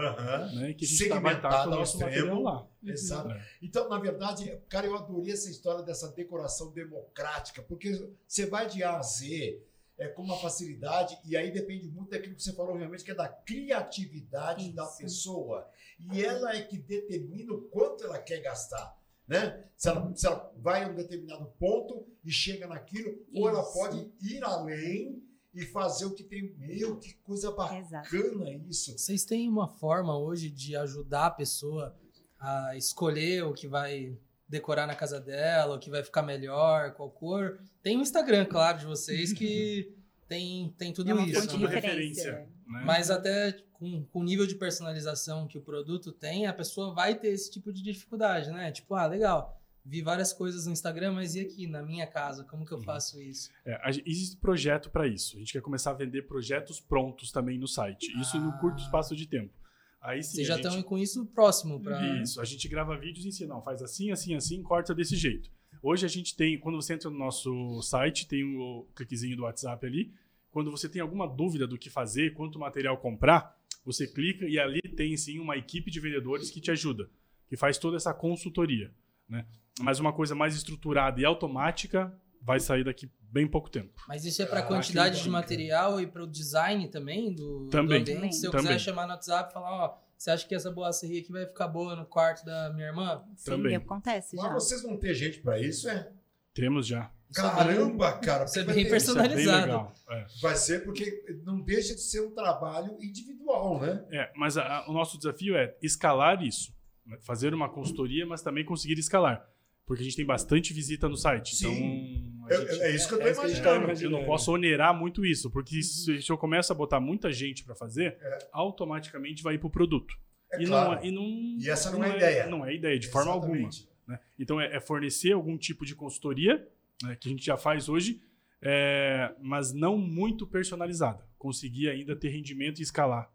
né? 0.53 0.73
Que 0.73 0.83
a 0.83 0.87
gente 0.87 0.97
Segmentado 0.97 1.69
com 1.69 1.75
o 1.75 1.79
nosso 1.79 1.99
material 1.99 2.41
lá. 2.41 2.67
Exato. 2.83 3.31
É. 3.31 3.45
Então, 3.61 3.87
na 3.87 3.99
verdade, 3.99 4.59
cara, 4.67 4.87
eu 4.87 4.95
adorei 4.95 5.31
essa 5.31 5.49
história 5.49 5.83
dessa 5.83 6.07
decoração 6.11 6.71
democrática, 6.71 7.61
porque 7.61 8.09
você 8.27 8.47
vai 8.47 8.67
de 8.67 8.83
A 8.83 8.97
a 8.97 9.03
Z 9.03 9.61
é, 9.99 10.07
com 10.07 10.23
uma 10.23 10.37
facilidade, 10.37 11.19
e 11.23 11.37
aí 11.37 11.51
depende 11.51 11.87
muito 11.87 12.09
daquilo 12.09 12.33
que 12.33 12.41
você 12.41 12.53
falou, 12.53 12.75
realmente, 12.75 13.03
que 13.03 13.11
é 13.11 13.15
da 13.15 13.27
criatividade 13.27 14.71
da 14.71 14.87
pessoa. 14.87 15.69
E 16.11 16.25
ela 16.25 16.55
é 16.55 16.61
que 16.61 16.79
determina 16.79 17.53
o 17.53 17.61
quanto 17.61 18.03
ela 18.03 18.17
quer 18.17 18.39
gastar. 18.41 18.99
Né? 19.27 19.63
Se, 19.77 19.88
ela, 19.89 20.13
se 20.15 20.25
ela 20.27 20.53
vai 20.57 20.84
a 20.84 20.88
um 20.89 20.95
determinado 20.95 21.45
ponto 21.57 22.05
e 22.23 22.31
chega 22.31 22.67
naquilo, 22.67 23.17
ou 23.34 23.47
ela 23.47 23.62
Isso. 23.62 23.73
pode 23.73 24.12
ir 24.21 24.43
além 24.43 25.23
e 25.53 25.62
fazer 25.65 26.05
o 26.05 26.13
que 26.13 26.23
tem. 26.23 26.53
Meu, 26.57 26.97
que 26.97 27.13
coisa 27.15 27.47
Exato. 27.49 27.89
bacana 27.91 28.51
isso. 28.69 28.97
Vocês 28.97 29.25
têm 29.25 29.49
uma 29.49 29.67
forma 29.67 30.17
hoje 30.17 30.49
de 30.49 30.75
ajudar 30.75 31.27
a 31.27 31.31
pessoa 31.31 31.95
a 32.39 32.75
escolher 32.75 33.43
o 33.45 33.53
que 33.53 33.67
vai 33.67 34.17
decorar 34.47 34.86
na 34.86 34.95
casa 34.95 35.19
dela, 35.19 35.75
o 35.75 35.79
que 35.79 35.89
vai 35.89 36.03
ficar 36.03 36.21
melhor, 36.23 36.93
qual 36.93 37.10
cor? 37.10 37.60
Tem 37.81 37.97
o 37.97 38.01
Instagram, 38.01 38.45
claro, 38.45 38.79
de 38.79 38.86
vocês 38.86 39.31
que 39.31 39.93
tem, 40.27 40.73
tem 40.77 40.91
tudo 40.91 41.10
É 41.10 41.13
uma 41.13 41.25
isso. 41.25 41.47
de 41.47 41.57
né? 41.57 41.67
referência. 41.69 42.31
né? 42.67 42.84
Mas 42.86 43.10
até 43.10 43.57
com, 43.81 44.05
com 44.05 44.19
o 44.19 44.23
nível 44.23 44.45
de 44.45 44.53
personalização 44.53 45.47
que 45.47 45.57
o 45.57 45.61
produto 45.61 46.11
tem, 46.11 46.45
a 46.45 46.53
pessoa 46.53 46.93
vai 46.93 47.15
ter 47.17 47.29
esse 47.29 47.49
tipo 47.51 47.73
de 47.73 47.81
dificuldade, 47.81 48.51
né? 48.51 48.71
Tipo, 48.71 48.93
ah, 48.93 49.07
legal, 49.07 49.59
vi 49.83 50.03
várias 50.03 50.31
coisas 50.31 50.67
no 50.67 50.71
Instagram, 50.71 51.13
mas 51.13 51.33
e 51.33 51.39
aqui, 51.39 51.65
na 51.65 51.81
minha 51.81 52.05
casa, 52.05 52.43
como 52.43 52.63
que 52.63 52.71
eu 52.71 52.77
Uhum. 52.77 52.83
faço 52.83 53.19
isso? 53.19 53.49
É, 53.65 53.91
gente- 53.91 54.07
existe 54.07 54.37
projeto 54.37 54.91
para 54.91 55.07
isso. 55.07 55.35
A 55.35 55.39
gente 55.39 55.51
quer 55.51 55.61
começar 55.63 55.89
a 55.89 55.93
vender 55.95 56.27
projetos 56.27 56.79
prontos 56.79 57.31
também 57.31 57.57
no 57.57 57.67
site. 57.67 58.05
Isso 58.21 58.39
no 58.39 58.49
Ah. 58.49 58.57
curto 58.59 58.79
espaço 58.83 59.15
de 59.15 59.25
tempo. 59.25 59.51
Aí 59.99 60.21
sim, 60.21 60.35
Vocês 60.35 60.47
já 60.47 60.57
gente- 60.57 60.67
estão 60.67 60.83
com 60.83 60.97
isso 60.97 61.25
próximo 61.25 61.79
para 61.79 62.21
Isso, 62.21 62.39
a 62.39 62.45
gente 62.45 62.67
grava 62.67 62.95
vídeos 62.97 63.25
e 63.25 63.29
ensina, 63.29 63.55
não, 63.55 63.61
faz 63.63 63.81
assim, 63.81 64.11
assim, 64.11 64.35
assim, 64.35 64.61
corta 64.61 64.93
desse 64.93 65.15
jeito. 65.15 65.49
Hoje 65.81 66.05
a 66.05 66.09
gente 66.09 66.35
tem, 66.35 66.59
quando 66.59 66.75
você 66.79 66.93
entra 66.93 67.09
no 67.09 67.17
nosso 67.17 67.81
site, 67.81 68.27
tem 68.27 68.43
o 68.43 68.85
cliquezinho 68.95 69.35
do 69.35 69.43
WhatsApp 69.43 69.83
ali. 69.87 70.13
Quando 70.51 70.69
você 70.69 70.87
tem 70.89 71.01
alguma 71.01 71.27
dúvida 71.27 71.65
do 71.65 71.77
que 71.79 71.89
fazer, 71.89 72.33
quanto 72.35 72.59
material 72.59 72.97
comprar, 72.97 73.57
você 73.86 74.07
clica 74.07 74.45
e 74.45 74.60
ali 74.60 74.81
tem 74.81 75.15
sim 75.17 75.39
uma 75.39 75.57
equipe 75.57 75.89
de 75.91 75.99
vendedores 75.99 76.49
que 76.51 76.62
te 76.62 76.71
ajuda, 76.71 77.10
que 77.47 77.55
faz 77.57 77.77
toda 77.77 77.97
essa 77.97 78.13
consultoria. 78.13 78.93
Né? 79.27 79.45
Mas 79.79 79.99
uma 79.99 80.13
coisa 80.13 80.36
mais 80.36 80.55
estruturada 80.55 81.19
e 81.19 81.25
automática 81.25 82.13
vai 82.41 82.60
sair 82.60 82.84
daqui 82.84 83.10
bem 83.21 83.47
pouco 83.47 83.69
tempo. 83.69 84.01
Mas 84.07 84.25
isso 84.25 84.41
é 84.41 84.45
para 84.45 84.60
Ah, 84.60 84.63
quantidade 84.63 85.21
de 85.23 85.29
material 85.29 86.01
e 86.01 86.07
para 86.07 86.23
o 86.23 86.27
design 86.27 86.88
também 86.89 87.34
do, 87.34 87.67
Também. 87.69 88.03
do 88.03 88.12
ambiente? 88.12 88.36
Se 88.36 88.45
eu 88.45 88.51
Também. 88.51 88.67
quiser 88.67 88.79
chamar 88.79 89.05
no 89.07 89.13
WhatsApp 89.13 89.49
e 89.49 89.53
falar, 89.53 89.71
ó, 89.86 89.97
você 90.17 90.31
acha 90.31 90.47
que 90.47 90.53
essa 90.53 90.69
boaceria 90.69 91.21
aqui 91.21 91.31
vai 91.31 91.45
ficar 91.45 91.67
boa 91.67 91.95
no 91.95 92.05
quarto 92.05 92.45
da 92.45 92.71
minha 92.73 92.88
irmã? 92.88 93.23
Sim, 93.36 93.51
Também. 93.51 93.75
acontece 93.75 94.36
já. 94.36 94.43
Mas 94.43 94.53
vocês 94.53 94.84
vão 94.84 94.97
ter 94.97 95.13
gente 95.13 95.39
para 95.39 95.60
isso, 95.60 95.88
é? 95.89 96.12
Temos 96.53 96.86
já. 96.86 97.10
É 97.31 97.41
Caramba, 97.41 98.13
cara. 98.19 98.43
isso 98.45 98.59
é 98.59 98.63
bem 98.63 98.85
é 98.85 98.89
Personalizado. 98.89 99.91
É. 100.09 100.25
Vai 100.41 100.55
ser 100.55 100.83
porque 100.83 101.23
não 101.45 101.61
deixa 101.61 101.95
de 101.95 102.01
ser 102.01 102.21
um 102.21 102.31
trabalho 102.31 102.97
individual, 103.01 103.79
né? 103.79 104.03
É, 104.11 104.31
mas 104.35 104.57
a- 104.57 104.63
a- 104.79 104.89
o 104.89 104.93
nosso 104.93 105.17
desafio 105.17 105.55
é 105.55 105.75
escalar 105.81 106.43
isso. 106.43 106.73
né? 107.05 107.17
Fazer 107.21 107.53
uma 107.53 107.67
consultoria, 107.69 108.25
mas 108.25 108.41
também 108.43 108.63
conseguir 108.63 108.99
escalar. 108.99 109.45
Porque 109.87 110.01
a 110.01 110.05
gente 110.05 110.15
tem 110.15 110.25
bastante 110.25 110.71
visita 110.73 111.09
no 111.09 111.17
site. 111.17 111.55
Sim. 111.55 112.31
Então, 112.45 112.57
Eu- 112.59 112.67
gente- 112.67 112.81
é 112.83 112.95
isso 112.95 113.07
que 113.07 113.13
eu 113.15 113.19
tô 113.19 113.25
é 113.27 113.31
isso 113.31 113.39
que 113.39 113.45
a 113.45 113.49
gente 113.49 113.57
tá 113.57 113.69
imaginando. 113.69 113.85
imaginando. 113.91 114.15
eu 114.15 114.19
não 114.19 114.25
posso 114.27 114.53
onerar 114.53 114.93
muito 114.97 115.25
isso. 115.25 115.49
Porque 115.49 115.81
se, 115.81 116.21
se 116.21 116.29
eu 116.31 116.37
começo 116.37 116.71
a 116.71 116.75
botar 116.75 116.99
muita 116.99 117.31
gente 117.31 117.63
para 117.65 117.73
fazer, 117.75 118.17
É. 118.21 118.37
automaticamente 118.51 119.41
vai 119.43 119.55
ir 119.55 119.57
para 119.57 119.67
o 119.67 119.71
produto. 119.71 120.13
É 120.53 120.61
e, 120.61 120.67
claro. 120.67 120.95
não, 120.95 121.03
e, 121.05 121.11
não, 121.11 121.23
E 121.59 121.69
essa 121.69 121.89
não 121.91 122.03
é 122.03 122.11
a 122.11 122.15
ideia. 122.15 122.47
Não 122.47 122.65
é 122.65 122.69
a 122.69 122.73
ideia, 122.73 122.99
de 122.99 123.07
forma 123.07 123.31
alguma. 123.31 123.69
Né? 124.07 124.19
Então, 124.39 124.59
é, 124.61 124.75
é 124.75 124.79
fornecer 124.79 125.31
algum 125.33 125.57
tipo 125.57 125.85
de 125.85 125.95
consultoria, 125.95 126.65
né, 127.03 127.15
que 127.15 127.27
a 127.27 127.31
gente 127.31 127.45
já 127.45 127.57
faz 127.57 127.87
hoje, 127.89 128.21
é, 128.61 129.33
mas 129.41 129.73
não 129.73 129.97
muito 129.97 130.45
personalizada. 130.47 131.25
Conseguir 131.37 131.89
ainda 131.89 132.15
ter 132.15 132.29
rendimento 132.29 132.79
e 132.79 132.83
escalar. 132.83 133.31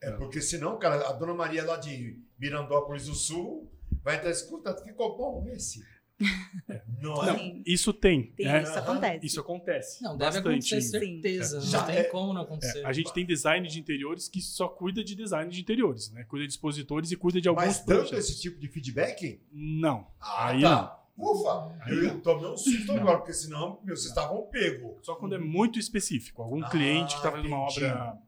É 0.00 0.10
porque 0.12 0.40
senão, 0.40 0.78
cara, 0.78 1.08
a 1.08 1.12
dona 1.12 1.32
Maria 1.34 1.64
lá 1.64 1.76
de 1.76 2.20
Mirandópolis 2.38 3.06
do 3.06 3.14
Sul 3.14 3.70
vai 4.02 4.16
estar 4.16 4.30
escuta, 4.30 4.74
ficou 4.84 5.16
bom 5.16 5.46
esse. 5.48 5.82
Não 7.02 7.22
é? 7.28 7.36
Sim, 7.38 7.62
Isso 7.66 7.92
tem. 7.92 8.32
tem, 8.32 8.46
né? 8.46 8.62
isso 8.62 8.78
acontece. 8.78 9.26
Isso 9.26 9.40
acontece. 9.40 10.02
Não, 10.02 10.16
deve 10.16 10.40
bastante. 10.40 10.48
acontecer, 10.74 10.80
certeza. 10.82 11.60
Já 11.60 11.78
Não 11.80 11.86
tem 11.86 11.96
é- 11.96 12.04
como 12.04 12.32
não 12.32 12.40
acontecer. 12.40 12.78
É, 12.80 12.86
a 12.86 12.92
gente 12.92 13.12
tem 13.12 13.26
design 13.26 13.68
de 13.68 13.78
interiores 13.78 14.26
que 14.26 14.40
só 14.40 14.66
cuida 14.66 15.04
de 15.04 15.14
design 15.14 15.50
de 15.50 15.60
interiores, 15.60 16.10
né? 16.12 16.24
Cuida 16.24 16.46
de 16.46 16.52
expositores 16.52 17.12
e 17.12 17.16
cuida 17.16 17.38
de 17.38 17.48
alguns 17.48 17.66
Mas 17.66 17.84
dando 17.84 17.98
projetos. 17.98 18.30
esse 18.30 18.40
tipo 18.40 18.58
de 18.58 18.66
feedback? 18.68 19.42
Não. 19.52 20.06
Ah, 20.18 20.48
Aí 20.48 20.62
tá. 20.62 21.05
Ufa, 21.18 21.76
Aí 21.82 21.96
eu 22.04 22.20
tomei 22.20 22.46
um 22.50 22.56
susto 22.56 22.92
Não. 22.92 23.00
agora, 23.00 23.18
porque 23.18 23.32
senão, 23.32 23.80
meu, 23.82 23.96
vocês 23.96 24.08
estavam 24.08 24.42
pego. 24.46 24.98
Só 25.02 25.14
quando 25.14 25.34
é 25.34 25.38
muito 25.38 25.78
específico. 25.78 26.42
Algum 26.42 26.62
Ah, 26.62 26.68
cliente 26.68 27.12
que 27.14 27.18
está 27.20 27.30
fazendo 27.30 27.46
uma 27.48 27.60
obra 27.60 28.18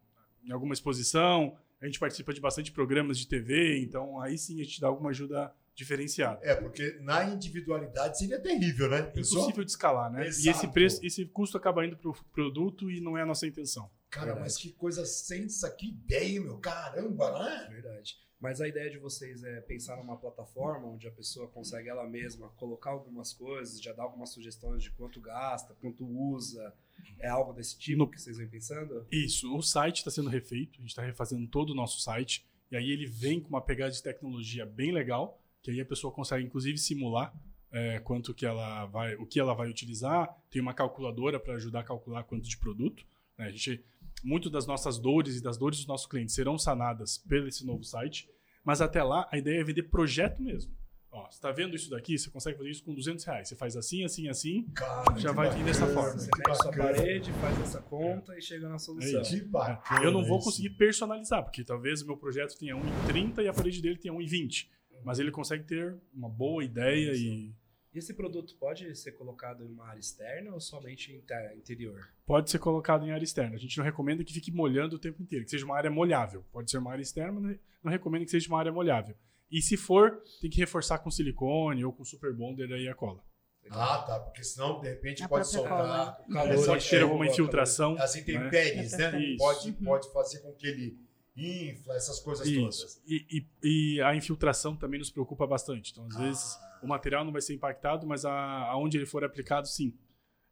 em 0.44 0.51
alguma 0.53 0.72
exposição, 0.72 1.57
a 1.81 1.87
gente 1.87 1.98
participa 2.01 2.33
de 2.33 2.40
bastante 2.40 2.72
programas 2.72 3.18
de 3.18 3.27
TV, 3.29 3.79
então 3.81 4.20
aí 4.20 4.38
sim 4.38 4.61
a 4.61 4.64
gente 4.64 4.81
dá 4.81 4.87
alguma 4.88 5.11
ajuda 5.11 5.53
diferenciada. 5.74 6.40
É, 6.42 6.55
porque 6.57 6.98
na 7.03 7.24
individualidade 7.24 8.18
seria 8.18 8.40
terrível, 8.40 8.88
né? 8.88 8.98
É 8.98 9.03
Pensou? 9.03 9.38
impossível 9.38 9.64
de 9.64 9.70
escalar, 9.70 10.11
né? 10.11 10.24
E 10.24 10.29
esse 10.29 10.48
Exato. 10.48 10.70
preço, 10.72 11.05
esse 11.05 11.24
custo 11.27 11.57
acaba 11.57 11.85
indo 11.87 11.96
para 11.96 12.11
o 12.11 12.16
produto 12.33 12.90
e 12.90 13.01
não 13.01 13.16
é 13.16 13.22
a 13.22 13.27
nossa 13.27 13.46
intenção. 13.46 13.88
Cara, 14.11 14.27
Verdade. 14.33 14.44
mas 14.46 14.57
que 14.57 14.72
coisa 14.72 15.05
sensa, 15.05 15.70
que 15.70 15.90
ideia, 15.90 16.40
meu. 16.40 16.57
Caramba, 16.59 17.31
né? 17.44 17.68
Verdade. 17.70 18.16
Mas 18.40 18.61
a 18.61 18.68
ideia 18.68 18.88
de 18.88 18.98
vocês 18.98 19.42
é 19.42 19.61
pensar 19.61 19.96
numa 19.96 20.16
plataforma 20.16 20.87
onde 20.87 21.09
a 21.09 21.11
pessoa 21.11 21.48
consegue 21.48 21.88
ela 21.88 22.07
mesma 22.07 22.48
colocar 22.51 22.90
algumas 22.90 23.33
coisas, 23.33 23.83
já 23.83 23.92
dar 23.92 24.05
algumas 24.05 24.31
sugestões 24.31 24.83
de 24.83 24.90
quanto 24.92 25.20
gasta, 25.20 25.74
quanto 25.81 26.05
usa. 26.07 26.72
É 27.18 27.29
algo 27.29 27.53
desse 27.53 27.77
tipo 27.79 27.98
No- 27.98 28.09
que 28.11 28.20
vocês 28.20 28.37
vêm 28.38 28.46
pensando? 28.48 29.07
Isso, 29.11 29.53
o 29.57 29.61
site 29.62 29.98
está 29.98 30.11
sendo 30.11 30.31
refeito, 30.31 30.79
a 30.79 30.81
gente 30.83 30.90
está 30.90 31.03
refazendo 31.03 31.48
todo 31.48 31.70
o 31.70 31.74
nosso 31.74 32.01
site, 32.01 32.46
e 32.70 32.77
aí 32.77 32.90
ele 32.90 33.07
vem 33.07 33.40
com 33.40 33.48
uma 33.48 33.61
pegada 33.61 33.90
de 33.90 34.03
tecnologia 34.03 34.64
bem 34.64 34.92
legal, 34.92 35.40
que 35.62 35.70
aí 35.72 35.81
a 35.81 35.87
pessoa 35.87 36.12
consegue 36.12 36.44
inclusive 36.44 36.78
simular 36.78 37.32
é, 37.72 37.99
quanto 38.01 38.32
que 38.32 38.47
ela 38.47 38.86
vai, 38.86 39.14
o 39.16 39.26
que 39.26 39.39
ela 39.41 39.53
vai 39.55 39.68
utilizar, 39.68 40.32
tem 40.49 40.62
uma 40.62 40.72
calculadora 40.72 41.39
para 41.41 41.55
ajudar 41.55 41.80
a 41.80 41.84
calcular 41.84 42.22
quanto 42.24 42.49
de 42.49 42.57
produto. 42.57 43.05
né? 43.36 43.47
A 43.47 43.51
gente, 43.51 43.84
muito 44.24 44.50
das 44.50 44.66
nossas 44.66 44.98
dores 44.98 45.36
e 45.36 45.42
das 45.42 45.56
dores 45.56 45.78
dos 45.78 45.86
nossos 45.86 46.06
clientes 46.06 46.34
serão 46.34 46.58
sanadas 46.58 47.18
pelo 47.18 47.48
esse 47.48 47.64
novo 47.64 47.84
site, 47.84 48.28
mas 48.64 48.80
até 48.80 49.02
lá 49.02 49.28
a 49.30 49.38
ideia 49.38 49.60
é 49.60 49.64
vender 49.64 49.84
projeto 49.84 50.42
mesmo. 50.42 50.72
Ó, 51.10 51.24
você 51.24 51.36
está 51.36 51.50
vendo 51.50 51.74
isso 51.74 51.88
daqui? 51.88 52.18
Você 52.18 52.30
consegue 52.30 52.58
fazer 52.58 52.70
isso 52.70 52.84
com 52.84 52.94
200 52.94 53.24
reais. 53.24 53.48
Você 53.48 53.56
faz 53.56 53.76
assim, 53.76 54.04
assim, 54.04 54.28
assim. 54.28 54.66
Cara, 54.74 55.18
Já 55.18 55.32
vai 55.32 55.50
vir 55.50 55.64
dessa 55.64 55.86
forma. 55.86 56.18
Você 56.18 56.28
mete 56.36 56.56
sua 56.56 56.70
parede, 56.70 57.32
faz 57.32 57.60
essa 57.60 57.80
conta 57.80 58.36
e 58.36 58.42
chega 58.42 58.68
na 58.68 58.78
solução. 58.78 59.22
isso. 59.22 59.34
Que 59.34 59.42
bacana. 59.42 60.04
Eu 60.04 60.12
não 60.12 60.22
vou 60.22 60.36
isso. 60.36 60.46
conseguir 60.46 60.70
personalizar, 60.70 61.42
porque 61.42 61.64
talvez 61.64 62.02
o 62.02 62.06
meu 62.06 62.16
projeto 62.16 62.58
tenha 62.58 62.76
1,30 62.76 63.42
e 63.42 63.48
a 63.48 63.54
parede 63.54 63.80
dele 63.80 63.96
tenha 63.96 64.12
1,20. 64.12 64.68
Mas 65.02 65.18
ele 65.18 65.30
consegue 65.30 65.64
ter 65.64 65.96
uma 66.12 66.28
boa 66.28 66.62
ideia 66.62 67.12
E 67.14 67.54
esse 67.99 68.14
produto 68.14 68.55
pode 68.57 68.94
ser 68.96 69.12
colocado 69.12 69.64
em 69.64 69.68
uma 69.72 69.86
área 69.88 70.01
externa 70.01 70.53
ou 70.53 70.61
somente 70.61 71.12
inter- 71.12 71.55
interior? 71.57 72.09
Pode 72.26 72.51
ser 72.51 72.59
colocado 72.59 73.05
em 73.07 73.11
área 73.11 73.24
externa. 73.24 73.57
A 73.57 73.59
gente 73.59 73.76
não 73.78 73.84
recomenda 73.84 74.24
que 74.24 74.32
fique 74.32 74.51
molhando 74.53 74.96
o 74.96 74.99
tempo 74.99 75.20
inteiro, 75.22 75.44
que 75.44 75.51
seja 75.51 75.64
uma 75.64 75.76
área 75.76 75.90
molhável. 75.90 76.44
Pode 76.53 76.70
ser 76.70 76.78
uma 76.78 76.92
área 76.92 77.03
externa, 77.03 77.40
mas 77.40 77.59
não 77.82 77.90
recomenda 77.92 78.24
que 78.24 78.30
seja 78.30 78.49
uma 78.49 78.59
área 78.59 78.72
molhável. 78.72 79.14
E 79.51 79.62
se 79.62 79.76
for, 79.76 80.22
tem 80.40 80.51
que 80.51 80.59
reforçar 80.59 80.99
com 80.99 81.11
silicone 81.11 81.84
ou 81.84 81.92
com 81.92 82.05
super 82.05 82.32
bonder 82.34 82.72
aí 82.72 82.88
a 82.88 82.94
cola. 82.94 83.22
Ah, 83.70 83.99
tá. 84.07 84.18
Porque 84.20 84.42
senão, 84.42 84.80
de 84.80 84.88
repente, 84.88 85.22
A 85.22 85.28
pode 85.28 85.46
soltar. 85.46 86.20
O 86.26 86.32
calor 86.32 86.64
Pode 86.66 86.88
ter 86.88 87.03
alguma 87.03 87.26
infiltração. 87.26 87.96
Assim, 87.99 88.24
tem 88.24 88.38
né? 88.38 88.49
pegs, 88.49 88.96
né? 88.96 89.20
Isso. 89.22 89.36
Pode, 89.38 89.68
Uhum. 89.70 89.84
pode 89.84 90.12
fazer 90.12 90.38
com 90.40 90.53
que 90.55 90.66
ele 90.66 90.99
infla, 91.36 91.94
essas 91.94 92.18
coisas 92.18 92.51
todas. 92.51 92.76
Isso. 92.78 93.03
E, 93.07 93.26
e- 93.62 93.96
e 93.96 94.01
a 94.03 94.14
infiltração 94.14 94.74
também 94.76 94.99
nos 94.99 95.11
preocupa 95.11 95.46
bastante. 95.46 95.92
Então, 95.92 96.07
às 96.07 96.16
Ah. 96.16 96.18
vezes, 96.20 96.59
o 96.83 96.87
material 96.87 97.24
não 97.24 97.33
vai 97.33 97.41
ser 97.43 97.55
impactado, 97.55 98.07
mas 98.07 98.24
a, 98.24 98.33
aonde 98.70 98.97
ele 98.97 99.07
for 99.07 99.24
aplicado, 99.24 99.66
sim. 99.68 99.97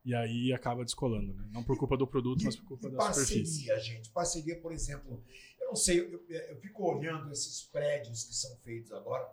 E 0.04 0.14
aí 0.14 0.52
acaba 0.52 0.84
descolando, 0.84 1.34
né? 1.34 1.48
Não 1.52 1.64
por 1.64 1.76
culpa 1.76 1.96
do 1.96 2.06
produto, 2.06 2.44
mas 2.44 2.54
por 2.56 2.66
culpa 2.66 2.88
E 2.88 2.92
da 2.92 3.00
superfície. 3.12 3.66
parceria, 3.66 3.78
gente. 3.80 4.10
Parceria, 4.10 4.60
por 4.60 4.72
exemplo, 4.72 5.22
eu 5.60 5.68
não 5.68 5.76
sei, 5.76 6.00
eu, 6.00 6.24
eu 6.28 6.56
fico 6.60 6.84
olhando 6.84 7.32
esses 7.32 7.62
prédios 7.62 8.22
que 8.24 8.34
são 8.34 8.56
feitos 8.58 8.92
agora 8.92 9.28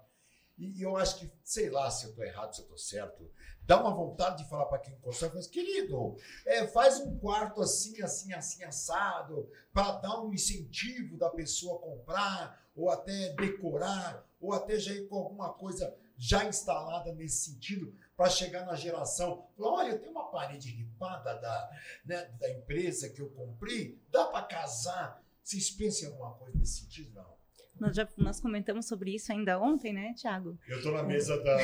e, 0.57 0.79
e 0.79 0.81
eu 0.81 0.95
acho 0.97 1.19
que, 1.19 1.31
sei 1.43 1.69
lá 1.69 1.89
se 1.89 2.05
eu 2.05 2.09
estou 2.11 2.23
errado, 2.25 2.53
se 2.53 2.61
eu 2.61 2.63
estou 2.63 2.77
certo, 2.77 3.29
dá 3.65 3.79
uma 3.81 3.93
vontade 3.93 4.43
de 4.43 4.49
falar 4.49 4.65
para 4.65 4.79
quem 4.79 4.95
constrói, 4.99 5.31
mas 5.33 5.47
querido, 5.47 6.15
é, 6.45 6.67
faz 6.67 6.99
um 6.99 7.17
quarto 7.17 7.61
assim, 7.61 8.01
assim, 8.01 8.33
assim, 8.33 8.63
assado, 8.63 9.49
para 9.71 9.93
dar 9.93 10.21
um 10.21 10.33
incentivo 10.33 11.17
da 11.17 11.29
pessoa 11.29 11.79
comprar, 11.79 12.63
ou 12.75 12.89
até 12.89 13.33
decorar, 13.33 14.27
ou 14.39 14.53
até 14.53 14.79
já 14.79 14.93
ir 14.93 15.07
com 15.07 15.17
alguma 15.17 15.53
coisa 15.53 15.95
já 16.17 16.45
instalada 16.45 17.13
nesse 17.13 17.51
sentido, 17.51 17.95
para 18.15 18.29
chegar 18.29 18.65
na 18.65 18.75
geração. 18.75 19.47
Olha, 19.57 19.97
tem 19.97 20.09
uma 20.09 20.29
parede 20.29 20.69
ripada 20.69 21.35
da, 21.35 21.79
né, 22.05 22.25
da 22.39 22.51
empresa 22.51 23.09
que 23.09 23.21
eu 23.21 23.29
comprei, 23.29 23.99
dá 24.11 24.25
para 24.27 24.45
casar. 24.45 25.23
Vocês 25.43 25.69
pensam 25.71 26.09
em 26.09 26.11
alguma 26.11 26.33
coisa 26.35 26.57
nesse 26.57 26.81
sentido? 26.81 27.11
Não. 27.13 27.42
Nós, 27.83 27.95
já, 27.97 28.07
nós 28.17 28.39
comentamos 28.39 28.87
sobre 28.87 29.13
isso 29.13 29.29
ainda 29.33 29.59
ontem, 29.59 29.91
né, 29.91 30.13
Thiago? 30.15 30.57
Eu 30.69 30.77
estou 30.77 30.93
na 30.93 31.03
mesa 31.03 31.35
da, 31.43 31.57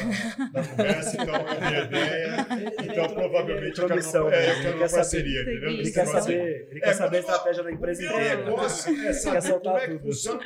da 0.51 0.67
conversa, 0.67 1.15
então 1.21 1.33
dei 1.69 1.77
a 1.79 1.85
ideia. 1.85 2.47
Então, 2.83 3.13
provavelmente, 3.13 3.79
eu 3.79 3.87
quero 3.87 4.01
uma, 4.01 4.35
é, 4.35 4.49
eu 4.49 4.53
ele 4.53 4.61
quero 4.61 4.63
quer 4.63 4.75
uma 4.75 4.87
saber. 4.89 4.95
parceria, 5.01 5.41
entendeu? 5.41 5.69
Ele 5.69 5.91
quer 5.91 6.05
saber, 6.07 6.67
ele 6.71 6.79
quer 6.81 6.89
É, 6.89 6.93
saber 6.93 7.17
a 7.17 7.19
estratégia 7.21 7.63
da 7.63 7.71
empresa 7.71 8.03
inteira. 8.05 8.45
negócio 8.45 8.91
é 8.93 9.03
Quer 9.03 9.13
saber 9.13 9.41
soltar 9.43 9.73
como 9.73 9.77
é 9.77 9.87
que 9.87 9.93
tudo. 9.93 10.01
funciona 10.13 10.41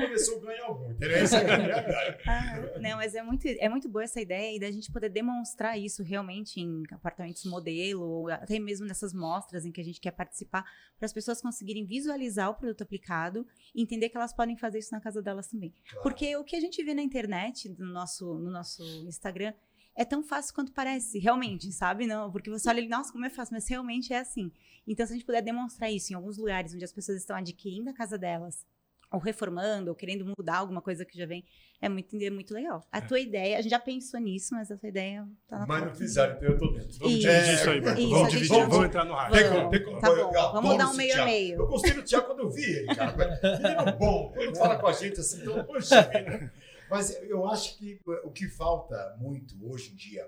algum, 0.68 0.92
entendeu? 0.92 1.18
Essa 1.18 1.38
é 1.38 1.52
a 1.52 1.58
verdade. 1.58 2.18
Ah, 2.28 2.80
não, 2.80 2.98
mas 2.98 3.16
é 3.16 3.24
muito, 3.24 3.48
é 3.48 3.70
muito 3.70 3.90
boa 3.90 4.04
essa 4.04 4.20
ideia 4.22 4.56
e 4.56 4.60
da 4.60 4.70
gente 4.72 4.92
poder 4.92 5.10
demonstrar 5.10 5.78
isso 5.78 6.04
realmente 6.04 6.60
em 6.60 6.84
apartamentos 6.92 7.44
modelo, 7.46 8.02
ou 8.04 8.30
até 8.30 8.60
mesmo 8.60 8.86
nessas 8.86 9.14
mostras 9.14 9.66
em 9.66 9.72
que 9.72 9.82
a 9.82 9.84
gente 9.84 10.00
quer 10.00 10.12
participar, 10.12 10.64
para 10.98 11.06
as 11.06 11.14
pessoas 11.14 11.42
conseguirem 11.42 11.86
visualizar 11.86 12.50
o 12.50 12.56
produto 12.56 12.82
aplicado 12.84 13.46
e 13.74 13.82
entender 13.82 14.10
que 14.10 14.18
elas 14.18 14.34
podem 14.34 14.56
fazer 14.58 14.80
isso 14.80 14.94
na 14.94 15.02
casa 15.02 15.22
delas 15.22 15.48
também. 15.48 15.63
Porque 16.02 16.36
o 16.36 16.44
que 16.44 16.56
a 16.56 16.60
gente 16.60 16.84
vê 16.84 16.94
na 16.94 17.02
internet, 17.02 17.70
no 17.78 17.94
nosso, 17.94 18.34
no 18.36 18.50
nosso 18.50 18.84
Instagram, 19.08 19.54
é 19.96 20.04
tão 20.04 20.24
fácil 20.24 20.56
quanto 20.56 20.72
parece, 20.72 21.20
realmente, 21.20 21.72
sabe? 21.72 22.08
Não, 22.08 22.32
porque 22.32 22.50
você 22.50 22.68
olha 22.68 22.82
e, 22.82 22.88
nossa, 22.88 23.12
como 23.12 23.26
é 23.26 23.30
fácil, 23.30 23.54
mas 23.54 23.68
realmente 23.68 24.12
é 24.14 24.20
assim. 24.20 24.52
Então, 24.88 25.06
se 25.06 25.14
a 25.14 25.16
gente 25.16 25.26
puder 25.26 25.42
demonstrar 25.42 25.92
isso 25.92 26.12
em 26.12 26.16
alguns 26.16 26.38
lugares 26.38 26.74
onde 26.74 26.84
as 26.84 26.92
pessoas 26.92 27.20
estão 27.20 27.36
adquirindo 27.36 27.90
a 27.90 27.94
casa 27.94 28.18
delas, 28.18 28.66
ou 29.14 29.20
reformando, 29.20 29.92
ou 29.92 29.96
querendo 29.96 30.26
mudar 30.36 30.58
alguma 30.58 30.82
coisa 30.82 31.06
que 31.06 31.16
já 31.16 31.26
vem, 31.28 31.46
é 31.80 31.88
muito, 31.88 32.16
é 32.20 32.30
muito 32.32 32.52
legal. 32.52 32.84
A 32.92 33.00
tua 33.00 33.20
ideia, 33.20 33.60
a 33.60 33.62
gente 33.62 33.70
já 33.70 33.80
pensou 33.80 34.20
nisso, 34.20 34.56
mas 34.56 34.72
a 34.72 34.76
tua 34.78 34.90
ideia 34.90 35.28
tá 35.48 35.60
na 35.60 35.68
Mas 35.68 35.86
não 35.86 35.96
fizeram, 35.96 36.36
então 36.36 36.50
eu 36.50 36.58
tô 36.58 36.68
dentro. 36.72 36.90
Isso. 36.90 37.00
Vamos 37.00 37.20
dividir 37.20 37.54
isso 37.54 37.70
aí, 37.70 37.82
Beto. 37.82 38.02
Isso, 38.02 38.10
Vamos 38.10 38.30
dividir, 38.32 38.50
vai- 38.58 38.68
vamos 38.68 38.86
entrar 38.88 39.06
no 39.06 39.16
como, 39.52 39.70
tem 39.70 39.84
como. 39.84 40.00
Tá 40.02 40.10
bom, 40.16 40.32
vamos 40.54 40.78
dar 40.80 40.90
um 40.90 40.94
meio 40.96 41.22
a 41.22 41.26
meio. 41.26 41.56
Eu 41.60 41.68
gostei 41.68 41.94
do 41.94 42.02
Thiago 42.04 42.26
quando 42.26 42.40
eu 42.40 42.50
vi 42.50 42.64
ele, 42.64 42.96
cara. 42.96 43.40
Menino 43.62 43.98
bom, 44.00 44.32
quando 44.34 44.56
fala 44.58 44.80
com 44.80 44.88
a 44.88 44.92
gente 44.94 45.20
assim, 45.20 45.42
então, 45.42 45.64
poxa 45.64 46.02
vida. 46.02 46.52
Mas 46.90 47.22
eu 47.24 47.48
acho 47.48 47.78
que 47.78 48.00
o 48.24 48.32
que 48.32 48.48
falta 48.50 49.16
muito 49.20 49.56
hoje 49.72 49.92
em 49.94 49.96
dia 49.96 50.28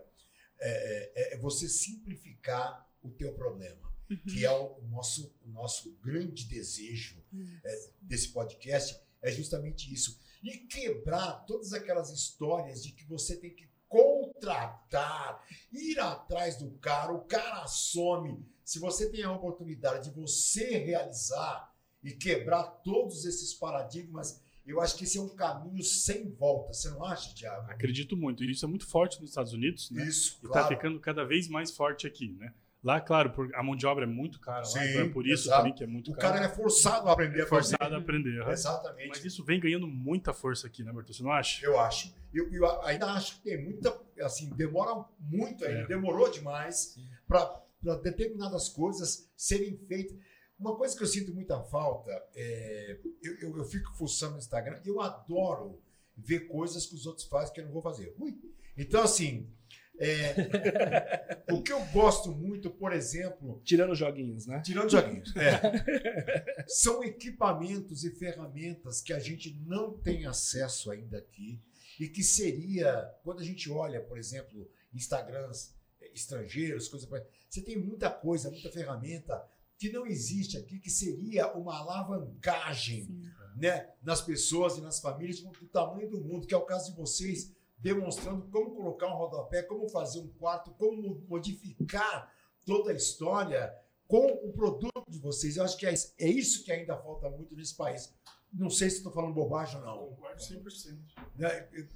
é, 0.62 1.32
é- 1.32 1.34
é 1.34 1.38
você 1.40 1.68
simplificar 1.68 2.88
o 3.04 3.10
teu 3.10 3.34
problema, 3.34 3.85
que 4.28 4.46
é 4.46 4.52
o 4.52 4.82
nosso, 4.90 5.34
o 5.46 5.50
nosso 5.50 5.92
grande 6.02 6.46
desejo 6.46 7.24
é, 7.64 7.90
desse 8.02 8.30
podcast, 8.30 9.00
é 9.22 9.32
justamente 9.32 9.92
isso. 9.94 10.20
E 10.44 10.58
quebrar 10.60 11.46
todas 11.46 11.74
aquelas 11.74 12.12
histórias 12.12 12.84
de 12.84 12.92
que 12.92 13.06
você 13.06 13.36
tem 13.36 13.54
que 13.54 13.68
contratar, 13.88 15.44
ir 15.72 16.00
atrás 16.00 16.58
do 16.58 16.70
cara, 16.80 17.14
o 17.14 17.22
cara 17.22 17.66
some. 17.68 18.46
Se 18.64 18.80
você 18.80 19.10
tem 19.10 19.24
a 19.24 19.32
oportunidade 19.32 20.10
de 20.10 20.16
você 20.16 20.78
realizar 20.78 21.74
e 22.04 22.12
quebrar 22.12 22.64
todos 22.84 23.26
esses 23.26 23.54
paradigmas, 23.54 24.42
eu 24.66 24.82
acho 24.82 24.96
que 24.98 25.04
esse 25.04 25.18
é 25.18 25.22
um 25.22 25.30
caminho 25.30 25.84
sem 25.84 26.30
volta. 26.32 26.74
Você 26.74 26.90
não 26.90 27.04
acha, 27.04 27.34
Thiago? 27.34 27.70
Acredito 27.72 28.18
muito. 28.18 28.44
E 28.44 28.52
isso 28.52 28.66
é 28.66 28.68
muito 28.68 28.86
forte 28.86 29.22
nos 29.22 29.30
Estados 29.30 29.54
Unidos, 29.54 29.92
né? 29.92 30.06
Isso, 30.08 30.40
E 30.44 30.48
claro. 30.48 30.68
tá 30.68 30.76
ficando 30.76 31.00
cada 31.00 31.24
vez 31.24 31.48
mais 31.48 31.72
forte 31.72 32.08
aqui, 32.08 32.32
né? 32.34 32.54
Lá, 32.86 33.02
claro, 33.02 33.34
a 33.56 33.64
mão 33.64 33.76
de 33.76 33.84
obra 33.88 34.04
é 34.04 34.08
muito 34.08 34.40
cara, 34.40 34.60
lá, 34.60 34.64
Sim, 34.66 34.80
então 34.92 35.02
é 35.02 35.10
por 35.10 35.26
isso 35.26 35.46
exato. 35.48 35.58
também 35.62 35.74
que 35.74 35.84
é 35.84 35.88
muito 35.88 36.12
O 36.12 36.16
caro. 36.16 36.34
cara 36.36 36.46
é 36.46 36.50
forçado 36.50 37.10
a 37.10 37.14
aprender 37.14 37.42
a 37.42 37.48
fazer. 37.48 37.76
forçado 37.78 37.96
a 37.96 37.98
aprender. 37.98 38.48
Exatamente. 38.48 39.08
Mas 39.10 39.26
isso 39.26 39.44
vem 39.44 39.60
ganhando 39.60 39.88
muita 39.88 40.32
força 40.34 40.68
aqui, 40.68 40.84
né, 40.84 40.94
Bertô? 40.94 41.12
Você 41.12 41.24
não 41.24 41.32
acha? 41.32 41.66
Eu 41.66 41.80
acho. 41.80 42.14
Eu, 42.32 42.48
eu 42.54 42.82
ainda 42.84 43.08
acho 43.14 43.38
que 43.38 43.42
tem 43.50 43.64
muita. 43.64 44.00
Assim, 44.22 44.50
demora 44.52 45.04
muito 45.20 45.66
ainda, 45.66 45.80
É. 45.80 45.88
demorou 45.88 46.30
demais 46.30 46.96
para 47.28 47.64
determinadas 48.04 48.70
coisas 48.70 49.32
serem 49.36 49.76
feitas. 49.88 50.16
Uma 50.60 50.76
coisa 50.76 50.96
que 50.96 51.02
eu 51.02 51.08
sinto 51.08 51.34
muita 51.34 51.60
falta 51.64 52.12
é. 52.36 53.00
Eu, 53.24 53.36
eu, 53.40 53.58
eu 53.58 53.66
fico 53.66 53.94
fuçando 53.98 54.34
no 54.34 54.38
Instagram, 54.38 54.80
eu 54.86 55.02
adoro 55.02 55.82
ver 56.16 56.42
coisas 56.42 56.86
que 56.86 56.94
os 56.94 57.06
outros 57.08 57.26
fazem 57.28 57.52
que 57.54 57.62
eu 57.62 57.66
não 57.66 57.72
vou 57.74 57.82
fazer. 57.82 58.14
Ui. 58.20 58.38
Então, 58.78 59.02
assim. 59.02 59.50
É, 60.00 61.44
o 61.52 61.62
que 61.62 61.72
eu 61.72 61.84
gosto 61.86 62.32
muito, 62.32 62.70
por 62.70 62.92
exemplo, 62.94 63.62
Tirando 63.64 63.92
os 63.92 63.98
joguinhos, 64.00 64.46
né? 64.46 64.62
Tirando 64.62 64.90
joguinhos. 64.90 65.34
É. 65.36 66.66
São 66.68 67.04
equipamentos 67.04 68.04
e 68.04 68.12
ferramentas 68.12 69.02
que 69.02 69.14
a 69.14 69.20
gente 69.20 69.58
não 69.66 69.98
tem 69.98 70.26
acesso 70.26 70.92
ainda 70.92 71.18
aqui 71.18 71.62
e 72.00 72.08
que 72.08 72.24
seria, 72.24 73.10
quando 73.24 73.40
a 73.40 73.44
gente 73.44 73.70
olha, 73.70 74.02
por 74.02 74.18
exemplo, 74.18 74.70
Instagrams 74.94 75.74
eh, 76.02 76.12
estrangeiros, 76.14 76.88
coisa 76.88 77.08
você 77.50 77.62
tem 77.62 77.78
muita 77.78 78.10
coisa, 78.10 78.52
muita 78.52 78.70
ferramenta 78.70 79.42
que 79.78 79.90
não 79.92 80.06
existe 80.06 80.58
aqui, 80.58 80.80
que 80.80 80.90
seria 80.90 81.54
uma 81.54 81.78
alavancagem 81.78 83.06
Sim. 83.06 83.30
né, 83.56 83.90
nas 84.02 84.22
pessoas 84.22 84.78
e 84.78 84.82
nas 84.82 85.00
famílias 85.00 85.42
do 85.42 85.68
tamanho 85.68 86.10
do 86.10 86.22
mundo, 86.22 86.48
que 86.48 86.54
é 86.54 86.58
o 86.58 86.66
caso 86.66 86.92
de 86.92 86.98
vocês, 86.98 87.54
demonstrando 87.78 88.48
como 88.50 88.76
colocar 88.76 89.08
um 89.08 89.18
rodapé, 89.18 89.64
como 89.64 89.88
fazer 89.90 90.20
um 90.20 90.28
quarto, 90.34 90.72
como 90.72 91.24
modificar 91.28 92.32
toda 92.66 92.92
a 92.92 92.96
história 92.96 93.74
com 94.08 94.26
o 94.26 94.52
produto 94.54 95.06
de 95.10 95.20
vocês. 95.20 95.58
Eu 95.58 95.64
acho 95.64 95.78
que 95.78 95.86
é, 95.86 95.94
isso- 95.94 96.14
é 96.20 96.64
que 96.64 96.72
ainda 96.72 96.98
falta 96.98 97.30
muito 97.30 97.56
nesse 97.56 97.76
país. 97.76 98.14
Não 98.54 98.70
sei 98.70 98.90
se 98.90 98.98
estou 98.98 99.12
falando 99.12 99.34
bobagem 99.34 99.78
ou 99.80 99.86
não. 99.86 99.98
Concordo 100.16 100.42
100%. 100.42 100.98
né? 101.36 101.50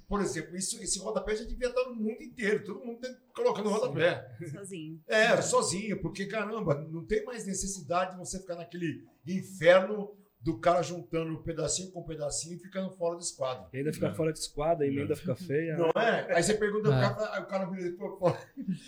Por 0.06 0.20
exemplo, 0.20 0.54
isso, 0.56 0.82
esse 0.82 0.98
rodapé 0.98 1.34
já 1.34 1.44
devia 1.44 1.68
estar 1.68 1.84
no 1.84 1.94
mundo 1.94 2.22
inteiro. 2.22 2.62
Todo 2.64 2.84
mundo 2.84 3.00
tem 3.00 3.16
colocando 3.34 3.70
rodapé. 3.70 4.36
Sozinho. 4.52 5.02
É, 5.06 5.40
sozinho, 5.40 6.02
porque 6.02 6.26
caramba, 6.26 6.74
não 6.74 7.06
tem 7.06 7.24
mais 7.24 7.46
necessidade 7.46 8.12
de 8.12 8.18
você 8.18 8.38
ficar 8.38 8.56
naquele 8.56 9.08
inferno 9.26 10.14
do 10.42 10.58
cara 10.58 10.82
juntando 10.82 11.32
um 11.32 11.42
pedacinho 11.42 11.90
com 11.92 12.00
um 12.00 12.04
pedacinho 12.04 12.56
e 12.56 12.58
ficando 12.58 12.90
fora 12.92 13.14
do 13.16 13.20
esquadro. 13.20 13.66
E 13.72 13.76
ainda 13.78 13.92
fica 13.92 14.08
Não. 14.08 14.14
fora 14.14 14.32
de 14.32 14.38
esquadra, 14.38 14.86
a 14.86 14.88
emenda 14.88 15.14
fica 15.14 15.36
feia. 15.36 15.76
Não 15.76 15.90
é? 16.00 16.34
Aí 16.34 16.42
você 16.42 16.54
pergunta 16.54 16.88
É. 16.88 16.92
cara, 16.92 17.34
aí 17.34 17.42
o 17.42 17.46
cara 17.46 17.64
vira 17.66 17.88
e 17.88 17.96
fala- 17.96 18.38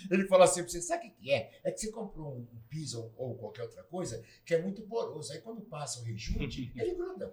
ele 0.09 0.27
fala 0.27 0.45
assim 0.45 0.61
pra 0.63 0.69
você, 0.71 0.81
sabe 0.81 1.07
o 1.07 1.11
que 1.11 1.31
é? 1.31 1.51
É 1.63 1.71
que 1.71 1.79
você 1.79 1.91
comprou 1.91 2.37
um 2.37 2.47
piso 2.69 3.01
ou, 3.01 3.13
ou 3.17 3.35
qualquer 3.37 3.61
outra 3.63 3.83
coisa 3.83 4.23
que 4.43 4.55
é 4.55 4.61
muito 4.61 4.81
poroso. 4.83 5.31
Aí 5.31 5.41
quando 5.41 5.61
passa 5.61 5.99
o 5.99 6.03
rejunte, 6.03 6.71
ele 6.75 6.95
gruda. 6.95 7.31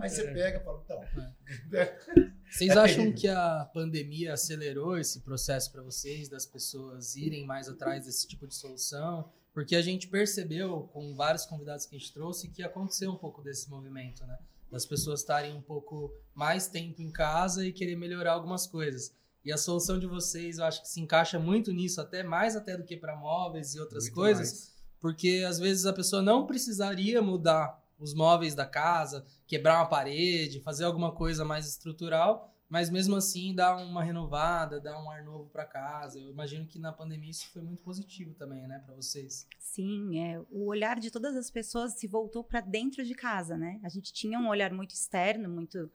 Aí 0.00 0.08
você 0.10 0.24
pega 0.32 0.58
e 0.58 0.64
fala, 0.64 0.82
então. 0.84 1.00
Vocês 2.50 2.70
É 2.70 2.74
acham 2.78 2.96
terrível. 2.96 3.14
que 3.20 3.28
a 3.28 3.70
pandemia 3.74 4.32
acelerou 4.32 4.96
esse 4.98 5.20
processo 5.20 5.70
para 5.70 5.82
vocês, 5.82 6.28
das 6.30 6.46
pessoas 6.46 7.14
irem 7.14 7.44
mais 7.46 7.68
atrás 7.68 8.06
desse 8.06 8.26
tipo 8.26 8.46
de 8.46 8.54
solução? 8.54 9.30
Porque 9.58 9.74
a 9.74 9.82
gente 9.82 10.06
percebeu, 10.06 10.88
com 10.92 11.16
vários 11.16 11.44
convidados 11.44 11.84
que 11.84 11.96
a 11.96 11.98
gente 11.98 12.12
trouxe, 12.12 12.48
que 12.48 12.62
aconteceu 12.62 13.10
um 13.10 13.16
pouco 13.16 13.42
desse 13.42 13.68
movimento, 13.68 14.24
né? 14.24 14.38
Das 14.70 14.86
pessoas 14.86 15.18
estarem 15.18 15.52
um 15.52 15.60
pouco 15.60 16.14
mais 16.32 16.68
tempo 16.68 17.02
em 17.02 17.10
casa 17.10 17.66
e 17.66 17.72
querer 17.72 17.96
melhorar 17.96 18.34
algumas 18.34 18.68
coisas. 18.68 19.12
E 19.44 19.50
a 19.50 19.56
solução 19.56 19.98
de 19.98 20.06
vocês, 20.06 20.58
eu 20.58 20.64
acho 20.64 20.82
que 20.82 20.88
se 20.88 21.00
encaixa 21.00 21.40
muito 21.40 21.72
nisso, 21.72 22.00
até 22.00 22.22
mais 22.22 22.54
até 22.54 22.76
do 22.76 22.84
que 22.84 22.96
para 22.96 23.16
móveis 23.16 23.74
e 23.74 23.80
outras 23.80 24.04
Muito 24.04 24.14
coisas. 24.14 24.52
mais. 24.52 24.74
Porque 25.00 25.44
às 25.44 25.58
vezes 25.58 25.86
a 25.86 25.92
pessoa 25.92 26.22
não 26.22 26.46
precisaria 26.46 27.20
mudar 27.20 27.84
os 27.98 28.14
móveis 28.14 28.54
da 28.54 28.64
casa, 28.64 29.26
quebrar 29.44 29.80
uma 29.80 29.86
parede, 29.86 30.60
fazer 30.60 30.84
alguma 30.84 31.10
coisa 31.10 31.44
mais 31.44 31.66
estrutural, 31.66 32.54
Mas 32.68 32.90
mesmo 32.90 33.16
assim 33.16 33.54
dá 33.54 33.74
uma 33.76 34.04
renovada, 34.04 34.78
dá 34.78 35.00
um 35.02 35.10
ar 35.10 35.24
novo 35.24 35.48
para 35.48 35.64
casa. 35.64 36.18
Eu 36.18 36.30
imagino 36.30 36.66
que 36.66 36.78
na 36.78 36.92
pandemia 36.92 37.30
isso 37.30 37.48
foi 37.48 37.62
muito 37.62 37.82
positivo 37.82 38.34
também, 38.34 38.66
né, 38.66 38.78
para 38.84 38.94
vocês. 38.94 39.46
Sim, 39.58 40.18
é, 40.20 40.38
o 40.50 40.66
olhar 40.66 41.00
de 41.00 41.10
todas 41.10 41.34
as 41.34 41.50
pessoas 41.50 41.94
se 41.94 42.06
voltou 42.06 42.44
para 42.44 42.60
dentro 42.60 43.04
de 43.04 43.14
casa, 43.14 43.56
né? 43.56 43.80
A 43.82 43.88
gente 43.88 44.12
tinha 44.12 44.38
um 44.38 44.48
olhar 44.48 44.72
muito 44.72 44.90
externo, 44.90 45.48
muito 45.48 45.90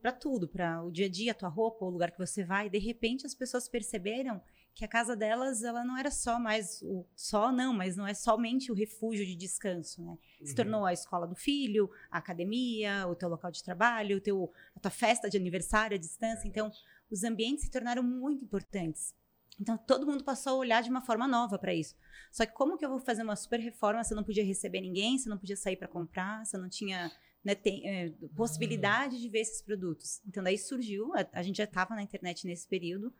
para 0.00 0.12
tudo, 0.12 0.46
para 0.46 0.82
o 0.82 0.90
dia 0.90 1.06
a 1.06 1.08
dia, 1.08 1.32
a 1.32 1.34
tua 1.34 1.48
roupa, 1.48 1.84
o 1.84 1.90
lugar 1.90 2.10
que 2.10 2.18
você 2.18 2.44
vai. 2.44 2.68
De 2.68 2.78
repente 2.78 3.26
as 3.26 3.34
pessoas 3.34 3.68
perceberam 3.68 4.40
que 4.74 4.84
a 4.84 4.88
casa 4.88 5.14
delas 5.14 5.62
ela 5.62 5.84
não 5.84 5.96
era 5.96 6.10
só 6.10 6.38
mais 6.38 6.82
o 6.82 7.06
só 7.14 7.52
não, 7.52 7.72
mas 7.72 7.96
não 7.96 8.06
é 8.06 8.12
somente 8.12 8.72
o 8.72 8.74
refúgio 8.74 9.24
de 9.24 9.36
descanso, 9.36 10.02
né? 10.04 10.18
Se 10.42 10.50
Uhum. 10.50 10.56
tornou 10.56 10.84
a 10.84 10.92
escola 10.92 11.26
do 11.28 11.36
filho, 11.36 11.88
a 12.10 12.18
academia, 12.18 13.06
o 13.06 13.14
teu 13.14 13.28
local 13.28 13.50
de 13.52 13.62
trabalho, 13.62 14.16
o 14.16 14.20
teu 14.20 14.52
a 14.74 14.80
tua 14.80 14.90
festa 14.90 15.30
de 15.30 15.36
aniversário 15.36 15.94
à 15.96 15.98
distância. 15.98 16.48
Então, 16.48 16.72
os 17.10 17.22
ambientes 17.22 17.64
se 17.64 17.70
tornaram 17.70 18.02
muito 18.02 18.44
importantes. 18.44 19.14
Então, 19.60 19.78
todo 19.78 20.04
mundo 20.04 20.24
passou 20.24 20.54
a 20.54 20.56
olhar 20.56 20.82
de 20.82 20.90
uma 20.90 21.00
forma 21.00 21.28
nova 21.28 21.56
para 21.56 21.72
isso. 21.72 21.94
Só 22.32 22.44
que 22.44 22.52
como 22.52 22.76
que 22.76 22.84
eu 22.84 22.90
vou 22.90 22.98
fazer 22.98 23.22
uma 23.22 23.36
super 23.36 23.60
reforma 23.60 24.02
se 24.02 24.12
eu 24.12 24.16
não 24.16 24.24
podia 24.24 24.44
receber 24.44 24.80
ninguém, 24.80 25.16
se 25.16 25.28
eu 25.28 25.30
não 25.30 25.38
podia 25.38 25.56
sair 25.56 25.76
para 25.76 25.86
comprar, 25.86 26.44
se 26.44 26.56
eu 26.56 26.60
não 26.60 26.68
tinha 26.68 27.12
né, 27.44 27.54
tem, 27.54 27.86
é, 27.88 28.12
possibilidade 28.34 29.20
de 29.20 29.28
ver 29.28 29.40
esses 29.40 29.62
produtos? 29.62 30.20
Então, 30.26 30.42
daí 30.42 30.58
surgiu, 30.58 31.14
a, 31.14 31.24
a 31.32 31.42
gente 31.42 31.56
já 31.58 31.64
estava 31.64 31.94
na 31.94 32.02
internet 32.02 32.44
nesse 32.46 32.66
período, 32.66 33.14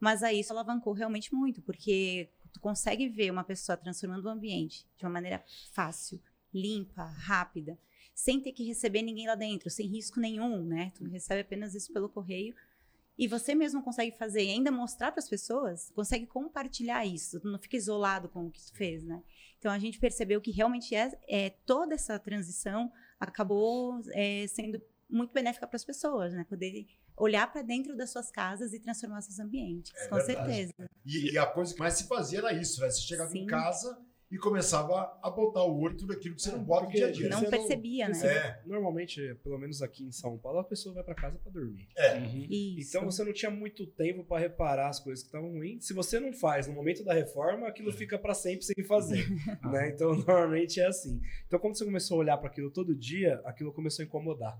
mas 0.00 0.22
aí 0.22 0.40
isso 0.40 0.52
alavancou 0.52 0.92
realmente 0.92 1.34
muito, 1.34 1.60
porque 1.62 2.28
tu 2.52 2.60
consegue 2.60 3.08
ver 3.08 3.30
uma 3.30 3.44
pessoa 3.44 3.76
transformando 3.76 4.26
o 4.26 4.28
ambiente 4.28 4.86
de 4.96 5.04
uma 5.04 5.10
maneira 5.10 5.44
fácil, 5.72 6.20
limpa, 6.52 7.04
rápida, 7.04 7.78
sem 8.14 8.40
ter 8.40 8.52
que 8.52 8.64
receber 8.64 9.02
ninguém 9.02 9.26
lá 9.26 9.34
dentro, 9.34 9.70
sem 9.70 9.86
risco 9.86 10.18
nenhum, 10.18 10.64
né? 10.64 10.92
Tu 10.96 11.04
recebe 11.04 11.40
apenas 11.40 11.74
isso 11.74 11.92
pelo 11.92 12.08
correio 12.08 12.54
e 13.18 13.26
você 13.26 13.54
mesmo 13.54 13.82
consegue 13.82 14.16
fazer 14.16 14.44
e 14.44 14.50
ainda 14.50 14.70
mostrar 14.70 15.10
para 15.10 15.18
as 15.18 15.28
pessoas, 15.28 15.90
consegue 15.90 16.26
compartilhar 16.26 17.04
isso, 17.04 17.40
tu 17.40 17.48
não 17.48 17.58
fica 17.58 17.76
isolado 17.76 18.28
com 18.28 18.46
o 18.46 18.50
que 18.50 18.60
tu 18.60 18.72
fez, 18.74 19.02
né? 19.02 19.22
Então 19.58 19.72
a 19.72 19.78
gente 19.78 19.98
percebeu 19.98 20.40
que 20.40 20.52
realmente 20.52 20.94
é, 20.94 21.18
é 21.28 21.50
toda 21.50 21.94
essa 21.94 22.18
transição 22.18 22.92
acabou 23.18 24.00
é, 24.12 24.46
sendo 24.46 24.80
muito 25.10 25.32
benéfica 25.32 25.66
para 25.66 25.76
as 25.76 25.84
pessoas, 25.84 26.32
né? 26.32 26.44
Poder 26.48 26.86
olhar 27.18 27.50
para 27.50 27.62
dentro 27.62 27.96
das 27.96 28.10
suas 28.10 28.30
casas 28.30 28.72
e 28.72 28.80
transformar 28.80 29.20
seus 29.22 29.38
ambientes, 29.38 29.92
É 29.96 30.08
com 30.08 30.16
verdade. 30.16 30.52
certeza. 30.52 30.90
E, 31.04 31.32
e 31.32 31.38
a 31.38 31.46
coisa 31.46 31.72
que 31.74 31.80
mais 31.80 31.94
se 31.94 32.04
fazia 32.06 32.38
era 32.38 32.52
isso, 32.52 32.80
né? 32.80 32.90
Você 32.90 33.00
chegava 33.00 33.30
em 33.36 33.40
Sim. 33.40 33.46
casa 33.46 33.98
e 34.30 34.36
começava 34.36 35.18
a 35.22 35.30
botar 35.30 35.64
o 35.64 35.80
olho 35.80 35.96
tudo 35.96 36.12
aquilo 36.12 36.34
que 36.34 36.42
você 36.42 36.50
não 36.52 36.62
bota 36.62 36.84
no 36.86 36.92
dia 36.92 37.06
a 37.06 37.10
dia. 37.10 37.28
Não 37.28 37.38
Você 37.38 37.44
não- 37.44 37.50
percebia, 37.50 38.08
né? 38.08 38.14
você- 38.14 38.26
É. 38.26 38.60
Normalmente, 38.66 39.34
pelo 39.42 39.58
menos 39.58 39.80
aqui 39.82 40.04
em 40.04 40.12
São 40.12 40.36
Paulo, 40.36 40.58
a 40.58 40.64
pessoa 40.64 40.94
vai 40.94 41.02
pra 41.04 41.14
casa 41.14 41.38
pra 41.38 41.50
dormir. 41.50 41.88
Uhum. 41.98 42.46
Isso. 42.50 42.90
Então 42.90 43.04
você 43.10 43.24
não 43.24 43.32
tinha 43.32 43.50
muito 43.50 43.86
tempo 43.86 44.24
pra 44.24 44.38
reparar 44.38 44.88
as 44.88 45.00
coisas 45.00 45.22
que 45.22 45.28
estavam 45.28 45.50
ruins. 45.52 45.86
Se 45.86 45.94
você 45.94 46.20
não 46.20 46.32
faz 46.32 46.66
no 46.66 46.74
momento 46.74 47.02
da 47.04 47.14
reforma, 47.14 47.66
aquilo 47.66 47.90
fica 47.92 48.18
pra 48.18 48.34
sempre 48.34 48.64
sem 48.64 48.84
fazer, 48.84 49.26
né? 49.64 49.90
Então 49.90 50.10
normalmente 50.26 50.80
é 50.80 50.86
assim. 50.86 51.20
Então 51.46 51.58
quando 51.58 51.76
você 51.78 51.84
começou 51.84 52.16
a 52.16 52.20
olhar 52.20 52.36
pra 52.38 52.48
aquilo 52.50 52.70
todo 52.70 52.94
dia, 52.94 53.40
aquilo 53.44 53.72
começou 53.72 54.02
a 54.02 54.06
incomodar. 54.06 54.58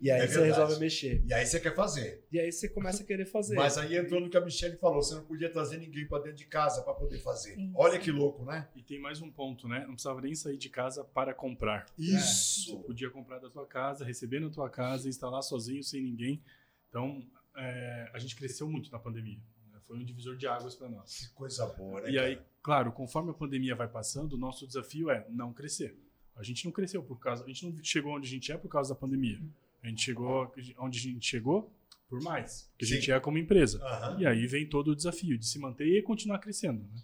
E 0.00 0.10
aí 0.10 0.22
É 0.22 0.26
você 0.26 0.42
resolve 0.44 0.80
mexer. 0.80 1.22
E 1.26 1.32
aí 1.32 1.46
você 1.46 1.60
quer 1.60 1.74
fazer. 1.74 2.24
E 2.32 2.40
aí 2.40 2.50
você 2.50 2.68
começa 2.68 3.02
a 3.02 3.06
querer 3.06 3.26
fazer. 3.26 3.54
Mas 3.54 3.78
aí 3.78 3.96
entrou 3.96 4.20
no 4.20 4.28
que 4.28 4.36
a 4.36 4.40
Michelle 4.40 4.76
falou, 4.78 5.02
você 5.02 5.14
não 5.14 5.24
podia 5.24 5.50
trazer 5.50 5.78
ninguém 5.78 6.06
para 6.08 6.22
dentro 6.24 6.38
de 6.38 6.46
casa 6.46 6.82
para 6.82 6.94
poder 6.94 7.18
fazer. 7.20 7.56
Isso. 7.58 7.72
Olha 7.76 7.98
que 7.98 8.10
louco, 8.10 8.44
né? 8.44 8.68
E 8.74 8.82
tem 8.82 8.95
mais 8.98 9.20
um 9.20 9.30
ponto, 9.30 9.68
né? 9.68 9.80
Não 9.80 9.92
precisava 9.94 10.20
nem 10.20 10.34
sair 10.34 10.56
de 10.56 10.68
casa 10.68 11.04
para 11.04 11.32
comprar. 11.34 11.86
Você 11.96 12.16
Isso. 12.16 12.78
podia 12.80 13.10
comprar 13.10 13.38
da 13.38 13.48
tua 13.50 13.66
casa, 13.66 14.04
receber 14.04 14.40
na 14.40 14.50
tua 14.50 14.68
casa, 14.70 15.08
instalar 15.08 15.42
sozinho, 15.42 15.82
sem 15.82 16.02
ninguém. 16.02 16.42
Então, 16.88 17.24
é, 17.56 18.10
a 18.12 18.18
gente 18.18 18.36
cresceu 18.36 18.68
muito 18.68 18.90
na 18.90 18.98
pandemia. 18.98 19.38
né? 19.72 19.78
Foi 19.86 19.96
um 19.98 20.04
divisor 20.04 20.36
de 20.36 20.46
águas 20.46 20.74
para 20.74 20.88
nós. 20.88 21.28
Que 21.28 21.34
coisa 21.34 21.66
boa, 21.66 22.00
né? 22.00 22.10
E 22.10 22.18
aí, 22.18 22.36
cara? 22.36 22.48
claro, 22.62 22.92
conforme 22.92 23.30
a 23.30 23.34
pandemia 23.34 23.74
vai 23.74 23.88
passando, 23.88 24.34
o 24.34 24.38
nosso 24.38 24.66
desafio 24.66 25.10
é 25.10 25.26
não 25.30 25.52
crescer. 25.52 25.98
A 26.34 26.42
gente 26.42 26.64
não 26.64 26.72
cresceu 26.72 27.02
por 27.02 27.18
causa, 27.18 27.44
a 27.44 27.46
gente 27.46 27.64
não 27.66 27.82
chegou 27.82 28.14
onde 28.14 28.26
a 28.26 28.30
gente 28.30 28.52
é 28.52 28.58
por 28.58 28.68
causa 28.68 28.92
da 28.94 29.00
pandemia. 29.00 29.40
A 29.82 29.88
gente 29.88 30.02
chegou 30.02 30.52
onde 30.78 30.98
a 30.98 31.02
gente 31.02 31.26
chegou 31.26 31.72
por 32.08 32.22
mais, 32.22 32.70
que 32.78 32.84
a 32.84 32.88
Sim. 32.88 32.94
gente 32.96 33.10
é 33.10 33.18
como 33.18 33.38
empresa. 33.38 33.82
Aham. 33.82 34.20
E 34.20 34.26
aí 34.26 34.46
vem 34.46 34.68
todo 34.68 34.88
o 34.88 34.96
desafio 34.96 35.36
de 35.38 35.46
se 35.46 35.58
manter 35.58 35.86
e 35.86 36.02
continuar 36.02 36.38
crescendo. 36.38 36.82
Né? 36.82 37.02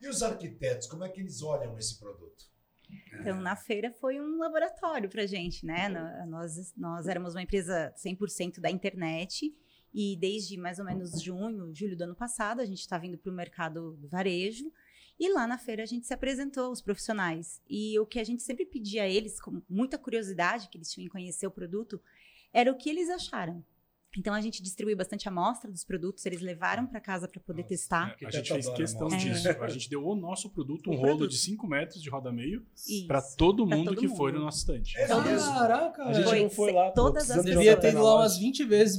E 0.00 0.08
os 0.08 0.22
arquitetos, 0.22 0.86
como 0.86 1.04
é 1.04 1.08
que 1.08 1.20
eles 1.20 1.42
olham 1.42 1.76
esse 1.78 1.98
produto? 1.98 2.44
Então, 3.20 3.40
na 3.40 3.54
feira 3.56 3.90
foi 3.90 4.20
um 4.20 4.38
laboratório 4.38 5.08
para 5.10 5.26
gente, 5.26 5.66
né? 5.66 5.88
No- 5.88 6.26
Nós, 6.30 6.72
nós 6.76 7.06
éramos 7.06 7.34
uma 7.34 7.42
empresa 7.42 7.92
100% 7.96 8.60
da 8.60 8.70
internet 8.70 9.54
e 9.92 10.16
desde 10.16 10.56
mais 10.56 10.78
ou 10.78 10.84
menos 10.84 11.20
junho, 11.20 11.74
julho 11.74 11.96
do 11.96 12.04
ano 12.04 12.14
passado, 12.14 12.60
a 12.60 12.64
gente 12.64 12.80
está 12.80 12.96
vindo 12.96 13.18
para 13.18 13.30
o 13.30 13.34
mercado 13.34 13.92
do 13.96 14.08
varejo 14.08 14.70
e 15.18 15.32
lá 15.32 15.46
na 15.46 15.58
feira 15.58 15.82
a 15.82 15.86
gente 15.86 16.06
se 16.06 16.14
apresentou 16.14 16.66
aos 16.66 16.80
profissionais. 16.80 17.60
E 17.68 17.98
o 17.98 18.06
que 18.06 18.20
a 18.20 18.24
gente 18.24 18.42
sempre 18.42 18.64
pedia 18.64 19.02
a 19.02 19.08
eles, 19.08 19.40
com 19.40 19.60
muita 19.68 19.98
curiosidade, 19.98 20.68
que 20.68 20.78
eles 20.78 20.90
tinham 20.92 21.06
em 21.06 21.10
conhecer 21.10 21.46
o 21.46 21.50
produto, 21.50 22.00
era 22.52 22.70
o 22.70 22.76
que 22.76 22.88
eles 22.88 23.10
acharam. 23.10 23.64
Então, 24.16 24.32
a 24.34 24.40
gente 24.40 24.62
distribuiu 24.62 24.96
bastante 24.96 25.28
amostra 25.28 25.70
dos 25.70 25.84
produtos, 25.84 26.24
eles 26.24 26.40
levaram 26.40 26.86
para 26.86 26.98
casa 27.00 27.28
para 27.28 27.40
poder 27.40 27.62
Nossa, 27.62 27.68
testar. 27.68 28.16
É, 28.20 28.26
a 28.26 28.30
gente 28.30 28.52
fez 28.52 28.68
questão 28.70 29.06
amostra. 29.06 29.30
disso. 29.32 29.48
A 29.62 29.68
gente 29.68 29.90
deu 29.90 30.04
o 30.04 30.14
nosso 30.16 30.50
produto, 30.50 30.90
um 30.90 30.94
O 30.94 30.96
rolo 30.96 31.08
produto. 31.18 31.30
de 31.30 31.38
5 31.38 31.66
metros 31.66 32.02
de 32.02 32.08
roda 32.08 32.32
meio, 32.32 32.64
para 33.06 33.20
todo 33.36 33.66
Pra 33.66 33.76
mundo 33.76 33.88
todo 33.90 34.00
que 34.00 34.08
foi 34.08 34.32
mundo. 34.32 34.38
no 34.40 34.44
nosso 34.46 34.58
estande. 34.58 34.96
É? 34.98 35.06
Caraca, 35.06 36.04
A 36.04 36.12
gente 36.12 36.24
velho. 36.24 36.28
Foi 36.28 36.42
não 36.42 36.50
foi 36.50 36.72
lá. 36.72 36.90
todas 36.92 37.30
as. 37.30 37.44
Devia 37.44 37.76
ter 37.76 37.90
ido 37.90 38.02
lá 38.02 38.16
umas 38.16 38.38
20 38.38 38.64
vezes 38.64 38.98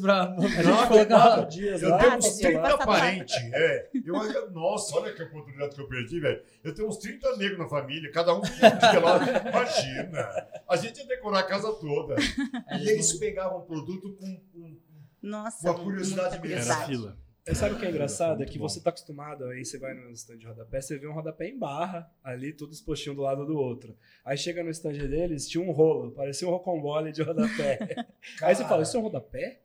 colocar. 0.87 1.41
Dias 1.45 1.81
Eu 1.83 1.89
lá. 1.89 1.97
tenho 1.97 2.17
uns 2.17 2.25
você 2.25 2.39
tinha 2.39 2.51
30 2.51 2.61
passado 2.61 2.79
lá. 2.79 2.85
parentes. 2.85 3.35
É. 3.35 3.89
Eu, 4.05 4.51
nossa, 4.51 4.95
olha 4.95 5.13
que 5.13 5.21
oportunidade 5.25 5.75
que 5.75 5.81
eu 5.81 5.87
perdi, 5.87 6.19
velho. 6.19 6.41
Eu 6.63 6.73
tenho 6.73 6.87
uns 6.87 6.97
30 6.97 7.35
negros 7.37 7.57
na 7.59 7.67
família, 7.67 8.11
cada 8.11 8.33
um 8.33 8.39
um 8.39 8.41
dia 8.41 8.99
lá. 9.03 9.19
Imagina. 9.49 10.47
A 10.69 10.77
gente 10.77 10.97
ia 10.99 11.07
decorar 11.07 11.39
a 11.39 11.43
casa 11.43 11.71
toda. 11.73 12.15
E 12.79 12.87
eles 12.89 13.13
pegavam 13.13 13.59
o 13.59 13.61
produto 13.63 14.15
com, 14.15 14.41
com 14.53 14.77
Nossa, 15.21 15.69
Uma 15.69 15.79
curiosidade 15.79 16.39
mesmo. 16.41 16.71
Era 16.71 16.85
fila. 16.85 17.17
É, 17.49 17.53
sabe 17.55 17.73
o 17.75 17.79
que 17.79 17.85
é 17.85 17.89
engraçado? 17.89 18.43
É 18.43 18.45
que 18.45 18.59
você 18.59 18.79
tá 18.79 18.91
acostumado, 18.91 19.45
aí 19.45 19.65
você 19.65 19.79
vai 19.79 19.93
no 19.95 20.11
stand 20.11 20.37
de 20.37 20.45
rodapé, 20.45 20.81
você 20.81 20.99
vê 20.99 21.07
um 21.07 21.13
rodapé 21.13 21.47
em 21.47 21.57
barra, 21.57 22.07
ali, 22.23 22.53
todos 22.53 22.77
os 22.77 22.85
postinhos 22.85 23.15
do 23.15 23.23
lado 23.23 23.43
do 23.43 23.57
outro. 23.57 23.97
Aí 24.23 24.37
chega 24.37 24.63
no 24.63 24.69
stand 24.69 24.93
deles, 24.93 25.49
tinha 25.49 25.63
um 25.63 25.71
rolo, 25.71 26.11
parecia 26.11 26.47
um 26.47 26.51
rocambole 26.51 27.11
de 27.11 27.23
rodapé. 27.23 28.05
aí 28.43 28.53
você 28.53 28.63
fala, 28.65 28.83
isso 28.83 28.95
é 28.95 28.99
um 28.99 29.03
rodapé? 29.03 29.61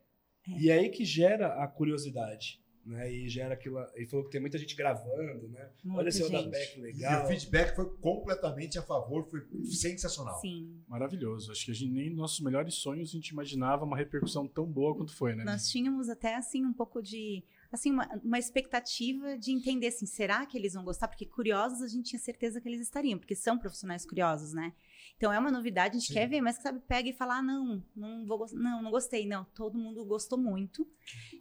E 0.59 0.71
aí 0.71 0.89
que 0.89 1.05
gera 1.05 1.63
a 1.63 1.69
curiosidade, 1.69 2.64
né? 2.85 3.11
E 3.13 3.29
gera 3.29 3.55
aquilo. 3.55 3.79
E 3.97 4.07
falou 4.07 4.25
que 4.25 4.31
tem 4.31 4.41
muita 4.41 4.59
gente 4.59 4.77
gravando, 4.77 5.49
né? 5.49 5.71
Olha 5.87 5.93
Muita 5.95 6.09
esse 6.09 6.23
rodapé, 6.23 6.61
gente. 6.61 6.73
que 6.75 6.79
E 6.79 6.83
legal. 6.83 7.25
o 7.25 7.29
feedback 7.29 7.75
foi 7.75 7.89
completamente 7.99 8.79
a 8.79 8.83
favor, 8.83 9.29
foi 9.29 9.41
sensacional. 9.65 10.39
Sim. 10.41 10.83
Maravilhoso. 10.89 11.51
Acho 11.53 11.65
que 11.65 11.71
a 11.71 11.75
gente 11.75 11.93
nem 11.93 12.09
nos 12.11 12.19
nossos 12.19 12.41
melhores 12.41 12.75
sonhos 12.75 13.11
a 13.11 13.13
gente 13.13 13.29
imaginava 13.29 13.85
uma 13.85 13.97
repercussão 13.97 14.47
tão 14.47 14.67
boa 14.67 14.95
quanto 14.95 15.15
foi, 15.15 15.35
né? 15.35 15.45
Nós 15.45 15.69
tínhamos 15.69 16.09
até 16.09 16.35
assim 16.35 16.65
um 16.65 16.73
pouco 16.73 17.03
de 17.03 17.43
assim 17.73 17.91
uma, 17.91 18.09
uma 18.23 18.39
expectativa 18.39 19.37
de 19.37 19.51
entender 19.51 19.89
assim, 19.89 20.07
será 20.07 20.47
que 20.47 20.57
eles 20.57 20.75
vão 20.75 20.85
gostar? 20.85 21.09
Porque 21.09 21.27
curiosos 21.27 21.83
a 21.83 21.89
gente 21.89 22.11
tinha 22.11 22.21
certeza 22.21 22.61
que 22.61 22.69
eles 22.69 22.81
estariam, 22.81 23.19
porque 23.19 23.35
são 23.35 23.59
profissionais 23.59 24.07
curiosos, 24.07 24.53
né? 24.53 24.73
Então 25.17 25.33
é 25.33 25.39
uma 25.39 25.51
novidade, 25.51 25.97
a 25.97 25.99
gente 25.99 26.09
Sim. 26.09 26.15
quer 26.15 26.29
ver, 26.29 26.41
mas 26.41 26.57
sabe, 26.57 26.81
pega 26.81 27.09
e 27.09 27.13
fala, 27.13 27.39
ah, 27.39 27.43
não, 27.43 27.83
não 27.95 28.27
vou 28.27 28.47
não, 28.53 28.83
não 28.83 28.91
gostei, 28.91 29.27
não. 29.27 29.45
Todo 29.55 29.79
mundo 29.79 30.05
gostou 30.05 30.37
muito. 30.37 30.87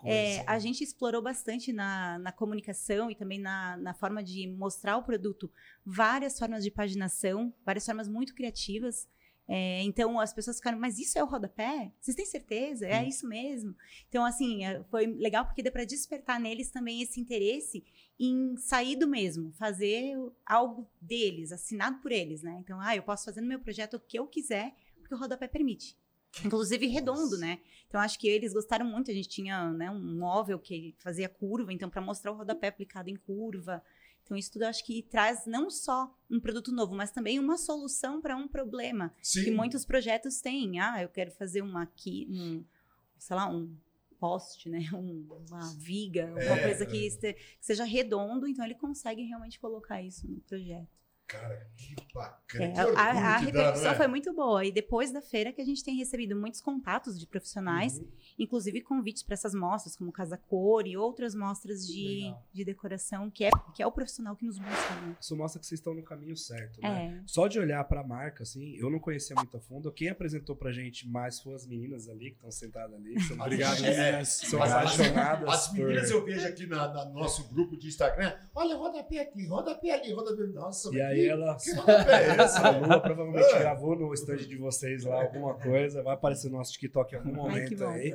É, 0.06 0.44
a 0.48 0.60
gente 0.60 0.84
explorou 0.84 1.22
bastante 1.22 1.74
na, 1.74 2.20
na 2.20 2.32
comunicação 2.32 3.10
e 3.10 3.16
também 3.16 3.40
na, 3.40 3.76
na 3.78 3.94
forma 3.94 4.24
de 4.24 4.48
mostrar 4.48 4.98
o 4.98 5.04
produto 5.04 5.52
várias 5.86 6.38
formas 6.38 6.64
de 6.64 6.70
paginação, 6.70 7.54
várias 7.66 7.86
formas 7.86 8.08
muito 8.08 8.36
criativas. 8.36 9.08
É, 9.48 9.82
então 9.84 10.20
as 10.20 10.34
pessoas 10.34 10.58
ficaram, 10.58 10.80
mas 10.80 10.98
isso 10.98 11.20
é 11.20 11.24
o 11.24 11.28
rodapé? 11.28 11.92
Vocês 12.00 12.16
têm 12.16 12.26
certeza? 12.26 12.88
É 12.88 13.06
isso 13.06 13.28
mesmo? 13.28 13.76
Então, 14.08 14.24
assim, 14.24 14.66
é, 14.66 14.82
foi 14.86 15.06
legal 15.06 15.46
porque 15.46 15.62
deu 15.62 15.72
para 15.72 15.84
despertar 15.84 16.40
neles 16.40 16.72
também 16.72 17.02
esse 17.02 17.20
interesse 17.20 17.84
em 18.20 18.56
sair 18.58 18.96
do 18.96 19.08
mesmo, 19.08 19.52
fazer 19.54 20.16
algo 20.46 20.90
deles, 21.02 21.52
assinado 21.52 22.00
por 22.00 22.12
eles, 22.12 22.42
né? 22.42 22.58
Então, 22.62 22.80
ah, 22.80 22.96
eu 22.96 23.04
posso 23.04 23.26
fazer 23.26 23.42
no 23.42 23.48
meu 23.48 23.60
projeto 23.60 23.96
o 23.96 24.00
que 24.00 24.18
eu 24.18 24.28
quiser, 24.28 24.74
porque 25.00 25.14
o 25.14 25.18
rodapé 25.18 25.48
permite. 25.48 25.98
Inclusive 26.44 26.88
redondo, 26.88 27.38
né? 27.38 27.60
Então 27.88 28.02
acho 28.02 28.18
que 28.18 28.28
eles 28.28 28.54
gostaram 28.54 28.86
muito. 28.86 29.12
A 29.12 29.14
gente 29.14 29.30
tinha 29.30 29.70
né, 29.72 29.92
um 29.92 30.18
móvel 30.18 30.58
que 30.58 30.96
fazia 30.98 31.30
curva, 31.30 31.72
então 31.72 31.90
para 31.90 32.02
mostrar 32.02 32.32
o 32.32 32.36
rodapé 32.36 32.70
aplicado 32.70 33.10
em 33.10 33.16
curva. 33.16 33.84
Então 34.24 34.38
isso 34.38 34.52
tudo 34.54 34.64
acho 34.64 34.84
que 34.86 35.04
traz 35.04 35.46
não 35.46 35.70
só 35.70 36.14
um 36.30 36.40
produto 36.40 36.72
novo, 36.72 36.96
mas 36.96 37.12
também 37.12 37.40
uma 37.40 37.58
solução 37.58 38.22
para 38.22 38.36
um 38.38 38.48
problema 38.48 39.14
Sim. 39.22 39.44
que 39.44 39.52
muitos 39.52 39.86
projetos 39.86 40.40
têm. 40.42 40.80
Ah, 40.80 41.02
eu 41.04 41.10
quero 41.10 41.32
fazer 41.32 41.62
uma 41.62 41.84
aqui, 41.84 42.28
um, 42.30 42.64
sei 43.18 43.36
lá, 43.36 43.50
um 43.50 43.76
poste, 44.20 44.70
né? 44.70 44.80
Um- 44.94 45.28
uma 45.50 45.74
viga, 45.78 46.28
alguma 46.30 46.58
É, 46.58 46.64
coisa 46.64 46.86
que, 46.86 47.06
este- 47.06 47.34
que 47.34 47.66
seja 47.66 47.84
redondo. 47.84 48.48
Então 48.48 48.64
ele 48.64 48.76
consegue 48.76 49.22
realmente 49.24 49.60
colocar 49.60 50.02
isso 50.02 50.26
no 50.26 50.40
projeto. 50.42 50.88
Cara, 51.28 51.68
que 51.76 51.94
É, 51.94 52.14
bacana. 52.14 52.74
que 52.74 52.80
a, 52.80 52.84
a 52.84 53.14
dá, 53.14 53.38
repercussão 53.38 53.84
não 53.86 53.92
é? 53.92 53.96
foi 53.96 54.08
muito 54.08 54.34
boa. 54.34 54.64
E 54.66 54.72
depois 54.72 55.12
da 55.12 55.20
feira 55.22 55.52
que 55.52 55.60
a 55.62 55.66
gente 55.66 55.84
tem 55.84 55.96
recebido 55.96 56.36
muitos 56.36 56.62
contatos 56.62 57.20
de 57.20 57.26
profissionais, 57.26 57.98
Uhum. 57.98 58.08
inclusive 58.38 58.82
convites 58.82 59.24
para 59.24 59.34
essas 59.34 59.56
mostras, 59.56 59.96
como 59.96 60.12
Casa 60.12 60.38
Cor 60.38 60.86
e 60.86 60.96
outras 60.96 61.34
mostras 61.34 61.88
de, 61.88 62.26
Legal. 62.26 62.48
de 62.54 62.66
decoração, 62.66 63.32
que 63.32 63.46
é, 63.46 63.50
que 63.74 63.82
é 63.82 63.88
o 63.88 63.92
profissional 63.92 64.36
que 64.36 64.46
nos 64.46 64.60
busca. 64.60 64.96
Né? 65.02 65.16
Isso 65.20 65.36
mostra 65.36 65.60
que 65.60 65.66
vocês 65.66 65.80
estão 65.80 65.96
no 65.96 66.04
caminho 66.04 66.38
certo, 66.38 66.80
né? 66.82 67.20
É. 67.20 67.24
Só 67.26 67.48
de 67.48 67.58
olhar 67.60 67.84
pra 67.86 68.04
marca, 68.04 68.44
assim, 68.44 68.76
eu 68.76 68.90
não 68.92 69.00
conhecia 69.00 69.36
muito 69.36 69.58
a 69.58 69.60
fundo. 69.60 69.92
Quem 69.92 70.10
apresentou 70.10 70.56
pra 70.56 70.72
gente 70.72 71.08
mais 71.08 71.40
foram 71.40 71.56
as 71.56 71.66
meninas 71.66 72.08
ali, 72.08 72.30
que 72.32 72.36
estão 72.36 72.52
sentadas 72.52 72.94
ali. 72.94 73.20
São, 73.22 73.40
Obrigado, 73.40 73.84
É, 73.84 73.90
meninas. 74.06 74.28
são 74.30 74.60
Mas 74.60 74.72
as- 74.72 74.78
apaixonadas 75.00 75.50
As 75.50 75.74
meninas 75.74 76.12
por... 76.12 76.18
eu 76.18 76.26
vejo 76.26 76.48
aqui 76.48 76.68
na, 76.68 76.88
na- 76.94 77.06
no 77.06 77.14
nosso 77.14 77.48
grupo 77.48 77.76
de 77.76 77.88
Instagram. 77.88 78.38
Olha, 78.54 78.76
rodapé 78.76 79.20
aqui, 79.22 79.48
rodapé 79.48 79.92
ali, 79.92 80.14
rodapé. 80.14 80.44
Nossa, 80.54 80.90
E 80.94 81.00
mas 81.02 81.13
aí 81.14 81.28
ela... 81.28 81.52
É 81.54 81.56
esse? 82.46 82.58
A 82.60 82.70
Lua 82.72 83.00
provavelmente 83.00 83.54
Ah. 83.56 83.60
gravou 83.60 83.96
no 83.96 84.14
stand 84.14 84.38
de 84.38 84.56
vocês 84.58 85.04
lá 85.04 85.22
alguma 85.24 85.54
coisa. 85.56 86.02
Vai 86.04 86.14
aparecer 86.14 86.50
no 86.50 86.58
nosso 86.58 86.72
TikTok 86.74 87.14
em 87.14 87.18
algum 87.18 87.48
Ai, 87.48 87.66
que 87.66 87.76
momento 87.76 87.78
bom. 87.80 87.90
aí. 87.90 88.14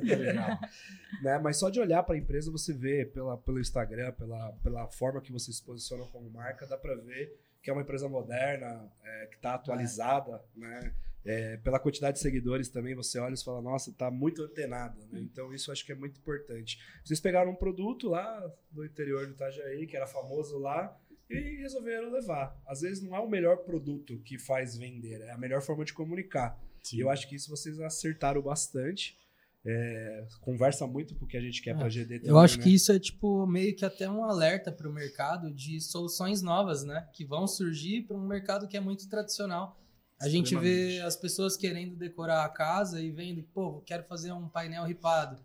né? 1.21 1.39
Mas 1.41 1.57
só 1.57 1.69
de 1.69 1.79
olhar 1.79 2.03
para 2.03 2.15
a 2.15 2.17
empresa, 2.17 2.51
você 2.51 2.73
vê 2.73 3.05
pela, 3.05 3.37
pelo 3.37 3.59
Instagram, 3.59 4.11
pela, 4.13 4.51
pela 4.63 4.87
forma 4.87 5.21
que 5.21 5.31
vocês 5.31 5.57
se 5.57 5.63
posicionam 5.63 6.07
como 6.07 6.29
marca, 6.29 6.65
dá 6.65 6.77
para 6.77 6.95
ver 6.95 7.37
que 7.61 7.69
é 7.69 7.73
uma 7.73 7.81
empresa 7.81 8.07
moderna, 8.07 8.89
é, 9.03 9.25
que 9.27 9.35
está 9.35 9.55
atualizada, 9.55 10.41
né? 10.55 10.93
É, 11.25 11.57
pela 11.57 11.77
quantidade 11.77 12.15
de 12.15 12.21
seguidores 12.23 12.69
também, 12.69 12.95
você 12.95 13.19
olha 13.19 13.33
e 13.33 13.43
fala, 13.43 13.61
nossa, 13.61 13.91
tá 13.91 14.09
muito 14.09 14.41
antenada, 14.41 14.95
né? 15.11 15.19
Então 15.19 15.53
isso 15.53 15.69
eu 15.69 15.73
acho 15.73 15.85
que 15.85 15.91
é 15.91 15.95
muito 15.95 16.17
importante. 16.17 16.79
Vocês 17.03 17.19
pegaram 17.19 17.51
um 17.51 17.55
produto 17.55 18.07
lá 18.07 18.49
do 18.71 18.85
interior 18.85 19.25
do 19.27 19.33
Itajaí, 19.33 19.85
que 19.85 19.97
era 19.97 20.07
famoso 20.07 20.57
lá, 20.57 20.97
e 21.29 21.61
resolveram 21.61 22.11
levar. 22.11 22.59
Às 22.67 22.81
vezes 22.81 23.03
não 23.03 23.15
é 23.15 23.19
o 23.19 23.29
melhor 23.29 23.57
produto 23.57 24.19
que 24.23 24.39
faz 24.39 24.77
vender, 24.77 25.21
é 25.21 25.31
a 25.31 25.37
melhor 25.37 25.61
forma 25.61 25.85
de 25.85 25.93
comunicar. 25.93 26.59
Sim. 26.83 26.97
E 26.97 26.99
eu 27.01 27.09
acho 27.09 27.27
que 27.27 27.35
isso 27.35 27.49
vocês 27.49 27.79
acertaram 27.79 28.41
bastante. 28.41 29.17
É, 29.65 30.25
conversa 30.39 30.87
muito 30.87 31.13
porque 31.15 31.35
a 31.35 31.41
gente 31.41 31.61
quer 31.61 31.77
pra 31.77 31.89
GD 31.89 32.19
também. 32.19 32.29
Eu 32.29 32.39
acho 32.39 32.57
né? 32.57 32.63
que 32.63 32.73
isso 32.73 32.91
é 32.93 32.99
tipo 32.99 33.45
meio 33.45 33.75
que 33.75 33.83
até 33.83 34.09
um 34.09 34.23
alerta 34.23 34.71
para 34.71 34.89
o 34.89 34.93
mercado 34.93 35.53
de 35.53 35.81
soluções 35.81 36.41
novas, 36.41 36.83
né? 36.83 37.07
Que 37.13 37.25
vão 37.25 37.45
surgir 37.45 38.03
para 38.03 38.15
um 38.15 38.25
mercado 38.25 38.67
que 38.67 38.77
é 38.77 38.79
muito 38.79 39.07
tradicional. 39.09 39.77
A 40.21 40.27
gente 40.27 40.55
vê 40.55 40.99
as 41.01 41.15
pessoas 41.15 41.55
querendo 41.55 41.95
decorar 41.95 42.43
a 42.43 42.49
casa 42.49 43.01
e 43.01 43.09
vendo, 43.09 43.41
pô, 43.41 43.81
quero 43.81 44.03
fazer 44.03 44.33
um 44.33 44.49
painel 44.49 44.83
ripado. 44.83 45.41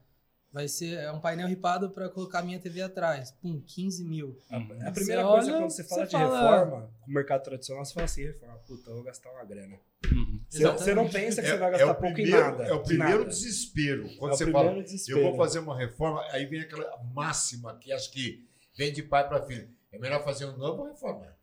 Vai 0.54 0.68
ser 0.68 0.94
é 1.00 1.10
um 1.10 1.18
painel 1.18 1.48
ripado 1.48 1.90
para 1.90 2.08
colocar 2.08 2.40
minha 2.40 2.60
TV 2.60 2.80
atrás. 2.80 3.32
Pum, 3.42 3.60
15 3.66 4.04
mil. 4.04 4.38
A, 4.48 4.56
a 4.56 4.60
Você 4.60 4.90
primeira 4.92 5.22
coisa 5.24 5.50
olha, 5.50 5.58
quando 5.60 5.70
você 5.72 5.82
fala 5.82 6.02
você 6.02 6.06
de 6.06 6.12
fala- 6.12 6.50
reforma, 6.60 6.90
com 7.00 7.10
o 7.10 7.12
mercado 7.14 7.42
tradicional, 7.42 7.84
você 7.84 7.92
fala 7.92 8.04
assim, 8.04 8.22
reforma, 8.24 8.54
puta, 8.58 8.88
eu 8.90 8.94
vou 8.94 9.02
gastar 9.02 9.30
uma 9.32 9.44
grana. 9.44 9.76
Uhum. 10.12 10.40
Você, 10.48 10.64
você 10.64 10.94
não 10.94 11.08
pensa 11.10 11.42
que 11.42 11.48
É, 11.48 11.50
você 11.50 11.56
vai 11.58 11.68
é 11.68 11.72
gastar 11.72 11.90
o 11.90 11.94
pouco 11.96 12.14
primeiro, 12.14 12.38
em 12.38 12.40
nada. 12.40 12.64
é 12.66 12.72
o 12.72 12.82
primeiro 12.84 13.18
nada. 13.18 13.30
desespero. 13.30 14.08
Quando 14.16 14.34
É 14.34 14.36
você 14.36 14.50
fala, 14.52 14.80
desespero. 14.80 15.18
eu 15.18 15.24
vou 15.24 15.36
fazer 15.36 15.58
uma 15.58 15.76
reforma, 15.76 16.22
aí 16.30 16.46
vem 16.46 16.60
aquela 16.60 17.02
máxima 17.12 17.76
que 17.78 17.92
acho 17.92 18.12
que 18.12 18.46
vem 18.78 18.92
de 18.92 19.02
pai 19.02 19.26
para 19.28 19.42
filho. 19.44 19.68
É 19.90 19.98
melhor 19.98 20.22
fazer 20.22 20.44
um 20.46 20.56
novo 20.56 20.82
ou 20.82 20.88
reformar? 20.88 21.36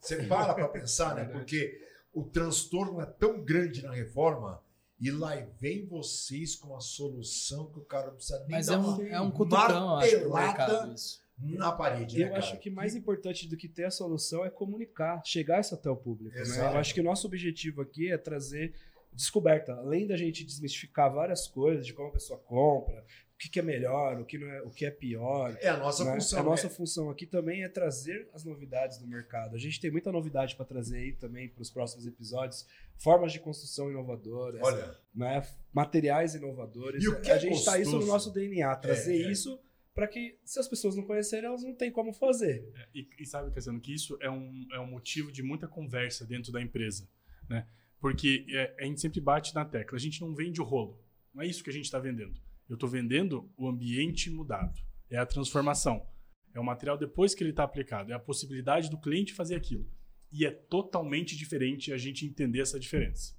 Você 0.00 0.22
para 0.24 0.54
para 0.54 0.68
pensar, 0.68 1.16
né? 1.16 1.24
Porque 1.24 1.80
o 2.12 2.22
transtorno 2.22 3.00
é 3.00 3.06
tão 3.06 3.42
grande 3.42 3.82
na 3.82 3.92
reforma 3.92 4.62
e 5.00 5.10
lá 5.10 5.36
vem 5.60 5.86
vocês 5.86 6.56
com 6.56 6.76
a 6.76 6.80
solução 6.80 7.70
que 7.70 7.78
o 7.78 7.84
cara 7.84 8.08
não 8.08 8.14
precisa 8.14 8.38
nem 8.40 8.50
Mas 8.50 8.66
dar 8.66 8.74
é 8.74 8.76
uma 8.76 8.96
um, 8.96 9.06
é 9.06 9.20
um 9.20 9.30
cutucão, 9.30 9.96
acho, 9.96 10.28
martelada 10.28 10.92
isso. 10.92 11.22
na 11.38 11.70
parede, 11.70 12.18
né, 12.18 12.24
Eu 12.24 12.28
cara? 12.30 12.38
acho 12.40 12.58
que 12.58 12.68
mais 12.68 12.96
importante 12.96 13.48
do 13.48 13.56
que 13.56 13.68
ter 13.68 13.84
a 13.84 13.90
solução 13.90 14.44
é 14.44 14.50
comunicar, 14.50 15.22
chegar 15.24 15.60
isso 15.60 15.74
até 15.74 15.88
o 15.88 15.96
público. 15.96 16.36
Né? 16.36 16.58
Eu 16.58 16.78
acho 16.78 16.92
que 16.92 17.00
o 17.00 17.04
nosso 17.04 17.26
objetivo 17.26 17.80
aqui 17.80 18.10
é 18.10 18.18
trazer 18.18 18.74
descoberta, 19.12 19.72
além 19.74 20.06
da 20.06 20.16
gente 20.16 20.44
desmistificar 20.44 21.12
várias 21.12 21.46
coisas 21.46 21.86
de 21.86 21.92
como 21.92 22.08
a 22.08 22.12
pessoa 22.12 22.38
compra, 22.38 23.04
o 23.38 23.40
que, 23.40 23.48
que 23.48 23.60
é 23.60 23.62
melhor, 23.62 24.20
o 24.20 24.24
que, 24.24 24.36
não 24.36 24.48
é, 24.48 24.62
o 24.62 24.70
que 24.70 24.84
é 24.84 24.90
pior. 24.90 25.56
É 25.60 25.68
a 25.68 25.76
nossa 25.76 26.04
né? 26.04 26.14
função. 26.14 26.40
a 26.40 26.42
nossa 26.42 26.66
né? 26.66 26.74
função 26.74 27.08
aqui 27.08 27.24
também 27.24 27.62
é 27.62 27.68
trazer 27.68 28.28
as 28.34 28.44
novidades 28.44 28.98
do 28.98 29.06
mercado. 29.06 29.54
A 29.54 29.58
gente 29.58 29.80
tem 29.80 29.92
muita 29.92 30.10
novidade 30.10 30.56
para 30.56 30.64
trazer 30.64 30.96
aí 30.96 31.12
também 31.12 31.48
para 31.48 31.62
os 31.62 31.70
próximos 31.70 32.04
episódios. 32.04 32.66
Formas 32.96 33.32
de 33.32 33.38
construção 33.38 33.92
inovadoras, 33.92 34.60
Olha, 34.60 34.92
né? 35.14 35.46
materiais 35.72 36.34
inovadores. 36.34 37.00
E 37.00 37.08
o 37.08 37.20
que 37.20 37.30
a 37.30 37.36
é 37.36 37.38
gente 37.38 37.58
está 37.58 37.78
isso 37.78 37.96
no 37.96 38.06
nosso 38.06 38.32
DNA, 38.32 38.74
trazer 38.74 39.22
É, 39.22 39.28
é. 39.28 39.30
isso 39.30 39.56
para 39.94 40.08
que, 40.08 40.36
se 40.44 40.58
as 40.58 40.66
pessoas 40.66 40.96
não 40.96 41.04
conhecerem, 41.04 41.46
elas 41.46 41.62
não 41.62 41.76
têm 41.76 41.92
como 41.92 42.12
fazer. 42.12 42.68
E, 42.92 43.08
e 43.20 43.24
sabe, 43.24 43.54
Cassiano, 43.54 43.80
que 43.80 43.94
isso 43.94 44.18
é 44.20 44.28
um, 44.28 44.66
é 44.72 44.80
um 44.80 44.86
motivo 44.88 45.30
de 45.30 45.44
muita 45.44 45.68
conversa 45.68 46.26
dentro 46.26 46.50
da 46.50 46.60
empresa, 46.60 47.08
né? 47.48 47.68
Porque 48.00 48.44
é, 48.50 48.74
a 48.80 48.84
gente 48.84 49.00
sempre 49.00 49.20
bate 49.20 49.54
na 49.54 49.64
tecla, 49.64 49.96
a 49.96 50.00
gente 50.00 50.20
não 50.20 50.34
vende 50.34 50.60
o 50.60 50.64
rolo, 50.64 51.00
não 51.32 51.42
é 51.42 51.46
isso 51.46 51.62
que 51.62 51.70
a 51.70 51.72
gente 51.72 51.84
está 51.84 52.00
vendendo. 52.00 52.47
Eu 52.68 52.74
estou 52.74 52.88
vendendo 52.88 53.50
o 53.56 53.68
ambiente 53.68 54.28
mudado, 54.30 54.78
é 55.10 55.16
a 55.16 55.24
transformação, 55.26 56.06
é 56.54 56.60
o 56.60 56.64
material 56.64 56.98
depois 56.98 57.34
que 57.34 57.42
ele 57.42 57.50
está 57.50 57.64
aplicado, 57.64 58.12
é 58.12 58.14
a 58.14 58.18
possibilidade 58.18 58.90
do 58.90 58.98
cliente 59.00 59.32
fazer 59.32 59.54
aquilo. 59.54 59.88
E 60.30 60.44
é 60.44 60.50
totalmente 60.50 61.36
diferente 61.36 61.92
a 61.92 61.96
gente 61.96 62.26
entender 62.26 62.60
essa 62.60 62.78
diferença. 62.78 63.34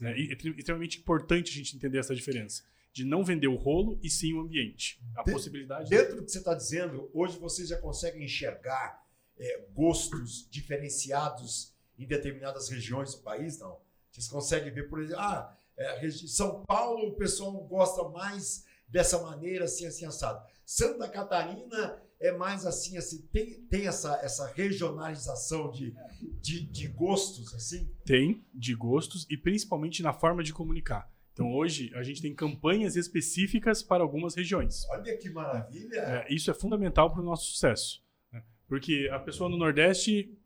né? 0.00 0.18
E 0.18 0.32
é 0.32 0.34
extremamente 0.56 0.98
importante 0.98 1.50
a 1.50 1.54
gente 1.54 1.76
entender 1.76 1.98
essa 1.98 2.14
diferença. 2.14 2.64
De 2.92 3.04
não 3.04 3.24
vender 3.24 3.46
o 3.46 3.54
rolo 3.56 3.98
e 4.02 4.10
sim 4.10 4.34
o 4.34 4.40
ambiente. 4.40 5.00
A 5.16 5.22
De- 5.22 5.32
possibilidade 5.32 5.88
Dentro 5.88 6.16
do 6.16 6.24
que 6.24 6.30
você 6.32 6.38
está 6.38 6.52
dizendo, 6.54 7.08
hoje 7.14 7.38
vocês 7.38 7.68
já 7.68 7.78
conseguem 7.78 8.24
enxergar 8.24 9.02
é, 9.38 9.64
gostos 9.72 10.46
diferenciados 10.50 11.72
em 11.98 12.06
determinadas 12.06 12.68
regiões 12.68 13.14
do 13.14 13.22
país, 13.22 13.58
não? 13.58 13.78
Vocês 14.10 14.28
conseguem 14.28 14.70
ver, 14.72 14.88
por 14.88 15.00
exemplo, 15.00 15.22
ah, 15.22 15.56
é, 15.76 16.10
São 16.10 16.64
Paulo 16.66 17.08
o 17.08 17.14
pessoal 17.16 17.52
gosta 17.64 18.06
mais 18.10 18.66
dessa 18.92 19.20
maneira, 19.22 19.64
assim, 19.64 19.86
assim, 19.86 20.04
assado. 20.04 20.46
Santa 20.64 21.08
Catarina 21.08 22.00
é 22.20 22.30
mais 22.30 22.64
assim, 22.64 22.96
assim 22.96 23.26
tem, 23.32 23.62
tem 23.64 23.86
essa, 23.88 24.20
essa 24.22 24.46
regionalização 24.52 25.70
de, 25.70 25.92
de, 26.40 26.64
de 26.66 26.86
gostos, 26.88 27.52
assim? 27.54 27.90
Tem, 28.04 28.44
de 28.54 28.74
gostos 28.74 29.26
e 29.28 29.36
principalmente 29.36 30.02
na 30.02 30.12
forma 30.12 30.44
de 30.44 30.52
comunicar. 30.52 31.10
Então 31.32 31.52
hoje 31.52 31.90
a 31.94 32.02
gente 32.02 32.20
tem 32.20 32.34
campanhas 32.34 32.94
específicas 32.94 33.82
para 33.82 34.02
algumas 34.02 34.34
regiões. 34.34 34.86
Olha 34.90 35.16
que 35.16 35.30
maravilha! 35.30 35.96
É, 35.96 36.32
isso 36.32 36.50
é 36.50 36.54
fundamental 36.54 37.10
para 37.10 37.22
o 37.22 37.24
nosso 37.24 37.46
sucesso. 37.46 38.04
né? 38.30 38.42
Porque 38.68 39.08
a 39.10 39.18
pessoa 39.18 39.48
no 39.48 39.56
Nordeste 39.56 40.38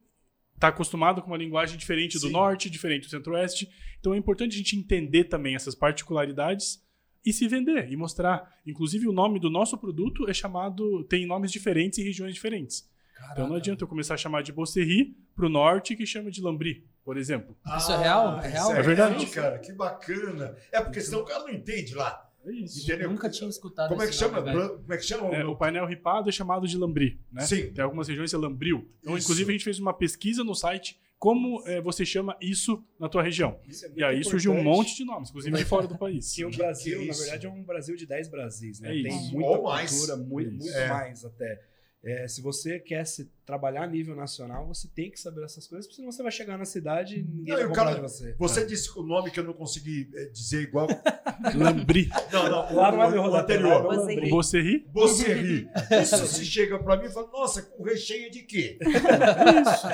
está 0.54 0.68
acostumada 0.68 1.20
com 1.20 1.26
uma 1.26 1.36
linguagem 1.36 1.76
diferente 1.76 2.14
do 2.14 2.28
Sim. 2.28 2.32
Norte, 2.32 2.70
diferente 2.70 3.04
do 3.06 3.10
Centro-Oeste. 3.10 3.68
Então 3.98 4.14
é 4.14 4.16
importante 4.16 4.54
a 4.54 4.58
gente 4.58 4.76
entender 4.76 5.24
também 5.24 5.54
essas 5.54 5.74
particularidades 5.74 6.85
e 7.26 7.32
se 7.32 7.48
vender 7.48 7.90
e 7.90 7.96
mostrar. 7.96 8.56
Inclusive 8.64 9.08
o 9.08 9.12
nome 9.12 9.40
do 9.40 9.50
nosso 9.50 9.76
produto 9.76 10.30
é 10.30 10.32
chamado, 10.32 11.02
tem 11.04 11.26
nomes 11.26 11.50
diferentes 11.50 11.98
em 11.98 12.04
regiões 12.04 12.32
diferentes. 12.32 12.88
Então 13.32 13.48
não 13.48 13.56
adianta 13.56 13.82
eu 13.82 13.88
começar 13.88 14.14
a 14.14 14.16
chamar 14.16 14.42
de 14.42 14.52
Bosserri 14.52 15.16
para 15.34 15.46
o 15.46 15.48
Norte 15.48 15.96
que 15.96 16.06
chama 16.06 16.30
de 16.30 16.40
Lambri, 16.40 16.86
por 17.04 17.16
exemplo. 17.16 17.56
Isso 17.76 17.90
é 17.90 17.96
real? 17.96 18.40
É 18.40 18.48
real? 18.48 18.72
É 18.72 18.82
verdade. 18.82 19.24
real, 19.24 19.32
cara, 19.32 19.58
que 19.58 19.72
bacana. 19.72 20.56
É 20.70 20.80
porque 20.80 21.00
senão 21.00 21.20
o 21.20 21.24
cara 21.24 21.40
não 21.40 21.50
entende 21.50 21.94
lá. 21.94 22.22
É 22.44 22.52
isso. 22.52 22.84
Entendeu? 22.84 23.10
Nunca 23.10 23.28
tinha 23.28 23.50
escutado 23.50 23.88
Como 23.88 24.02
é 24.02 24.06
que 24.06 24.12
chama? 24.12 24.40
Como 24.40 24.92
é 24.92 24.96
que 24.96 25.02
chama? 25.02 25.34
É, 25.34 25.44
o 25.44 25.56
painel 25.56 25.84
ripado 25.84 26.28
é 26.28 26.32
chamado 26.32 26.68
de 26.68 26.78
lambri, 26.78 27.18
né? 27.32 27.42
Sim. 27.42 27.72
Tem 27.72 27.82
algumas 27.82 28.06
regiões 28.06 28.30
que 28.30 28.36
é 28.36 28.38
lambril. 28.38 28.88
Então, 29.00 29.16
Isso. 29.16 29.24
inclusive, 29.24 29.50
a 29.50 29.52
gente 29.52 29.64
fez 29.64 29.80
uma 29.80 29.92
pesquisa 29.92 30.44
no 30.44 30.54
site 30.54 31.00
como 31.18 31.62
é, 31.66 31.80
você 31.80 32.04
chama 32.04 32.36
isso 32.40 32.84
na 33.00 33.08
tua 33.08 33.22
região. 33.22 33.58
Isso 33.66 33.84
é 33.84 33.88
muito 33.88 34.00
E 34.00 34.04
aí 34.04 34.22
surgiu 34.24 34.52
um 34.52 34.62
monte 34.62 34.94
de 34.96 35.04
nomes, 35.04 35.30
inclusive 35.30 35.56
de 35.56 35.64
fora 35.64 35.86
do 35.86 35.96
país. 35.96 36.32
Que 36.34 36.44
o 36.44 36.50
Brasil, 36.56 37.00
que 37.00 37.06
na 37.06 37.14
verdade, 37.14 37.46
é 37.46 37.50
um 37.50 37.62
Brasil 37.64 37.96
de 37.96 38.06
10 38.06 38.28
Brasis, 38.28 38.80
né? 38.80 38.98
É 38.98 39.02
Tem 39.02 39.30
muita 39.32 39.48
Ou 39.50 39.62
mais. 39.64 39.90
cultura, 39.90 40.16
muito, 40.16 40.48
Isso. 40.50 40.58
muito 40.58 40.76
É. 40.76 40.88
mais 40.88 41.24
até. 41.24 41.62
É, 42.04 42.28
se 42.28 42.40
você 42.42 42.78
quer 42.78 43.04
se 43.06 43.30
trabalhar 43.46 43.84
a 43.84 43.86
nível 43.86 44.16
nacional, 44.16 44.66
você 44.66 44.88
tem 44.88 45.08
que 45.10 45.20
saber 45.20 45.44
essas 45.44 45.66
coisas, 45.68 45.86
porque 45.86 45.96
senão 45.96 46.10
você 46.10 46.20
vai 46.22 46.32
chegar 46.32 46.58
na 46.58 46.64
cidade 46.64 47.20
e 47.20 47.22
ninguém 47.22 47.44
Não, 47.46 47.54
vai 47.54 47.62
e 47.62 47.64
o 47.66 47.68
comprar 47.68 47.84
cara- 47.84 47.94
de 47.96 48.00
você. 48.02 48.34
Você 48.38 48.66
disse 48.66 48.98
o 48.98 49.02
nome 49.04 49.30
que 49.30 49.38
eu 49.38 49.44
não 49.44 49.52
consegui 49.52 50.10
eh, 50.14 50.26
dizer 50.32 50.62
igual. 50.62 50.88
Lambri. 51.54 52.08
Não, 52.32 52.48
não, 52.48 52.74
Lá 52.74 52.88
é 52.88 52.92
o, 52.92 53.18
o 53.18 53.22
rodateio, 53.22 53.60
anterior. 53.60 53.94
é 53.94 53.98
o 53.98 54.30
Você 54.30 54.60
ri? 54.60 54.86
Você 54.92 55.32
ri. 55.34 55.68
Isso 56.02 56.26
se 56.26 56.44
chega 56.44 56.78
pra 56.78 56.96
mim 56.96 57.06
e 57.06 57.10
fala, 57.10 57.28
nossa, 57.32 57.70
o 57.78 57.84
recheio 57.84 58.26
é 58.26 58.30
de 58.30 58.42
quê? 58.42 58.78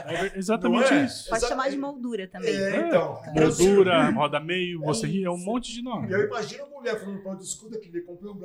É 0.07 0.23
ver- 0.23 0.33
exatamente 0.37 0.91
Não 0.91 0.97
é? 0.99 1.05
isso. 1.05 1.29
Pode 1.29 1.41
Exa- 1.41 1.49
chamar 1.49 1.69
de 1.71 1.77
moldura 1.77 2.27
também. 2.29 2.55
É, 2.55 2.87
então. 2.87 3.21
Moldura, 3.35 4.11
roda 4.11 4.41
meio, 4.41 4.81
você 4.81 5.07
ri, 5.07 5.25
é 5.25 5.31
um 5.31 5.37
monte 5.39 5.73
de 5.73 5.83
nome. 5.83 6.09
E 6.09 6.13
eu 6.13 6.27
imagino 6.27 6.65
a 6.65 6.69
mulher 6.69 6.99
falando 6.99 7.23
pra 7.23 7.33
escuta 7.43 7.79
que 7.79 7.89
ele 7.89 8.01
comprou 8.03 8.35
um 8.35 8.39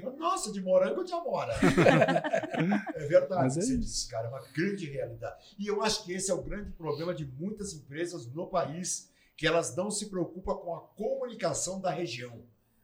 falo, 0.00 0.16
Nossa, 0.16 0.52
de 0.52 0.60
morango 0.60 1.02
de 1.04 1.12
amora? 1.12 1.52
é 2.94 3.06
verdade. 3.06 3.42
Mas 3.42 3.56
é 3.56 3.60
você 3.60 3.72
isso. 3.72 3.78
disse, 3.80 4.08
cara, 4.10 4.26
é 4.26 4.30
uma 4.30 4.40
grande 4.52 4.86
realidade. 4.86 5.54
E 5.58 5.66
eu 5.66 5.82
acho 5.82 6.04
que 6.04 6.12
esse 6.12 6.30
é 6.30 6.34
o 6.34 6.42
grande 6.42 6.70
problema 6.72 7.14
de 7.14 7.24
muitas 7.24 7.72
empresas 7.72 8.26
no 8.32 8.46
país, 8.46 9.10
que 9.36 9.46
elas 9.46 9.74
não 9.74 9.90
se 9.90 10.10
preocupam 10.10 10.54
com 10.56 10.74
a 10.74 10.80
comunicação 10.80 11.80
da 11.80 11.90
região. 11.90 12.42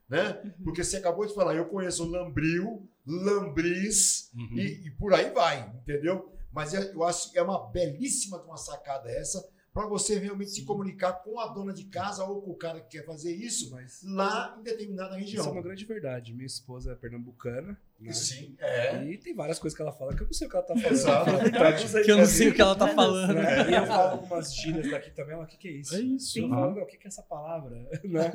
Né? 0.09 0.33
Porque 0.63 0.85
você 0.85 0.99
acabou 0.99 1.27
de 1.27 1.35
falar, 1.35 1.55
eu 1.57 1.67
conheço 1.67 2.05
Lambril, 2.09 2.89
Lambris 3.07 4.31
Uhum. 4.35 4.57
e, 4.59 4.87
e 4.87 4.91
por 4.93 5.13
aí 5.15 5.31
vai, 5.31 5.69
entendeu? 5.83 6.33
Mas 6.53 6.73
é- 6.75 6.93
eu 6.95 7.03
acho 7.05 7.33
que 7.33 7.39
é 7.39 7.43
uma 7.43 7.71
belíssima 7.71 8.39
de 8.39 8.45
uma 8.47 8.57
sacada 8.57 9.11
essa 9.11 9.47
para 9.75 9.87
você 9.87 10.19
realmente 10.19 10.51
se 10.53 10.65
comunicar 10.65 11.13
com 11.23 11.39
a 11.39 11.49
dona 11.49 11.73
de 11.75 11.85
casa 11.85 12.25
ou 12.25 12.41
com 12.41 12.51
o 12.53 12.57
cara 12.57 12.81
que 12.81 12.97
quer 12.97 13.05
fazer 13.05 13.35
isso 13.35 13.71
Mas 13.73 14.01
lá 14.05 14.57
em 14.59 14.63
determinada 14.63 15.19
isso 15.21 15.37
é 15.37 15.41
uma 15.41 15.47
região. 15.51 15.63
grande 15.63 15.85
verdade. 15.85 16.33
Minha 16.33 16.47
esposa 16.47 16.93
é 16.93 16.95
pernambucana, 16.95 17.79
né? 18.01 18.13
Sim, 18.13 18.55
é. 18.59 19.05
E 19.05 19.19
tem 19.19 19.35
várias 19.35 19.59
coisas 19.59 19.77
que 19.77 19.83
ela 19.83 19.93
fala 19.93 20.15
que 20.15 20.23
eu 20.23 20.27
não 20.27 20.33
sei 20.33 20.47
o 20.47 20.51
que 20.51 20.57
ela 20.57 20.65
tá 20.67 20.75
falando. 20.77 20.93
Exato, 20.93 21.31
é. 21.99 22.03
Que 22.05 22.11
eu 22.13 22.17
não 22.19 22.27
sei 22.27 22.49
o 22.49 22.55
que 22.55 22.61
ela 22.61 22.75
tá 22.77 22.89
falando. 22.89 23.35
Né? 23.35 23.71
E 23.71 23.75
eu 23.75 23.87
falo 23.87 24.11
algumas 24.13 24.55
gírias 24.55 24.91
daqui 24.91 25.11
também, 25.11 25.35
ela, 25.35 25.45
o 25.45 25.47
que, 25.47 25.57
que 25.57 25.69
é 25.69 25.73
isso? 25.73 25.97
É 25.97 26.01
isso. 26.01 26.41
Falo, 26.49 26.75
"Não, 26.75 26.83
o 26.83 26.87
que, 26.87 26.97
que 26.97 27.07
é 27.07 27.09
essa 27.09 27.23
palavra? 27.23 27.75
né? 28.05 28.33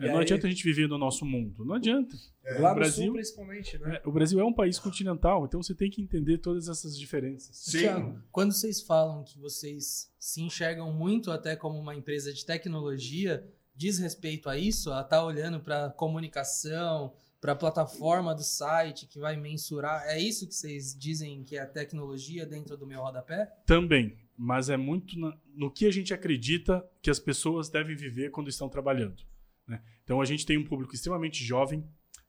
É, 0.00 0.08
não 0.08 0.16
aí- 0.16 0.22
adianta 0.22 0.46
a 0.46 0.50
gente 0.50 0.64
viver 0.64 0.88
no 0.88 0.96
nosso 0.98 1.24
mundo. 1.24 1.64
Não 1.64 1.74
adianta. 1.74 2.16
Lá 2.58 2.70
o 2.70 2.74
no 2.74 2.80
Brasil- 2.80 3.04
sul, 3.06 3.12
principalmente, 3.14 3.78
né? 3.78 4.00
É, 4.02 4.08
o 4.08 4.10
Brasil 4.12 4.40
é 4.40 4.44
um 4.44 4.52
país 4.52 4.78
continental, 4.78 5.44
então 5.44 5.62
você 5.62 5.74
tem 5.74 5.90
que 5.90 6.00
entender 6.02 6.38
todas 6.38 6.68
essas 6.68 6.98
diferenças. 6.98 7.56
Sim. 7.56 7.78
Thiago, 7.80 8.22
quando 8.32 8.52
vocês 8.52 8.80
falam 8.80 9.22
que 9.22 9.38
vocês 9.38 10.10
se 10.18 10.40
enxergam 10.42 10.92
muito 10.92 11.30
até 11.30 11.54
como 11.54 11.78
uma 11.78 11.94
empresa 11.94 12.32
de 12.32 12.44
tecnologia, 12.44 13.46
diz 13.76 13.98
respeito 13.98 14.48
a 14.48 14.56
isso? 14.56 14.90
A 14.92 15.02
estar 15.02 15.22
olhando 15.24 15.60
para 15.60 15.90
comunicação, 15.90 17.12
para 17.42 17.52
a 17.54 17.56
plataforma 17.56 18.32
do 18.36 18.44
site 18.44 19.08
que 19.08 19.18
vai 19.18 19.36
mensurar. 19.36 20.04
É 20.06 20.16
isso 20.16 20.46
que 20.46 20.54
vocês 20.54 20.96
dizem 20.96 21.42
que 21.42 21.56
é 21.56 21.60
a 21.60 21.66
tecnologia 21.66 22.46
dentro 22.46 22.76
do 22.76 22.86
meu 22.86 23.00
rodapé? 23.02 23.46
Também, 23.66 24.16
mas 24.38 24.70
é 24.70 24.76
muito 24.76 25.18
na- 25.18 25.36
no 25.52 25.68
que 25.68 25.84
a 25.86 25.90
gente 25.90 26.14
acredita 26.14 26.88
que 27.02 27.10
as 27.10 27.18
pessoas 27.18 27.68
devem 27.68 27.96
viver 27.96 28.30
quando 28.30 28.48
estão 28.48 28.68
trabalhando. 28.68 29.24
né? 29.66 29.82
Então 30.04 30.20
a 30.20 30.24
gente 30.24 30.44
tem 30.46 30.56
um 30.58 30.64
público 30.64 30.94
extremamente 30.94 31.44
jovem, 31.44 31.84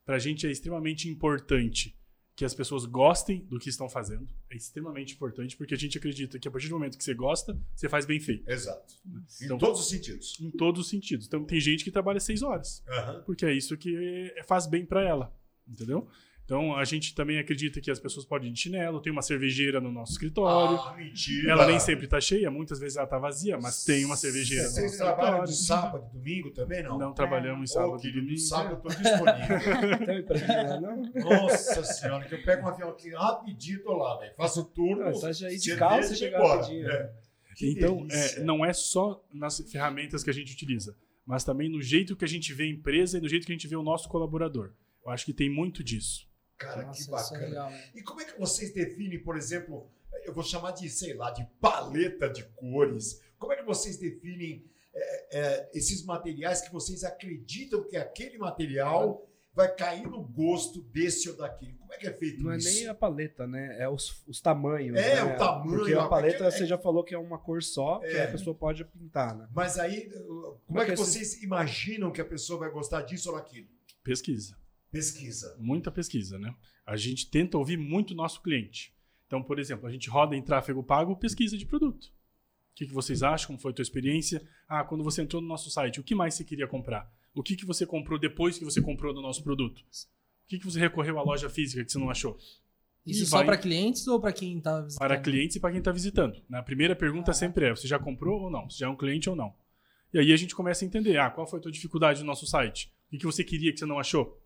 para 0.05 0.15
a 0.15 0.19
gente 0.19 0.45
é 0.47 0.51
extremamente 0.51 1.07
importante 1.09 1.95
que 2.35 2.43
as 2.43 2.53
pessoas 2.55 2.85
gostem 2.85 3.45
do 3.45 3.59
que 3.59 3.69
estão 3.69 3.87
fazendo. 3.87 4.27
É 4.49 4.55
extremamente 4.55 5.13
importante 5.13 5.55
porque 5.55 5.73
a 5.75 5.77
gente 5.77 5.97
acredita 5.97 6.39
que 6.39 6.47
a 6.47 6.51
partir 6.51 6.67
do 6.67 6.73
momento 6.73 6.97
que 6.97 7.03
você 7.03 7.13
gosta, 7.13 7.55
você 7.75 7.87
faz 7.87 8.05
bem 8.07 8.19
feito. 8.19 8.49
Exato. 8.49 8.93
Em 9.41 9.45
Então- 9.45 9.57
todos 9.59 9.81
os 9.81 9.87
sentidos. 9.89 10.39
Em 10.41 10.49
todos 10.49 10.81
os 10.81 10.89
sentidos. 10.89 11.27
Então 11.27 11.45
tem 11.45 11.59
gente 11.59 11.83
que 11.83 11.91
trabalha 11.91 12.19
seis 12.19 12.41
horas. 12.41 12.83
Aham. 12.89 13.21
porque 13.25 13.45
é 13.45 13.53
isso 13.53 13.77
que 13.77 14.33
faz 14.47 14.65
bem 14.65 14.83
para 14.85 15.03
ela, 15.03 15.31
entendeu? 15.67 16.07
Então 16.45 16.75
a 16.75 16.83
gente 16.83 17.15
também 17.15 17.39
acredita 17.39 17.79
que 17.79 17.89
as 17.89 17.99
pessoas 17.99 18.25
podem 18.25 18.49
ir 18.49 18.53
de 18.53 18.59
chinelo, 18.59 19.01
tem 19.01 19.11
uma 19.11 19.21
cervejeira 19.21 19.79
no 19.79 19.91
nosso 19.91 20.11
escritório. 20.11 20.77
Ah, 20.77 20.93
mentira. 20.95 21.51
ela 21.51 21.65
nem 21.65 21.79
sempre 21.79 22.05
tá 22.05 22.19
cheia, 22.19 22.51
muitas 22.51 22.79
vezes 22.79 22.97
ela 22.97 23.07
tá 23.07 23.17
vazia, 23.17 23.57
mas 23.57 23.85
tem 23.85 24.03
uma 24.03 24.17
cervejeira 24.17 24.63
no 24.63 24.69
Vocês 24.71 24.97
nosso 24.97 25.15
trabalham 25.15 25.43
de 25.45 25.55
sábado 25.55 26.05
e 26.09 26.17
domingo 26.17 26.51
também, 26.51 26.83
não? 26.83 26.97
Não, 26.97 27.13
trabalhamos 27.13 27.69
em 27.69 27.73
sábado 27.73 28.05
e 28.05 28.11
domingo. 28.11 28.37
sábado 28.37 28.75
eu 28.75 28.81
tô 28.81 28.89
disponível. 28.89 29.53
Nossa 31.23 31.83
senhora, 31.83 32.25
que 32.25 32.35
eu 32.35 32.43
pego 32.43 32.65
um 32.65 32.69
avião 32.69 32.89
aqui 32.89 33.09
rapidinho 33.11 33.83
tô 33.83 33.93
lá, 33.93 34.17
velho. 34.19 34.33
Faço 34.35 34.65
turno. 34.65 35.05
Não, 35.05 35.13
só 35.13 35.31
já 35.31 35.51
ir 35.51 35.57
de 35.57 35.75
calça 35.77 36.13
e 36.13 36.17
chegar 36.17 36.45
rapidinho. 36.45 36.89
É. 36.89 37.13
Que 37.55 37.71
Então, 37.71 38.05
é, 38.11 38.39
não 38.41 38.65
é 38.65 38.73
só 38.73 39.23
nas 39.31 39.59
ferramentas 39.71 40.23
que 40.23 40.29
a 40.29 40.33
gente 40.33 40.53
utiliza, 40.53 40.97
mas 41.25 41.43
também 41.43 41.69
no 41.69 41.81
jeito 41.81 42.15
que 42.15 42.25
a 42.25 42.27
gente 42.27 42.53
vê 42.53 42.63
a 42.63 42.69
empresa 42.69 43.17
e 43.17 43.21
no 43.21 43.29
jeito 43.29 43.45
que 43.45 43.51
a 43.51 43.55
gente 43.55 43.67
vê 43.67 43.75
o 43.75 43.83
nosso 43.83 44.09
colaborador. 44.09 44.73
Eu 45.05 45.11
acho 45.11 45.25
que 45.25 45.33
tem 45.33 45.49
muito 45.49 45.83
disso. 45.83 46.27
Cara, 46.57 46.83
Nossa, 46.83 47.03
que 47.03 47.09
é 47.09 47.11
bacana. 47.11 47.45
legal. 47.47 47.69
né? 47.71 47.83
E 47.95 48.01
como 48.01 48.21
é 48.21 48.25
que 48.25 48.39
vocês 48.39 48.73
definem, 48.73 49.21
por 49.21 49.35
exemplo, 49.37 49.89
eu 50.23 50.33
vou 50.33 50.43
chamar 50.43 50.71
de, 50.71 50.89
sei 50.89 51.13
lá, 51.13 51.31
de 51.31 51.45
paleta 51.59 52.29
de 52.29 52.43
cores. 52.55 53.21
Como 53.37 53.51
é 53.51 53.57
que 53.57 53.63
vocês 53.63 53.97
definem 53.97 54.65
é, 54.93 55.39
é, 55.39 55.69
esses 55.73 56.05
materiais 56.05 56.61
que 56.61 56.71
vocês 56.71 57.03
acreditam 57.03 57.83
que 57.83 57.97
aquele 57.97 58.37
material 58.37 59.27
vai 59.55 59.73
cair 59.75 60.07
no 60.07 60.23
gosto 60.23 60.81
desse 60.83 61.29
ou 61.29 61.35
daquele? 61.35 61.73
Como 61.73 61.91
é 61.93 61.97
que 61.97 62.07
é 62.07 62.13
feito 62.13 62.41
Não 62.43 62.51
é 62.53 62.57
isso? 62.57 62.69
nem 62.73 62.87
a 62.87 62.93
paleta, 62.95 63.45
né? 63.45 63.75
É 63.79 63.89
os, 63.89 64.23
os 64.27 64.39
tamanhos. 64.39 64.97
É, 64.97 65.15
né? 65.15 65.35
o 65.35 65.37
tamanho, 65.37 65.77
Porque 65.79 65.93
a 65.93 66.03
a- 66.03 66.07
paleta 66.07 66.45
é- 66.45 66.51
você 66.51 66.65
já 66.65 66.77
falou 66.77 67.03
que 67.03 67.13
é 67.13 67.17
uma 67.17 67.37
cor 67.37 67.61
só, 67.61 67.99
que 67.99 68.05
É. 68.07 68.23
a 68.25 68.31
pessoa 68.31 68.55
pode 68.55 68.85
pintar, 68.85 69.35
né? 69.35 69.47
Mas 69.53 69.77
aí, 69.77 70.07
uh, 70.15 70.57
como 70.65 70.79
é 70.79 70.85
que 70.85 70.95
vocês 70.95 71.41
imaginam 71.43 72.11
que 72.11 72.21
a 72.21 72.25
pessoa 72.25 72.59
vai 72.59 72.69
gostar 72.71 73.01
disso 73.01 73.29
ou 73.31 73.35
daquilo? 73.35 73.67
Pesquisa. 74.03 74.55
Pesquisa. 74.93 75.55
muita 75.59 75.91
pesquisa, 75.91 76.39
né? 76.39 76.55
A 76.85 76.95
gente 76.95 77.29
tenta 77.29 77.57
ouvir 77.57 77.77
muito 77.77 78.11
o 78.11 78.15
nosso 78.15 78.41
cliente. 78.41 78.93
Então, 79.27 79.41
por 79.43 79.57
exemplo, 79.59 79.87
a 79.87 79.91
gente 79.91 80.09
roda 80.09 80.35
em 80.35 80.41
tráfego 80.41 80.83
pago 80.83 81.15
pesquisa 81.15 81.57
de 81.57 81.65
produto. 81.65 82.05
O 82.05 82.75
que, 82.75 82.85
que 82.87 82.93
vocês 82.93 83.21
acham? 83.23 83.47
Como 83.47 83.59
foi 83.59 83.71
a 83.71 83.75
tua 83.75 83.83
experiência? 83.83 84.41
Ah, 84.67 84.83
quando 84.83 85.03
você 85.03 85.21
entrou 85.21 85.41
no 85.41 85.47
nosso 85.47 85.69
site, 85.69 85.99
o 85.99 86.03
que 86.03 86.15
mais 86.15 86.33
você 86.35 86.43
queria 86.43 86.67
comprar? 86.67 87.11
O 87.33 87.41
que, 87.43 87.55
que 87.55 87.65
você 87.65 87.85
comprou 87.85 88.19
depois 88.19 88.57
que 88.57 88.63
você 88.65 88.81
comprou 88.81 89.13
no 89.13 89.21
nosso 89.21 89.43
produto? 89.43 89.79
O 89.79 90.47
que, 90.47 90.59
que 90.59 90.65
você 90.65 90.79
recorreu 90.79 91.17
à 91.19 91.23
loja 91.23 91.49
física 91.49 91.83
que 91.83 91.91
você 91.91 91.97
não 91.99 92.09
achou? 92.09 92.37
Isso 93.05 93.23
E 93.23 93.25
só 93.25 93.37
vai- 93.37 93.45
para 93.47 93.57
clientes 93.57 94.07
ou 94.07 94.19
para 94.21 94.31
quem 94.31 94.59
tá 94.61 94.79
visitando? 94.81 94.99
Para 95.07 95.19
clientes 95.19 95.55
e 95.55 95.59
para 95.59 95.71
quem 95.71 95.79
está 95.79 95.91
visitando. 95.91 96.41
né? 96.49 96.59
A 96.59 96.63
primeira 96.63 96.95
pergunta 96.95 97.31
Ah. 97.31 97.33
sempre 97.33 97.65
é: 97.65 97.69
você 97.71 97.87
já 97.87 97.97
comprou 97.99 98.43
ou 98.43 98.49
não? 98.51 98.69
Você 98.69 98.77
já 98.79 98.85
é 98.85 98.89
um 98.89 98.95
cliente 98.95 99.29
ou 99.29 99.35
não? 99.35 99.53
E 100.13 100.19
aí 100.19 100.31
a 100.31 100.37
gente 100.37 100.55
começa 100.55 100.85
a 100.85 100.87
entender: 100.87 101.17
ah, 101.17 101.29
qual 101.29 101.45
foi 101.47 101.59
a 101.59 101.61
tua 101.61 101.71
dificuldade 101.71 102.19
no 102.21 102.25
nosso 102.27 102.45
site? 102.45 102.91
O 103.07 103.09
que, 103.11 103.17
que 103.19 103.25
você 103.25 103.43
queria 103.43 103.71
que 103.73 103.79
você 103.79 103.85
não 103.85 103.99
achou? 103.99 104.39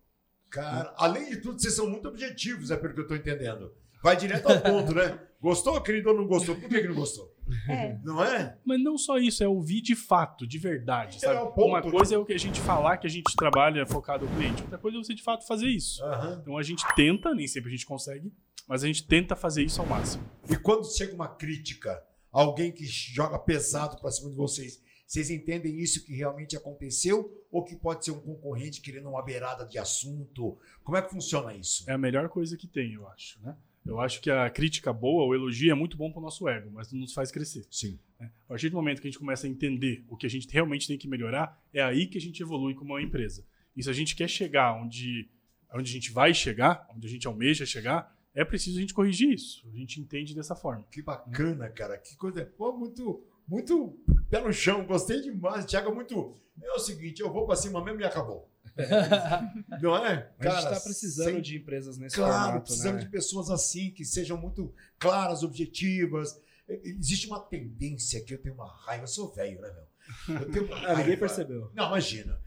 Cara, 0.50 0.94
além 0.96 1.30
de 1.30 1.36
tudo, 1.38 1.60
vocês 1.60 1.74
são 1.74 1.88
muito 1.88 2.08
objetivos, 2.08 2.70
é 2.70 2.76
pelo 2.76 2.94
que 2.94 3.00
eu 3.00 3.06
tô 3.06 3.14
entendendo. 3.14 3.72
Vai 4.02 4.16
direto 4.16 4.46
ao 4.48 4.60
ponto, 4.60 4.94
né? 4.94 5.18
Gostou, 5.40 5.80
querido, 5.80 6.10
ou 6.10 6.16
não 6.16 6.26
gostou? 6.26 6.56
Por 6.56 6.68
que, 6.68 6.80
que 6.80 6.88
não 6.88 6.94
gostou? 6.94 7.32
É. 7.68 7.98
Não 8.04 8.22
é? 8.22 8.58
Mas 8.64 8.82
não 8.82 8.98
só 8.98 9.18
isso, 9.18 9.42
é 9.42 9.48
ouvir 9.48 9.80
de 9.80 9.94
fato, 9.94 10.46
de 10.46 10.58
verdade. 10.58 11.18
É 11.24 11.34
ponto, 11.34 11.64
Uma 11.64 11.80
né? 11.80 11.90
coisa 11.90 12.14
é 12.14 12.18
o 12.18 12.24
que 12.24 12.32
a 12.32 12.38
gente 12.38 12.60
falar 12.60 12.96
que 12.98 13.06
a 13.06 13.10
gente 13.10 13.34
trabalha 13.36 13.86
focado 13.86 14.26
no 14.26 14.36
cliente, 14.36 14.62
outra 14.62 14.78
coisa 14.78 14.98
é 14.98 15.02
você 15.02 15.14
de 15.14 15.22
fato 15.22 15.46
fazer 15.46 15.68
isso. 15.68 16.02
Aham. 16.04 16.38
Então 16.42 16.58
a 16.58 16.62
gente 16.62 16.84
tenta, 16.94 17.34
nem 17.34 17.46
sempre 17.46 17.68
a 17.68 17.72
gente 17.72 17.86
consegue, 17.86 18.32
mas 18.66 18.82
a 18.82 18.86
gente 18.86 19.06
tenta 19.06 19.34
fazer 19.34 19.62
isso 19.62 19.80
ao 19.80 19.86
máximo. 19.86 20.24
E 20.50 20.56
quando 20.56 20.84
chega 20.84 21.14
uma 21.14 21.28
crítica, 21.28 22.02
alguém 22.30 22.72
que 22.72 22.84
joga 22.84 23.38
pesado 23.38 23.96
pra 23.98 24.10
cima 24.10 24.30
de 24.30 24.36
vocês, 24.36 24.82
vocês 25.08 25.30
entendem 25.30 25.80
isso 25.80 26.04
que 26.04 26.12
realmente 26.12 26.54
aconteceu 26.54 27.42
ou 27.50 27.64
que 27.64 27.74
pode 27.74 28.04
ser 28.04 28.10
um 28.10 28.20
concorrente 28.20 28.82
querendo 28.82 29.08
uma 29.08 29.22
beirada 29.24 29.64
de 29.64 29.78
assunto? 29.78 30.58
Como 30.84 30.98
é 30.98 31.02
que 31.02 31.08
funciona 31.08 31.54
isso? 31.54 31.88
É 31.88 31.94
a 31.94 31.98
melhor 31.98 32.28
coisa 32.28 32.58
que 32.58 32.66
tem, 32.66 32.92
eu 32.92 33.08
acho. 33.08 33.40
Né? 33.40 33.56
Eu 33.86 33.98
acho 34.00 34.20
que 34.20 34.30
a 34.30 34.50
crítica 34.50 34.92
boa, 34.92 35.24
o 35.24 35.34
elogio 35.34 35.72
é 35.72 35.74
muito 35.74 35.96
bom 35.96 36.12
para 36.12 36.18
o 36.18 36.22
nosso 36.22 36.46
ego, 36.46 36.70
mas 36.70 36.92
não 36.92 37.00
nos 37.00 37.14
faz 37.14 37.30
crescer. 37.30 37.66
Sim. 37.70 37.98
né? 38.20 38.30
A 38.44 38.48
partir 38.48 38.68
do 38.68 38.76
momento 38.76 39.00
que 39.00 39.08
a 39.08 39.10
gente 39.10 39.18
começa 39.18 39.46
a 39.46 39.50
entender 39.50 40.04
o 40.10 40.16
que 40.16 40.26
a 40.26 40.30
gente 40.30 40.46
realmente 40.52 40.86
tem 40.86 40.98
que 40.98 41.08
melhorar, 41.08 41.58
é 41.72 41.82
aí 41.82 42.06
que 42.06 42.18
a 42.18 42.20
gente 42.20 42.42
evolui 42.42 42.74
como 42.74 42.92
uma 42.92 43.00
empresa. 43.00 43.46
E 43.74 43.82
se 43.82 43.88
a 43.88 43.94
gente 43.94 44.14
quer 44.14 44.28
chegar 44.28 44.74
onde, 44.74 45.26
onde 45.72 45.90
a 45.90 45.92
gente 45.94 46.12
vai 46.12 46.34
chegar, 46.34 46.86
onde 46.94 47.06
a 47.06 47.10
gente 47.10 47.26
almeja 47.26 47.64
chegar, 47.64 48.14
é 48.34 48.44
preciso 48.44 48.76
a 48.76 48.80
gente 48.82 48.92
corrigir 48.92 49.32
isso. 49.32 49.66
A 49.66 49.74
gente 49.74 49.98
entende 49.98 50.34
dessa 50.34 50.54
forma. 50.54 50.84
Que 50.92 51.00
bacana, 51.00 51.70
cara. 51.70 51.96
Que 51.96 52.14
coisa. 52.14 52.44
Pô, 52.44 52.72
muito, 52.76 53.26
muito 53.48 53.98
pé 54.30 54.40
no 54.40 54.52
chão. 54.52 54.84
Gostei 54.86 55.20
demais. 55.22 55.64
Thiago, 55.64 55.90
é 55.90 55.94
muito. 55.94 56.36
É 56.62 56.72
o 56.72 56.78
seguinte, 56.78 57.20
eu 57.22 57.32
vou 57.32 57.46
pra 57.46 57.56
cima 57.56 57.82
mesmo 57.84 58.00
e 58.00 58.04
acabou. 58.04 58.50
Não 59.80 59.96
é? 59.96 60.30
a 60.38 60.48
gente 60.50 60.62
tá 60.74 60.80
precisando 60.80 61.32
sem- 61.32 61.40
de 61.42 61.56
empresas 61.56 61.98
nesse 61.98 62.16
Claro, 62.16 62.32
formato, 62.44 62.64
precisando 62.66 62.94
né? 62.96 63.00
de 63.00 63.08
pessoas 63.08 63.50
assim, 63.50 63.90
que 63.90 64.04
sejam 64.04 64.36
muito 64.36 64.72
claras, 64.98 65.42
objetivas. 65.42 66.40
Existe 66.68 67.26
uma 67.26 67.40
tendência 67.40 68.22
que 68.22 68.34
eu 68.34 68.38
tenho 68.42 68.54
uma 68.54 68.68
raiva. 68.68 69.04
Eu 69.04 69.08
sou 69.08 69.32
velho, 69.32 69.60
né, 69.60 69.72
meu? 69.72 70.40
Eu 70.40 70.50
tenho 70.50 70.66
uma 70.66 70.76
Ah, 70.86 70.88
ninguém 70.90 71.04
raiva. 71.06 71.20
percebeu. 71.20 71.70
Não, 71.74 71.86
imagina. 71.88 72.38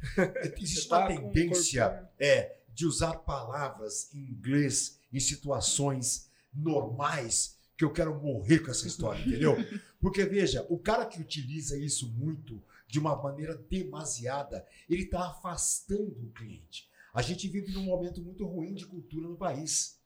Existe 0.57 0.87
tá 0.89 0.99
uma 1.07 1.19
um 1.19 1.31
tendência 1.31 2.09
é, 2.19 2.57
de 2.73 2.85
usar 2.85 3.13
palavras 3.19 4.13
em 4.13 4.19
inglês 4.19 4.99
em 5.11 5.19
situações 5.19 6.29
normais 6.53 7.57
que 7.82 7.86
eu 7.86 7.91
quero 7.91 8.21
morrer 8.21 8.59
com 8.59 8.69
essa 8.69 8.86
história, 8.86 9.19
entendeu? 9.25 9.55
Porque, 9.99 10.23
veja, 10.23 10.63
o 10.69 10.77
cara 10.77 11.03
que 11.03 11.19
utiliza 11.19 11.75
isso 11.75 12.07
muito, 12.11 12.61
de 12.88 12.99
uma 12.99 13.15
maneira 13.15 13.55
demasiada, 13.55 14.63
ele 14.88 15.03
está 15.03 15.29
afastando 15.29 16.23
o 16.23 16.32
cliente. 16.32 16.88
A 17.11 17.23
gente 17.23 17.47
vive 17.47 17.73
num 17.73 17.86
momento 17.86 18.21
muito 18.21 18.45
ruim 18.45 18.75
de 18.75 18.86
cultura 18.86 19.27
no 19.27 19.36
país. 19.36 19.99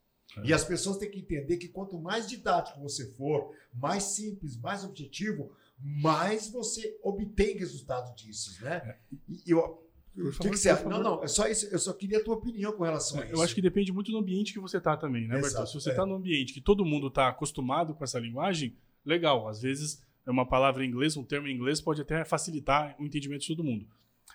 E 0.43 0.53
as 0.53 0.63
pessoas 0.63 0.97
têm 0.97 1.11
que 1.11 1.19
entender 1.19 1.57
que 1.57 1.67
quanto 1.67 1.99
mais 1.99 2.27
didático 2.27 2.79
você 2.79 3.11
for, 3.11 3.53
mais 3.73 4.03
simples, 4.03 4.57
mais 4.57 4.83
objetivo, 4.83 5.51
mais 5.77 6.47
você 6.47 6.97
obtém 7.03 7.57
resultado 7.57 8.15
disso, 8.15 8.63
né? 8.63 8.97
E 9.27 9.43
eu, 9.45 9.84
o 10.17 10.31
que, 10.31 10.49
que 10.49 10.57
você 10.57 10.69
acha? 10.69 10.87
Não, 10.87 11.01
não, 11.01 11.23
é 11.23 11.27
só 11.27 11.47
isso. 11.47 11.67
Eu 11.67 11.79
só 11.79 11.91
queria 11.93 12.19
a 12.19 12.23
tua 12.23 12.35
opinião 12.35 12.71
com 12.73 12.83
relação 12.83 13.19
a 13.19 13.25
isso. 13.25 13.33
Eu 13.33 13.41
acho 13.41 13.53
que 13.53 13.61
depende 13.61 13.91
muito 13.91 14.11
do 14.11 14.17
ambiente 14.17 14.53
que 14.53 14.59
você 14.59 14.79
tá 14.79 14.95
também, 14.95 15.27
né, 15.27 15.37
Exato, 15.37 15.53
Bertão? 15.53 15.65
Se 15.67 15.73
você 15.73 15.91
é. 15.91 15.93
tá 15.93 16.05
num 16.05 16.15
ambiente 16.15 16.53
que 16.53 16.61
todo 16.61 16.85
mundo 16.85 17.09
tá 17.09 17.27
acostumado 17.27 17.93
com 17.93 18.03
essa 18.03 18.19
linguagem, 18.19 18.75
legal. 19.05 19.47
Às 19.47 19.61
vezes 19.61 20.01
é 20.25 20.31
uma 20.31 20.47
palavra 20.47 20.83
em 20.83 20.87
inglês, 20.87 21.17
um 21.17 21.23
termo 21.23 21.47
em 21.47 21.53
inglês 21.55 21.81
pode 21.81 22.01
até 22.01 22.23
facilitar 22.25 22.95
o 22.99 23.05
entendimento 23.05 23.41
de 23.41 23.47
todo 23.47 23.63
mundo. 23.63 23.87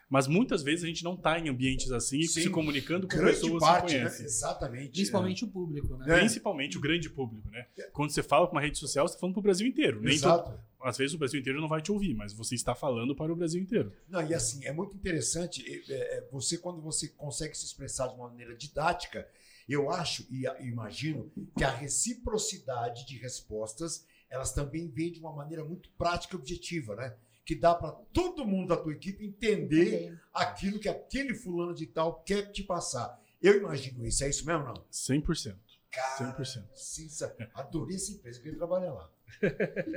Mas 0.09 0.26
muitas 0.26 0.62
vezes 0.62 0.85
a 0.85 0.89
gente 0.89 1.05
não 1.05 1.16
tá 1.16 1.39
em 1.39 1.49
ambientes 1.49 1.93
assim 1.93 2.18
e 2.18 2.26
Sim. 2.26 2.43
se 2.43 2.51
comunicando 2.51 3.07
com 3.07 3.16
pessoas 3.16 3.61
parte, 3.61 3.87
que 3.87 3.95
né? 3.95 3.99
conhecem. 4.01 4.26
Exatamente. 4.26 4.91
Principalmente 4.91 5.45
o 5.45 5.49
público, 5.49 5.97
né? 5.97 6.07
É. 6.09 6.18
Principalmente 6.18 6.76
o 6.76 6.81
grande 6.81 7.09
público, 7.09 7.49
né? 7.49 7.66
Quando 7.93 8.11
você 8.11 8.22
fala 8.22 8.47
com 8.49 8.53
uma 8.53 8.61
rede 8.61 8.76
social, 8.76 9.07
você 9.07 9.12
está 9.14 9.20
falando 9.20 9.35
para 9.35 9.41
o 9.41 9.43
Brasil 9.43 9.66
inteiro. 9.68 10.01
Nem 10.01 10.18
todo- 10.18 10.33
Exato. 10.33 10.61
Às 10.83 10.97
vezes 10.97 11.14
o 11.14 11.18
Brasil 11.18 11.41
inteiro 11.41 11.61
não 11.61 11.68
vai 11.68 11.81
te 11.83 11.91
ouvir, 11.93 12.14
mas 12.14 12.33
você 12.33 12.55
está 12.55 12.74
falando 12.74 13.14
para 13.14 13.33
o 13.33 13.37
Brasil 13.37 13.61
inteiro. 13.61 13.93
Não, 14.09 14.26
e 14.26 14.35
assim, 14.35 14.64
é 14.64 14.72
muito 14.72 14.97
interessante, 14.97 15.62
é, 15.89 15.93
é, 15.93 16.28
você 16.31 16.57
quando 16.59 16.81
você 16.81 17.09
consegue 17.09 17.57
se 17.57 17.64
expressar 17.66 18.09
de 18.09 18.14
uma 18.14 18.28
maneira 18.28 18.55
didática, 18.57 19.28
Eu 19.68 19.89
acho 19.89 20.26
e 20.31 20.45
imagino 20.66 21.31
que 21.57 21.62
a 21.62 21.70
reciprocidade 21.70 23.07
de 23.07 23.16
respostas, 23.18 24.05
elas 24.28 24.53
também 24.53 24.89
vêm 24.89 25.12
de 25.12 25.20
uma 25.20 25.33
maneira 25.33 25.64
muito 25.64 25.91
prática 25.93 26.35
e 26.35 26.39
objetiva, 26.39 26.97
né? 26.97 27.14
Que 27.45 27.55
dá 27.55 27.74
para 27.74 27.93
todo 28.12 28.45
mundo 28.45 28.68
da 28.68 28.76
tua 28.76 28.93
equipe 28.93 29.24
entender 29.24 30.18
aquilo 30.35 30.78
que 30.81 30.89
aquele 30.89 31.35
fulano 31.35 31.74
de 31.74 31.87
tal 31.87 32.20
quer 32.22 32.51
te 32.51 32.62
passar. 32.64 33.20
Eu 33.41 33.57
imagino 33.59 34.05
isso, 34.07 34.24
é 34.24 34.28
isso 34.28 34.45
mesmo, 34.45 34.64
não? 34.64 34.74
100%. 34.91 35.57
Cara, 35.91 36.35
100%. 36.37 36.64
sincer- 36.74 37.51
adorei 37.55 37.97
essa 37.97 38.12
empresa, 38.12 38.41
queria 38.41 38.59
trabalhar 38.59 38.93
lá. 38.93 39.11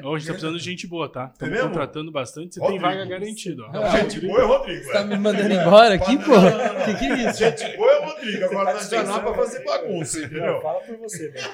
Hoje 0.03 0.25
tá 0.27 0.33
precisando 0.33 0.57
de 0.57 0.63
gente 0.63 0.87
boa, 0.87 1.09
tá? 1.09 1.29
Estamos 1.33 1.53
mesmo? 1.53 1.67
contratando 1.69 2.11
bastante. 2.11 2.53
Você 2.55 2.59
Rodrigo. 2.59 2.81
tem 2.83 2.91
vaga 2.91 3.05
garantida. 3.09 3.63
Ah, 3.73 3.99
Gente 3.99 4.21
boa 4.21 4.39
é 4.39 4.43
o 4.43 4.47
Rodrigo. 4.47 4.83
Você 4.83 4.91
tá 4.93 4.99
é. 4.99 5.03
me 5.05 5.17
mandando 5.17 5.53
embora 5.53 5.93
aqui, 5.95 6.17
pô? 6.17 6.31
não. 6.39 6.85
Que 6.85 6.95
que 6.99 7.05
é 7.05 7.29
isso? 7.29 7.39
Gente 7.39 7.77
boa 7.77 7.91
é 7.91 7.99
o 7.99 8.05
Rodrigo, 8.05 8.45
agora 8.45 8.73
nós 8.73 8.89
já 8.89 9.03
Não, 9.03 9.13
não 9.13 9.23
para 9.23 9.33
fazer 9.33 9.63
bagunça, 9.63 10.19
entendeu? 10.19 10.61
Fala 10.61 10.79
por 10.81 10.97
você, 10.97 11.29
velho. 11.29 11.45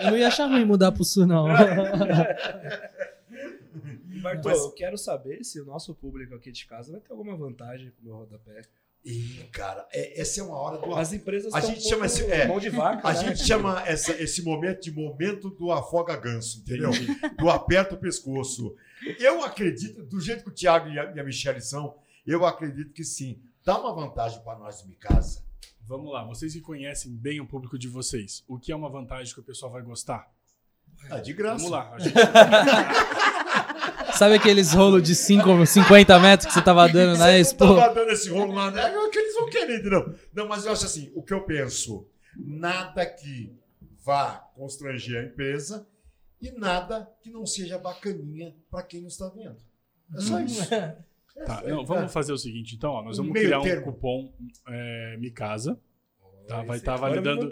Eu 0.00 0.10
não 0.12 0.16
ia 0.18 0.28
achar 0.28 0.46
ruim 0.46 0.64
mudar 0.64 0.92
pro 0.92 1.04
sul, 1.04 1.26
não. 1.26 1.46
Bartô, 4.22 4.48
Mas- 4.48 4.58
eu 4.58 4.70
quero 4.72 4.98
saber 4.98 5.44
se 5.44 5.60
o 5.60 5.64
nosso 5.64 5.94
público 5.94 6.34
aqui 6.34 6.50
de 6.50 6.66
casa 6.66 6.90
vai 6.92 7.00
ter 7.00 7.12
alguma 7.12 7.36
vantagem 7.36 7.90
com 7.90 8.02
o 8.02 8.04
meu 8.06 8.16
rodapé. 8.16 8.62
Ih, 9.04 9.48
cara, 9.52 9.86
é- 9.92 10.20
essa 10.20 10.40
é 10.40 10.42
uma 10.42 10.56
hora 10.56 10.76
do 10.78 10.94
As 10.94 11.12
empresas 11.12 11.54
A 11.54 11.60
gente 11.60 11.86
um 11.86 11.88
chama 11.88 12.06
esse- 12.06 12.24
é, 12.30 12.46
mão 12.46 12.58
de 12.60 12.68
vaca, 12.68 13.08
A 13.08 13.12
né? 13.14 13.20
gente 13.28 13.46
chama 13.46 13.82
essa- 13.86 14.12
esse 14.20 14.42
momento 14.42 14.82
de 14.82 14.90
momento 14.92 15.48
do 15.50 15.70
afoga 15.72 16.16
ganso, 16.16 16.58
entendeu? 16.60 16.90
Do 17.38 17.48
aperta 17.48 17.94
o 17.94 17.98
pescoço. 17.98 18.74
Eu 19.18 19.42
acredito, 19.44 20.02
do 20.04 20.20
jeito 20.20 20.42
que 20.44 20.50
o 20.50 20.52
Thiago 20.52 20.88
e 20.90 20.98
a, 20.98 21.04
e 21.14 21.20
a 21.20 21.24
Michelle 21.24 21.60
são, 21.60 21.96
eu 22.26 22.44
acredito 22.44 22.92
que 22.92 23.04
sim. 23.04 23.40
Dá 23.64 23.78
uma 23.78 23.94
vantagem 23.94 24.42
para 24.42 24.58
nós 24.58 24.82
de 24.82 24.94
casa. 24.96 25.42
Vamos 25.86 26.12
lá, 26.12 26.22
vocês 26.24 26.52
que 26.52 26.60
conhecem 26.60 27.10
bem 27.14 27.40
o 27.40 27.46
público 27.46 27.78
de 27.78 27.88
vocês, 27.88 28.44
o 28.46 28.58
que 28.58 28.70
é 28.72 28.76
uma 28.76 28.90
vantagem 28.90 29.32
que 29.32 29.40
o 29.40 29.44
pessoal 29.44 29.72
vai 29.72 29.80
gostar? 29.80 30.30
Ah, 31.08 31.20
de 31.20 31.32
graça. 31.32 31.56
Vamos 31.64 31.70
lá. 31.70 31.94
A 31.94 31.98
gente, 31.98 32.14
Sabe 34.18 34.34
aqueles 34.34 34.72
rolos 34.72 35.00
de 35.04 35.14
cinco, 35.14 35.64
50 35.64 36.18
metros 36.18 36.48
que 36.48 36.52
você 36.52 36.60
tava 36.60 36.88
dando 36.88 37.16
na 37.16 37.26
Você 37.26 37.38
Expo? 37.38 37.66
não 37.66 37.76
tava 37.76 37.94
dando 37.94 38.10
esse 38.10 38.28
rolo 38.28 38.52
lá, 38.52 38.68
né? 38.68 38.92
é 38.92 38.98
o 38.98 39.08
que 39.10 39.16
eles 39.16 39.32
vão 39.34 39.48
querer, 39.48 39.78
entendeu? 39.78 40.12
Não, 40.34 40.48
mas 40.48 40.66
eu 40.66 40.72
acho 40.72 40.86
assim, 40.86 41.12
o 41.14 41.22
que 41.22 41.32
eu 41.32 41.42
penso, 41.44 42.04
nada 42.36 43.06
que 43.06 43.56
vá 44.04 44.44
constranger 44.56 45.22
a 45.22 45.26
empresa 45.26 45.86
e 46.42 46.50
nada 46.50 47.08
que 47.22 47.30
não 47.30 47.46
seja 47.46 47.78
bacaninha 47.78 48.56
para 48.68 48.82
quem 48.82 49.02
não 49.02 49.06
está 49.08 49.28
vendo. 49.28 49.56
É 50.12 50.20
só 50.20 50.40
isso. 50.40 50.68
tá, 50.68 51.62
É, 51.64 51.70
não, 51.70 51.82
é. 51.82 51.86
vamos 51.86 52.12
fazer 52.12 52.32
o 52.32 52.38
seguinte, 52.38 52.74
então, 52.74 52.90
ó, 52.90 53.04
nós 53.04 53.18
vamos 53.18 53.32
Meio 53.32 53.46
criar 53.46 53.60
um 53.60 53.62
termo. 53.62 53.84
cupom 53.84 54.32
é, 54.66 55.16
Me 55.18 55.30
Casa, 55.30 55.78
tá? 56.48 56.64
Vai 56.64 56.78
estar 56.78 56.94
agora 56.94 57.12
é 57.12 57.20
validando, 57.20 57.48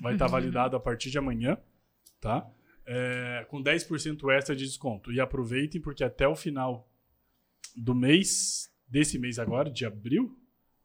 vai 0.00 0.14
estar 0.14 0.28
validado 0.28 0.76
a 0.76 0.80
partir 0.80 1.10
de 1.10 1.18
amanhã, 1.18 1.58
tá? 2.22 2.50
É, 2.86 3.44
com 3.48 3.62
10% 3.62 4.30
extra 4.32 4.54
de 4.54 4.64
desconto. 4.64 5.12
E 5.12 5.20
aproveitem, 5.20 5.80
porque 5.80 6.04
até 6.04 6.26
o 6.28 6.36
final 6.36 6.88
do 7.76 7.94
mês, 7.94 8.70
desse 8.88 9.18
mês 9.18 9.38
agora, 9.38 9.68
de 9.70 9.84
abril, 9.84 10.36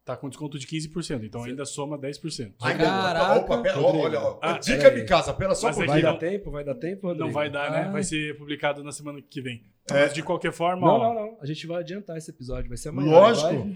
tá 0.04 0.18
com 0.18 0.28
desconto 0.28 0.58
de 0.58 0.66
15%. 0.66 1.24
Então 1.24 1.43
ainda 1.43 1.64
soma 1.64 1.97
10%. 1.97 2.56
Ai, 2.62 2.78
Caraca. 2.78 3.36
Opa, 3.39 3.62
pera, 3.62 3.80
olha, 3.80 4.20
ó, 4.20 4.39
Ah, 4.41 4.58
dica 4.58 4.89
me 4.89 5.06
casa, 5.06 5.32
pera 5.34 5.54
só 5.54 5.68
Mas 5.68 5.76
pouquinho. 5.76 5.93
Vai 5.93 6.02
não- 6.02 6.14
dar 6.14 6.20
tempo? 6.20 6.52
Vai 6.52 6.64
dar 6.64 6.76
tempo, 6.76 7.08
Rodrigo? 7.08 7.26
Não 7.28 7.32
vai 7.34 7.49
dar, 7.52 7.72
né? 7.72 7.84
Ah. 7.88 7.91
Vai 7.91 8.04
ser 8.04 8.36
publicado 8.38 8.84
na 8.84 8.91
semana 8.91 9.22
que 9.22 9.39
vem. 9.39 9.64
É. 9.89 9.93
Mas 10.02 10.14
de 10.14 10.24
qualquer 10.24 10.52
forma, 10.52 10.88
Não, 10.88 10.93
ó, 10.95 11.14
não, 11.14 11.22
não. 11.32 11.38
A 11.39 11.45
gente 11.45 11.68
vai 11.68 11.82
adiantar 11.82 12.18
esse 12.18 12.32
episódio. 12.32 12.68
Vai 12.68 12.78
ser 12.78 12.89
amanhã. 12.89 13.12
Lógico. 13.12 13.68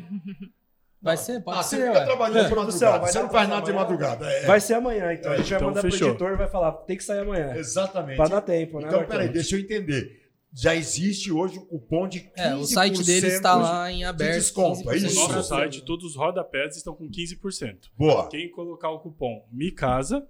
Vai, 1.05 1.17
ser? 1.17 1.41
Pode 1.43 1.59
Ah, 1.59 1.63
você 1.63 1.75
ser, 1.77 1.85
fica 1.87 1.99
ué. 1.99 2.05
trabalhando 2.05 2.33
de 2.47 2.51
É, 2.51 2.55
madrugada. 2.55 2.99
vai 2.99 3.11
Você 3.11 3.19
não 3.21 3.29
faz 3.29 3.47
nada 3.49 3.61
de 3.65 3.71
madrugada. 3.73 4.25
é. 4.29 4.45
vai 4.45 4.59
ser 4.59 4.73
amanhã, 4.73 5.13
então. 5.13 5.31
A 5.31 5.37
gente 5.37 5.49
vai 5.49 5.57
Então, 5.57 5.67
mandar 5.69 5.81
fechou. 5.83 5.99
pro 5.99 6.07
editor 6.09 6.31
e 6.33 6.35
vai 6.35 6.47
falar, 6.47 6.71
tem 6.71 6.97
que 6.97 7.03
sair 7.03 7.19
amanhã. 7.19 7.55
Exatamente. 7.55 8.17
Pra 8.17 8.27
dar 8.27 8.41
tempo, 8.41 8.79
né? 8.79 8.87
Então, 8.87 9.05
peraí, 9.05 9.29
deixa 9.29 9.55
eu 9.55 9.59
entender. 9.59 10.23
Já 10.51 10.73
existe 10.75 11.31
hoje 11.31 11.59
um 11.59 11.65
cupom 11.65 12.07
de 12.07 12.21
15% 12.21 12.31
É, 12.37 12.55
o 12.55 12.65
site 12.65 13.03
dele 13.03 13.27
está 13.27 13.55
lá 13.55 13.91
em 13.91 14.03
aberto. 14.05 14.35
desconto, 14.35 14.89
é 14.89 14.93
15% 14.95 15.01
no 15.01 15.07
isso? 15.07 15.19
nosso 15.19 15.41
de 15.41 15.47
site, 15.47 15.81
todos 15.85 16.05
os 16.05 16.15
rodapés 16.15 16.75
estão 16.75 16.95
com 16.95 17.07
15%. 17.09 17.89
Boa. 17.97 18.27
Quem 18.29 18.49
colocar 18.49 18.89
o 18.89 18.99
cupom 18.99 19.45
Me 19.51 19.69
Casa 19.71 20.25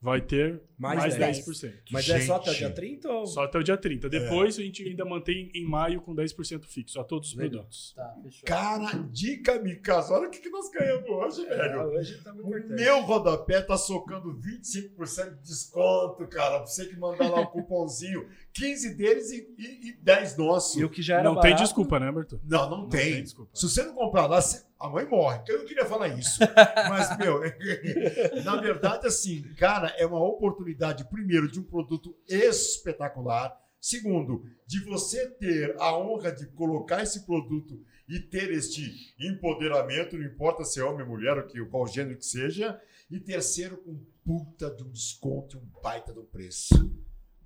vai 0.00 0.20
ter 0.20 0.60
Mais 0.82 0.98
mais, 0.98 1.16
10. 1.16 1.46
10%. 1.46 1.72
Mas 1.90 2.08
é 2.08 2.20
só 2.20 2.36
até 2.36 2.50
o 2.50 2.52
Gente. 2.52 2.58
dia 2.60 2.70
30 2.70 3.08
ou... 3.10 3.26
Só 3.26 3.44
até 3.44 3.58
o 3.58 3.62
dia 3.62 3.76
30. 3.76 4.08
Depois 4.08 4.58
a 4.58 4.62
gente 4.62 4.82
ainda 4.86 5.04
mantém 5.04 5.50
em 5.54 5.64
maio 5.64 6.00
com 6.00 6.14
10% 6.14 6.64
fixo 6.66 7.00
a 7.00 7.04
todos 7.04 7.30
os 7.30 7.34
Legal. 7.36 7.50
produtos. 7.60 7.92
Tá, 7.94 8.14
fechou. 8.22 8.44
Cara, 8.44 8.90
dica 9.10 9.58
me 9.60 9.76
casa. 9.76 10.12
Olha 10.14 10.28
o 10.28 10.30
que, 10.30 10.40
que 10.40 10.50
nós 10.50 10.70
ganhamos 10.70 11.08
hoje, 11.08 11.46
Ah, 11.50 11.56
velho. 11.56 11.80
hoje 11.88 12.18
tá 12.22 12.32
muito 12.32 12.46
O 12.46 12.48
importante. 12.58 12.80
meu 12.82 13.00
rodapé 13.02 13.60
tá 13.62 13.76
socando 13.76 14.34
25% 14.34 15.30
de 15.36 15.42
desconto, 15.42 16.26
cara. 16.26 16.58
Pra 16.58 16.66
você 16.66 16.86
que 16.86 16.96
mandar 16.98 17.28
lá 17.30 17.40
o 17.40 17.46
cupomzinho. 17.48 18.28
15 18.52 18.94
deles 18.96 19.30
e, 19.30 19.48
e, 19.58 19.88
e 19.90 19.92
10 20.02 20.36
nossos. 20.36 20.76
E 20.80 20.84
o 20.84 20.90
que 20.90 21.00
já 21.00 21.14
era 21.14 21.22
Não 21.24 21.34
tem 21.40 21.52
barato- 21.52 21.62
desculpa, 21.62 21.98
né, 21.98 22.10
Berto? 22.12 22.40
Não, 22.44 22.68
não, 22.68 22.78
Não 22.82 22.88
tem. 22.88 23.12
tem 23.14 23.22
desculpa. 23.22 23.50
Se 23.54 23.68
você 23.68 23.82
não 23.84 23.94
comprar 23.94 24.26
lá, 24.26 24.40
você- 24.40 24.62
a 24.78 24.88
mãe 24.88 25.06
morre. 25.06 25.40
Eu 25.48 25.58
não 25.60 25.64
queria 25.64 25.86
falar 25.86 26.08
isso. 26.08 26.40
Mas, 26.90 27.16
meu, 27.16 27.40
na 28.44 28.56
verdade, 28.56 29.06
assim, 29.06 29.42
cara, 29.56 29.88
é 29.96 30.04
uma 30.04 30.20
oportunidade, 30.22 30.71
primeiro, 31.08 31.50
de 31.50 31.60
um 31.60 31.64
produto 31.64 32.16
espetacular. 32.28 33.58
Segundo, 33.80 34.44
de 34.66 34.84
você 34.84 35.28
ter 35.30 35.74
a 35.80 35.96
honra 35.98 36.30
de 36.30 36.46
colocar 36.46 37.02
esse 37.02 37.26
produto 37.26 37.84
e 38.08 38.20
ter 38.20 38.52
este 38.52 39.14
empoderamento, 39.18 40.16
não 40.16 40.24
importa 40.24 40.64
se 40.64 40.78
é 40.78 40.84
homem, 40.84 41.06
mulher, 41.06 41.36
ou 41.36 41.46
que, 41.46 41.64
qual 41.66 41.86
gênero 41.86 42.16
que 42.16 42.26
seja. 42.26 42.80
E 43.10 43.18
terceiro, 43.18 43.76
com 43.78 43.98
puta 44.24 44.70
de 44.70 44.84
um 44.84 44.90
desconto 44.90 45.56
e 45.56 45.60
um 45.60 45.82
baita 45.82 46.12
do 46.12 46.22
preço. 46.22 46.74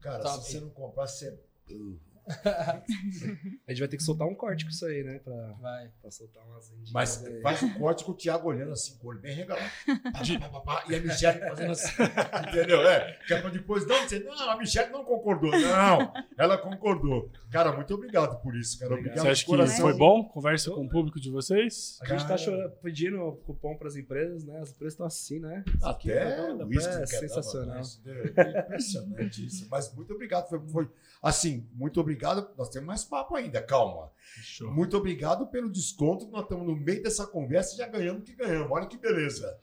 Cara, 0.01 0.23
Top. 0.23 0.45
se 0.45 0.53
você 0.53 0.61
não 0.61 0.71
comprar, 0.71 1.07
você 1.07 1.29
é 1.29 1.75
burro. 1.75 2.01
A 2.29 3.71
gente 3.71 3.79
vai 3.81 3.89
ter 3.89 3.97
que 3.97 4.03
soltar 4.03 4.27
um 4.27 4.35
corte 4.35 4.65
com 4.65 4.71
isso 4.71 4.85
aí, 4.87 5.03
né? 5.05 5.19
Pra, 5.21 5.53
Vai. 5.61 5.91
pra 6.01 6.11
soltar 6.11 6.45
umas 6.47 6.73
Mas 6.93 7.25
aí. 7.25 7.41
faz 7.41 7.63
um 7.63 7.75
corte 7.75 8.05
com 8.05 8.13
o 8.13 8.15
Thiago 8.15 8.49
olhando 8.49 8.73
assim, 8.73 8.97
com 8.99 9.07
o 9.07 9.11
olho 9.11 9.21
bem 9.21 9.35
regalado. 9.35 9.67
E 10.89 10.95
a 10.95 11.01
Michelle 11.01 11.41
fazendo 11.41 11.73
assim. 11.73 12.03
Entendeu? 12.49 12.87
É. 12.89 13.19
Que 13.27 13.35
é 13.35 13.41
pra 13.41 13.51
depois 13.51 13.87
não 13.87 14.03
dizer, 14.05 14.25
não, 14.25 14.51
a 14.51 14.57
Michelle 14.57 14.91
não 14.93 15.05
concordou. 15.05 15.51
Não, 15.51 16.13
ela 16.37 16.59
concordou. 16.59 17.31
Cara, 17.51 17.73
muito 17.73 17.95
obrigado 17.95 18.41
por 18.43 18.57
isso, 18.57 18.79
cara. 18.79 18.93
Obrigado. 18.93 19.13
Obrigado 19.13 19.25
Você 19.27 19.31
acha 19.33 19.45
que 19.45 19.51
coração. 19.51 19.77
foi 19.81 19.95
bom? 19.97 20.25
Conversa 20.25 20.71
com 20.71 20.85
o 20.85 20.89
público 20.89 21.21
de 21.21 21.31
vocês? 21.31 21.99
A 22.03 22.07
gente 22.07 22.27
tá 22.27 22.37
chorando, 22.37 22.71
pedindo 22.83 23.33
cupom 23.47 23.77
pras 23.77 23.97
empresas, 23.97 24.45
né? 24.45 24.61
As 24.61 24.71
empresas 24.71 24.95
estão 24.95 25.07
assim, 25.07 25.39
né? 25.39 25.65
Isso 25.67 25.87
aqui 25.87 26.11
Até 26.13 26.39
é, 26.39 26.53
o 26.53 26.61
é 26.63 26.65
uísque 26.65 26.99
que 27.01 27.07
sensacional. 27.07 27.83
É 28.07 28.61
impressionante 28.61 29.47
isso. 29.47 29.67
Mas 29.71 29.93
muito 29.95 30.13
obrigado. 30.13 30.49
Foi, 30.49 30.61
foi- 30.69 30.89
assim, 31.23 31.69
muito 31.73 32.01
obrigado. 32.01 32.16
Nós 32.57 32.69
temos 32.69 32.87
mais 32.87 33.05
papo 33.05 33.35
ainda, 33.37 33.63
calma. 33.63 34.11
Show. 34.43 34.73
Muito 34.73 34.97
obrigado 34.97 35.47
pelo 35.47 35.71
desconto. 35.71 36.29
Nós 36.29 36.43
estamos 36.43 36.67
no 36.67 36.77
meio 36.77 37.03
dessa 37.03 37.27
conversa 37.27 37.75
e 37.75 37.79
já 37.79 37.87
ganhamos 37.87 38.23
o 38.23 38.25
que 38.25 38.35
ganhamos. 38.35 38.71
Olha 38.71 38.87
que 38.87 38.99
beleza. 38.99 39.59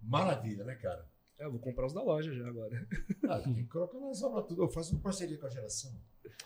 Maravilha, 0.00 0.64
né, 0.64 0.74
cara? 0.74 1.06
É, 1.38 1.44
eu 1.44 1.50
vou 1.50 1.60
comprar 1.60 1.86
os 1.86 1.92
da 1.92 2.02
loja 2.02 2.32
já 2.34 2.46
agora. 2.46 2.86
Ah, 3.28 3.40
tem 3.40 3.54
que 3.54 3.64
colocar 3.64 3.98
na 3.98 4.14
sobra 4.14 4.42
tudo. 4.42 4.62
Eu 4.62 4.68
faço 4.68 4.94
uma 4.94 5.00
parceria 5.00 5.38
com 5.38 5.46
a 5.46 5.50
geração. 5.50 5.92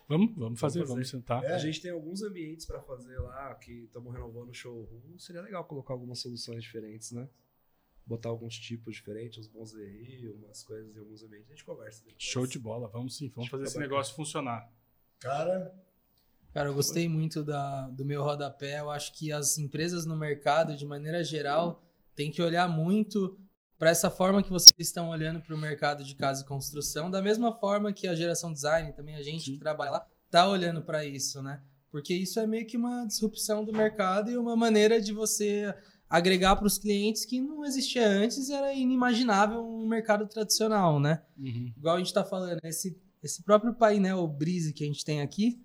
Vamos, 0.09 0.35
vamos 0.37 0.61
fazer, 0.61 0.81
fazer. 0.81 0.93
vamos 0.93 1.09
sentar. 1.09 1.45
É. 1.45 1.55
A 1.55 1.59
gente 1.59 1.81
tem 1.81 1.91
alguns 1.91 2.23
ambientes 2.23 2.65
pra 2.65 2.81
fazer 2.81 3.19
lá 3.19 3.55
que 3.55 3.85
estamos 3.85 4.13
renovando 4.13 4.49
o 4.49 4.55
showroom. 4.55 5.19
Seria 5.19 5.43
legal 5.43 5.65
colocar 5.65 5.93
algumas 5.93 6.21
soluções 6.21 6.63
diferentes, 6.63 7.13
né? 7.13 7.29
Botar 8.07 8.31
alguns 8.31 8.59
tipos 8.59 8.95
diferentes, 8.95 9.39
uns 9.39 9.49
bons 9.49 9.75
umas 10.43 10.63
coisas 10.63 10.97
em 10.97 10.99
alguns 10.99 11.23
ambientes. 11.23 11.51
A 11.51 11.55
gente 11.55 11.65
conversa 11.65 12.03
depois. 12.05 12.23
Show 12.23 12.47
de 12.47 12.59
bola, 12.59 12.89
vamos 12.89 13.17
sim, 13.17 13.29
vamos 13.29 13.45
Acho 13.45 13.51
fazer 13.51 13.65
que 13.65 13.69
esse 13.69 13.77
tá 13.77 13.81
negócio 13.81 14.15
funcionar. 14.15 14.73
Cara, 15.21 15.75
Cara, 16.53 16.71
eu 16.71 16.75
gostei 16.75 17.09
muito 17.09 17.45
da, 17.45 17.89
do 17.89 18.05
meu 18.05 18.23
rodapé. 18.23 18.81
Eu 18.81 18.91
acho 18.91 19.13
que 19.13 19.31
as 19.31 19.59
empresas 19.59 20.05
no 20.05 20.17
mercado, 20.17 20.77
de 20.77 20.85
maneira 20.85 21.23
geral, 21.23 21.85
têm 22.17 22.31
que 22.31 22.43
olhar 22.43 22.69
muito 22.69 23.39
para 23.79 23.91
essa 23.91 24.11
forma 24.11 24.43
que 24.43 24.51
vocês 24.51 24.75
estão 24.79 25.11
olhando 25.11 25.41
para 25.41 25.55
o 25.55 25.59
mercado 25.59 26.03
de 26.03 26.17
casa 26.17 26.43
e 26.43 26.47
construção, 26.47 27.11
da 27.11 27.23
mesma 27.23 27.53
forma 27.53 27.93
que 27.93 28.09
a 28.09 28.15
geração 28.15 28.53
design, 28.53 28.93
também 28.93 29.15
a 29.15 29.23
gente 29.23 29.53
que 29.53 29.59
trabalha 29.59 29.93
lá, 29.93 30.07
tá 30.29 30.49
olhando 30.49 30.83
para 30.83 31.05
isso, 31.05 31.41
né? 31.41 31.63
Porque 31.93 32.13
isso 32.13 32.41
é 32.41 32.47
meio 32.47 32.67
que 32.67 32.77
uma 32.77 33.07
disrupção 33.07 33.65
do 33.65 33.73
mercado 33.73 34.31
e 34.31 34.37
uma 34.37 34.57
maneira 34.57 35.01
de 35.01 35.13
você 35.13 35.73
agregar 36.11 36.57
para 36.57 36.67
os 36.67 36.77
clientes 36.77 37.25
que 37.25 37.41
não 37.41 37.65
existia 37.65 38.07
antes, 38.09 38.51
era 38.51 38.75
inimaginável 38.75 39.65
um 39.65 39.87
mercado 39.87 40.27
tradicional, 40.27 40.99
né? 40.99 41.23
igual 41.77 41.95
a 41.95 41.99
gente 41.99 42.13
tá 42.13 42.25
falando, 42.25 42.59
esse, 42.65 43.01
esse 43.23 43.43
próprio 43.43 43.75
painel 43.75 44.27
Brise 44.27 44.73
que 44.73 44.85
a 44.85 44.87
gente 44.87 45.05
tem 45.05 45.21
aqui, 45.21 45.61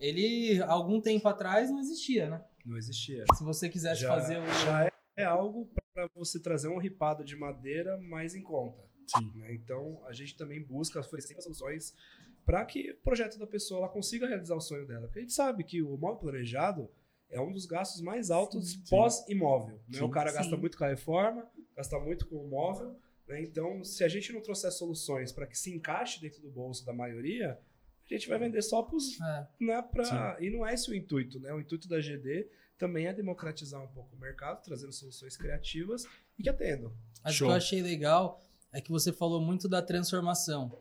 ele, 0.00 0.62
algum 0.62 1.00
tempo 1.00 1.28
atrás, 1.28 1.70
não 1.70 1.80
existia, 1.80 2.30
né? 2.30 2.44
Não 2.64 2.76
existia. 2.76 3.24
Se 3.34 3.42
você 3.42 3.68
quisesse 3.68 4.02
Já, 4.02 4.08
fazer 4.08 4.38
o... 4.38 4.46
já 4.64 4.84
é, 4.84 4.92
é 5.16 5.24
algo 5.24 5.68
para 5.92 6.08
você 6.14 6.38
trazer 6.38 6.68
um 6.68 6.78
ripado 6.78 7.24
de 7.24 7.34
madeira 7.34 7.96
mais 7.98 8.34
em 8.34 8.42
conta. 8.42 8.82
Sim. 9.06 9.32
né? 9.34 9.54
Então, 9.54 10.00
a 10.06 10.12
gente 10.12 10.36
também 10.36 10.62
busca 10.62 11.00
oferecer 11.00 11.40
soluções 11.40 11.94
para 12.44 12.64
que 12.64 12.92
o 12.92 12.96
projeto 12.98 13.38
da 13.38 13.46
pessoa 13.46 13.80
ela 13.80 13.88
consiga 13.88 14.26
realizar 14.26 14.54
o 14.54 14.60
sonho 14.60 14.86
dela. 14.86 15.06
Porque 15.06 15.18
a 15.18 15.22
gente 15.22 15.34
sabe 15.34 15.64
que 15.64 15.82
o 15.82 15.96
móvel 15.96 16.18
planejado 16.18 16.90
é 17.30 17.40
um 17.40 17.52
dos 17.52 17.66
gastos 17.66 18.00
mais 18.00 18.30
altos 18.30 18.72
Sim. 18.72 18.82
pós-imóvel. 18.88 19.80
Né? 19.88 20.02
O 20.02 20.08
cara 20.08 20.32
gasta 20.32 20.54
Sim. 20.54 20.60
muito 20.60 20.78
com 20.78 20.84
a 20.84 20.88
reforma, 20.88 21.46
gasta 21.76 21.98
muito 21.98 22.26
com 22.26 22.36
o 22.36 22.48
móvel, 22.48 22.96
Né? 23.28 23.42
Então, 23.42 23.84
se 23.84 24.02
a 24.02 24.08
gente 24.08 24.32
não 24.32 24.40
trouxer 24.40 24.72
soluções 24.72 25.30
para 25.30 25.46
que 25.46 25.56
se 25.56 25.74
encaixe 25.74 26.20
dentro 26.20 26.40
do 26.40 26.50
bolso 26.50 26.84
da 26.84 26.92
maioria, 26.92 27.58
a 28.04 28.14
gente 28.14 28.28
vai 28.28 28.38
vender 28.38 28.62
só 28.62 28.82
para 28.82 28.96
os. 28.96 29.20
É. 29.20 29.46
Né, 29.60 29.82
pra... 29.82 30.38
E 30.40 30.50
não 30.50 30.66
é 30.66 30.72
esse 30.72 30.90
o 30.90 30.94
intuito, 30.94 31.38
né? 31.38 31.52
O 31.52 31.60
intuito 31.60 31.86
da 31.86 32.00
GD 32.00 32.48
também 32.78 33.06
é 33.06 33.12
democratizar 33.12 33.82
um 33.82 33.88
pouco 33.88 34.16
o 34.16 34.18
mercado, 34.18 34.62
trazendo 34.62 34.92
soluções 34.92 35.36
criativas 35.36 36.06
e 36.38 36.42
que 36.42 36.48
atendam. 36.48 36.92
Mas 37.22 37.34
o 37.34 37.36
Show. 37.36 37.48
que 37.48 37.52
eu 37.52 37.56
achei 37.56 37.82
legal 37.82 38.44
é 38.72 38.80
que 38.80 38.90
você 38.90 39.12
falou 39.12 39.40
muito 39.40 39.68
da 39.68 39.82
transformação. 39.82 40.78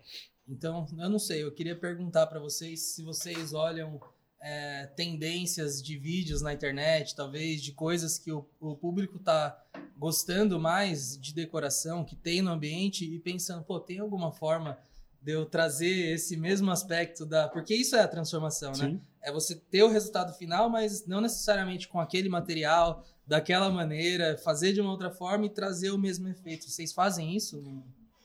Então, 0.47 0.87
eu 0.97 1.09
não 1.09 1.19
sei, 1.19 1.43
eu 1.43 1.51
queria 1.51 1.75
perguntar 1.75 2.27
para 2.27 2.39
vocês 2.39 2.79
se 2.79 3.03
vocês 3.03 3.53
olham 3.53 3.99
é, 4.41 4.85
tendências 4.95 5.81
de 5.81 5.97
vídeos 5.97 6.41
na 6.41 6.53
internet, 6.53 7.15
talvez 7.15 7.61
de 7.61 7.71
coisas 7.71 8.17
que 8.17 8.31
o, 8.31 8.47
o 8.59 8.75
público 8.75 9.19
tá 9.19 9.63
gostando 9.97 10.59
mais 10.59 11.19
de 11.19 11.33
decoração, 11.33 12.05
que 12.05 12.15
tem 12.15 12.41
no 12.41 12.51
ambiente 12.51 13.03
e 13.05 13.19
pensando, 13.19 13.63
pô, 13.63 13.79
tem 13.79 13.99
alguma 13.99 14.31
forma 14.31 14.77
de 15.21 15.31
eu 15.33 15.45
trazer 15.45 16.13
esse 16.13 16.37
mesmo 16.37 16.71
aspecto 16.71 17.25
da. 17.25 17.49
Porque 17.49 17.75
isso 17.75 17.95
é 17.95 18.01
a 18.01 18.07
transformação, 18.07 18.71
né? 18.73 18.91
Sim. 18.91 19.01
É 19.21 19.31
você 19.31 19.55
ter 19.55 19.83
o 19.83 19.89
resultado 19.89 20.33
final, 20.33 20.69
mas 20.69 21.05
não 21.05 21.19
necessariamente 21.19 21.87
com 21.87 21.99
aquele 21.99 22.29
material, 22.29 23.03
daquela 23.25 23.69
maneira, 23.69 24.37
fazer 24.37 24.71
de 24.71 24.79
uma 24.79 24.91
outra 24.91 25.11
forma 25.11 25.45
e 25.45 25.49
trazer 25.49 25.91
o 25.91 25.97
mesmo 25.97 26.29
efeito. 26.29 26.69
Vocês 26.69 26.93
fazem 26.93 27.35
isso? 27.35 27.61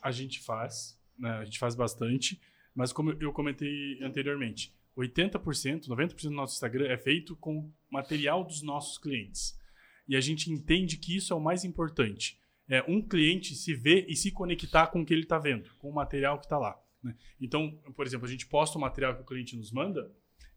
A 0.01 0.13
gente 0.13 0.41
faz, 0.41 0.97
né? 1.19 1.31
A 1.39 1.45
gente 1.45 1.59
faz 1.59 1.75
bastante, 1.75 2.41
mas 2.75 2.93
como 2.93 3.17
eu 3.21 3.33
comentei 3.33 3.99
anteriormente, 4.03 4.73
80%, 4.97 5.87
90% 5.87 6.23
do 6.23 6.31
nosso 6.31 6.55
Instagram 6.55 6.87
é 6.87 6.97
feito 6.97 7.35
com 7.37 7.71
material 7.91 8.45
dos 8.45 8.63
nossos 8.63 8.99
clientes. 8.99 9.59
E 10.07 10.17
a 10.17 10.21
gente 10.21 10.51
entende 10.51 10.97
que 10.97 11.17
isso 11.17 11.33
é 11.33 11.37
o 11.37 11.41
mais 11.41 11.65
importante. 11.65 12.39
É 12.69 12.83
um 12.89 13.01
cliente 13.01 13.55
se 13.55 13.75
ver 13.75 14.07
e 14.09 14.17
se 14.17 14.31
conectar 14.31 14.89
com 14.89 15.03
o 15.03 15.07
que 15.07 15.13
ele 15.13 15.23
está 15.23 15.39
vendo, 15.39 15.71
com 15.79 15.89
o 15.89 15.95
material 15.95 16.39
que 16.39 16.47
está 16.47 16.59
lá. 16.59 16.81
né? 17.03 17.15
Então, 17.41 17.71
por 17.95 18.07
exemplo, 18.07 18.27
a 18.27 18.31
gente 18.31 18.47
posta 18.47 18.79
o 18.79 18.81
material 18.81 19.15
que 19.15 19.23
o 19.23 19.27
cliente 19.27 19.57
nos 19.57 19.73
manda 19.73 20.11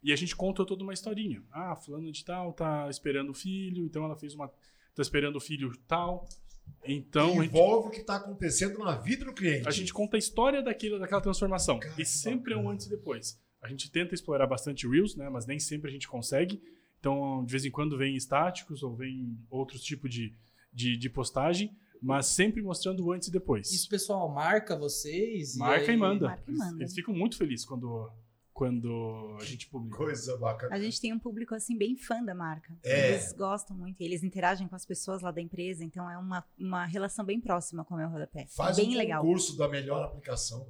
e 0.03 0.11
a 0.11 0.15
gente 0.15 0.35
conta 0.35 0.65
toda 0.65 0.83
uma 0.83 0.93
historinha. 0.93 1.43
Ah, 1.51 1.75
fulano 1.75 2.11
de 2.11 2.23
tal 2.23 2.53
tá 2.53 2.87
esperando 2.89 3.31
o 3.31 3.33
filho, 3.33 3.83
então 3.83 4.03
ela 4.05 4.15
fez 4.15 4.35
uma. 4.35 4.47
tá 4.47 5.01
esperando 5.01 5.37
o 5.37 5.41
filho 5.41 5.71
tal. 5.87 6.27
Então, 6.83 7.31
a 7.31 7.43
gente, 7.43 7.45
Envolve 7.45 7.87
o 7.87 7.91
que 7.91 8.01
está 8.01 8.15
acontecendo 8.15 8.79
na 8.79 8.95
vida 8.97 9.25
do 9.25 9.33
cliente. 9.33 9.67
a 9.67 9.71
gente 9.71 9.93
conta 9.93 10.17
a 10.17 10.19
história 10.19 10.61
daquilo, 10.61 10.99
daquela 10.99 11.21
transformação. 11.21 11.79
Cara, 11.79 11.93
e 11.97 12.05
sempre 12.05 12.53
é 12.53 12.57
um 12.57 12.69
antes 12.69 12.85
e 12.87 12.89
depois. 12.89 13.39
A 13.65 13.67
gente 13.67 13.89
tenta 13.89 14.13
explorar 14.13 14.45
bastante 14.45 14.87
Reels, 14.87 15.15
né? 15.15 15.27
Mas 15.27 15.47
nem 15.47 15.59
sempre 15.59 15.89
a 15.89 15.91
gente 15.91 16.07
consegue. 16.07 16.61
Então, 16.99 17.43
de 17.43 17.51
vez 17.51 17.65
em 17.65 17.71
quando 17.71 17.97
vem 17.97 18.15
estáticos 18.15 18.83
ou 18.83 18.95
vem 18.95 19.35
outros 19.49 19.81
tipos 19.81 20.09
de, 20.11 20.33
de, 20.71 20.95
de 20.95 21.09
postagem, 21.09 21.75
mas 21.99 22.27
sempre 22.27 22.61
mostrando 22.61 23.03
o 23.03 23.11
antes 23.11 23.27
e 23.27 23.31
depois. 23.31 23.71
Isso, 23.71 23.89
pessoal, 23.89 24.29
marca 24.31 24.77
vocês? 24.77 25.55
Marca 25.55 25.85
e, 25.85 25.89
aí- 25.89 25.97
manda. 25.97 26.27
Marca 26.27 26.43
e 26.47 26.51
Eles- 26.51 26.59
manda. 26.59 26.83
Eles, 26.83 26.93
ficam 26.93 27.11
muito 27.11 27.37
felizes 27.37 27.65
quando, 27.65 28.11
quando 28.53 29.35
a 29.41 29.43
gente 29.45 29.67
publica. 29.67 29.97
Coisa 29.97 30.37
bacana. 30.37 30.75
A 30.75 30.79
gente 30.79 31.01
tem 31.01 31.11
um 31.11 31.17
público 31.19 31.55
assim 31.55 31.75
bem 31.75 31.95
fã 31.97 32.23
da 32.23 32.35
marca. 32.35 32.77
É. 32.83 33.13
Eles 33.13 33.33
gostam 33.33 33.75
muito, 33.75 33.99
eles 34.01 34.23
interagem 34.23 34.67
com 34.67 34.75
as 34.75 34.85
pessoas 34.85 35.23
lá 35.23 35.31
da 35.31 35.41
empresa, 35.41 35.83
então 35.83 36.07
é 36.09 36.17
uma, 36.19 36.45
uma 36.57 36.85
relação 36.85 37.25
bem 37.25 37.41
próxima 37.41 37.83
com 37.83 37.95
o 37.95 37.97
meu 37.97 38.09
rodapé. 38.09 38.45
Faz 38.47 38.77
bem 38.77 38.93
um 38.93 38.97
legal. 38.97 39.23
concurso 39.23 39.57
da 39.57 39.67
melhor 39.67 40.03
aplicação. 40.03 40.67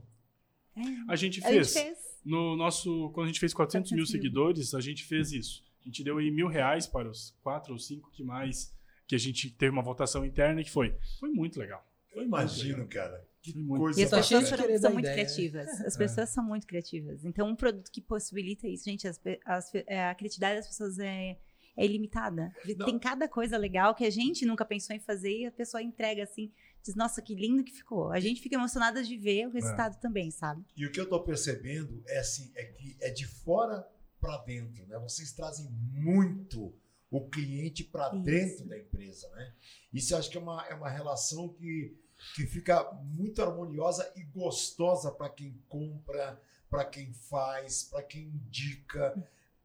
É. 0.77 0.81
A 1.09 1.15
gente 1.15 1.43
A 1.45 1.51
gente 1.51 1.69
fez. 1.73 2.14
No 2.25 2.55
nosso, 2.55 3.11
quando 3.11 3.25
a 3.25 3.27
gente 3.27 3.39
fez 3.39 3.53
400 3.53 3.91
mil 3.91 3.99
400 3.99 4.13
mil. 4.13 4.21
seguidores, 4.21 4.73
a 4.73 4.81
gente 4.81 5.03
fez 5.03 5.31
isso. 5.31 5.63
A 5.81 5.85
gente 5.85 6.03
deu 6.03 6.17
aí 6.17 6.31
mil 6.31 6.47
reais 6.47 6.87
para 6.87 7.07
os 7.07 7.35
quatro 7.43 7.73
ou 7.73 7.79
cinco 7.79 8.09
que 8.11 8.23
mais 8.23 8.73
que 9.07 9.13
a 9.13 9.19
gente 9.19 9.51
teve 9.51 9.71
uma 9.71 9.83
votação 9.83 10.25
interna 10.25 10.63
que 10.63 10.71
foi. 10.71 10.95
Foi 11.19 11.29
muito 11.29 11.59
legal. 11.59 11.85
Eu 12.15 12.23
imagino, 12.23 12.87
cara. 12.87 13.23
Que 13.41 13.51
Foi 13.51 13.61
muito 13.61 13.81
coisa 13.81 14.01
E 14.01 14.03
as 14.03 14.09
pessoas 14.09 14.47
são 14.47 14.91
muito 14.91 15.05
ideia, 15.05 15.13
criativas. 15.15 15.67
As 15.81 15.97
pessoas 15.97 16.29
são 16.29 16.43
muito 16.43 16.65
criativas. 16.65 17.23
Então, 17.23 17.47
um 17.47 17.55
produto 17.55 17.91
que 17.91 18.01
possibilita 18.01 18.67
isso, 18.67 18.85
gente, 18.85 19.07
as 19.07 19.21
as 19.45 19.71
é, 19.75 20.09
a 20.09 20.15
criatividade 20.15 20.55
das 20.55 20.67
pessoas 20.67 20.97
é, 20.97 21.37
é 21.77 21.85
ilimitada. 21.85 22.51
Não. 22.77 22.85
Tem 22.85 22.97
cada 22.97 23.27
coisa 23.27 23.57
legal 23.57 23.93
que 23.93 24.05
a 24.05 24.09
gente 24.09 24.45
nunca 24.45 24.65
pensou 24.65 24.95
em 24.95 24.99
fazer 24.99 25.41
e 25.41 25.45
a 25.45 25.51
pessoa 25.51 25.83
entrega 25.83 26.23
assim, 26.23 26.51
diz, 26.85 26.95
nossa, 26.95 27.21
que 27.21 27.33
lindo 27.33 27.63
que 27.63 27.73
ficou. 27.73 28.11
A 28.11 28.19
gente 28.19 28.41
fica 28.41 28.55
emocionada 28.55 29.03
de 29.03 29.17
ver 29.17 29.47
o 29.47 29.51
resultado 29.51 29.99
também, 29.99 30.29
sabe? 30.29 30.63
E 30.77 30.85
o 30.85 30.91
que 30.91 30.99
eu 30.99 31.09
tô 31.09 31.19
percebendo 31.23 32.03
é 32.07 32.19
assim, 32.19 32.51
é 32.55 32.63
que 32.65 32.95
é 33.01 33.09
de 33.09 33.25
fora 33.25 33.87
para 34.19 34.37
dentro, 34.37 34.85
né? 34.87 34.97
Vocês 34.99 35.31
trazem 35.31 35.69
muito 35.69 36.73
o 37.09 37.27
cliente 37.29 37.83
para 37.83 38.09
dentro 38.09 38.65
da 38.67 38.77
empresa, 38.77 39.29
né? 39.29 39.53
Isso 39.93 40.15
acho 40.15 40.29
que 40.29 40.37
é 40.37 40.41
uma, 40.41 40.65
é 40.67 40.75
uma 40.75 40.89
relação 40.89 41.49
que, 41.49 41.97
que 42.35 42.45
fica 42.45 42.91
muito 43.03 43.41
harmoniosa 43.41 44.11
e 44.15 44.23
gostosa 44.23 45.11
para 45.11 45.29
quem 45.29 45.59
compra, 45.67 46.39
para 46.69 46.85
quem 46.85 47.13
faz, 47.13 47.83
para 47.83 48.03
quem 48.03 48.23
indica. 48.23 49.15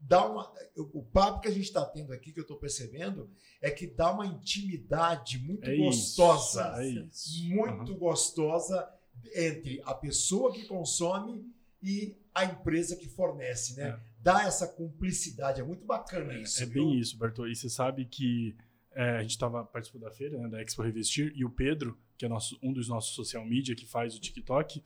Dá 0.01 0.26
uma, 0.26 0.51
o 0.76 1.03
papo 1.03 1.40
que 1.40 1.48
a 1.48 1.51
gente 1.51 1.64
está 1.64 1.84
tendo 1.84 2.12
aqui, 2.12 2.32
que 2.32 2.40
eu 2.40 2.42
estou 2.42 2.57
percebendo, 2.57 3.30
é 3.61 3.70
que 3.70 3.86
dá 3.86 4.12
uma 4.12 4.26
intimidade 4.26 5.38
muito 5.38 5.68
É 5.68 5.76
gostosa 5.76 6.82
isso. 6.82 6.98
É 6.98 7.05
isso. 7.05 7.48
muito 7.48 7.94
gostosa 7.96 8.88
entre 9.34 9.80
a 9.84 9.94
pessoa 9.94 10.53
que 10.53 10.64
consome 10.66 11.44
e 11.82 12.16
a 12.34 12.44
empresa 12.44 12.96
que 12.96 13.09
fornece, 13.09 13.76
né? 13.76 13.88
É. 13.88 14.01
Dá 14.22 14.44
essa 14.44 14.66
cumplicidade, 14.66 15.61
é 15.61 15.64
muito 15.64 15.84
bacana 15.84 16.34
isso. 16.34 16.62
É 16.62 16.66
viu? 16.66 16.84
bem 16.86 16.98
isso, 16.98 17.18
Bertô. 17.18 17.46
E 17.46 17.55
você 17.55 17.68
sabe 17.68 18.05
que 18.05 18.57
é, 18.92 19.16
a 19.16 19.22
gente 19.22 19.32
estava 19.32 19.64
participando 19.64 20.03
da 20.03 20.11
feira, 20.11 20.38
né, 20.38 20.48
da 20.48 20.62
Expo 20.62 20.82
Revestir, 20.82 21.32
e 21.34 21.44
o 21.44 21.51
Pedro, 21.51 21.98
que 22.18 22.24
é 22.24 22.28
nosso, 22.28 22.59
um 22.62 22.72
dos 22.72 22.88
nossos 22.88 23.14
social 23.14 23.44
media 23.44 23.74
que 23.74 23.86
faz 23.86 24.14
o 24.14 24.20
TikTok, 24.20 24.84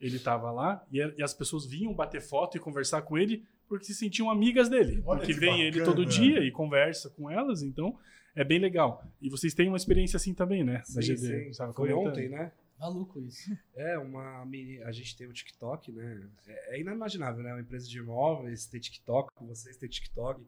ele 0.00 0.16
estava 0.16 0.50
lá 0.50 0.84
e, 0.90 0.98
e 0.98 1.22
as 1.22 1.32
pessoas 1.32 1.64
vinham 1.64 1.94
bater 1.94 2.20
foto 2.20 2.56
e 2.56 2.60
conversar 2.60 3.02
com 3.02 3.16
ele 3.16 3.46
porque 3.68 3.84
se 3.84 3.94
sentiam 3.94 4.30
amigas 4.30 4.68
dele. 4.68 5.02
Olha 5.04 5.20
porque 5.20 5.34
que 5.34 5.40
vem 5.40 5.62
ele 5.62 5.78
bacana. 5.78 5.96
todo 5.96 6.06
dia 6.06 6.40
e 6.44 6.50
conversa 6.50 7.10
com 7.10 7.30
elas, 7.30 7.62
então 7.62 7.98
é 8.34 8.44
bem 8.44 8.58
legal. 8.58 9.04
E 9.20 9.28
vocês 9.30 9.54
têm 9.54 9.68
uma 9.68 9.76
experiência 9.76 10.16
assim 10.16 10.34
também, 10.34 10.64
né? 10.64 10.82
Da 10.94 11.00
Sim, 11.02 11.14
GD. 11.14 11.44
sim. 11.46 11.52
sabe, 11.52 11.74
Foi 11.74 11.90
comentando. 11.90 12.10
ontem, 12.12 12.28
né? 12.28 12.52
Maluco 12.78 13.20
isso. 13.20 13.56
É, 13.76 13.96
uma 13.98 14.44
mini. 14.44 14.82
A 14.82 14.90
gente 14.90 15.16
tem 15.16 15.26
o 15.28 15.32
TikTok, 15.32 15.92
né? 15.92 16.28
É, 16.46 16.76
é 16.76 16.80
inimaginável, 16.80 17.42
né? 17.42 17.52
Uma 17.52 17.60
empresa 17.60 17.88
de 17.88 17.98
imóveis 17.98 18.66
ter 18.66 18.80
TikTok, 18.80 19.30
vocês 19.46 19.76
ter 19.76 19.88
TikTok. 19.88 20.44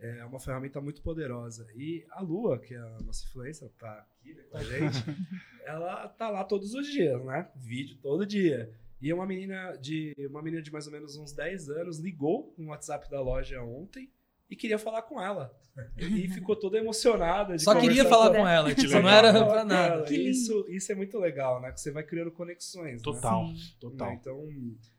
É 0.00 0.24
uma 0.24 0.38
ferramenta 0.38 0.80
muito 0.80 1.02
poderosa. 1.02 1.66
E 1.74 2.06
a 2.10 2.22
Lua, 2.22 2.58
que 2.58 2.72
é 2.72 2.78
a 2.78 2.98
nossa 3.04 3.26
influencer, 3.26 3.68
tá 3.78 4.06
aqui 4.20 4.32
né, 4.32 4.42
com 4.48 4.56
a 4.56 4.62
gente, 4.62 4.96
ela 5.66 6.08
tá 6.08 6.30
lá 6.30 6.44
todos 6.44 6.72
os 6.72 6.86
dias, 6.86 7.22
né? 7.24 7.48
Vídeo 7.56 7.98
todo 8.00 8.24
dia. 8.24 8.72
E 9.00 9.12
uma 9.12 9.26
menina 9.26 9.76
de 9.80 10.14
uma 10.30 10.42
menina 10.42 10.62
de 10.62 10.72
mais 10.72 10.86
ou 10.86 10.92
menos 10.92 11.16
uns 11.16 11.32
10 11.32 11.68
anos 11.70 11.98
ligou 11.98 12.54
no 12.58 12.68
WhatsApp 12.70 13.08
da 13.10 13.20
loja 13.20 13.62
ontem 13.62 14.10
e 14.50 14.56
queria 14.56 14.78
falar 14.78 15.02
com 15.02 15.20
ela. 15.22 15.54
E 15.96 16.28
ficou 16.28 16.56
toda 16.56 16.76
emocionada. 16.78 17.56
De 17.56 17.62
Só 17.62 17.78
queria 17.78 18.04
falar 18.04 18.30
com 18.30 18.38
com 18.38 18.48
ela, 18.48 18.74
tipo, 18.74 18.92
não 18.94 19.08
era 19.08 19.32
pra 19.46 19.64
nada. 19.64 20.12
Isso, 20.12 20.66
isso 20.68 20.90
é 20.90 20.94
muito 20.96 21.16
legal, 21.18 21.60
né? 21.60 21.70
Que 21.70 21.80
você 21.80 21.92
vai 21.92 22.02
criando 22.02 22.32
conexões. 22.32 22.94
né? 22.96 23.02
Total, 23.04 23.46
Sim. 23.46 23.74
total. 23.78 24.08
Né? 24.08 24.18
Então, 24.20 24.48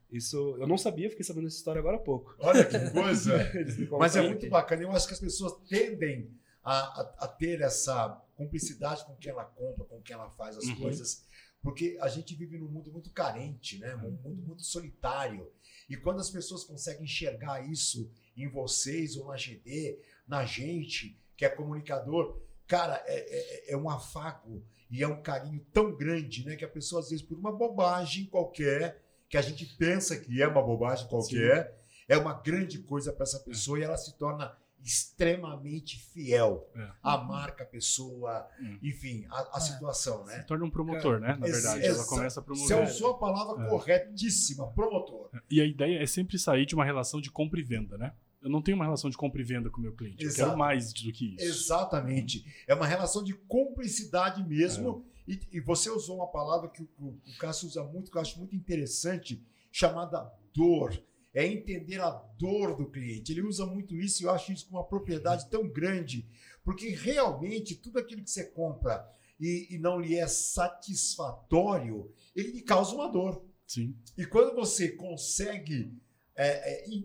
isso 0.10 0.56
eu 0.60 0.66
não 0.68 0.78
sabia, 0.78 1.10
fiquei 1.10 1.26
sabendo 1.26 1.48
essa 1.48 1.58
história 1.58 1.80
agora 1.80 1.98
há 1.98 2.00
pouco. 2.00 2.34
Olha 2.40 2.64
que 2.64 2.90
coisa. 2.92 3.52
Mas 4.00 4.16
é 4.16 4.22
muito 4.22 4.48
bacana. 4.50 4.84
Eu 4.84 4.92
acho 4.92 5.08
que 5.08 5.14
as 5.14 5.20
pessoas 5.20 5.54
tendem 5.68 6.32
a, 6.64 6.74
a- 7.02 7.16
a 7.20 7.28
ter 7.28 7.60
essa 7.62 8.10
cumplicidade 8.38 9.04
com 9.06 9.16
quem 9.18 9.32
ela 9.32 9.44
compra, 9.44 9.84
com 9.84 10.02
quem 10.02 10.14
ela 10.16 10.30
faz 10.30 10.58
as 10.58 10.64
Uhum. 10.66 10.76
coisas, 10.78 11.26
porque 11.62 11.98
a 12.02 12.08
gente 12.08 12.34
vive 12.36 12.58
num 12.58 12.68
mundo 12.70 12.92
muito 12.92 13.10
carente, 13.12 13.78
né? 13.80 13.96
Um 13.96 14.12
mundo 14.12 14.42
muito 14.44 14.64
solitário. 14.64 15.52
E 15.90 15.98
quando 15.98 16.20
as 16.20 16.30
pessoas 16.30 16.64
conseguem 16.64 17.04
enxergar 17.04 17.68
isso 17.70 18.10
em 18.38 18.48
vocês 18.48 19.18
ou 19.18 19.28
na 19.28 19.36
GD, 19.36 20.00
na 20.28 20.46
gente, 20.46 21.20
que 21.36 21.44
é 21.44 21.50
comunicador, 21.50 22.42
cara, 22.68 23.04
é, 23.06 23.70
é- 23.70 23.74
é 23.74 23.78
um 23.78 23.90
afago 23.90 24.64
e 24.90 25.04
é 25.04 25.08
um 25.08 25.22
carinho 25.22 25.66
tão 25.74 25.96
grande, 25.96 26.46
né? 26.46 26.56
Que 26.56 26.66
a 26.66 26.70
pessoa, 26.70 27.02
às 27.02 27.10
vezes, 27.10 27.26
por 27.26 27.38
uma 27.38 27.52
bobagem 27.52 28.26
qualquer, 28.26 29.02
que 29.28 29.38
a 29.38 29.42
gente 29.42 29.66
pensa 29.78 30.18
que 30.20 30.42
é 30.42 30.48
uma 30.48 30.62
bobagem 30.62 31.08
qualquer, 31.08 31.78
é 32.08 32.18
uma 32.18 32.34
grande 32.34 32.80
coisa 32.80 33.12
para 33.14 33.24
essa 33.24 33.40
pessoa 33.40 33.78
e 33.80 33.84
ela 33.84 33.98
se 33.98 34.18
torna 34.18 34.56
extremamente 34.84 36.00
fiel 36.00 36.70
É. 36.76 36.90
à 37.04 37.18
marca, 37.18 37.64
à 37.64 37.68
pessoa, 37.68 38.48
Hum. 38.62 38.78
enfim, 38.82 39.26
à, 39.30 39.40
à 39.54 39.58
É. 39.58 39.60
situação, 39.60 40.26
né? 40.26 40.40
Se 40.42 40.48
torna 40.48 40.66
um 40.66 40.70
promotor, 40.70 41.20
né? 41.20 41.36
Na 41.40 41.48
Ex- 41.48 41.56
verdade, 41.62 41.86
ela 41.86 41.96
exa- 41.98 42.06
começa 42.08 42.40
a 42.40 42.44
Você 42.44 42.46
promover. 42.68 42.90
usou 42.90 43.12
a 43.12 43.18
palavra 43.18 43.66
É. 43.66 43.70
corretíssima, 43.70 44.68
promotor. 44.72 45.30
E 45.50 45.62
a 45.62 45.66
ideia 45.66 46.02
é 46.02 46.06
sempre 46.06 46.38
sair 46.38 46.66
de 46.66 46.76
uma 46.76 46.86
relação 46.86 47.20
de 47.22 47.30
compra 47.32 47.60
e 47.60 47.64
venda, 47.64 47.98
né? 47.98 48.14
Eu 48.42 48.50
não 48.50 48.62
tenho 48.62 48.76
uma 48.78 48.86
relação 48.86 49.10
de 49.10 49.18
compra 49.18 49.42
e 49.42 49.44
venda 49.44 49.70
com 49.70 49.80
o 49.80 49.82
meu 49.82 49.94
cliente. 49.94 50.24
Eu 50.24 50.30
Exato. 50.30 50.46
quero 50.50 50.58
mais 50.58 50.94
do 50.94 51.12
que 51.12 51.36
isso. 51.36 51.44
Exatamente. 51.46 52.46
É 52.68 52.74
uma 52.74 52.88
relação 52.88 53.22
de 53.24 53.34
cumplicidade 53.34 54.42
mesmo. 54.48 55.06
E, 55.28 55.40
e 55.52 55.60
você 55.60 55.90
usou 55.92 56.16
uma 56.16 56.28
palavra 56.28 56.70
que 56.70 56.82
o, 56.82 56.90
o, 56.98 57.08
o 57.10 57.38
Cássio 57.38 57.68
usa 57.68 57.84
muito, 57.84 58.10
que 58.10 58.18
eu 58.18 58.22
acho 58.22 58.40
muito 58.40 58.56
interessante, 58.56 59.44
chamada 59.72 60.32
dor. 60.56 61.00
É 61.34 61.46
entender 61.46 62.02
a 62.02 62.10
dor 62.10 62.76
do 62.76 62.90
cliente. 62.90 63.32
Ele 63.32 63.42
usa 63.42 63.66
muito 63.66 63.96
isso 63.96 64.24
e 64.24 64.26
eu 64.26 64.32
acho 64.32 64.52
isso 64.52 64.68
com 64.68 64.78
uma 64.78 64.88
propriedade 64.88 65.50
tão 65.50 65.68
grande, 65.68 66.28
porque 66.64 66.90
realmente 66.90 67.76
tudo 67.76 68.00
aquilo 68.00 68.24
que 68.24 68.32
você 68.32 68.46
compra 68.46 69.08
e, 69.40 69.68
e 69.72 69.78
não 69.78 70.00
lhe 70.00 70.16
é 70.16 70.28
satisfatório, 70.28 72.12
ele 72.36 72.52
lhe 72.52 72.62
causa 72.62 72.96
uma 72.96 73.08
dor. 73.08 73.44
Sim. 73.66 73.96
E 74.18 74.26
quando 74.26 74.56
você 74.56 74.90
consegue 74.90 75.96
é, 76.36 76.86
é, 76.86 77.04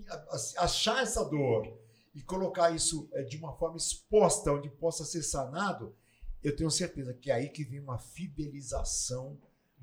achar 0.57 1.03
essa 1.03 1.23
dor 1.25 1.79
e 2.15 2.23
colocar 2.23 2.75
isso 2.75 3.09
é, 3.13 3.23
de 3.23 3.37
uma 3.37 3.53
forma 3.57 3.77
exposta, 3.77 4.53
onde 4.53 4.71
possa 4.71 5.05
ser 5.05 5.23
sanado, 5.23 5.95
eu 6.43 6.55
tenho 6.55 6.71
certeza 6.71 7.13
que 7.13 7.31
é 7.31 7.35
aí 7.35 7.49
que 7.49 7.65
vem 7.65 7.81
uma 7.81 7.99
fidelização 7.99 9.39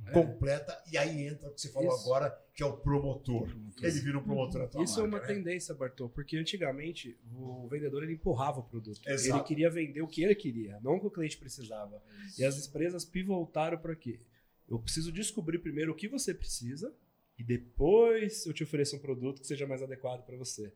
É. 0.08 0.12
completa 0.12 0.84
e 0.92 0.98
aí 0.98 1.28
entra 1.28 1.50
o 1.50 1.54
que 1.54 1.62
você 1.62 1.70
falou 1.70 1.94
Isso. 1.94 2.06
agora, 2.06 2.36
que 2.54 2.64
é 2.64 2.66
o 2.66 2.78
promotor. 2.78 3.50
Ele 3.82 4.00
vira 4.00 4.18
um 4.18 4.24
promotor 4.24 4.62
da 4.62 4.68
tua 4.68 4.84
Isso 4.84 5.00
é 5.00 5.04
uma 5.04 5.10
marca, 5.12 5.28
né? 5.28 5.36
tendência, 5.36 5.76
Bartô, 5.76 6.10
porque 6.10 6.38
antigamente 6.38 7.18
o 7.34 7.68
vendedor 7.68 8.04
ele 8.04 8.14
empurrava 8.14 8.60
o 8.60 8.64
produto. 8.64 9.00
Exato. 9.08 9.38
Ele 9.40 9.48
queria 9.48 9.70
vender 9.70 10.02
o 10.02 10.08
que 10.08 10.24
ele 10.24 10.36
queria, 10.36 10.80
não 10.82 10.96
o 10.96 11.00
que 11.00 11.08
o 11.08 11.12
cliente 11.12 11.38
precisava. 11.38 12.02
E 12.38 12.44
as 12.44 12.68
empresas 12.68 13.06
pivotaram 13.06 13.78
para 13.78 13.96
quê? 13.96 14.20
Eu 14.68 14.80
preciso 14.80 15.12
descobrir 15.12 15.60
primeiro 15.60 15.92
o 15.92 15.96
que 15.96 16.08
você 16.08 16.34
precisa 16.34 16.94
e 17.38 17.44
depois 17.44 18.46
eu 18.46 18.54
te 18.54 18.64
ofereço 18.64 18.96
um 18.96 19.00
produto 19.00 19.42
que 19.42 19.48
seja 19.48 19.68
mais 19.68 19.82
adequado 19.82 20.26
para 20.26 20.38
você. 20.38 20.74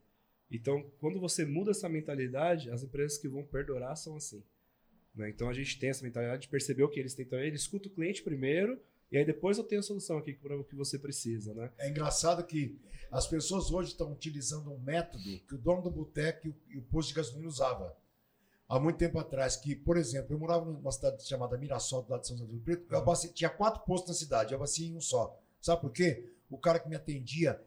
Então, 0.52 0.84
quando 1.00 1.20
você 1.20 1.44
muda 1.46 1.72
essa 1.72 1.90
mentalidade, 1.90 2.70
as 2.70 2.84
empresas 2.84 3.18
que 3.18 3.28
vão 3.28 3.44
perdurar 3.44 3.96
são 3.98 4.16
assim. 4.16 4.44
né? 5.16 5.30
Então, 5.30 5.50
a 5.50 5.54
gente 5.54 5.80
tem 5.80 5.90
essa 5.90 6.04
mentalidade 6.04 6.44
de 6.44 6.50
perceber 6.50 6.84
o 6.84 6.90
que 6.90 7.00
eles 7.00 7.16
têm 7.16 7.26
também. 7.26 7.48
Ele 7.48 7.56
escuta 7.56 7.88
o 7.88 7.92
cliente 7.92 8.22
primeiro 8.22 8.80
e 9.12 9.18
aí 9.18 9.26
depois 9.26 9.58
eu 9.58 9.64
tenho 9.64 9.80
a 9.80 9.84
solução 9.84 10.18
aqui 10.18 10.34
para 10.34 10.60
o 10.60 10.64
que 10.64 10.76
você 10.76 10.98
precisa, 11.00 11.54
né? 11.54 11.72
É 11.78 11.90
engraçado 11.90 12.44
que 12.46 12.78
as 13.12 13.28
pessoas 13.28 13.72
hoje 13.72 13.92
estão 13.92 14.12
utilizando 14.12 14.72
um 14.72 14.80
método 14.80 15.24
que 15.48 15.56
o 15.56 15.58
dono 15.58 15.82
do 15.82 15.92
boteco 15.92 16.48
e 16.70 16.78
o- 16.78 16.82
posto 16.84 17.10
de 17.10 17.16
gasolina 17.16 17.48
usava 17.48 17.96
há 18.68 18.80
muito 18.80 18.98
tempo 18.98 19.20
atrás. 19.20 19.56
Que, 19.56 19.76
por 19.76 19.96
exemplo, 19.96 20.34
eu 20.34 20.40
morava 20.40 20.66
numa 20.66 20.92
cidade 20.92 21.26
chamada 21.28 21.58
Mirassol, 21.58 22.06
lado 22.10 22.22
de 22.22 22.28
São 22.28 22.38
José 22.38 22.52
do 22.52 22.60
Preto. 22.60 22.94
Eu 22.94 23.34
tinha 23.34 23.50
quatro 23.50 23.84
postos 23.86 24.10
na 24.10 24.16
cidade, 24.16 24.52
eu 24.54 24.58
abasteci 24.58 24.88
em 24.88 24.96
um 24.98 25.02
só. 25.02 25.40
Sabe 25.62 25.82
por 25.82 25.92
quê? 25.92 26.34
O 26.50 26.58
cara 26.58 26.80
que 26.80 26.90
me 26.90 26.96
atendia, 26.96 27.62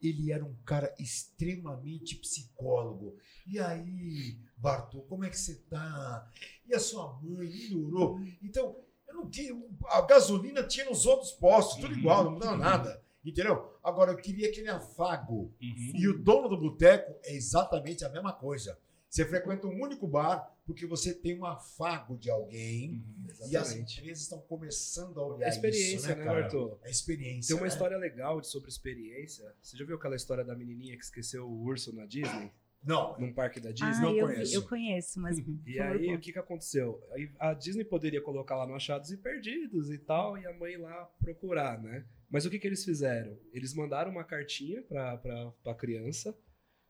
ele 0.00 0.30
era 0.32 0.44
um 0.44 0.54
cara 0.64 0.94
extremamente 0.98 2.16
psicólogo. 2.16 3.16
E 3.46 3.58
aí, 3.58 4.38
Bartô, 4.56 5.00
como 5.02 5.24
é 5.24 5.30
que 5.30 5.38
você 5.38 5.56
tá? 5.68 6.30
E 6.66 6.74
a 6.74 6.78
sua 6.80 7.12
mãe 7.20 7.48
melhorou? 7.48 8.18
Então, 8.42 8.76
não 9.14 9.28
queria. 9.28 9.54
A 9.86 10.02
gasolina 10.02 10.62
tinha 10.62 10.86
nos 10.86 11.06
outros 11.06 11.32
postos, 11.32 11.76
tudo 11.80 11.92
Uhum. 11.92 11.98
igual, 11.98 12.24
não 12.24 12.32
mudava 12.32 12.56
nada. 12.56 13.02
Entendeu? 13.24 13.72
Agora, 13.82 14.12
eu 14.12 14.16
queria 14.18 14.48
aquele 14.48 14.68
afago. 14.68 15.50
Uhum. 15.60 15.92
E 15.94 16.08
o 16.08 16.18
dono 16.22 16.48
do 16.48 16.58
boteco 16.60 17.14
é 17.24 17.34
exatamente 17.34 18.04
a 18.04 18.08
mesma 18.10 18.32
coisa. 18.32 18.78
Você 19.08 19.24
frequenta 19.24 19.66
um 19.66 19.80
único 19.80 20.06
bar 20.08 20.52
porque 20.66 20.86
você 20.86 21.14
tem 21.14 21.38
um 21.38 21.44
afago 21.46 22.18
de 22.18 22.28
alguém. 22.30 23.02
Uhum. 23.40 23.48
E 23.48 23.56
as 23.56 23.72
empresas 23.72 24.24
estão 24.24 24.40
começando 24.40 25.18
a 25.20 25.26
olhar 25.26 25.46
É 25.46 25.48
experiência, 25.50 25.96
isso, 25.96 26.08
né, 26.08 26.14
né, 26.16 26.24
cara? 26.24 26.40
Bartô? 26.42 26.78
É 26.82 26.90
experiência. 26.90 27.48
Tem 27.48 27.56
uma 27.56 27.68
né? 27.68 27.72
história 27.72 27.96
legal 27.96 28.42
sobre 28.42 28.68
experiência. 28.68 29.54
Você 29.62 29.76
já 29.76 29.84
viu 29.86 29.96
aquela 29.96 30.16
história 30.16 30.44
da 30.44 30.54
menininha 30.56 30.96
que 30.96 31.04
esqueceu 31.04 31.46
o 31.46 31.62
urso 31.62 31.94
na 31.94 32.04
Disney? 32.06 32.50
Não, 32.84 33.18
Num 33.18 33.32
parque 33.32 33.58
da 33.60 33.70
Disney? 33.72 33.88
Ah, 33.96 34.00
não 34.00 34.14
eu, 34.16 34.26
conheço. 34.26 34.54
eu 34.54 34.62
conheço, 34.62 35.20
mas. 35.20 35.38
E 35.38 35.42
por 35.42 35.54
favor, 35.78 35.96
aí, 36.00 36.14
o 36.14 36.20
que 36.20 36.32
que 36.32 36.38
aconteceu? 36.38 37.00
A 37.38 37.54
Disney 37.54 37.84
poderia 37.84 38.20
colocar 38.20 38.56
lá 38.56 38.66
no 38.66 38.74
achados 38.74 39.10
e 39.10 39.16
perdidos 39.16 39.90
e 39.90 39.98
tal, 39.98 40.36
e 40.36 40.46
a 40.46 40.52
mãe 40.52 40.72
ir 40.74 40.76
lá 40.78 41.04
procurar, 41.20 41.80
né? 41.82 42.04
Mas 42.30 42.44
o 42.44 42.50
que 42.50 42.58
que 42.58 42.66
eles 42.66 42.84
fizeram? 42.84 43.38
Eles 43.52 43.74
mandaram 43.74 44.10
uma 44.10 44.24
cartinha 44.24 44.82
pra, 44.82 45.16
pra, 45.16 45.50
pra 45.62 45.74
criança 45.74 46.36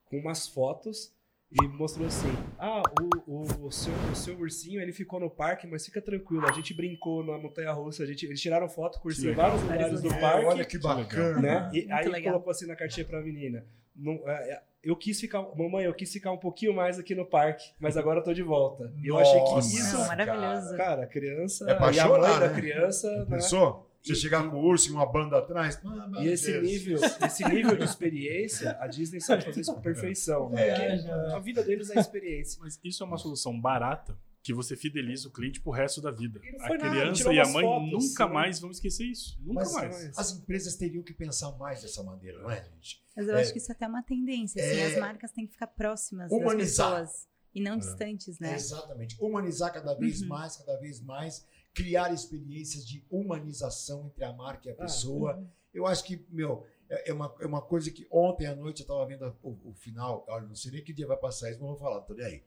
com 0.06 0.18
umas 0.18 0.48
fotos 0.48 1.14
e 1.52 1.68
mostrou 1.68 2.06
assim: 2.08 2.28
ah, 2.58 2.82
o, 3.28 3.30
o, 3.44 3.66
o 3.66 3.70
seu, 3.70 3.92
o 4.10 4.16
seu 4.16 4.36
ursinho 4.38 4.80
ele 4.80 4.92
ficou 4.92 5.20
no 5.20 5.30
parque, 5.30 5.66
mas 5.66 5.84
fica 5.84 6.00
tranquilo, 6.02 6.44
a 6.48 6.52
gente 6.52 6.74
brincou 6.74 7.24
na 7.24 7.38
montanha 7.38 7.70
russa, 7.72 8.02
a 8.02 8.06
gente, 8.06 8.26
eles 8.26 8.40
tiraram 8.40 8.68
foto 8.68 8.98
com 8.98 9.06
o 9.06 9.10
ursinho 9.10 9.32
em 9.32 9.36
vários 9.36 9.62
lugares 9.62 10.00
do 10.02 10.12
É, 10.12 10.20
parque. 10.20 10.46
olha 10.46 10.64
que 10.64 10.78
bacana. 10.78 11.40
né? 11.40 11.70
E 11.72 11.80
Muito 11.82 11.92
aí 11.92 12.08
legal. 12.08 12.32
colocou 12.32 12.50
assim 12.50 12.66
na 12.66 12.74
cartinha 12.74 13.06
pra 13.06 13.22
menina. 13.22 13.64
Não, 13.96 14.14
é, 14.28 14.52
é, 14.52 14.62
eu 14.82 14.96
quis 14.96 15.20
ficar, 15.20 15.40
mamãe, 15.56 15.84
eu 15.84 15.94
quis 15.94 16.12
ficar 16.12 16.30
um 16.32 16.36
pouquinho 16.38 16.74
mais 16.74 16.98
aqui 16.98 17.14
no 17.14 17.24
parque, 17.24 17.64
mas 17.78 17.96
agora 17.96 18.20
eu 18.20 18.24
tô 18.24 18.32
de 18.34 18.42
volta. 18.42 18.92
E 19.02 19.06
eu 19.08 19.16
achei 19.18 19.40
que 19.44 19.58
isso, 19.60 19.98
maravilhoso. 20.06 20.76
cara, 20.76 21.04
a 21.04 21.06
criança 21.06 21.70
É 21.70 21.74
pra 21.74 21.92
e 21.92 21.98
a 22.00 22.08
mãe 22.08 22.20
da 22.20 22.48
né? 22.48 22.54
criança, 22.54 23.10
né? 23.24 23.26
Pensou? 23.36 23.90
Você 24.02 24.14
chegar 24.14 24.42
com 24.50 24.56
o 24.58 24.60
urso 24.62 24.90
e 24.90 24.92
uma 24.92 25.06
banda 25.10 25.38
atrás. 25.38 25.80
Ah, 25.82 26.10
E 26.20 26.28
esse 26.28 26.52
Deus. 26.52 26.62
nível, 26.68 26.98
esse 27.24 27.42
nível 27.48 27.74
de 27.74 27.84
experiência, 27.84 28.76
a 28.78 28.86
Disney 28.86 29.18
sabe 29.18 29.42
fazer 29.46 29.62
isso 29.62 29.74
com 29.74 29.80
perfeição, 29.82 30.50
né? 30.50 30.68
É. 30.68 30.96
Porque 30.98 31.32
a 31.34 31.38
vida 31.38 31.62
deles 31.62 31.88
é 31.90 31.98
experiência. 31.98 32.58
Mas 32.62 32.78
isso 32.84 33.02
é 33.02 33.06
uma 33.06 33.16
solução 33.16 33.58
barata 33.58 34.14
que 34.44 34.52
você 34.52 34.76
fideliza 34.76 35.26
o 35.26 35.32
cliente 35.32 35.58
pro 35.60 35.72
resto 35.72 36.00
da 36.02 36.10
vida. 36.10 36.38
A 36.60 36.68
nada, 36.68 36.78
criança 36.90 37.14
tirou 37.14 37.32
e 37.32 37.40
a 37.40 37.48
mãe 37.48 37.64
fotos, 37.64 37.90
nunca 38.10 38.26
né? 38.26 38.32
mais 38.34 38.60
vão 38.60 38.70
esquecer 38.70 39.04
isso. 39.06 39.36
Nunca 39.40 39.60
Mas 39.64 39.72
mais. 39.72 40.18
as 40.18 40.32
empresas 40.32 40.76
teriam 40.76 41.02
que 41.02 41.14
pensar 41.14 41.50
mais 41.52 41.80
dessa 41.80 42.02
maneira, 42.02 42.40
não 42.42 42.50
é, 42.50 42.62
gente? 42.62 43.02
Mas 43.16 43.26
eu 43.26 43.34
É. 43.36 43.40
acho 43.40 43.52
que 43.52 43.58
isso 43.58 43.72
até 43.72 43.86
é 43.86 43.88
uma 43.88 44.02
tendência. 44.02 44.62
Assim, 44.62 44.78
É. 44.80 44.86
As 44.92 45.00
marcas 45.00 45.32
têm 45.32 45.46
que 45.46 45.52
ficar 45.54 45.66
próximas 45.68 46.30
Humanizar. 46.30 46.90
das 46.90 47.00
pessoas 47.10 47.28
e 47.54 47.60
não 47.62 47.78
distantes, 47.78 48.38
né? 48.38 48.54
Exatamente. 48.54 49.16
Humanizar 49.18 49.72
cada 49.72 49.94
vez 49.94 50.20
Uhum. 50.20 50.28
mais, 50.28 50.56
cada 50.58 50.76
vez 50.78 51.00
mais, 51.00 51.46
criar 51.72 52.12
experiências 52.12 52.86
de 52.86 53.02
humanização 53.10 54.06
entre 54.06 54.24
a 54.24 54.32
marca 54.32 54.68
e 54.68 54.72
a 54.72 54.74
Ah, 54.74 54.76
pessoa. 54.76 55.36
Uhum. 55.36 55.48
Eu 55.72 55.86
acho 55.86 56.04
que, 56.04 56.24
meu, 56.30 56.64
é 56.88 57.10
é 57.10 57.12
uma, 57.14 57.34
é 57.40 57.46
uma 57.46 57.62
coisa 57.62 57.90
que 57.90 58.06
ontem 58.10 58.46
à 58.46 58.54
noite 58.54 58.80
eu 58.80 58.84
estava 58.84 59.04
vendo 59.06 59.34
o, 59.42 59.70
o 59.70 59.74
final, 59.74 60.24
olha, 60.28 60.46
não 60.46 60.54
sei 60.54 60.70
nem 60.70 60.84
que 60.84 60.92
dia 60.92 61.06
vai 61.06 61.16
passar 61.16 61.50
isso, 61.50 61.58
mas 61.60 61.68
eu 61.70 61.76
vou 61.76 61.78
falar, 61.78 62.02
tô 62.02 62.12
nem 62.14 62.26
aí. 62.26 62.44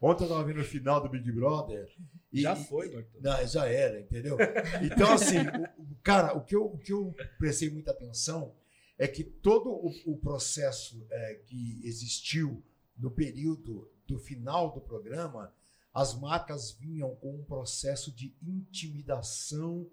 Ontem 0.00 0.24
eu 0.24 0.28
estava 0.28 0.44
vendo 0.44 0.60
o 0.60 0.64
final 0.64 1.02
do 1.02 1.08
Big 1.10 1.30
Brother. 1.30 1.88
e- 2.32 2.40
Já 2.42 2.56
foi, 2.56 2.88
Bartô. 2.90 3.18
Não, 3.20 3.46
já 3.46 3.66
era, 3.66 4.00
entendeu? 4.00 4.36
Então, 4.82 5.12
assim, 5.12 5.38
o- 5.38 5.94
cara, 6.02 6.34
o 6.36 6.42
que, 6.44 6.54
eu, 6.56 6.64
o 6.64 6.78
que 6.78 6.92
eu 6.92 7.14
prestei 7.38 7.68
muita 7.70 7.90
atenção 7.90 8.54
é 8.98 9.06
que 9.06 9.22
todo 9.24 9.68
o, 9.70 9.92
o 10.12 10.16
processo 10.18 11.06
é, 11.10 11.34
que 11.46 11.80
existiu 11.84 12.62
no 12.96 13.10
período 13.10 13.90
do 14.06 14.18
final 14.18 14.72
do 14.72 14.80
programa, 14.80 15.54
as 15.92 16.18
marcas 16.18 16.72
vinham 16.72 17.14
com 17.16 17.34
um 17.36 17.44
processo 17.44 18.10
de 18.14 18.34
intimidação, 18.42 19.90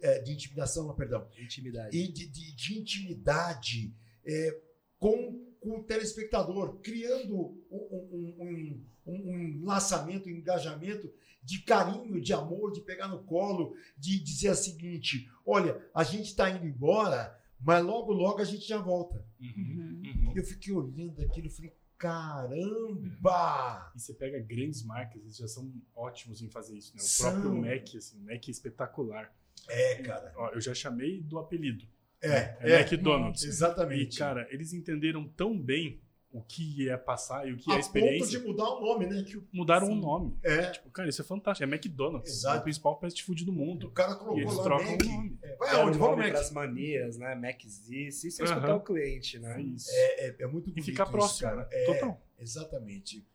é, 0.00 0.20
de 0.20 0.32
intimidação, 0.32 0.86
não, 0.86 0.94
perdão, 0.94 1.28
Intimidade. 1.38 1.96
e 1.96 2.08
de, 2.10 2.26
de- 2.26 2.52
de 2.54 2.78
intimidade 2.78 3.94
é, 4.24 4.60
com, 4.98 5.49
com 5.60 5.78
o 5.78 5.82
telespectador, 5.84 6.76
criando 6.80 7.36
um, 7.70 7.76
um, 7.76 8.34
um, 8.40 8.84
um, 9.06 9.12
um 9.28 9.38
enlaçamento, 9.38 10.28
um 10.28 10.32
engajamento 10.32 11.12
de 11.42 11.60
carinho, 11.60 12.20
de 12.20 12.32
amor, 12.32 12.72
de 12.72 12.80
pegar 12.80 13.08
no 13.08 13.22
colo, 13.24 13.74
de 13.96 14.18
dizer 14.22 14.50
o 14.50 14.54
seguinte: 14.54 15.30
olha, 15.44 15.80
a 15.94 16.02
gente 16.02 16.26
está 16.26 16.50
indo 16.50 16.66
embora, 16.66 17.38
mas 17.60 17.84
logo, 17.84 18.12
logo 18.12 18.40
a 18.40 18.44
gente 18.44 18.66
já 18.66 18.78
volta. 18.78 19.24
Uhum, 19.40 19.48
Uhum. 19.56 20.02
uhum. 20.26 20.32
Eu 20.36 20.44
fiquei 20.44 20.72
olhando 20.72 21.20
aquilo 21.22 21.46
e 21.46 21.50
falei: 21.50 21.72
caramba! 21.98 23.92
E 23.94 24.00
você 24.00 24.14
pega 24.14 24.38
grandes 24.40 24.82
marcas, 24.82 25.20
eles 25.22 25.36
já 25.36 25.48
são 25.48 25.72
ótimos 25.94 26.42
em 26.42 26.48
fazer 26.48 26.76
isso, 26.76 26.94
né? 26.94 27.02
O 27.02 27.04
São. 27.06 27.30
próprio 27.40 27.54
Mac, 27.60 27.94
assim, 27.96 28.18
o 28.18 28.24
Mac 28.24 28.48
é 28.48 28.50
espetacular. 28.50 29.34
É, 29.68 29.96
cara. 30.02 30.32
Ó, 30.36 30.48
eu 30.50 30.60
já 30.60 30.74
chamei 30.74 31.20
do 31.22 31.38
apelido. 31.38 31.86
É, 32.22 32.56
É, 32.60 32.72
é, 32.72 32.80
McDonald's. 32.80 33.42
E, 33.44 33.48
exatamente. 33.48 34.18
cara, 34.18 34.46
eles 34.50 34.72
entenderam 34.72 35.26
tão 35.28 35.58
bem 35.58 36.00
o 36.32 36.40
que 36.42 36.88
é 36.88 36.96
passar 36.96 37.48
e 37.48 37.52
o 37.52 37.56
que 37.56 37.68
a 37.70 37.74
é 37.74 37.76
a 37.76 37.78
ponto 37.78 37.86
experiência, 37.86 38.38
de 38.38 38.46
mudar 38.46 38.68
o 38.68 38.80
nome, 38.80 39.06
né? 39.06 39.24
que 39.24 39.42
mudaram 39.52 39.88
o 39.88 39.94
Sim. 39.94 40.00
nome. 40.00 40.38
É, 40.44 40.70
Tipo, 40.70 40.88
cara, 40.90 41.08
isso 41.08 41.20
é 41.22 41.24
fantástico. 41.24 41.68
É 41.68 41.74
McDonald's. 41.74 42.30
Exato. 42.30 42.56
É 42.56 42.60
o 42.60 42.62
principal 42.62 43.00
fast 43.00 43.24
food 43.24 43.44
do 43.44 43.50
o 43.50 43.54
mundo. 43.54 43.90
cara 43.90 44.12
E 44.12 44.16
colocou 44.16 44.38
eles 44.38 44.54
lá 44.54 44.62
trocam 44.62 44.90
Mac. 44.92 45.00
o 45.02 45.04
nome. 45.06 45.38
É, 45.42 45.56
vai 45.56 45.68
Era 45.70 45.78
aonde? 45.78 45.96
o 45.96 46.00
Vamos 46.00 46.18
Mac. 46.18 46.30
pras 46.30 46.50
manias, 46.52 47.16
né? 47.16 47.34
Mac's 47.34 47.88
isso, 47.88 48.28
isso 48.28 48.42
é 48.42 48.44
Aham. 48.46 48.54
escutar 48.54 48.76
o 48.76 48.80
cliente, 48.80 49.38
né? 49.40 49.60
Isso. 49.60 49.90
É, 49.92 50.26
é, 50.28 50.36
é 50.40 50.46
muito 50.46 50.68
E 50.68 50.72
bonito 50.72 50.84
ficar 50.84 51.02
isso, 51.04 51.12
próximo, 51.12 51.48
cara. 51.48 51.62
né? 51.62 51.68
É, 51.72 51.84
Total. 51.86 52.22
Exatamente. 52.38 53.26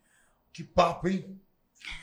Que 0.53 0.63
papo, 0.63 1.07
hein? 1.09 1.37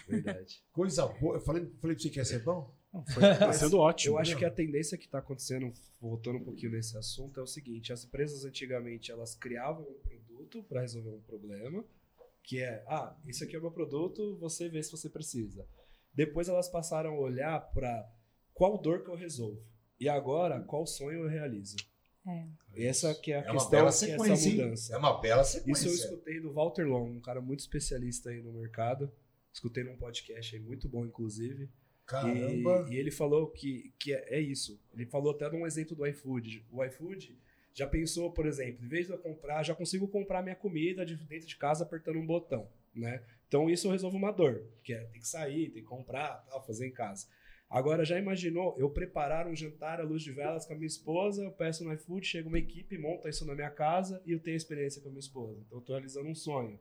Verdade. 0.06 0.62
Coisa 0.72 1.06
boa. 1.06 1.36
Eu 1.36 1.40
falei, 1.40 1.62
falei 1.80 1.96
pra 1.96 2.02
você 2.02 2.10
que 2.10 2.18
ia 2.18 2.24
ser 2.26 2.40
bom? 2.42 2.70
Não, 2.92 3.04
foi, 3.06 3.22
tá 3.38 3.52
sendo 3.52 3.78
ótimo. 3.78 4.14
Eu 4.14 4.18
acho 4.18 4.36
que 4.36 4.44
a 4.44 4.50
tendência 4.50 4.98
que 4.98 5.06
está 5.06 5.18
acontecendo, 5.18 5.72
voltando 6.00 6.38
um 6.38 6.44
pouquinho 6.44 6.72
nesse 6.72 6.96
assunto, 6.96 7.40
é 7.40 7.42
o 7.42 7.46
seguinte: 7.46 7.92
as 7.92 8.04
empresas 8.04 8.44
antigamente 8.44 9.10
elas 9.10 9.34
criavam 9.34 9.84
um 9.84 9.94
produto 10.00 10.62
para 10.64 10.80
resolver 10.82 11.10
um 11.10 11.20
problema, 11.22 11.84
que 12.42 12.60
é, 12.60 12.84
ah, 12.88 13.16
isso 13.26 13.44
aqui 13.44 13.56
é 13.56 13.58
o 13.58 13.62
meu 13.62 13.70
produto, 13.70 14.36
você 14.38 14.68
vê 14.68 14.82
se 14.82 14.90
você 14.92 15.08
precisa. 15.08 15.66
Depois 16.14 16.48
elas 16.48 16.68
passaram 16.68 17.14
a 17.14 17.18
olhar 17.18 17.58
para 17.72 18.06
qual 18.52 18.76
dor 18.76 19.02
que 19.02 19.08
eu 19.08 19.14
resolvo 19.14 19.62
e 19.98 20.08
agora 20.08 20.60
qual 20.60 20.86
sonho 20.86 21.22
eu 21.22 21.28
realizo. 21.28 21.76
É. 22.26 22.46
Essa 22.74 23.14
que 23.14 23.32
é 23.32 23.36
a 23.36 23.38
É 23.38 23.44
uma 23.44 23.52
questão, 23.54 23.70
bela 23.70 23.82
que 23.90 24.04
é 24.04 24.10
essa 24.10 24.36
sequência. 24.36 24.50
mudança. 24.50 24.94
É 24.94 24.98
uma 24.98 25.20
bela 25.20 25.42
Isso 25.42 25.56
eu 25.56 25.60
sequência. 25.60 25.88
escutei 25.88 26.40
do 26.40 26.52
Walter 26.52 26.86
Long, 26.86 27.08
um 27.10 27.20
cara 27.20 27.40
muito 27.40 27.60
especialista 27.60 28.30
aí 28.30 28.42
no 28.42 28.52
mercado. 28.52 29.10
Escutei 29.52 29.82
num 29.84 29.96
podcast 29.96 30.54
aí 30.54 30.62
muito 30.62 30.88
bom, 30.88 31.04
inclusive. 31.04 31.68
Caramba. 32.06 32.86
E, 32.88 32.94
e 32.94 32.96
ele 32.96 33.10
falou 33.10 33.48
que, 33.48 33.92
que 33.98 34.12
é, 34.12 34.36
é 34.36 34.40
isso. 34.40 34.80
Ele 34.92 35.06
falou 35.06 35.32
até 35.32 35.50
num 35.50 35.66
exemplo 35.66 35.96
do 35.96 36.06
iFood. 36.06 36.66
O 36.70 36.84
iFood 36.84 37.38
já 37.74 37.86
pensou, 37.86 38.30
por 38.30 38.46
exemplo, 38.46 38.84
em 38.84 38.88
vez 38.88 39.06
de 39.06 39.12
eu 39.12 39.18
comprar, 39.18 39.62
já 39.62 39.74
consigo 39.74 40.06
comprar 40.08 40.42
minha 40.42 40.56
comida 40.56 41.06
de 41.06 41.16
dentro 41.16 41.46
de 41.46 41.56
casa 41.56 41.84
apertando 41.84 42.18
um 42.18 42.26
botão, 42.26 42.68
né? 42.94 43.22
Então 43.48 43.68
isso 43.70 43.86
eu 43.86 43.92
resolvo 43.92 44.16
uma 44.16 44.30
dor, 44.30 44.66
que 44.82 44.92
é 44.92 45.04
tem 45.04 45.20
que 45.20 45.28
sair, 45.28 45.70
tem 45.70 45.82
que 45.82 45.88
comprar, 45.88 46.44
tal, 46.48 46.64
fazer 46.64 46.86
em 46.86 46.92
casa. 46.92 47.26
Agora, 47.72 48.04
já 48.04 48.18
imaginou 48.18 48.76
eu 48.78 48.90
preparar 48.90 49.46
um 49.46 49.56
jantar 49.56 49.98
à 49.98 50.04
luz 50.04 50.22
de 50.22 50.30
velas 50.30 50.66
com 50.66 50.74
a 50.74 50.76
minha 50.76 50.86
esposa, 50.86 51.42
eu 51.42 51.50
peço 51.50 51.82
no 51.82 51.92
iFood, 51.94 52.26
chega 52.26 52.46
uma 52.46 52.58
equipe, 52.58 52.98
monta 52.98 53.30
isso 53.30 53.46
na 53.46 53.54
minha 53.54 53.70
casa 53.70 54.22
e 54.26 54.32
eu 54.32 54.40
tenho 54.40 54.58
experiência 54.58 55.00
com 55.00 55.08
a 55.08 55.10
minha 55.10 55.20
esposa. 55.20 55.62
Então, 55.64 55.78
eu 55.78 55.80
estou 55.80 55.96
realizando 55.96 56.28
um 56.28 56.34
sonho. 56.34 56.78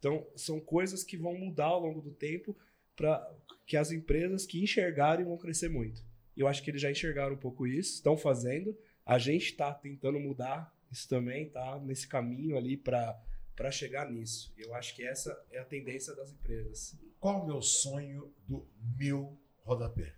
Então, 0.00 0.26
são 0.34 0.58
coisas 0.58 1.04
que 1.04 1.16
vão 1.16 1.38
mudar 1.38 1.66
ao 1.66 1.80
longo 1.80 2.00
do 2.00 2.10
tempo 2.10 2.56
para 2.96 3.28
que 3.66 3.76
as 3.76 3.90
empresas 3.90 4.46
que 4.46 4.62
enxergarem 4.62 5.24
vão 5.24 5.36
crescer 5.36 5.68
muito. 5.68 6.02
E 6.36 6.40
eu 6.40 6.48
acho 6.48 6.62
que 6.62 6.70
eles 6.70 6.80
já 6.80 6.90
enxergaram 6.90 7.34
um 7.34 7.38
pouco 7.38 7.66
isso, 7.66 7.94
estão 7.94 8.16
fazendo. 8.16 8.76
A 9.04 9.18
gente 9.18 9.46
está 9.46 9.72
tentando 9.72 10.18
mudar 10.18 10.74
isso 10.90 11.08
também, 11.08 11.48
tá 11.48 11.78
nesse 11.80 12.06
caminho 12.06 12.56
ali 12.56 12.76
para 12.76 13.18
para 13.54 13.70
chegar 13.70 14.10
nisso. 14.10 14.52
Eu 14.56 14.74
acho 14.74 14.96
que 14.96 15.04
essa 15.04 15.38
é 15.50 15.58
a 15.58 15.64
tendência 15.64 16.14
das 16.16 16.32
empresas. 16.32 16.98
Qual 17.20 17.42
o 17.42 17.46
meu 17.46 17.60
sonho 17.60 18.32
do 18.48 18.66
meu 18.98 19.38
rodapé? 19.58 20.14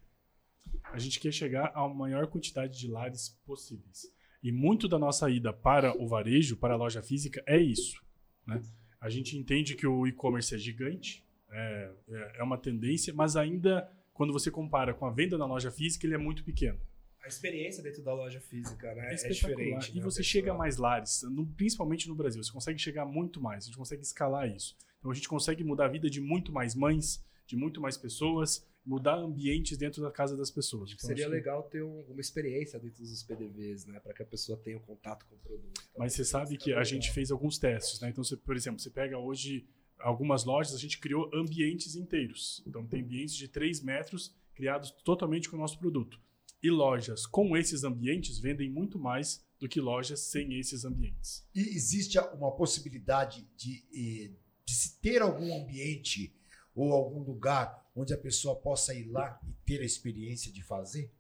A 0.85 0.99
gente 0.99 1.19
quer 1.19 1.33
chegar 1.33 1.73
à 1.75 1.89
maior 1.89 2.27
quantidade 2.29 2.79
de 2.79 2.89
lares 2.89 3.31
possíveis. 3.45 4.13
E 4.43 4.53
muito 4.53 4.87
da 4.87 4.99
nossa 4.99 5.29
ida 5.31 5.53
para 5.53 5.97
o 6.01 6.07
varejo, 6.07 6.57
para 6.57 6.75
a 6.75 6.77
loja 6.77 7.03
física, 7.03 7.43
é 7.47 7.59
isso. 7.59 8.03
Né? 8.47 8.63
A 9.01 9.09
gente 9.09 9.37
entende 9.37 9.75
que 9.75 9.87
o 9.87 10.07
e-commerce 10.07 10.55
é 10.55 10.59
gigante, 10.59 11.24
é, 11.55 12.33
é 12.39 12.43
uma 12.43 12.59
tendência, 12.59 13.13
mas 13.15 13.37
ainda, 13.37 13.89
quando 14.13 14.33
você 14.33 14.51
compara 14.51 14.93
com 14.95 15.07
a 15.07 15.11
venda 15.11 15.37
na 15.39 15.47
loja 15.47 15.71
física, 15.71 16.07
ele 16.07 16.15
é 16.15 16.19
muito 16.19 16.45
pequeno. 16.45 16.79
A 17.23 17.29
experiência 17.29 17.83
dentro 17.83 18.03
da 18.03 18.13
loja 18.13 18.39
física 18.41 18.95
né, 18.95 19.11
É, 19.11 19.15
é 19.15 19.29
diferente. 19.31 19.93
E 19.93 19.97
né, 19.97 20.03
você 20.03 20.23
chega 20.23 20.53
a 20.53 20.55
mais 20.55 20.77
lares, 20.77 21.23
no- 21.23 21.47
principalmente 21.47 22.07
no 22.07 22.15
Brasil. 22.15 22.43
Você 22.43 22.53
consegue 22.53 22.79
chegar 22.79 23.07
muito 23.07 23.41
mais, 23.41 23.65
a 23.65 23.67
gente 23.69 23.79
consegue 23.79 24.03
escalar 24.03 24.47
isso. 24.55 24.77
Então 24.99 25.11
a 25.11 25.15
gente 25.15 25.29
consegue 25.29 25.65
mudar 25.65 25.87
a 25.87 25.89
vida 25.89 26.11
de 26.11 26.21
muito 26.21 26.53
mais 26.53 26.75
mães, 26.75 27.25
de 27.47 27.57
muito 27.57 27.81
mais 27.81 27.97
pessoas, 27.97 28.67
mudar 28.85 29.15
ambientes 29.17 29.79
dentro 29.79 30.03
da 30.03 30.11
casa 30.11 30.37
das 30.37 30.51
pessoas. 30.51 30.93
Então, 30.93 31.09
Seria 31.09 31.27
legal 31.27 31.63
ter 31.63 31.83
um- 31.83 32.03
uma 32.11 32.21
experiência 32.21 32.79
dentro 32.79 33.03
dos 33.03 33.23
PDVs, 33.23 33.87
né? 33.87 33.99
Para 34.01 34.13
que 34.13 34.23
a 34.23 34.27
pessoa 34.27 34.59
tenha 34.59 34.77
um 34.77 34.81
contato 34.83 35.25
com 35.27 35.35
o 35.35 35.39
produto. 35.39 35.81
Mas 35.97 36.13
você 36.13 36.25
sabe 36.27 36.59
que 36.59 36.75
a 36.75 36.85
gente 36.85 37.11
fez 37.11 37.31
alguns 37.31 37.59
testes, 37.59 38.01
né? 38.01 38.11
Então, 38.11 38.23
você, 38.23 38.37
por 38.37 38.55
exemplo, 38.55 38.79
você 38.81 38.91
pega 38.91 39.19
hoje 39.19 39.67
algumas 40.05 40.45
lojas, 40.45 40.75
a 40.75 40.79
gente 40.79 40.99
criou 40.99 41.31
ambientes 41.35 41.97
inteiros. 41.97 42.63
Então, 42.67 42.87
tem 42.87 43.01
ambientes 43.01 43.35
de 43.35 43.49
3 43.49 43.81
metros 43.83 44.35
criados 44.55 44.91
totalmente 45.05 45.49
com 45.49 45.57
o 45.57 45.59
nosso 45.59 45.79
produto. 45.79 46.21
E 46.63 46.71
lojas 46.71 47.27
com 47.27 47.57
esses 47.57 47.85
ambientes 47.85 48.39
vendem 48.39 48.71
muito 48.71 48.99
mais 48.99 49.45
do 49.59 49.69
que 49.69 49.81
lojas 49.81 50.21
sem 50.21 50.59
esses 50.59 50.85
ambientes. 50.85 51.47
E 51.55 51.61
existe 51.61 52.19
uma 52.19 52.53
possibilidade 52.53 53.47
de, 53.57 53.85
eh, 53.93 54.31
de 54.65 54.75
se 54.75 55.01
ter 55.01 55.23
algum 55.23 55.63
ambiente 55.63 56.35
ou 56.75 56.93
algum 56.93 57.21
lugar 57.21 57.91
onde 57.95 58.13
a 58.13 58.19
pessoa 58.19 58.57
possa 58.57 58.95
ir 58.95 59.05
lá 59.05 59.41
e 59.47 59.53
ter 59.65 59.81
a 59.81 59.85
experiência 59.85 60.53
de 60.53 60.63
fazer? 60.63 61.11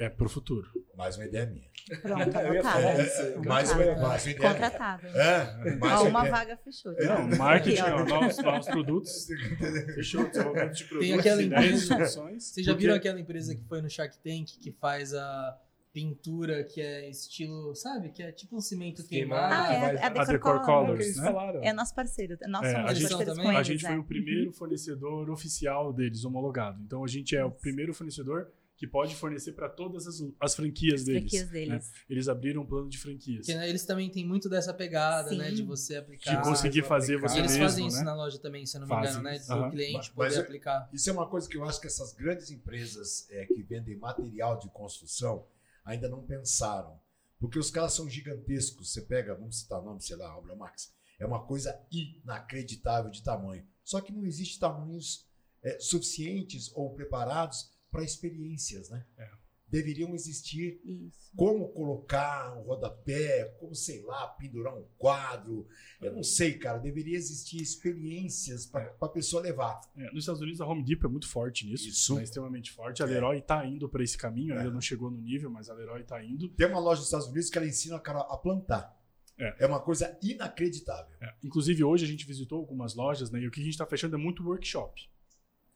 É 0.00 0.08
pro 0.08 0.28
futuro. 0.28 0.66
Mais 0.96 1.16
uma 1.16 1.26
ideia 1.26 1.46
minha. 1.46 1.68
Pronto, 2.02 2.36
Eu 2.38 2.54
ia 2.54 2.62
falar 2.62 2.90
anotada. 2.90 3.02
É, 3.02 3.38
mais, 3.38 3.70
uma, 3.70 3.76
Contratada. 3.84 4.08
mais 4.08 4.24
uma 4.24 4.30
ideia 4.32 4.38
minha. 4.38 4.52
Contratado. 4.54 5.06
É, 5.08 5.76
mais 5.76 6.00
Ó, 6.00 6.04
uma 6.08 6.18
ideia. 6.20 6.34
vaga 6.34 6.56
fechou. 6.56 6.92
Não, 6.98 7.28
marketing, 7.38 7.80
Aqui, 7.80 7.90
ó. 7.92 8.04
novos, 8.06 8.38
novos 8.38 8.66
produtos. 8.66 9.26
Fechou, 9.94 10.26
desenvolvimento 10.28 10.72
de 10.74 10.84
produtos, 10.84 11.18
aquela 11.18 11.42
ideias, 11.42 11.64
empresa- 11.84 11.86
soluções. 12.06 12.44
Vocês 12.44 12.66
já 12.66 12.74
viram 12.74 12.94
aquela 12.94 13.20
empresa 13.20 13.54
que 13.54 13.62
foi 13.64 13.82
no 13.82 13.90
Shark 13.90 14.16
Tank 14.18 14.58
que 14.60 14.72
faz 14.72 15.12
a 15.14 15.58
pintura 15.92 16.62
que 16.64 16.80
é 16.80 17.10
estilo, 17.10 17.74
sabe? 17.74 18.10
Que 18.10 18.22
é 18.22 18.30
tipo 18.32 18.56
um 18.56 18.60
cimento 18.60 19.04
Queimado. 19.06 19.52
Ah, 19.54 19.72
é 19.74 19.80
vai- 19.80 19.96
a, 19.96 20.02
a 20.02 20.06
a 20.06 20.08
Decor, 20.10 20.26
Decor 20.32 20.64
Colors. 20.64 21.16
Né? 21.16 21.32
É 21.62 21.72
nosso 21.72 21.94
parceiro. 21.94 22.38
Nós 22.48 22.64
É, 22.64 22.72
somos 22.74 22.90
a 22.90 22.94
gente- 22.94 23.08
parceiros 23.08 23.34
também? 23.36 23.52
com 23.52 23.58
A 23.58 23.62
gente 23.62 23.84
é. 23.84 23.88
foi 23.88 23.98
o 23.98 24.04
primeiro 24.04 24.52
fornecedor 24.52 25.28
oficial 25.30 25.92
deles, 25.92 26.24
homologado. 26.24 26.80
Então 26.86 27.04
a 27.04 27.08
gente 27.08 27.34
é 27.36 27.44
o 27.44 27.50
primeiro 27.50 27.92
fornecedor 27.92 28.48
que 28.80 28.86
pode 28.86 29.14
fornecer 29.14 29.52
para 29.52 29.68
todas 29.68 30.06
as, 30.06 30.22
as 30.40 30.54
franquias 30.54 31.02
As 31.02 31.04
deles. 31.06 31.20
franquias 31.20 31.46
né? 31.48 31.52
deles. 31.52 31.92
Eles 32.08 32.28
abriram 32.28 32.62
um 32.62 32.66
plano 32.66 32.88
de 32.88 32.96
franquias. 32.96 33.44
Porque 33.44 33.54
né, 33.54 33.68
eles 33.68 33.84
também 33.84 34.08
têm 34.08 34.26
muito 34.26 34.48
dessa 34.48 34.72
pegada, 34.72 35.28
Sim. 35.28 35.36
né? 35.36 35.50
De 35.50 35.62
você 35.62 35.92
De 35.92 35.98
aplicar. 35.98 36.42
conseguir 36.42 36.80
vai 36.80 36.88
fazer 36.88 37.16
aplicar. 37.16 37.28
você 37.28 37.36
E 37.36 37.40
eles 37.42 37.50
mesmo, 37.52 37.64
fazem 37.66 37.86
isso 37.86 37.98
né? 37.98 38.04
na 38.04 38.14
loja 38.14 38.38
também, 38.38 38.64
se 38.64 38.78
eu 38.78 38.80
não 38.80 38.88
me 38.88 38.94
Fazem. 38.94 39.10
engano, 39.20 39.22
né? 39.24 39.38
Do 39.38 39.52
Aham. 39.52 39.70
cliente 39.70 39.92
Mas 39.98 40.08
poder 40.08 40.34
eu- 40.36 40.40
aplicar. 40.40 40.88
Isso 40.94 41.10
é 41.10 41.12
uma 41.12 41.28
coisa 41.28 41.46
que 41.46 41.58
eu 41.58 41.64
acho 41.64 41.78
que 41.78 41.86
essas 41.88 42.14
grandes 42.14 42.50
empresas 42.50 43.28
é, 43.28 43.44
que 43.44 43.62
vendem 43.62 43.98
material 43.98 44.58
de 44.58 44.70
construção 44.70 45.46
ainda 45.84 46.08
não 46.08 46.22
pensaram. 46.24 46.98
Porque 47.38 47.58
os 47.58 47.70
caras 47.70 47.92
são 47.92 48.08
gigantescos. 48.08 48.90
Você 48.94 49.02
pega, 49.02 49.34
vamos 49.34 49.58
citar 49.60 49.78
o 49.78 49.84
nome, 49.84 50.00
sei 50.00 50.16
lá, 50.16 50.34
Obra 50.38 50.56
Max. 50.56 50.90
É 51.18 51.26
uma 51.26 51.44
coisa 51.44 51.78
inacreditável 51.92 53.10
de 53.10 53.22
tamanho. 53.22 53.62
Só 53.84 54.00
que 54.00 54.10
não 54.10 54.24
existe 54.24 54.58
tamanhos 54.58 55.26
é, 55.62 55.78
suficientes 55.78 56.70
ou 56.74 56.94
preparados 56.94 57.70
para 57.90 58.04
experiências, 58.04 58.88
né? 58.90 59.04
É. 59.18 59.28
Deveriam 59.68 60.12
existir 60.16 60.80
Isso. 60.84 61.30
como 61.36 61.68
colocar 61.68 62.58
um 62.58 62.62
rodapé, 62.62 63.44
como, 63.60 63.72
sei 63.72 64.02
lá, 64.02 64.26
pendurar 64.26 64.76
um 64.76 64.84
quadro. 64.98 65.64
Eu 66.00 66.12
não 66.12 66.24
sei, 66.24 66.58
cara. 66.58 66.78
Deveria 66.78 67.16
existir 67.16 67.62
experiências 67.62 68.66
para 68.66 68.92
a 69.00 69.08
pessoa 69.08 69.40
levar. 69.40 69.80
É, 69.96 70.10
nos 70.10 70.24
Estados 70.24 70.40
Unidos 70.40 70.60
a 70.60 70.66
Home 70.66 70.82
Depot 70.84 71.06
é 71.06 71.08
muito 71.10 71.28
forte 71.28 71.64
nisso, 71.66 71.88
Isso. 71.88 72.16
né, 72.16 72.24
extremamente 72.24 72.72
forte. 72.72 73.00
A 73.00 73.06
É. 73.06 73.10
Leroy 73.10 73.38
está 73.38 73.64
indo 73.64 73.88
para 73.88 74.02
esse 74.02 74.18
caminho, 74.18 74.54
ainda 74.54 74.70
É. 74.70 74.72
não 74.72 74.80
chegou 74.80 75.08
no 75.08 75.20
nível, 75.20 75.48
mas 75.50 75.70
a 75.70 75.74
Leroy 75.74 76.00
está 76.00 76.20
indo. 76.24 76.48
Tem 76.48 76.66
uma 76.66 76.80
loja 76.80 76.98
nos 76.98 77.06
Estados 77.06 77.28
Unidos 77.28 77.48
que 77.48 77.56
ela 77.56 77.66
ensina 77.68 77.94
o 77.94 78.00
cara 78.00 78.20
a 78.20 78.36
plantar. 78.36 78.98
É. 79.38 79.64
uma 79.64 79.80
coisa 79.80 80.18
inacreditável. 80.22 81.16
É, 81.18 81.32
Inclusive 81.42 81.82
hoje 81.82 82.04
a 82.04 82.08
gente 82.08 82.26
visitou 82.26 82.58
algumas 82.58 82.94
lojas, 82.94 83.30
né? 83.30 83.40
E 83.40 83.46
o 83.46 83.50
que 83.50 83.58
a 83.60 83.64
gente 83.64 83.72
está 83.72 83.86
fechando 83.86 84.14
é 84.14 84.18
muito 84.18 84.44
workshop. 84.44 85.09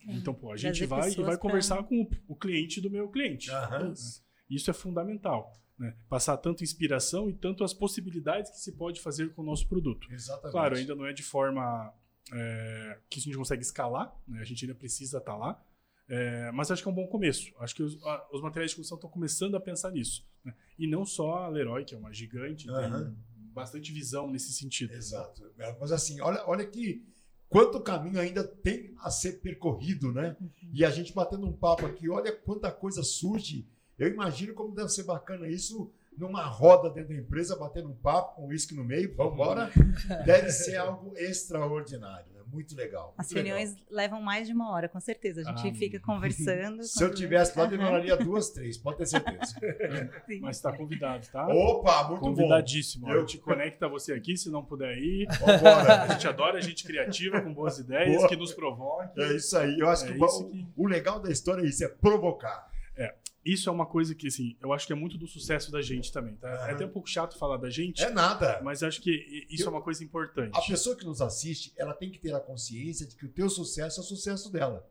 É. 0.09 0.13
Então, 0.13 0.35
pô, 0.35 0.53
a 0.53 0.57
gente 0.57 0.85
vai 0.87 1.11
e 1.11 1.15
vai 1.17 1.25
pra- 1.25 1.39
conversar 1.39 1.83
com 1.85 2.03
o, 2.03 2.11
o 2.29 2.37
cliente 2.37 2.81
do 2.81 2.91
meu 2.91 3.09
cliente. 3.09 3.51
Aham. 3.51 3.93
Isso. 3.93 4.25
Isso 4.51 4.71
é 4.71 4.75
fundamental. 4.75 5.53
Né? 5.79 5.97
Passar 6.09 6.37
tanto 6.37 6.63
inspiração 6.63 7.29
e 7.29 7.33
tanto 7.33 7.65
as 7.65 7.75
possibilidades 7.75 8.51
que 8.51 8.59
se 8.61 8.73
pode 8.73 9.01
fazer 9.01 9.33
com 9.35 9.43
o 9.43 9.45
nosso 9.45 9.67
produto. 9.69 10.07
Exatamente. 10.13 10.53
Claro, 10.53 10.77
ainda 10.77 10.95
não 10.95 11.05
é 11.07 11.13
de 11.13 11.23
forma 11.23 11.93
é, 12.33 12.99
que 13.11 13.19
a 13.19 13.23
gente 13.23 13.37
consegue 13.37 13.63
escalar, 13.63 14.15
né? 14.29 14.41
a 14.41 14.45
gente 14.45 14.65
ainda 14.65 14.75
precisa 14.75 15.19
estar 15.19 15.37
lá. 15.37 15.61
É, 16.09 16.51
mas 16.53 16.71
acho 16.71 16.83
que 16.83 16.89
é 16.89 16.93
um 16.93 16.95
bom 16.95 17.07
começo. 17.07 17.51
Acho 17.59 17.75
que 17.75 17.83
os, 17.83 18.01
a- 18.05 18.29
os 18.33 18.43
materiais 18.43 18.71
de 18.71 18.77
construção 18.77 18.97
estão 18.99 19.11
começando 19.11 19.57
a 19.57 19.61
pensar 19.61 19.91
nisso. 19.91 20.25
né? 20.45 20.55
E 20.79 20.87
não 20.87 21.05
só 21.05 21.39
a 21.45 21.49
Leroy, 21.49 21.85
que 21.85 21.95
é 21.95 21.99
uma 21.99 22.13
gigante, 22.13 22.69
Aham. 22.71 23.05
tem 23.07 23.17
bastante 23.53 23.91
visão 23.91 24.31
nesse 24.31 24.53
sentido. 24.53 24.93
Exato. 24.93 25.43
Mas 25.81 25.91
assim, 25.93 26.21
olha, 26.21 26.43
olha 26.47 26.67
que 26.67 27.05
quanto 27.55 27.81
caminho 27.81 28.19
ainda 28.19 28.43
tem 28.43 28.93
a 29.01 29.13
ser 29.13 29.35
percorrido, 29.35 30.11
né? 30.11 30.37
E 30.73 30.85
a 30.85 30.91
gente 30.91 31.15
batendo 31.15 31.47
um 31.47 31.53
papo 31.53 31.87
aqui, 31.87 32.11
olha 32.11 32.33
quanta 32.33 32.69
coisa 32.69 33.05
surge. 33.05 33.65
Eu 33.97 34.09
imagino 34.09 34.55
como 34.55 34.75
deve 34.75 34.89
ser 34.89 35.05
bacana 35.05 35.47
isso 35.47 35.89
numa 36.19 36.43
roda 36.43 36.91
dentro 36.91 37.15
da 37.15 37.21
empresa, 37.21 37.55
batendo 37.55 37.91
um 37.91 37.95
papo 37.95 38.35
com 38.35 38.49
uísque 38.49 38.75
no 38.75 38.83
meio, 38.83 39.15
vamos 39.15 39.35
embora. 39.35 39.71
Deve 40.27 40.51
ser 40.51 40.77
algo 40.77 41.17
extraordinário? 41.17 42.34
Muito 42.55 42.75
legal. 42.77 43.13
As 43.19 43.27
muito 43.27 43.43
legal. 43.43 43.57
reuniões 43.59 43.77
levam 43.91 44.23
mais 44.23 44.47
de 44.47 44.55
uma 44.55 44.71
hora, 44.73 44.89
com 44.89 45.01
certeza. 45.01 45.41
A 45.41 45.45
gente 45.45 45.69
Ah, 45.69 45.75
fica 45.75 45.99
conversando. 46.01 46.83
Se 46.87 47.03
eu 47.03 47.13
tivesse 47.13 47.59
lá, 47.59 47.67
demoraria 47.67 48.17
duas, 48.17 48.51
três, 48.51 48.79
pode 48.79 48.99
ter 48.99 49.07
certeza. 49.07 49.55
sim. 50.27 50.41
Mas 50.41 50.57
está 50.57 50.73
convidado, 50.73 51.27
tá? 51.33 51.47
Opa, 51.49 52.05
muito 52.09 52.21
bom. 52.21 52.29
Convidadíssimo. 52.35 53.11
Eu- 53.11 53.17
A 53.19 53.21
gente 53.21 53.39
conecta 53.39 53.89
você 53.89 54.13
aqui, 54.13 54.37
se 54.37 54.49
não 54.51 54.65
puder 54.65 54.97
ir. 54.97 55.27
Vambora. 55.41 56.03
A 56.05 56.09
gente 56.09 56.27
adora 56.29 56.61
gente 56.63 56.85
criativa, 56.85 57.41
com 57.41 57.53
boas 57.53 57.79
ideias, 57.79 58.17
Boa. 58.17 58.29
que 58.29 58.37
nos 58.37 58.53
provoque. 58.55 59.21
É 59.21 59.35
isso 59.35 59.57
aí. 59.59 59.79
Eu 59.79 59.89
acho 59.89 60.05
É 60.05 60.13
que, 60.13 60.19
o- 60.23 60.27
isso 60.27 60.49
que- 60.51 60.67
o 60.77 60.87
legal 60.87 61.19
da 61.21 61.31
história 61.31 61.63
é 61.63 61.67
isso, 61.67 61.85
é 61.85 61.89
provocar. 61.89 62.73
Isso 63.45 63.69
é 63.69 63.73
uma 63.73 63.85
coisa 63.85 64.15
que, 64.15 64.27
assim, 64.29 64.57
eu 64.61 64.73
acho 64.73 64.87
que 64.87 64.93
é 64.93 64.97
muito 64.97 65.19
do 65.19 65.27
sucesso 65.27 65.71
da 65.71 65.83
gente 65.83 66.11
também, 66.11 66.35
tá? 66.37 66.49
É 66.49 66.53
Aham. 66.57 66.71
até 66.73 66.87
um 66.87 66.91
pouco 66.91 67.09
chato 67.09 67.37
falar 67.39 67.59
da 67.59 67.69
gente, 67.69 68.03
É 68.03 68.11
nada. 68.11 68.61
mas 68.65 68.83
acho 68.83 69.03
que 69.03 69.47
isso 69.51 69.67
é 69.67 69.69
uma 69.71 69.83
coisa 69.83 70.03
importante. 70.03 70.57
A 70.57 70.63
pessoa 70.63 70.97
que 70.97 71.05
nos 71.05 71.21
assiste, 71.21 71.73
ela 71.77 71.93
tem 71.93 72.11
que 72.11 72.19
ter 72.19 72.35
a 72.35 72.41
consciência 72.41 73.07
de 73.07 73.15
que 73.17 73.27
o 73.27 73.29
teu 73.29 73.51
sucesso 73.51 74.01
é 74.01 74.03
o 74.03 74.07
sucesso 74.07 74.51
dela. 74.51 74.89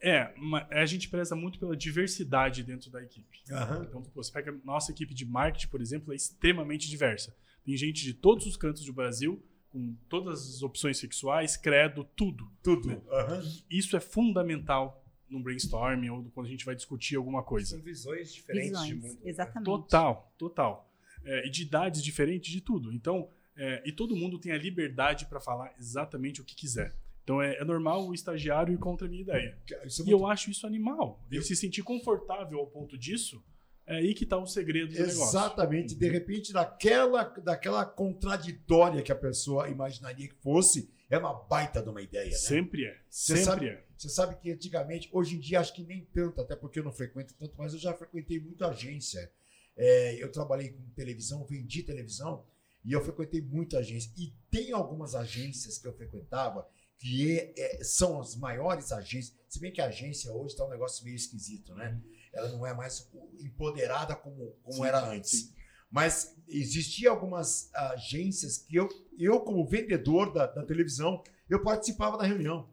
É, 0.00 0.32
ma- 0.36 0.66
a 0.70 0.84
gente 0.84 1.08
preza 1.08 1.36
muito 1.36 1.58
pela 1.60 1.76
diversidade 1.76 2.62
dentro 2.64 2.90
da 2.90 3.02
equipe. 3.02 3.38
Aham. 3.52 3.84
Então, 3.88 4.02
você 4.14 4.32
pega 4.32 4.50
a 4.50 4.54
nossa 4.64 4.90
equipe 4.90 5.14
de 5.14 5.24
marketing, 5.24 5.68
por 5.68 5.80
exemplo, 5.80 6.12
é 6.12 6.16
extremamente 6.16 6.88
diversa. 6.88 7.36
Tem 7.64 7.76
gente 7.76 8.02
de 8.02 8.12
todos 8.14 8.46
os 8.46 8.56
cantos 8.56 8.84
do 8.84 8.92
Brasil, 8.92 9.40
com 9.70 9.94
todas 10.08 10.56
as 10.56 10.62
opções 10.62 10.98
sexuais, 10.98 11.56
credo, 11.56 12.02
tudo. 12.16 12.50
Tudo. 12.62 13.00
Aham. 13.10 13.42
Isso 13.70 13.96
é 13.96 14.00
fundamental 14.00 15.01
no 15.32 15.40
brainstorming 15.42 16.10
ou 16.10 16.24
quando 16.34 16.46
a 16.46 16.50
gente 16.50 16.64
vai 16.64 16.74
discutir 16.74 17.16
alguma 17.16 17.42
coisa. 17.42 17.70
São 17.70 17.80
visões 17.80 18.32
diferentes 18.32 18.70
de 18.84 18.94
Visões, 18.94 19.02
mundo. 19.14 19.24
né? 19.24 19.30
exatamente. 19.30 19.64
Total, 19.64 20.32
total. 20.38 20.92
É, 21.24 21.46
e 21.46 21.50
de 21.50 21.62
idades 21.62 22.02
diferentes 22.02 22.50
de 22.52 22.60
tudo. 22.60 22.92
Então, 22.92 23.28
é, 23.56 23.82
e 23.86 23.92
todo 23.92 24.14
mundo 24.16 24.38
tem 24.38 24.52
a 24.52 24.58
liberdade 24.58 25.26
para 25.26 25.40
falar 25.40 25.72
exatamente 25.78 26.40
o 26.40 26.44
que 26.44 26.54
quiser. 26.54 26.94
Então 27.24 27.40
é, 27.40 27.54
é 27.56 27.64
normal 27.64 28.06
o 28.08 28.12
estagiário 28.14 28.74
ir 28.74 28.78
contra 28.78 29.06
a 29.06 29.10
minha 29.10 29.22
ideia. 29.22 29.56
Isso 29.86 30.02
é 30.02 30.06
E 30.06 30.10
eu 30.10 30.26
acho 30.26 30.50
isso 30.50 30.66
animal. 30.66 31.24
Ele 31.30 31.38
Eu- 31.38 31.44
se 31.44 31.54
sentir 31.54 31.82
confortável 31.82 32.58
ao 32.58 32.66
ponto 32.66 32.98
disso, 32.98 33.40
é 33.86 33.96
aí 33.98 34.12
que 34.14 34.26
tá 34.26 34.36
o 34.36 34.46
segredo 34.46 34.88
do 34.92 34.98
negócio. 34.98 35.22
Exatamente. 35.22 35.94
De 35.94 36.08
repente, 36.08 36.52
daquela, 36.52 37.22
daquela 37.24 37.84
contraditória 37.86 39.02
que 39.02 39.12
a 39.12 39.16
pessoa 39.16 39.68
imaginaria 39.68 40.28
que 40.28 40.34
fosse, 40.36 40.90
é 41.08 41.18
uma 41.18 41.32
baita 41.34 41.82
de 41.82 41.88
uma 41.90 42.00
ideia, 42.02 42.30
né? 42.30 42.36
Sempre 42.36 42.86
é. 42.86 42.98
Você 43.08 43.36
Sempre 43.36 43.44
sabe- 43.44 43.68
é. 43.68 43.84
Você 44.02 44.08
sabe 44.08 44.34
que 44.34 44.50
antigamente, 44.50 45.08
hoje 45.12 45.36
em 45.36 45.38
dia 45.38 45.60
acho 45.60 45.72
que 45.72 45.84
nem 45.84 46.04
tanto, 46.06 46.40
até 46.40 46.56
porque 46.56 46.80
eu 46.80 46.82
não 46.82 46.90
frequento 46.90 47.34
tanto, 47.38 47.54
mas 47.56 47.72
eu 47.72 47.78
já 47.78 47.94
frequentei 47.94 48.40
muita 48.40 48.66
agência. 48.66 49.30
É, 49.76 50.20
eu 50.20 50.30
trabalhei 50.32 50.70
com 50.70 50.82
televisão, 50.90 51.44
vendi 51.44 51.84
televisão 51.84 52.44
e 52.84 52.92
eu 52.92 53.00
frequentei 53.00 53.40
muita 53.40 53.78
agência. 53.78 54.10
E 54.18 54.34
tem 54.50 54.72
algumas 54.72 55.14
agências 55.14 55.78
que 55.78 55.86
eu 55.86 55.92
frequentava 55.92 56.68
que 56.98 57.38
é, 57.38 57.52
é, 57.56 57.84
são 57.84 58.20
as 58.20 58.34
maiores 58.34 58.90
agências. 58.90 59.38
Se 59.48 59.60
bem 59.60 59.70
que 59.70 59.80
a 59.80 59.86
agência 59.86 60.32
hoje 60.32 60.54
está 60.54 60.66
um 60.66 60.70
negócio 60.70 61.04
meio 61.04 61.14
esquisito, 61.14 61.72
né? 61.76 62.02
Ela 62.32 62.48
não 62.48 62.66
é 62.66 62.74
mais 62.74 63.08
empoderada 63.38 64.16
como, 64.16 64.56
como 64.64 64.78
sim, 64.78 64.84
era 64.84 65.08
antes. 65.08 65.30
Sim. 65.30 65.54
Mas 65.88 66.34
existia 66.48 67.10
algumas 67.10 67.72
agências 67.72 68.58
que 68.58 68.74
eu, 68.74 68.88
eu 69.16 69.38
como 69.42 69.64
vendedor 69.64 70.32
da, 70.32 70.46
da 70.46 70.64
televisão, 70.64 71.22
eu 71.48 71.62
participava 71.62 72.18
da 72.18 72.24
reunião. 72.24 72.68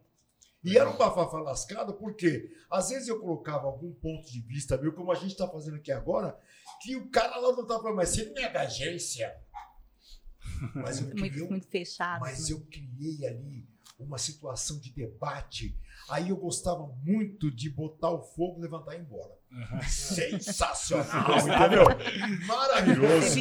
E 0.62 0.76
era 0.76 0.90
um 0.90 0.96
bafafá 0.96 1.38
lascado, 1.40 1.94
porque 1.94 2.50
às 2.70 2.90
vezes 2.90 3.08
eu 3.08 3.18
colocava 3.18 3.66
algum 3.66 3.92
ponto 3.92 4.30
de 4.30 4.40
vista 4.42 4.76
meu, 4.76 4.92
como 4.92 5.10
a 5.10 5.14
gente 5.14 5.32
está 5.32 5.48
fazendo 5.48 5.76
aqui 5.76 5.90
agora, 5.90 6.38
que 6.82 6.96
o 6.96 7.08
cara 7.10 7.36
lá 7.36 7.52
não 7.52 7.62
estava 7.62 7.80
falando, 7.80 7.96
mas 7.96 8.10
você 8.10 8.24
não 8.24 8.42
é 8.42 8.50
da 8.50 8.62
agência. 8.62 9.34
Mas 10.74 11.00
eu 11.00 11.08
criei, 11.10 11.30
muito, 11.30 11.50
muito 11.50 11.68
fechado. 11.68 12.20
Mas 12.20 12.48
né? 12.48 12.54
eu 12.54 12.60
criei 12.66 13.26
ali 13.26 13.66
uma 13.98 14.18
situação 14.18 14.78
de 14.78 14.90
debate. 14.90 15.76
Aí 16.08 16.30
eu 16.30 16.36
gostava 16.36 16.86
muito 17.02 17.50
de 17.50 17.70
botar 17.70 18.10
o 18.10 18.22
fogo, 18.22 18.60
levantar 18.60 18.94
e 18.94 18.98
ir 18.98 19.00
embora. 19.02 19.38
Uhum. 19.50 19.82
Sensacional, 19.82 21.38
entendeu? 21.38 21.84
Maravilhoso. 22.46 23.38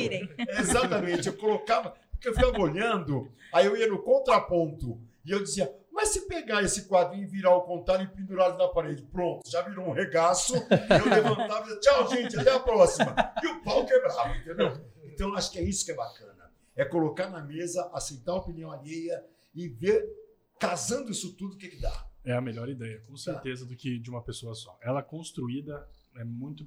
Exatamente. 0.60 1.28
Eu 1.28 1.38
colocava, 1.38 1.91
porque 2.12 2.30
eu 2.30 2.34
ficava 2.34 2.60
olhando, 2.60 3.32
aí 3.54 3.66
eu 3.66 3.76
ia 3.76 3.88
no 3.88 4.02
contraponto 4.02 5.02
e 5.26 5.32
eu 5.32 5.44
dizia, 5.44 5.74
mas 6.00 6.10
se 6.10 6.28
pegar 6.28 6.64
esse 6.64 6.88
quadrinho 6.88 7.26
e 7.26 7.28
virar 7.28 7.54
o 7.58 7.64
contrário 7.64 8.06
e 8.06 8.08
pendurar 8.08 8.58
na 8.58 8.70
parede, 8.70 9.04
pronto, 9.04 9.42
já 9.50 9.62
virou 9.64 9.90
um 9.90 9.92
regaço. 9.92 10.54
Eu 10.56 11.10
levantava 11.10 11.66
e 11.66 11.76
dizia, 11.76 11.80
tchau, 11.82 12.10
gente, 12.10 12.40
até 12.40 12.52
a 12.56 12.60
próxima. 12.62 13.14
E 13.44 13.48
o 13.48 13.62
pau 13.62 13.86
quebrava, 13.86 14.34
entendeu? 14.38 14.82
Então, 15.04 15.36
acho 15.36 15.52
que 15.52 15.60
é 15.60 15.64
isso 15.64 15.84
que 15.84 15.92
é 15.92 15.96
bacana. 15.96 16.50
É 16.74 16.86
colocar 16.86 17.30
na 17.30 17.44
mesa, 17.44 17.90
aceitar 17.94 18.32
a 18.32 18.36
opinião 18.36 18.72
alheia 18.72 19.22
e 19.54 19.68
ver, 19.68 20.10
casando 20.58 21.12
isso 21.12 21.36
tudo, 21.36 21.56
o 21.56 21.58
que, 21.58 21.68
que 21.68 21.82
dá. 21.82 22.08
É 22.24 22.32
a 22.32 22.40
melhor 22.40 22.70
ideia, 22.70 23.02
com 23.02 23.18
certeza, 23.18 23.66
do 23.66 23.76
que 23.76 24.00
de 24.00 24.10
uma 24.10 24.24
pessoa 24.24 24.56
só. 24.56 24.80
Ela 24.82 25.04
construída 25.04 25.86
é 26.16 26.24
muito. 26.24 26.66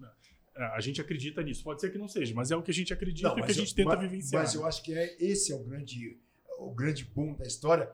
É, 0.55 0.63
a 0.63 0.81
gente 0.81 1.01
acredita 1.01 1.43
nisso. 1.43 1.65
Pode 1.65 1.81
ser 1.81 1.91
que 1.91 1.97
não 1.97 2.07
seja, 2.09 2.35
mas 2.35 2.51
é 2.51 2.57
o 2.57 2.63
que 2.63 2.71
a 2.71 2.75
gente 2.75 2.93
acredita 2.93 3.31
não, 3.31 3.39
e 3.39 3.41
o 3.41 3.45
que 3.47 3.53
a 3.53 3.55
gente 3.55 3.71
eu, 3.71 3.77
tenta 3.77 3.97
mas, 3.97 4.11
vivenciar. 4.11 4.43
Mas 4.43 4.55
eu 4.55 4.67
acho 4.67 4.83
que 4.83 4.93
é, 4.93 5.17
esse 5.19 5.53
é 5.53 5.57
o 5.57 5.65
grande, 5.65 6.21
o 6.59 6.71
grande 6.75 7.07
boom 7.07 7.35
da 7.35 7.47
história 7.47 7.91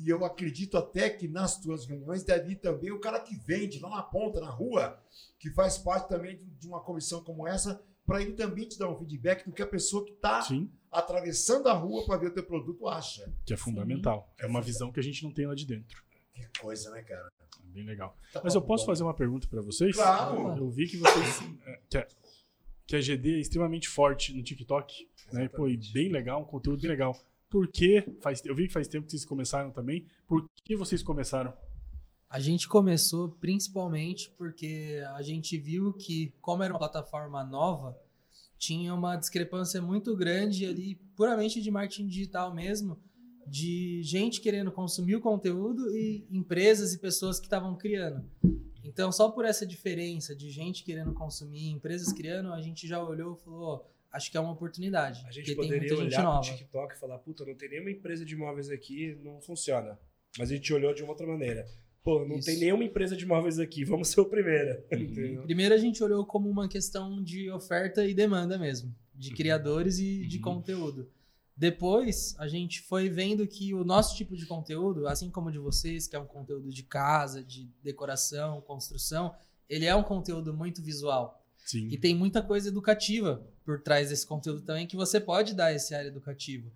e 0.00 0.08
eu 0.08 0.24
acredito 0.24 0.76
até 0.76 1.10
que 1.10 1.28
nas 1.28 1.60
tuas 1.60 1.86
reuniões 1.86 2.24
deve 2.24 2.52
ir 2.52 2.56
também 2.56 2.90
o 2.90 3.00
cara 3.00 3.20
que 3.20 3.36
vende 3.36 3.78
lá 3.78 3.90
na 3.90 4.02
ponta, 4.02 4.40
na 4.40 4.50
rua, 4.50 4.98
que 5.38 5.50
faz 5.50 5.78
parte 5.78 6.08
também 6.08 6.40
de 6.58 6.66
uma 6.66 6.80
comissão 6.80 7.22
como 7.22 7.46
essa, 7.46 7.82
para 8.06 8.22
ele 8.22 8.32
também 8.32 8.66
te 8.66 8.78
dar 8.78 8.88
um 8.88 8.96
feedback 8.96 9.44
do 9.44 9.52
que 9.52 9.62
a 9.62 9.66
pessoa 9.66 10.04
que 10.04 10.12
está 10.12 10.44
atravessando 10.90 11.68
a 11.68 11.72
rua 11.72 12.04
para 12.04 12.18
ver 12.18 12.28
o 12.28 12.34
teu 12.34 12.44
produto 12.44 12.88
acha. 12.88 13.32
Que 13.44 13.54
é 13.54 13.56
fundamental. 13.56 14.32
Sim. 14.36 14.46
É 14.46 14.48
uma 14.48 14.60
visão 14.60 14.90
que 14.90 14.98
a 14.98 15.02
gente 15.02 15.22
não 15.22 15.32
tem 15.32 15.46
lá 15.46 15.54
de 15.54 15.66
dentro. 15.66 16.02
Que 16.34 16.60
coisa, 16.60 16.90
né, 16.90 17.02
cara? 17.02 17.30
É 17.38 17.72
bem 17.72 17.84
legal. 17.84 18.16
Tá 18.32 18.40
Mas 18.42 18.54
eu 18.54 18.62
posso 18.62 18.84
bom. 18.84 18.92
fazer 18.92 19.04
uma 19.04 19.14
pergunta 19.14 19.46
para 19.46 19.60
vocês? 19.60 19.94
Claro! 19.94 20.56
Eu 20.56 20.70
vi 20.70 20.88
que 20.88 20.96
vocês. 20.96 21.40
É, 21.66 21.80
que, 21.88 21.98
a, 21.98 22.08
que 22.86 22.96
a 22.96 23.00
GD 23.00 23.36
é 23.36 23.40
extremamente 23.40 23.88
forte 23.88 24.34
no 24.34 24.42
TikTok. 24.42 25.08
Né? 25.32 25.48
Pô, 25.48 25.66
bem 25.92 26.08
legal, 26.08 26.42
um 26.42 26.44
conteúdo 26.44 26.80
bem 26.80 26.90
legal 26.90 27.16
por 27.50 27.66
que 27.68 28.02
faz, 28.22 28.42
eu 28.44 28.54
vi 28.54 28.68
que 28.68 28.72
faz 28.72 28.86
tempo 28.86 29.06
que 29.06 29.10
vocês 29.10 29.24
começaram 29.24 29.72
também. 29.72 30.06
Por 30.26 30.48
que 30.64 30.76
vocês 30.76 31.02
começaram? 31.02 31.52
A 32.28 32.38
gente 32.38 32.68
começou 32.68 33.28
principalmente 33.28 34.32
porque 34.38 35.02
a 35.14 35.20
gente 35.20 35.58
viu 35.58 35.92
que, 35.92 36.32
como 36.40 36.62
era 36.62 36.72
uma 36.72 36.78
plataforma 36.78 37.42
nova, 37.42 37.98
tinha 38.56 38.94
uma 38.94 39.16
discrepância 39.16 39.82
muito 39.82 40.16
grande 40.16 40.64
ali, 40.64 40.94
puramente 41.16 41.60
de 41.60 41.70
marketing 41.72 42.06
digital 42.06 42.54
mesmo, 42.54 42.96
de 43.44 44.00
gente 44.04 44.40
querendo 44.40 44.70
consumir 44.70 45.16
o 45.16 45.20
conteúdo 45.20 45.90
e 45.96 46.24
empresas 46.30 46.94
e 46.94 46.98
pessoas 46.98 47.40
que 47.40 47.46
estavam 47.46 47.76
criando. 47.76 48.24
Então, 48.84 49.10
só 49.10 49.28
por 49.28 49.44
essa 49.44 49.66
diferença 49.66 50.36
de 50.36 50.50
gente 50.50 50.84
querendo 50.84 51.12
consumir, 51.12 51.68
empresas 51.70 52.12
criando, 52.12 52.52
a 52.52 52.62
gente 52.62 52.86
já 52.86 53.02
olhou 53.02 53.34
e 53.34 53.44
falou: 53.44 53.90
acho 54.12 54.30
que 54.30 54.36
é 54.36 54.40
uma 54.40 54.52
oportunidade. 54.52 55.24
A 55.26 55.32
gente 55.32 55.54
poderia 55.54 55.94
olhar 55.96 56.22
para 56.22 56.38
o 56.38 56.40
TikTok 56.40 56.94
e 56.94 56.98
falar, 56.98 57.18
puta, 57.18 57.44
não 57.44 57.54
tem 57.54 57.70
nenhuma 57.70 57.90
empresa 57.90 58.24
de 58.24 58.34
imóveis 58.34 58.70
aqui, 58.70 59.16
não 59.22 59.40
funciona. 59.40 59.98
Mas 60.38 60.50
a 60.50 60.54
gente 60.54 60.72
olhou 60.72 60.94
de 60.94 61.02
uma 61.02 61.12
outra 61.12 61.26
maneira. 61.26 61.66
Pô, 62.02 62.24
não 62.24 62.36
Isso. 62.36 62.46
tem 62.46 62.58
nenhuma 62.58 62.84
empresa 62.84 63.16
de 63.16 63.24
imóveis 63.24 63.58
aqui, 63.58 63.84
vamos 63.84 64.08
ser 64.08 64.20
o 64.20 64.24
primeiro. 64.24 64.82
Uhum. 64.90 65.42
Primeiro 65.44 65.74
a 65.74 65.78
gente 65.78 66.02
olhou 66.02 66.24
como 66.24 66.48
uma 66.48 66.68
questão 66.68 67.22
de 67.22 67.50
oferta 67.50 68.06
e 68.06 68.14
demanda 68.14 68.58
mesmo, 68.58 68.94
de 69.14 69.30
uhum. 69.30 69.36
criadores 69.36 69.98
e 69.98 70.26
de 70.26 70.38
uhum. 70.38 70.42
conteúdo. 70.42 71.10
Depois, 71.54 72.34
a 72.38 72.48
gente 72.48 72.80
foi 72.80 73.10
vendo 73.10 73.46
que 73.46 73.74
o 73.74 73.84
nosso 73.84 74.16
tipo 74.16 74.34
de 74.34 74.46
conteúdo, 74.46 75.06
assim 75.06 75.30
como 75.30 75.50
o 75.50 75.52
de 75.52 75.58
vocês, 75.58 76.08
que 76.08 76.16
é 76.16 76.18
um 76.18 76.24
conteúdo 76.24 76.70
de 76.70 76.82
casa, 76.82 77.44
de 77.44 77.68
decoração, 77.82 78.62
construção, 78.62 79.34
ele 79.68 79.84
é 79.84 79.94
um 79.94 80.02
conteúdo 80.02 80.54
muito 80.54 80.82
visual. 80.82 81.39
Sim. 81.70 81.86
E 81.88 81.96
tem 81.96 82.16
muita 82.16 82.42
coisa 82.42 82.68
educativa 82.68 83.46
por 83.64 83.80
trás 83.80 84.08
desse 84.08 84.26
conteúdo 84.26 84.62
também 84.62 84.88
que 84.88 84.96
você 84.96 85.20
pode 85.20 85.54
dar 85.54 85.72
esse 85.72 85.94
área 85.94 86.08
educativa. 86.08 86.68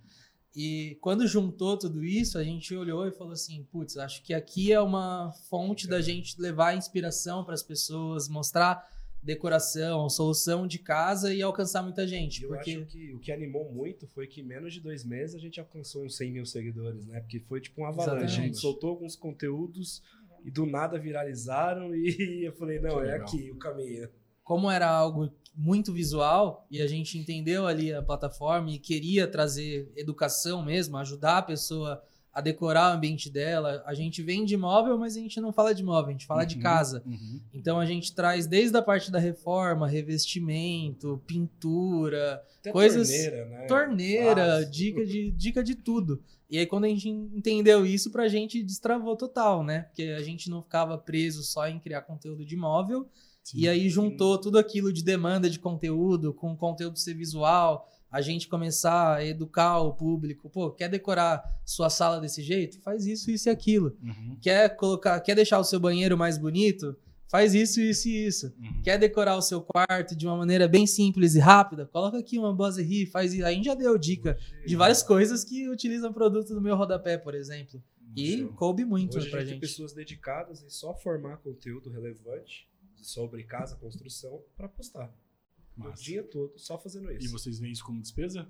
E 0.55 0.97
quando 1.01 1.27
juntou 1.27 1.77
tudo 1.77 2.05
isso, 2.05 2.39
a 2.39 2.45
gente 2.45 2.73
olhou 2.77 3.05
e 3.09 3.11
falou 3.11 3.33
assim: 3.33 3.67
putz, 3.73 3.97
acho 3.97 4.23
que 4.23 4.33
aqui 4.33 4.73
é 4.73 4.81
uma 4.81 5.33
fonte 5.51 5.89
da 5.89 6.01
gente 6.01 6.41
levar 6.41 6.77
inspiração 6.77 7.45
para 7.45 7.55
as 7.55 7.63
pessoas, 7.63 8.29
mostrar 8.29 8.89
decoração, 9.21 10.09
solução 10.09 10.65
de 10.65 10.79
casa 10.79 11.35
e 11.35 11.43
alcançar 11.43 11.83
muita 11.83 12.07
gente. 12.07 12.45
Eu 12.45 12.51
porque... 12.51 12.71
acho 12.77 12.87
que 12.87 13.13
o 13.15 13.19
que 13.19 13.33
animou 13.33 13.73
muito 13.73 14.07
foi 14.07 14.29
que 14.29 14.43
em 14.43 14.45
menos 14.45 14.73
de 14.73 14.81
dois 14.81 15.05
meses 15.05 15.35
a 15.35 15.41
gente 15.41 15.59
alcançou 15.59 16.05
uns 16.05 16.17
100 16.17 16.31
mil 16.31 16.47
seguidores, 16.47 17.05
né? 17.05 17.19
Porque 17.19 17.41
foi 17.41 17.61
tipo 17.61 17.83
um 17.83 17.87
avalanche. 17.87 18.11
Exatamente. 18.11 18.41
A 18.41 18.45
gente 18.45 18.59
soltou 18.59 18.91
alguns 18.91 19.17
conteúdos 19.17 20.05
e 20.45 20.53
do 20.53 20.67
nada 20.67 21.01
viralizaram 21.01 21.93
e 21.97 22.45
eu 22.47 22.53
falei: 22.53 22.79
não, 22.79 23.03
é 23.03 23.17
aqui 23.17 23.51
o 23.51 23.57
caminho 23.57 24.09
como 24.45 24.71
era 24.71 24.89
algo 24.89 25.33
muito 25.57 25.93
visual 25.93 26.67
e 26.71 26.83
a 26.83 26.87
gente 26.87 27.17
entendeu 27.17 27.67
ali 27.67 27.93
a 27.93 28.03
plataforma 28.03 28.71
e 28.71 28.79
queria 28.79 29.27
trazer 29.27 29.91
educação 29.97 30.65
mesmo, 30.65 30.97
ajudar 30.97 31.39
a 31.39 31.43
pessoa 31.43 32.03
a 32.33 32.41
decorar 32.41 32.91
o 32.91 32.97
ambiente 32.97 33.31
dela. 33.31 33.83
A 33.87 33.95
gente 33.95 34.21
vende 34.21 34.55
imóvel, 34.55 34.99
mas 34.99 35.17
a 35.17 35.21
gente 35.21 35.41
não 35.41 35.53
fala 35.53 35.73
de 35.73 35.83
imóvel, 35.83 36.09
a 36.09 36.13
gente 36.13 36.27
fala 36.27 36.41
uhum, 36.41 36.49
de 36.49 36.59
casa. 36.59 37.03
Uhum. 37.07 37.41
Então 37.55 37.79
a 37.79 37.87
gente 37.87 38.13
traz 38.13 38.47
desde 38.47 38.77
a 38.77 38.83
parte 38.83 39.11
da 39.11 39.21
reforma, 39.21 39.87
revestimento, 39.87 41.23
pintura, 41.29 42.43
Até 42.59 42.73
coisas. 42.73 43.09
Torneira, 43.09 43.47
né? 43.47 43.67
torneira 43.67 44.65
dica, 44.65 45.07
de, 45.07 45.31
dica 45.31 45.63
de 45.63 45.77
tudo. 45.77 46.21
E 46.51 46.59
aí, 46.59 46.67
quando 46.67 46.85
a 46.85 46.89
gente 46.89 47.09
entendeu 47.09 47.87
isso, 47.87 48.11
pra 48.11 48.29
gente 48.29 48.63
destravou 48.63 49.17
total, 49.17 49.65
né? 49.65 49.83
Porque 49.85 50.03
a 50.03 50.23
gente 50.23 50.51
não 50.51 50.63
ficava 50.63 50.99
preso 50.99 51.43
só 51.43 51.67
em 51.67 51.81
criar 51.81 52.03
conteúdo 52.03 52.45
de 52.45 52.55
imóvel, 52.55 53.09
Sim, 53.45 53.59
e 53.59 53.69
aí 53.69 53.91
juntou 53.91 54.41
tudo 54.41 54.59
aquilo 54.59 54.91
de 54.91 55.05
demanda 55.05 55.51
de 55.51 55.59
conteúdo 55.59 56.33
com 56.33 56.57
conteúdo 56.57 56.99
ser 56.99 57.13
visual, 57.13 57.87
a 58.11 58.23
gente 58.23 58.49
começar 58.49 59.17
a 59.17 59.25
educar 59.25 59.81
o 59.81 59.93
público. 59.93 60.49
Pô, 60.49 60.71
quer 60.71 60.89
decorar 60.89 61.45
sua 61.65 61.91
sala 61.91 62.21
desse 62.21 62.43
jeito? 62.43 62.81
Faz 62.81 63.07
isso, 63.07 63.31
isso 63.31 63.49
e 63.49 63.51
aquilo. 63.51 63.97
Uhum. 64.03 64.39
Quer 64.41 64.75
colocar, 64.77 65.21
quer 65.21 65.35
deixar 65.35 65.59
o 65.59 65.65
seu 65.65 65.79
banheiro 65.79 66.17
mais 66.17 66.39
bonito? 66.39 66.97
Faz 67.29 67.55
isso, 67.55 67.81
isso 67.81 68.09
e 68.09 68.27
isso. 68.27 68.55
Uhum. 68.59 68.83
Quer 68.83 68.99
decorar 68.99 69.37
o 69.37 69.43
seu 69.43 69.61
quarto 69.61 70.17
de 70.17 70.27
uma 70.27 70.37
maneira 70.37 70.67
bem 70.69 70.87
simples 70.87 71.35
e 71.35 71.41
rápida? 71.41 71.87
Coloca 71.87 72.17
aqui 72.17 72.39
uma 72.39 72.55
boserie, 72.55 73.07
faz 73.07 73.35
isso. 73.35 73.45
A 73.45 73.53
gente 73.53 73.65
já 73.65 73.75
deu 73.75 73.99
dica 73.99 74.39
de 74.65 74.77
várias 74.77 75.03
coisas 75.03 75.45
que 75.45 75.69
utilizam 75.69 76.13
produto 76.13 76.55
do 76.55 76.63
meu 76.63 76.77
rodapé, 76.77 77.19
por 77.19 77.35
exemplo. 77.35 77.83
E 78.17 78.45
coube 78.55 78.85
muito 78.85 79.19
Hoje 79.19 79.29
pra 79.29 79.41
a 79.41 79.43
gente. 79.43 79.59
Tem 79.59 79.61
pessoas 79.61 79.93
dedicadas 79.93 80.63
em 80.63 80.71
só 80.71 80.95
formar 80.95 81.39
conteúdo 81.39 81.91
relevante 81.91 82.69
sobre 83.07 83.45
casa, 83.45 83.77
construção, 83.77 84.43
para 84.57 84.69
postar. 84.69 85.13
Massa. 85.77 86.01
O 86.01 86.05
dia 86.05 86.23
todo 86.23 86.53
só 86.57 86.79
fazendo 86.79 87.11
isso. 87.11 87.27
E 87.27 87.29
vocês 87.29 87.59
veem 87.59 87.73
isso 87.73 87.85
como 87.85 88.01
despesa? 88.01 88.49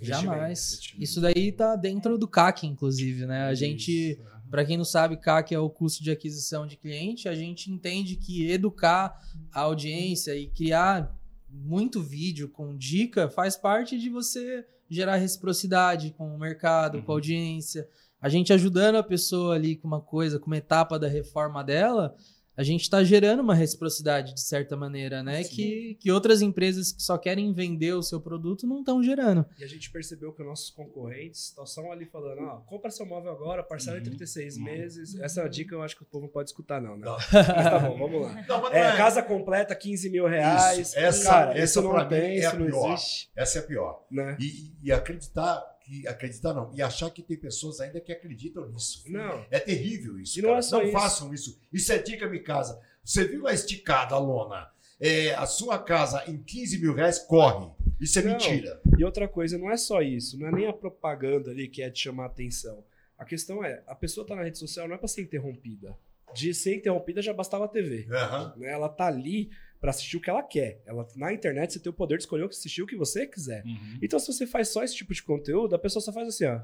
Jamais. 0.00 0.80
Isso 0.98 1.20
daí 1.20 1.52
tá 1.52 1.76
dentro 1.76 2.18
do 2.18 2.26
CAC, 2.26 2.66
inclusive, 2.66 3.26
né? 3.26 3.44
A 3.44 3.54
gente, 3.54 4.20
para 4.50 4.64
quem 4.64 4.76
não 4.76 4.84
sabe, 4.84 5.16
CAC 5.16 5.54
é 5.54 5.58
o 5.58 5.70
custo 5.70 6.02
de 6.02 6.10
aquisição 6.10 6.66
de 6.66 6.76
cliente. 6.76 7.28
A 7.28 7.34
gente 7.34 7.70
entende 7.70 8.16
que 8.16 8.50
educar 8.50 9.18
a 9.52 9.60
audiência 9.60 10.34
e 10.36 10.48
criar 10.48 11.16
muito 11.48 12.02
vídeo 12.02 12.48
com 12.48 12.76
dica 12.76 13.28
faz 13.28 13.56
parte 13.56 13.98
de 13.98 14.10
você 14.10 14.66
gerar 14.90 15.16
reciprocidade 15.16 16.10
com 16.10 16.34
o 16.34 16.38
mercado, 16.38 16.96
uhum. 16.98 17.02
com 17.02 17.12
a 17.12 17.14
uhum. 17.14 17.18
audiência. 17.18 17.88
A 18.20 18.28
gente 18.28 18.52
ajudando 18.52 18.96
a 18.96 19.02
pessoa 19.02 19.54
ali 19.54 19.76
com 19.76 19.86
uma 19.86 20.00
coisa, 20.00 20.38
com 20.38 20.46
uma 20.46 20.56
etapa 20.56 20.98
da 20.98 21.06
reforma 21.06 21.62
dela, 21.62 22.16
a 22.56 22.62
gente 22.62 22.82
está 22.82 23.02
gerando 23.02 23.40
uma 23.40 23.54
reciprocidade 23.54 24.34
de 24.34 24.40
certa 24.40 24.76
maneira, 24.76 25.22
né? 25.22 25.42
Que, 25.44 25.96
que 26.00 26.10
outras 26.10 26.40
empresas 26.42 26.92
que 26.92 27.02
só 27.02 27.18
querem 27.18 27.52
vender 27.52 27.92
o 27.94 28.02
seu 28.02 28.20
produto 28.20 28.66
não 28.66 28.80
estão 28.80 29.02
gerando. 29.02 29.44
E 29.58 29.64
a 29.64 29.66
gente 29.66 29.90
percebeu 29.90 30.32
que 30.32 30.42
os 30.42 30.48
nossos 30.48 30.70
concorrentes 30.70 31.46
estão 31.46 31.66
só 31.66 31.90
ali 31.90 32.06
falando, 32.06 32.42
ó, 32.42 32.56
compra 32.60 32.90
seu 32.90 33.04
móvel 33.06 33.32
agora, 33.32 33.62
parcela 33.62 33.96
em 33.96 34.00
Uhum. 34.00 34.06
36 34.06 34.56
Uhum. 34.56 34.64
meses. 34.64 35.14
Essa 35.20 35.40
é 35.40 35.44
uma 35.44 35.50
dica 35.50 35.74
eu 35.74 35.82
acho 35.82 35.96
que 35.96 36.02
o 36.02 36.06
povo 36.06 36.26
não 36.26 36.32
pode 36.32 36.48
escutar, 36.50 36.80
não, 36.80 36.96
né? 36.96 37.06
Não. 37.06 37.16
Mas 37.32 37.70
tá 37.70 37.78
bom, 37.78 37.98
vamos 37.98 38.22
lá. 38.22 38.34
Não, 38.48 38.68
É, 38.72 38.80
é- 38.80 38.96
casa 38.96 39.22
completa, 39.22 39.74
15 39.74 40.08
mil 40.10 40.26
reais. 40.26 40.78
Isso, 40.78 40.98
essa- 40.98 41.24
Cara, 41.30 41.50
essa 41.52 41.64
isso 41.64 41.82
não 41.82 41.90
pra 41.90 42.04
mim 42.04 42.10
tem, 42.10 42.38
é 42.40 42.46
a 42.46 42.48
isso 42.50 42.58
não 42.58 42.66
pior. 42.66 42.92
existe. 42.92 43.30
Essa 43.36 43.58
é 43.58 43.62
a 43.62 43.64
pior. 43.64 44.04
Né? 44.10 44.36
E, 44.40 44.72
e 44.82 44.92
acreditar 44.92 45.62
que 45.84 46.08
acreditar 46.08 46.54
não, 46.54 46.72
e 46.74 46.80
achar 46.82 47.10
que 47.10 47.22
tem 47.22 47.36
pessoas 47.36 47.78
ainda 47.80 48.00
que 48.00 48.10
acreditam 48.12 48.66
nisso. 48.68 49.04
Não. 49.06 49.44
É 49.50 49.60
terrível 49.60 50.18
isso. 50.18 50.40
Não 50.40 50.56
é 50.56 50.62
só 50.62 50.82
isso. 50.82 50.92
façam 50.92 51.32
isso. 51.34 51.60
Isso 51.72 51.92
é 51.92 51.98
dica 51.98 52.26
me 52.26 52.40
casa. 52.40 52.80
Você 53.04 53.26
viu 53.26 53.42
lá 53.42 53.52
esticada 53.52 54.14
a 54.14 54.18
lona? 54.18 54.68
É, 54.98 55.34
a 55.34 55.44
sua 55.44 55.78
casa 55.78 56.24
em 56.26 56.38
15 56.38 56.78
mil 56.78 56.94
reais 56.94 57.18
corre. 57.18 57.70
Isso 58.00 58.18
é 58.18 58.22
Não. 58.22 58.30
mentira. 58.32 58.80
E 58.98 59.04
outra 59.04 59.28
coisa, 59.28 59.58
não 59.58 59.70
é 59.70 59.76
só 59.76 60.00
isso, 60.00 60.38
não 60.38 60.48
é 60.48 60.52
nem 60.52 60.66
a 60.66 60.72
propaganda 60.72 61.50
ali 61.50 61.68
que 61.68 61.82
é 61.82 61.90
de 61.90 61.98
chamar 61.98 62.26
atenção. 62.26 62.82
A 63.18 63.24
questão 63.24 63.62
é, 63.62 63.82
a 63.86 63.94
pessoa 63.94 64.26
tá 64.26 64.34
na 64.34 64.42
rede 64.42 64.58
social 64.58 64.88
não 64.88 64.94
é 64.94 64.98
para 64.98 65.08
ser 65.08 65.22
interrompida. 65.22 65.96
De 66.34 66.52
ser 66.54 66.76
interrompida 66.76 67.20
já 67.22 67.32
bastava 67.32 67.66
a 67.66 67.68
TV. 67.68 68.06
Aham. 68.10 68.54
né? 68.56 68.72
Ela 68.72 68.88
tá 68.88 69.06
ali 69.06 69.50
para 69.80 69.90
assistir 69.90 70.16
o 70.16 70.20
que 70.20 70.30
ela 70.30 70.42
quer. 70.42 70.82
Ela 70.86 71.06
na 71.16 71.32
internet 71.32 71.72
você 71.72 71.78
tem 71.80 71.90
o 71.90 71.94
poder 71.94 72.16
de 72.16 72.22
escolher 72.22 72.44
assistir 72.44 72.82
o 72.82 72.86
que 72.86 72.96
você 72.96 73.26
quiser. 73.26 73.64
Uhum. 73.64 73.98
Então 74.02 74.18
se 74.18 74.32
você 74.32 74.46
faz 74.46 74.68
só 74.68 74.82
esse 74.82 74.96
tipo 74.96 75.12
de 75.12 75.22
conteúdo, 75.22 75.74
a 75.74 75.78
pessoa 75.78 76.02
só 76.02 76.12
faz 76.12 76.28
assim, 76.28 76.46
ó. 76.46 76.60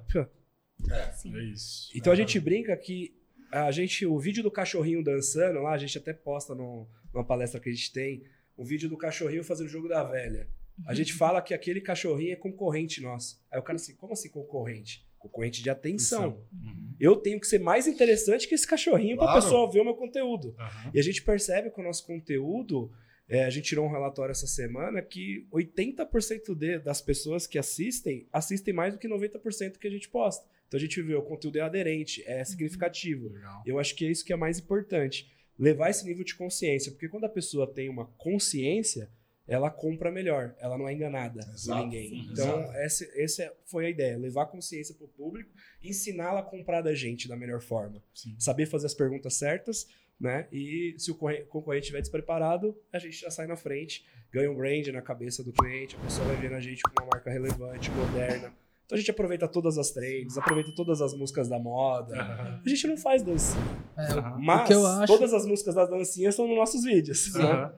Sim. 1.15 1.37
É 1.37 1.43
isso. 1.45 1.91
Então 1.95 2.13
a 2.13 2.15
Aham. 2.15 2.23
gente 2.23 2.41
brinca 2.41 2.77
que 2.77 3.15
a 3.53 3.71
gente, 3.71 4.07
o 4.07 4.19
vídeo 4.19 4.43
do 4.43 4.51
cachorrinho 4.51 5.03
dançando 5.03 5.61
lá, 5.61 5.73
a 5.73 5.79
gente 5.79 5.99
até 5.99 6.13
posta 6.13 6.55
no, 6.55 6.89
numa 7.13 7.25
palestra 7.25 7.61
que 7.61 7.69
a 7.69 7.73
gente 7.73 7.93
tem, 7.93 8.23
o 8.57 8.65
vídeo 8.65 8.89
do 8.89 8.97
cachorrinho 8.97 9.43
fazendo 9.45 9.67
o 9.67 9.71
jogo 9.71 9.89
da 9.89 10.03
velha. 10.05 10.49
A 10.87 10.95
gente 10.95 11.13
fala 11.13 11.43
que 11.43 11.53
aquele 11.53 11.81
cachorrinho 11.81 12.33
é 12.33 12.37
concorrente 12.37 13.01
nosso. 13.03 13.41
Aí 13.51 13.59
o 13.59 13.63
cara 13.63 13.77
assim, 13.77 13.95
como 13.95 14.13
assim 14.13 14.29
concorrente? 14.31 15.07
Concorrente 15.19 15.63
de 15.63 15.69
atenção. 15.69 16.43
Uhum. 16.53 16.95
Eu 16.99 17.17
tenho 17.17 17.39
que 17.39 17.47
ser 17.47 17.59
mais 17.61 17.87
interessante 17.87 18.49
que 18.49 18.55
esse 18.55 18.67
cachorrinho 18.67 19.17
para 19.17 19.27
a 19.27 19.33
Claro. 19.33 19.43
pessoa 19.43 19.71
ver 19.71 19.81
o 19.81 19.85
meu 19.85 19.95
conteúdo. 19.95 20.55
Aham. 20.59 20.91
E 20.95 20.99
a 20.99 21.03
gente 21.03 21.23
percebe 21.23 21.71
com 21.71 21.83
o 21.83 21.85
nosso 21.85 22.07
conteúdo, 22.07 22.91
é, 23.29 23.45
a 23.45 23.51
gente 23.51 23.67
tirou 23.67 23.87
um 23.87 23.91
relatório 23.91 24.33
essa 24.33 24.47
semana 24.47 25.03
que 25.03 25.47
80% 25.53 26.55
de, 26.55 26.79
das 26.79 27.01
pessoas 27.03 27.47
que 27.47 27.59
assistem, 27.59 28.27
assistem 28.33 28.73
mais 28.73 28.95
do 28.95 28.99
que 28.99 29.07
90% 29.09 29.77
que 29.79 29.87
a 29.87 29.91
gente 29.91 30.09
posta. 30.09 30.47
Então 30.67 30.79
a 30.79 30.81
gente 30.81 31.03
vê 31.03 31.15
o 31.15 31.23
conteúdo 31.23 31.57
é 31.59 31.61
aderente, 31.61 32.23
é 32.27 32.43
significativo. 32.45 33.29
Legal. 33.29 33.63
Eu 33.67 33.79
acho 33.79 33.95
que 33.95 34.07
é 34.07 34.11
isso 34.11 34.25
que 34.25 34.33
é 34.33 34.37
mais 34.37 34.59
importante. 34.59 35.31
Levar 35.59 35.91
esse 35.91 36.07
nível 36.07 36.25
de 36.25 36.35
consciência. 36.35 36.91
Porque 36.93 37.09
quando 37.09 37.25
a 37.25 37.29
pessoa 37.29 37.67
tem 37.67 37.89
uma 37.91 38.07
consciência, 38.17 39.11
ela 39.51 39.71
compra 39.71 40.11
melhor. 40.11 40.55
Ela 40.59 40.79
não 40.79 40.89
é 40.89 40.93
enganada 40.95 41.41
Exato, 41.53 41.79
por 41.81 41.85
ninguém. 41.87 42.29
Então, 42.33 42.61
Exato. 42.61 42.77
essa, 42.79 43.05
essa 43.17 43.53
foi 43.67 43.87
a 43.87 43.91
ideia. 43.91 44.17
Levar 44.17 44.47
consciência 44.47 44.95
para 44.95 45.05
o 45.05 45.09
público 45.09 45.51
e 45.83 45.91
ensiná-la 45.91 46.41
a 46.41 46.43
comprar 46.43 46.81
da 46.83 46.95
gente 46.95 47.29
da 47.29 47.37
melhor 47.37 47.61
forma. 47.61 48.03
Sim. 48.15 48.35
Saber 48.39 48.67
fazer 48.67 48.87
as 48.87 48.95
perguntas 48.95 49.35
certas, 49.35 49.87
né? 50.21 50.47
E 50.53 50.95
se 50.99 51.11
o 51.11 51.15
corre- 51.15 51.43
concorrente 51.45 51.83
estiver 51.85 52.01
despreparado, 52.01 52.77
a 52.93 52.99
gente 52.99 53.21
já 53.21 53.31
sai 53.31 53.47
na 53.47 53.57
frente, 53.57 54.05
ganha 54.33 54.51
um 54.51 54.55
brand 54.55 54.87
na 54.89 55.03
cabeça 55.03 55.43
do 55.43 55.53
cliente, 55.53 55.97
a 55.97 56.01
pessoa 56.05 56.27
vai 56.29 56.37
ver 56.37 56.51
na 56.51 56.61
gente 56.61 56.83
como 56.83 57.07
uma 57.07 57.11
marca 57.15 57.31
relevante, 57.31 57.91
moderna. 57.91 58.53
Então 58.87 58.97
a 58.97 59.01
gente 59.01 59.11
aproveita 59.11 59.47
todas 59.49 59.79
as 59.79 59.91
trends, 59.93 60.37
aproveita 60.37 60.73
todas 60.75 61.01
as 61.01 61.15
músicas 61.15 61.49
da 61.49 61.59
moda. 61.59 62.15
Aham. 62.21 62.63
A 62.65 62.69
gente 62.69 62.87
não 62.89 62.97
faz 62.97 63.23
dancinha. 63.23 63.63
É. 63.97 64.39
Mas 64.39 64.67
que 64.67 64.75
eu 64.75 64.85
acho- 64.87 65.13
todas 65.13 65.33
as 65.33 65.47
músicas 65.47 65.75
das 65.75 65.89
dancinhas 65.89 66.35
estão 66.35 66.47
nos 66.47 66.57
nossos 66.57 66.83
vídeos. 66.85 67.33
né? 67.35 67.73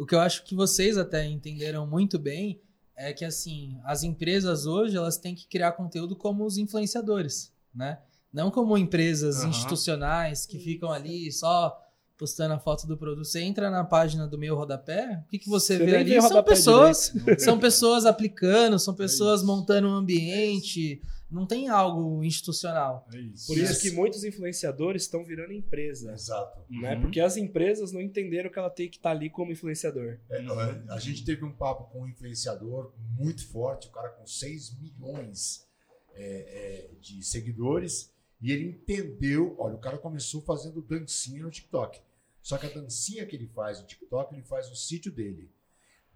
O 0.00 0.06
que 0.06 0.14
eu 0.14 0.20
acho 0.20 0.44
que 0.44 0.54
vocês 0.54 0.96
até 0.96 1.26
entenderam 1.26 1.86
muito 1.86 2.18
bem 2.18 2.58
é 2.96 3.12
que 3.12 3.22
assim, 3.22 3.78
as 3.84 4.02
empresas 4.02 4.64
hoje 4.64 4.96
elas 4.96 5.18
têm 5.18 5.34
que 5.34 5.46
criar 5.46 5.72
conteúdo 5.72 6.16
como 6.16 6.46
os 6.46 6.56
influenciadores, 6.56 7.52
né? 7.74 7.98
Não 8.32 8.50
como 8.50 8.78
empresas 8.78 9.40
Aham. 9.40 9.50
institucionais 9.50 10.46
que 10.46 10.58
ficam 10.58 10.90
ali 10.90 11.30
só 11.30 11.78
postando 12.16 12.54
a 12.54 12.58
foto 12.58 12.86
do 12.86 12.96
produto. 12.96 13.26
Você 13.26 13.42
entra 13.42 13.70
na 13.70 13.84
página 13.84 14.26
do 14.26 14.38
meu 14.38 14.56
rodapé, 14.56 15.22
o 15.26 15.28
que, 15.28 15.38
que 15.38 15.50
você, 15.50 15.76
Você 15.76 15.84
vê 15.84 15.96
ali? 15.96 16.10
vê 16.14 16.22
São 16.22 16.42
pessoas, 16.42 17.12
são 17.38 17.58
pessoas 17.58 18.06
aplicando, 18.06 18.78
são 18.78 18.94
pessoas 18.94 19.40
isso. 19.40 19.46
montando 19.46 19.86
um 19.86 19.92
ambiente. 19.94 21.02
Não 21.30 21.46
tem 21.46 21.68
algo 21.68 22.24
institucional. 22.24 23.06
É 23.14 23.18
isso. 23.18 23.46
Por 23.46 23.56
isso 23.56 23.80
que 23.80 23.92
muitos 23.92 24.24
influenciadores 24.24 25.02
estão 25.02 25.24
virando 25.24 25.52
empresa. 25.52 26.12
Exato. 26.12 26.60
Né? 26.68 26.94
Uhum. 26.94 27.02
Porque 27.02 27.20
as 27.20 27.36
empresas 27.36 27.92
não 27.92 28.00
entenderam 28.00 28.50
que 28.50 28.58
ela 28.58 28.70
tem 28.70 28.88
que 28.88 28.96
estar 28.96 29.12
ali 29.12 29.30
como 29.30 29.52
influenciador. 29.52 30.18
É, 30.28 30.44
a 30.90 30.98
gente 30.98 31.24
teve 31.24 31.44
um 31.44 31.52
papo 31.52 31.84
com 31.92 32.02
um 32.02 32.08
influenciador 32.08 32.92
muito 33.16 33.46
forte, 33.48 33.86
o 33.86 33.92
cara 33.92 34.08
com 34.10 34.26
6 34.26 34.78
milhões 34.80 35.66
é, 36.14 36.24
é, 36.24 36.90
de 37.00 37.22
seguidores, 37.22 38.12
e 38.40 38.50
ele 38.50 38.64
entendeu. 38.64 39.54
Olha, 39.58 39.76
o 39.76 39.80
cara 39.80 39.98
começou 39.98 40.42
fazendo 40.42 40.82
dancinha 40.82 41.42
no 41.42 41.50
TikTok. 41.50 42.00
Só 42.42 42.58
que 42.58 42.66
a 42.66 42.70
dancinha 42.70 43.26
que 43.26 43.36
ele 43.36 43.46
faz 43.46 43.80
no 43.80 43.86
TikTok, 43.86 44.34
ele 44.34 44.42
faz 44.42 44.68
no 44.68 44.74
sítio 44.74 45.12
dele. 45.12 45.50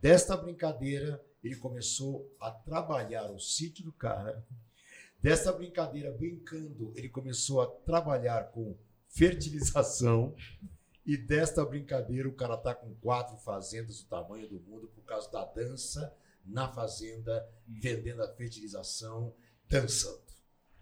Desta 0.00 0.36
brincadeira, 0.36 1.24
ele 1.42 1.56
começou 1.56 2.30
a 2.40 2.50
trabalhar 2.50 3.30
o 3.30 3.38
sítio 3.38 3.84
do 3.84 3.92
cara. 3.92 4.44
Desta 5.24 5.50
brincadeira, 5.52 6.12
brincando, 6.12 6.92
ele 6.94 7.08
começou 7.08 7.62
a 7.62 7.66
trabalhar 7.66 8.50
com 8.52 8.76
fertilização. 9.08 10.34
E 11.06 11.16
desta 11.16 11.64
brincadeira, 11.64 12.28
o 12.28 12.32
cara 12.34 12.58
tá 12.58 12.74
com 12.74 12.94
quatro 12.96 13.36
fazendas 13.38 14.02
do 14.02 14.06
tamanho 14.08 14.46
do 14.48 14.60
mundo 14.60 14.86
por 14.94 15.02
causa 15.04 15.30
da 15.30 15.42
dança 15.46 16.14
na 16.44 16.68
fazenda, 16.68 17.46
vendendo 17.66 18.22
a 18.22 18.28
fertilização, 18.28 19.32
dançando. 19.66 20.20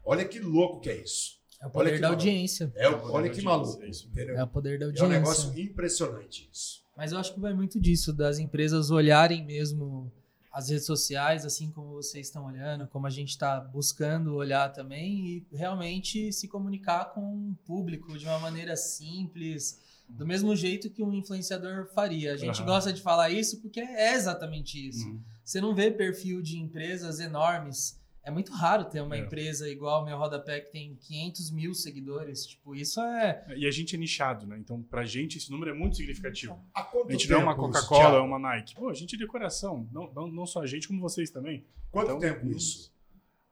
Olha 0.04 0.24
que 0.26 0.40
louco 0.40 0.80
que 0.80 0.90
é 0.90 0.96
isso. 1.02 1.40
É 1.60 1.66
o 1.66 1.68
Olha 1.68 1.72
poder 1.72 1.94
que 1.94 2.00
da 2.00 2.08
maluco. 2.08 2.22
audiência. 2.28 2.72
É, 2.74 2.88
o- 2.88 2.92
olha 2.94 3.00
que 3.02 3.10
audiência, 3.12 3.42
maluco. 3.44 3.84
isso. 3.84 4.08
entendeu? 4.08 4.36
É 4.36 4.42
o 4.42 4.48
poder 4.48 4.78
da 4.78 4.86
É 4.86 4.88
um 4.88 4.90
audiência. 4.90 5.08
negócio 5.20 5.60
impressionante 5.60 6.48
isso. 6.52 6.82
Mas 6.96 7.12
eu 7.12 7.18
acho 7.18 7.32
que 7.34 7.40
vai 7.40 7.54
muito 7.54 7.80
disso, 7.80 8.12
das 8.12 8.40
empresas 8.40 8.90
olharem 8.90 9.44
mesmo 9.46 10.12
as 10.52 10.68
redes 10.68 10.84
sociais, 10.84 11.46
assim 11.46 11.70
como 11.70 11.94
vocês 11.94 12.26
estão 12.26 12.44
olhando, 12.44 12.86
como 12.86 13.06
a 13.06 13.10
gente 13.10 13.30
está 13.30 13.58
buscando 13.58 14.34
olhar 14.34 14.70
também, 14.70 15.26
e 15.26 15.46
realmente 15.56 16.30
se 16.32 16.46
comunicar 16.46 17.06
com 17.06 17.50
o 17.50 17.56
público 17.64 18.18
de 18.18 18.26
uma 18.26 18.38
maneira 18.38 18.76
simples, 18.76 19.80
do 20.08 20.26
mesmo 20.26 20.54
jeito 20.54 20.90
que 20.90 21.02
um 21.02 21.14
influenciador 21.14 21.86
faria. 21.94 22.34
A 22.34 22.36
gente 22.36 22.58
Aham. 22.58 22.66
gosta 22.66 22.92
de 22.92 23.00
falar 23.00 23.30
isso 23.30 23.62
porque 23.62 23.80
é 23.80 24.14
exatamente 24.14 24.88
isso. 24.88 25.08
Uhum. 25.08 25.22
Você 25.42 25.60
não 25.60 25.74
vê 25.74 25.90
perfil 25.90 26.42
de 26.42 26.58
empresas 26.58 27.18
enormes. 27.18 27.98
É 28.24 28.30
muito 28.30 28.52
raro 28.52 28.84
ter 28.84 29.00
uma 29.00 29.16
É. 29.16 29.20
empresa 29.20 29.68
igual 29.68 30.02
o 30.02 30.04
meu 30.04 30.16
Rodapé 30.16 30.60
que 30.60 30.70
tem 30.70 30.94
500 30.94 31.50
mil 31.50 31.74
seguidores. 31.74 32.46
Tipo, 32.46 32.74
isso 32.74 33.00
é. 33.00 33.44
E 33.56 33.66
a 33.66 33.70
gente 33.70 33.96
é 33.96 33.98
nichado, 33.98 34.46
né? 34.46 34.56
Então, 34.58 34.80
pra 34.82 35.04
gente, 35.04 35.38
esse 35.38 35.50
número 35.50 35.72
é 35.72 35.74
muito 35.74 35.96
significativo. 35.96 36.56
Quanto 36.92 37.08
A 37.08 37.12
gente 37.12 37.28
não 37.28 37.40
é 37.40 37.42
uma 37.42 37.54
tempo 37.54 37.70
isso, 37.70 37.88
Coca-Cola, 37.88 38.18
é 38.18 38.20
uma 38.20 38.38
Nike. 38.38 38.74
Pô, 38.76 38.88
a 38.88 38.94
gente 38.94 39.16
é 39.16 39.18
de 39.18 39.26
coração. 39.26 39.88
Não, 39.92 40.12
não, 40.14 40.28
não 40.30 40.46
só 40.46 40.60
a 40.62 40.66
gente, 40.66 40.86
como 40.86 41.00
vocês 41.00 41.30
também. 41.30 41.64
Quanto 41.90 42.06
Então, 42.12 42.20
tempo 42.20 42.48
isso? 42.50 42.92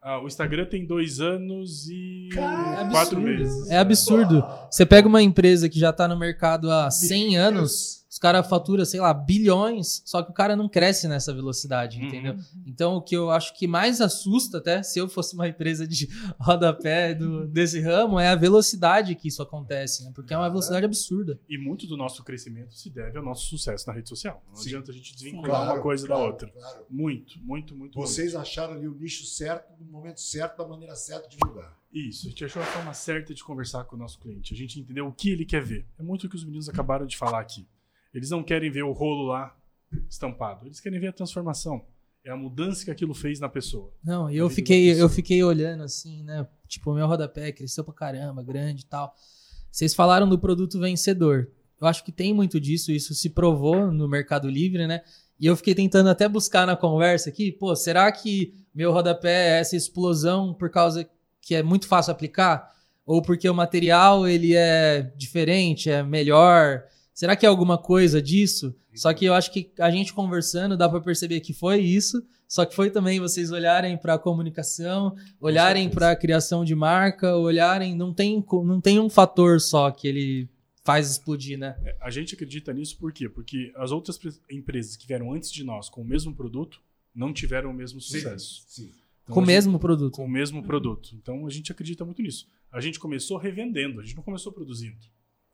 Ah, 0.02 0.18
o 0.22 0.26
Instagram 0.26 0.64
tem 0.64 0.86
dois 0.86 1.20
anos 1.20 1.86
e 1.90 2.28
Cara, 2.32 2.72
é 2.86 2.90
quatro 2.90 3.18
absurdo. 3.18 3.20
meses. 3.22 3.70
É 3.70 3.76
absurdo. 3.78 4.44
Você 4.70 4.86
pega 4.86 5.06
uma 5.06 5.20
empresa 5.20 5.68
que 5.68 5.78
já 5.78 5.92
tá 5.92 6.08
no 6.08 6.16
mercado 6.18 6.70
há 6.70 6.90
100 6.90 7.32
Meu 7.32 7.42
anos, 7.42 7.99
os 8.10 8.18
caras 8.18 8.48
faturam, 8.48 8.84
sei 8.84 8.98
lá, 9.00 9.14
bilhões, 9.14 10.02
só 10.04 10.20
que 10.22 10.30
o 10.32 10.34
cara 10.34 10.56
não 10.56 10.68
cresce 10.68 11.06
nessa 11.06 11.32
velocidade, 11.32 11.98
Uhum. 12.00 12.06
entendeu? 12.06 12.36
Então, 12.66 12.96
o 12.96 13.02
que 13.02 13.16
eu 13.16 13.30
acho 13.30 13.56
que 13.56 13.68
mais 13.68 14.00
assusta, 14.00 14.58
até 14.58 14.82
se 14.82 14.98
eu 14.98 15.08
fosse 15.08 15.34
uma 15.34 15.46
empresa 15.46 15.86
de 15.86 16.08
rodapé 16.40 17.14
do, 17.14 17.46
desse 17.46 17.80
ramo, 17.80 18.18
é 18.18 18.28
a 18.28 18.34
velocidade 18.34 19.14
que 19.14 19.28
isso 19.28 19.40
acontece, 19.42 20.04
né? 20.04 20.10
Porque 20.14 20.34
é 20.34 20.36
uma 20.36 20.48
velocidade 20.48 20.84
absurda. 20.84 21.38
E 21.48 21.56
muito 21.56 21.86
do 21.86 21.96
nosso 21.96 22.24
crescimento 22.24 22.74
se 22.74 22.90
deve 22.90 23.16
ao 23.16 23.24
nosso 23.24 23.46
sucesso 23.46 23.86
na 23.86 23.92
rede 23.92 24.08
social. 24.08 24.42
Não 24.48 24.56
Sim. 24.56 24.70
adianta 24.70 24.90
a 24.90 24.94
gente 24.94 25.14
desvincular 25.14 25.62
uma 25.72 25.80
coisa 25.80 26.06
claro, 26.06 26.22
da 26.22 26.28
outra. 26.28 26.48
claro. 26.50 26.84
Muito, 26.90 27.38
muito, 27.40 27.76
muito. 27.76 27.96
Vocês 27.98 28.34
acharam 28.34 28.74
ali 28.74 28.88
o 28.88 28.94
nicho 28.94 29.24
certo, 29.24 29.72
no 29.78 29.86
momento 29.90 30.20
certo, 30.20 30.58
da 30.58 30.66
maneira 30.66 30.96
certa 30.96 31.28
de 31.28 31.36
divulgar. 31.36 31.78
Isso, 31.92 32.26
a 32.26 32.30
gente 32.30 32.44
achou 32.44 32.60
a 32.62 32.64
forma 32.66 32.92
certa 32.94 33.32
de 33.34 33.42
conversar 33.42 33.84
com 33.84 33.94
o 33.96 33.98
nosso 33.98 34.18
cliente. 34.18 34.52
A 34.54 34.56
gente 34.56 34.78
entendeu 34.80 35.06
o 35.06 35.12
que 35.12 35.30
ele 35.30 35.44
quer 35.44 35.62
ver. 35.62 35.86
É 35.98 36.02
muito 36.02 36.26
o 36.26 36.28
que 36.28 36.36
os 36.36 36.44
meninos 36.44 36.68
acabaram 36.68 37.06
de 37.06 37.16
falar 37.16 37.40
aqui. 37.40 37.66
Eles 38.12 38.30
não 38.30 38.42
querem 38.42 38.70
ver 38.70 38.82
o 38.82 38.92
rolo 38.92 39.26
lá 39.26 39.56
estampado. 40.08 40.66
Eles 40.66 40.80
querem 40.80 41.00
ver 41.00 41.08
a 41.08 41.12
transformação. 41.12 41.84
É 42.24 42.30
a 42.30 42.36
mudança 42.36 42.84
que 42.84 42.90
aquilo 42.90 43.14
fez 43.14 43.40
na 43.40 43.48
pessoa. 43.48 43.92
Não, 44.04 44.30
e 44.30 44.36
eu 44.36 44.50
fiquei, 44.50 44.90
eu 45.00 45.08
fiquei 45.08 45.42
olhando 45.42 45.82
assim, 45.82 46.22
né? 46.22 46.46
Tipo, 46.68 46.92
meu 46.92 47.06
rodapé 47.06 47.50
cresceu 47.50 47.82
pra 47.82 47.94
caramba, 47.94 48.42
grande 48.42 48.82
e 48.82 48.86
tal. 48.86 49.14
Vocês 49.70 49.94
falaram 49.94 50.28
do 50.28 50.38
produto 50.38 50.78
vencedor. 50.78 51.50
Eu 51.80 51.86
acho 51.86 52.04
que 52.04 52.12
tem 52.12 52.34
muito 52.34 52.60
disso, 52.60 52.92
isso 52.92 53.14
se 53.14 53.30
provou 53.30 53.90
no 53.90 54.06
Mercado 54.06 54.50
Livre, 54.50 54.86
né? 54.86 55.02
E 55.38 55.46
eu 55.46 55.56
fiquei 55.56 55.74
tentando 55.74 56.10
até 56.10 56.28
buscar 56.28 56.66
na 56.66 56.76
conversa 56.76 57.30
aqui, 57.30 57.50
pô, 57.50 57.74
será 57.74 58.12
que 58.12 58.54
meu 58.74 58.92
rodapé 58.92 59.56
é 59.56 59.60
essa 59.60 59.74
explosão 59.74 60.52
por 60.52 60.68
causa 60.68 61.08
que 61.40 61.54
é 61.54 61.62
muito 61.62 61.88
fácil 61.88 62.12
aplicar? 62.12 62.70
Ou 63.06 63.22
porque 63.22 63.48
o 63.48 63.54
material 63.54 64.28
ele 64.28 64.54
é 64.54 65.10
diferente, 65.16 65.88
é 65.88 66.02
melhor? 66.02 66.84
Será 67.14 67.36
que 67.36 67.44
é 67.44 67.48
alguma 67.48 67.76
coisa 67.76 68.20
disso? 68.22 68.74
Só 68.94 69.12
que 69.12 69.24
eu 69.24 69.34
acho 69.34 69.52
que 69.52 69.70
a 69.78 69.90
gente 69.90 70.12
conversando 70.12 70.76
dá 70.76 70.88
para 70.88 71.00
perceber 71.00 71.40
que 71.40 71.52
foi 71.52 71.80
isso. 71.80 72.22
Só 72.48 72.64
que 72.64 72.74
foi 72.74 72.90
também 72.90 73.20
vocês 73.20 73.52
olharem 73.52 73.96
para 73.96 74.14
a 74.14 74.18
comunicação, 74.18 75.14
olharem 75.40 75.88
para 75.88 76.10
a 76.10 76.16
criação 76.16 76.64
de 76.64 76.74
marca, 76.74 77.36
olharem. 77.36 77.94
Não 77.94 78.12
tem, 78.12 78.44
não 78.64 78.80
tem 78.80 78.98
um 78.98 79.08
fator 79.08 79.60
só 79.60 79.90
que 79.90 80.08
ele 80.08 80.48
faz 80.82 81.10
explodir, 81.10 81.58
né? 81.58 81.76
É, 81.84 81.96
A 82.00 82.10
gente 82.10 82.34
acredita 82.34 82.72
nisso 82.72 82.96
por 82.98 83.12
quê? 83.12 83.28
Porque 83.28 83.70
as 83.76 83.92
outras 83.92 84.16
pre- 84.18 84.32
empresas 84.50 84.96
que 84.96 85.06
vieram 85.06 85.32
antes 85.32 85.52
de 85.52 85.62
nós 85.62 85.88
com 85.88 86.00
o 86.00 86.04
mesmo 86.04 86.34
produto 86.34 86.80
não 87.14 87.32
tiveram 87.32 87.70
o 87.70 87.74
mesmo 87.74 88.00
sucesso. 88.00 88.64
Sim. 88.66 88.90
Então, 89.22 89.34
Com 89.34 89.40
o 89.40 89.44
gente- 89.44 89.52
mesmo 89.54 89.78
produto. 89.78 90.16
com 90.16 90.24
o 90.24 90.28
mesmo 90.28 90.62
produto. 90.62 91.10
Então 91.14 91.46
a 91.46 91.50
gente 91.50 91.70
acredita 91.70 92.04
muito 92.04 92.20
nisso. 92.22 92.48
A 92.72 92.80
gente 92.80 92.98
começou 92.98 93.36
revendendo, 93.36 94.00
a 94.00 94.02
gente 94.02 94.16
não 94.16 94.22
começou 94.24 94.50
produzindo. 94.52 94.96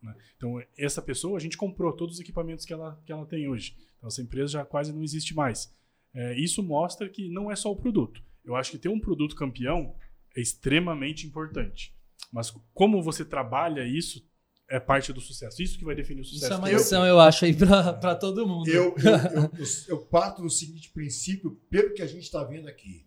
Né? 0.07 0.17
Então 0.37 0.61
essa 0.79 1.03
pessoa, 1.03 1.37
a 1.37 1.41
gente 1.41 1.57
comprou 1.57 1.93
todos 1.93 2.17
os 2.17 2.21
equipamentos 2.21 2.65
que 2.65 2.73
ela, 2.73 3.01
que 3.05 3.13
ela 3.13 3.27
tem 3.27 3.49
hoje. 3.49 3.77
Então 3.99 4.09
essa 4.09 4.23
empresa 4.23 4.53
já 4.53 4.65
quase 4.65 4.93
não 4.93 5.03
existe 5.03 5.35
mais. 5.35 5.75
É, 6.15 6.39
isso 6.39 6.63
mostra 6.63 7.09
que 7.09 7.29
não 7.29 7.51
é 7.51 7.57
só 7.57 7.71
o 7.71 7.77
produto. 7.77 8.23
Eu 8.45 8.57
acho 8.57 8.71
que 8.71 8.79
ter 8.79 8.89
um 8.89 9.01
produto 9.01 9.37
campeão 9.37 9.95
é 10.35 10.41
extremamente 10.41 11.27
importante. 11.27 11.95
Mas 12.33 12.51
como 12.73 13.03
você 13.03 13.25
trabalha 13.25 13.85
isso 13.85 14.27
é 14.69 14.81
parte 14.81 15.13
do 15.13 15.21
sucesso. 15.21 15.63
Isso 15.63 15.79
que 15.79 15.85
vai 15.85 15.95
definir 15.95 16.21
o 16.21 16.23
Isso 16.23 16.35
sucesso. 16.35 16.53
é 16.53 16.57
uma 16.57 16.71
lição, 16.71 17.07
eu 17.07 17.21
acho, 17.21 17.45
aí 17.45 17.55
pra 17.55 18.15
todo 18.15 18.47
mundo. 18.47 18.69
Eu, 18.69 18.95
eu, 18.97 19.13
eu, 19.33 19.43
eu, 19.43 19.67
eu 19.89 19.99
parto 20.07 20.43
do 20.43 20.51
seguinte 20.51 20.91
princípio, 20.91 21.53
pelo 21.71 21.95
que 21.95 22.03
a 22.03 22.07
gente 22.07 22.25
está 22.25 22.43
vendo 22.43 22.69
aqui. 22.69 23.07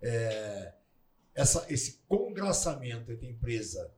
É, 0.00 0.74
essa, 1.34 1.66
esse 1.68 2.02
congraçamento 2.06 3.10
entre 3.10 3.28
empresa 3.28 3.92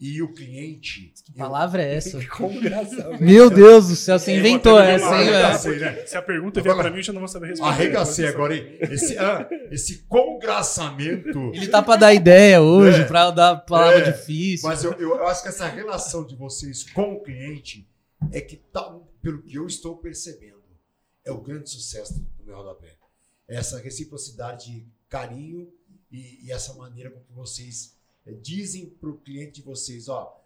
e 0.00 0.22
o 0.22 0.32
cliente. 0.32 1.12
Que 1.24 1.32
palavra 1.34 1.82
é 1.82 1.94
essa? 1.96 2.24
Congraçamento. 2.26 3.22
Meu 3.22 3.50
Deus 3.50 3.88
do 3.88 3.96
céu, 3.96 4.18
você 4.18 4.32
Eu 4.32 4.38
inventou 4.38 4.80
essa, 4.80 5.14
hein, 5.20 5.30
velho? 5.30 5.80
Né? 5.80 6.06
Se 6.06 6.16
a 6.16 6.22
pergunta 6.22 6.62
vier 6.62 6.74
para 6.74 6.90
mim, 6.90 6.96
eu 6.96 7.02
já 7.02 7.12
não 7.12 7.20
vou 7.20 7.28
saber 7.28 7.48
responder. 7.48 7.70
Arregacei 7.72 8.26
agora, 8.26 8.56
hein? 8.56 8.78
Esse, 8.80 9.18
ah, 9.18 9.46
esse 9.70 9.98
congraçamento. 10.08 11.38
Ele 11.54 11.68
tá 11.68 11.82
pra 11.82 11.96
dar 11.96 12.14
ideia 12.14 12.60
hoje, 12.62 13.02
É. 13.02 13.04
pra 13.04 13.30
dar 13.30 13.56
palavra 13.56 13.98
É. 14.00 14.10
difícil. 14.12 14.68
Mas 14.68 14.82
eu, 14.84 14.92
eu 14.94 15.26
acho 15.26 15.42
que 15.42 15.48
essa 15.48 15.68
relação 15.68 16.24
de 16.26 16.34
vocês 16.34 16.82
com 16.82 17.14
o 17.14 17.22
cliente 17.22 17.86
é 18.32 18.40
que, 18.40 18.56
tá, 18.56 18.96
pelo 19.22 19.42
que 19.42 19.56
eu 19.56 19.66
estou 19.66 19.96
percebendo, 19.96 20.60
é 21.24 21.30
o 21.30 21.40
grande 21.40 21.68
sucesso 21.70 22.14
do 22.38 22.44
meu 22.44 22.56
rodapé. 22.56 22.94
Essa 23.48 23.78
reciprocidade 23.78 24.70
de 24.72 24.86
carinho 25.08 25.68
e, 26.10 26.46
e 26.46 26.52
essa 26.52 26.72
maneira 26.74 27.10
com 27.10 27.20
que 27.20 27.32
vocês 27.32 27.96
dizem 28.42 28.86
para 28.90 29.10
o 29.10 29.18
cliente 29.18 29.60
de 29.60 29.62
vocês, 29.62 30.08
ó, 30.08 30.36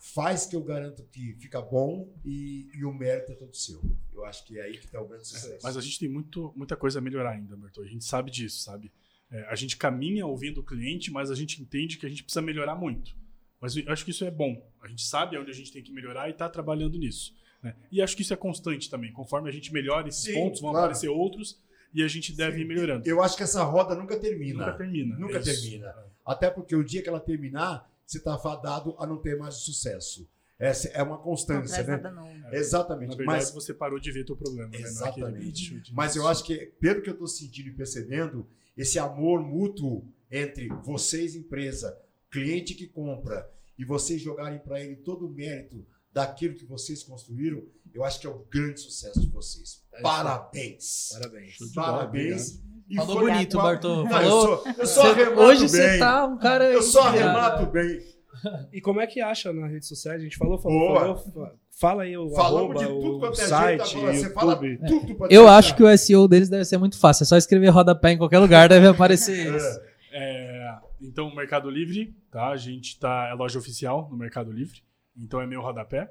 faz 0.00 0.46
que 0.46 0.56
eu 0.56 0.62
garanto 0.62 1.02
que 1.04 1.34
fica 1.34 1.60
bom 1.60 2.08
e, 2.24 2.68
e 2.74 2.84
o 2.84 2.92
mérito 2.92 3.32
é 3.32 3.34
todo 3.34 3.54
seu. 3.56 3.80
Eu 4.12 4.24
acho 4.24 4.44
que 4.44 4.58
é 4.58 4.62
aí 4.62 4.78
que 4.78 4.86
está 4.86 5.00
o 5.00 5.06
grande 5.08 5.26
sucesso. 5.26 5.58
Mas 5.62 5.76
a 5.76 5.80
gente 5.80 5.98
tem 5.98 6.08
muito, 6.08 6.52
muita 6.56 6.76
coisa 6.76 6.98
a 6.98 7.02
melhorar 7.02 7.32
ainda, 7.32 7.56
Bertô. 7.56 7.82
A 7.82 7.86
gente 7.86 8.04
sabe 8.04 8.30
disso, 8.30 8.60
sabe? 8.62 8.90
É, 9.30 9.44
a 9.48 9.54
gente 9.54 9.76
caminha 9.76 10.26
ouvindo 10.26 10.58
o 10.58 10.64
cliente, 10.64 11.10
mas 11.10 11.30
a 11.30 11.34
gente 11.34 11.60
entende 11.62 11.98
que 11.98 12.06
a 12.06 12.08
gente 12.08 12.22
precisa 12.22 12.42
melhorar 12.42 12.74
muito. 12.74 13.14
Mas 13.60 13.76
eu 13.76 13.92
acho 13.92 14.04
que 14.04 14.10
isso 14.10 14.24
é 14.24 14.30
bom. 14.30 14.60
A 14.82 14.88
gente 14.88 15.02
sabe 15.04 15.36
onde 15.38 15.50
a 15.50 15.54
gente 15.54 15.72
tem 15.72 15.82
que 15.82 15.92
melhorar 15.92 16.28
e 16.28 16.32
está 16.32 16.48
trabalhando 16.48 16.98
nisso. 16.98 17.34
né? 17.62 17.76
E 17.92 18.00
acho 18.00 18.16
que 18.16 18.22
isso 18.22 18.32
é 18.32 18.36
constante 18.36 18.88
também. 18.88 19.12
Conforme 19.12 19.48
a 19.48 19.52
gente 19.52 19.72
melhora 19.72 20.08
esses 20.08 20.24
Sim, 20.24 20.34
pontos, 20.34 20.60
vão 20.60 20.70
claro. 20.70 20.86
aparecer 20.86 21.08
outros 21.08 21.60
e 21.92 22.02
a 22.02 22.08
gente 22.08 22.32
deve 22.32 22.60
ir 22.60 22.64
melhorando. 22.64 23.06
Eu 23.06 23.22
acho 23.22 23.36
que 23.36 23.42
essa 23.42 23.62
roda 23.62 23.94
nunca 23.94 24.18
termina. 24.18 24.66
Nunca 24.66 24.78
termina. 24.78 25.18
Nunca 25.18 25.38
é 25.38 25.42
termina. 25.42 25.94
Até 26.24 26.50
porque 26.50 26.74
o 26.76 26.84
dia 26.84 27.02
que 27.02 27.08
ela 27.08 27.20
terminar, 27.20 27.90
você 28.06 28.18
está 28.18 28.36
fadado 28.38 28.94
a 28.98 29.06
não 29.06 29.18
ter 29.18 29.36
mais 29.38 29.56
o 29.56 29.60
sucesso. 29.60 30.28
Essa 30.58 30.88
é 30.88 31.02
uma 31.02 31.16
Não 31.16 31.22
constância, 31.22 31.82
traz 31.82 31.86
né? 31.86 31.96
nada 31.96 32.10
novo. 32.12 32.54
Exatamente. 32.54 33.10
Na 33.12 33.16
verdade, 33.16 33.38
Mas, 33.38 33.50
você 33.50 33.72
parou 33.72 33.98
de 33.98 34.12
ver 34.12 34.24
teu 34.26 34.36
problema. 34.36 34.68
Né? 34.68 34.78
Não 34.78 34.84
é 34.86 34.88
exatamente. 34.88 35.80
de- 35.80 35.94
Mas 35.94 36.16
eu 36.16 36.28
acho 36.28 36.44
que, 36.44 36.66
pelo 36.78 37.00
que 37.00 37.08
eu 37.08 37.14
estou 37.14 37.26
sentindo 37.26 37.68
e 37.68 37.72
percebendo, 37.72 38.46
esse 38.76 38.98
amor 38.98 39.40
mútuo 39.42 40.06
entre 40.30 40.68
vocês, 40.84 41.34
empresa, 41.34 41.98
cliente 42.30 42.74
que 42.74 42.86
compra, 42.86 43.50
e 43.78 43.84
vocês 43.86 44.20
jogarem 44.20 44.58
para 44.58 44.78
ele 44.80 44.96
todo 44.96 45.26
o 45.26 45.30
mérito 45.30 45.84
daquilo 46.12 46.54
que 46.54 46.66
vocês 46.66 47.02
construíram, 47.02 47.64
eu 47.94 48.04
acho 48.04 48.20
que 48.20 48.26
é 48.26 48.30
o 48.30 48.44
grande 48.50 48.80
sucesso 48.80 49.18
de 49.20 49.28
vocês. 49.28 49.82
É. 49.94 50.02
Parabéns. 50.02 51.08
Parabéns. 51.12 51.56
Parabéns. 51.74 52.62
E 52.90 52.96
Falou 52.96 53.18
foi 53.20 53.30
bonito, 53.30 53.58
a- 53.58 53.62
Bartô. 53.62 54.06
Falou. 54.08 54.24
eu 54.26 54.64
só, 54.66 54.70
eu 54.80 54.86
só 54.86 55.02
Você- 55.02 55.08
arremato 55.08 55.40
hoje 55.42 55.60
bem. 55.60 55.68
você 55.70 55.98
tá 55.98 56.26
um 56.26 56.36
cara. 56.38 56.64
Eu 56.72 56.82
só 56.82 57.02
arremato 57.02 57.66
bem. 57.66 58.00
E 58.72 58.80
como 58.80 59.00
é 59.00 59.06
que 59.06 59.20
acha 59.20 59.52
na 59.52 59.66
rede 59.68 59.86
social? 59.86 60.14
A 60.14 60.18
gente 60.18 60.36
falou, 60.36 60.58
falou, 60.58 60.78
Boa. 60.78 61.00
falou. 61.00 61.16
fa- 61.16 61.52
Fala 61.80 62.02
aí 62.02 62.14
o 62.16 62.28
Falamos 62.34 62.82
arroba, 62.82 62.94
de 62.94 63.00
tudo 63.00 63.18
quanto 63.20 63.40
é 63.40 63.44
site, 63.46 63.96
agora. 63.96 64.12
Você 64.14 64.30
fala 64.34 64.52
YouTube. 64.52 64.86
tudo 64.86 65.14
pra 65.14 65.28
Eu 65.30 65.48
acho 65.48 65.68
achar. 65.68 65.76
que 65.76 65.82
o 65.82 65.88
SEO 65.98 66.28
deles 66.28 66.48
deve 66.50 66.64
ser 66.66 66.76
muito 66.76 66.98
fácil. 66.98 67.22
É 67.22 67.26
só 67.26 67.36
escrever 67.38 67.68
rodapé 67.68 68.10
em 68.12 68.18
qualquer 68.18 68.38
lugar, 68.38 68.68
deve 68.68 68.86
aparecer 68.86 69.32
isso. 69.56 69.80
É. 69.80 69.90
É, 70.12 70.74
então, 71.00 71.28
o 71.28 71.34
Mercado 71.36 71.70
Livre, 71.70 72.14
tá? 72.30 72.48
A 72.48 72.56
gente 72.56 72.98
tá. 72.98 73.28
É 73.30 73.34
loja 73.34 73.58
oficial 73.58 74.08
no 74.10 74.16
Mercado 74.16 74.50
Livre. 74.52 74.82
Então 75.16 75.40
é 75.40 75.46
meu 75.46 75.62
rodapé. 75.62 76.10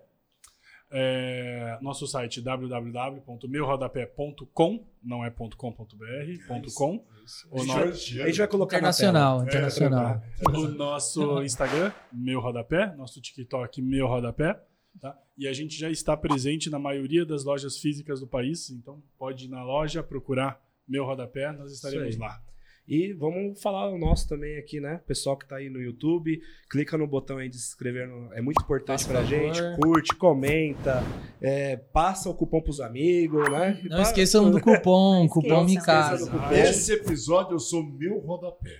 É, 0.92 1.78
nosso 1.82 2.08
site 2.08 2.42
www.meurodapé.com, 2.42 4.86
não 5.04 5.24
é 5.24 5.30
.com.br, 5.30 6.74
.com. 6.76 7.06
O, 7.52 7.64
no- 7.64 7.74
A 7.74 7.92
gente 7.92 8.38
vai 8.40 8.48
colocar 8.48 8.78
Internacional, 8.78 9.40
na 9.40 9.46
tela. 9.46 9.68
internacional. 9.68 10.22
o 10.48 10.68
nosso 10.70 11.44
Instagram, 11.44 11.92
meu 12.12 12.40
rodapé, 12.40 12.96
nosso 12.96 13.22
TikTok, 13.22 13.82
meu 13.82 14.08
rodapé. 14.08 14.60
Tá? 15.00 15.16
E 15.38 15.48
a 15.48 15.54
gente 15.54 15.78
já 15.78 15.90
está 15.92 16.18
presente 16.18 16.70
na 16.70 16.80
maioria 16.80 17.24
das 17.26 17.44
lojas 17.46 17.78
físicas 17.78 18.20
do 18.20 18.28
país, 18.28 18.70
então 18.72 19.02
pode 19.18 19.46
ir 19.46 19.50
na 19.50 19.64
loja 19.64 20.02
procurar 20.02 20.60
meu 20.88 21.06
rodapé, 21.06 21.52
nós 21.52 21.72
estaremos 21.72 22.18
lá. 22.18 22.42
E 22.90 23.14
vamos 23.14 23.62
falar 23.62 23.88
o 23.92 24.00
nosso 24.00 24.28
também 24.28 24.58
aqui, 24.58 24.80
né? 24.80 25.00
Pessoal 25.06 25.38
que 25.38 25.48
tá 25.48 25.58
aí 25.58 25.70
no 25.70 25.80
YouTube, 25.80 26.42
clica 26.70 26.98
no 26.98 27.06
botão 27.06 27.38
aí 27.38 27.48
de 27.48 27.58
se 27.60 27.68
inscrever, 27.70 28.08
no- 28.08 28.34
é 28.34 28.42
muito 28.42 28.62
importante 28.64 29.06
Por 29.06 29.12
pra 29.12 29.22
favor. 29.22 29.30
gente. 29.30 29.62
Curte, 29.80 30.16
comenta, 30.16 31.04
é, 31.40 31.78
passa 31.78 32.30
o 32.30 32.34
cupom 32.34 32.60
pros 32.62 32.82
amigos, 32.82 33.48
né? 33.52 33.80
Não 33.86 34.02
esqueçam 34.02 34.50
do 34.50 34.60
cupom, 34.60 35.28
cupom 35.28 35.64
me 35.66 35.76
esqueçam. 35.76 35.86
casa. 35.86 36.26
do 36.26 36.32
cupom. 36.32 36.52
Esse 36.52 36.94
episódio 36.94 37.54
eu 37.54 37.60
sou 37.60 37.84
meu 37.84 38.18
rodapé. 38.20 38.80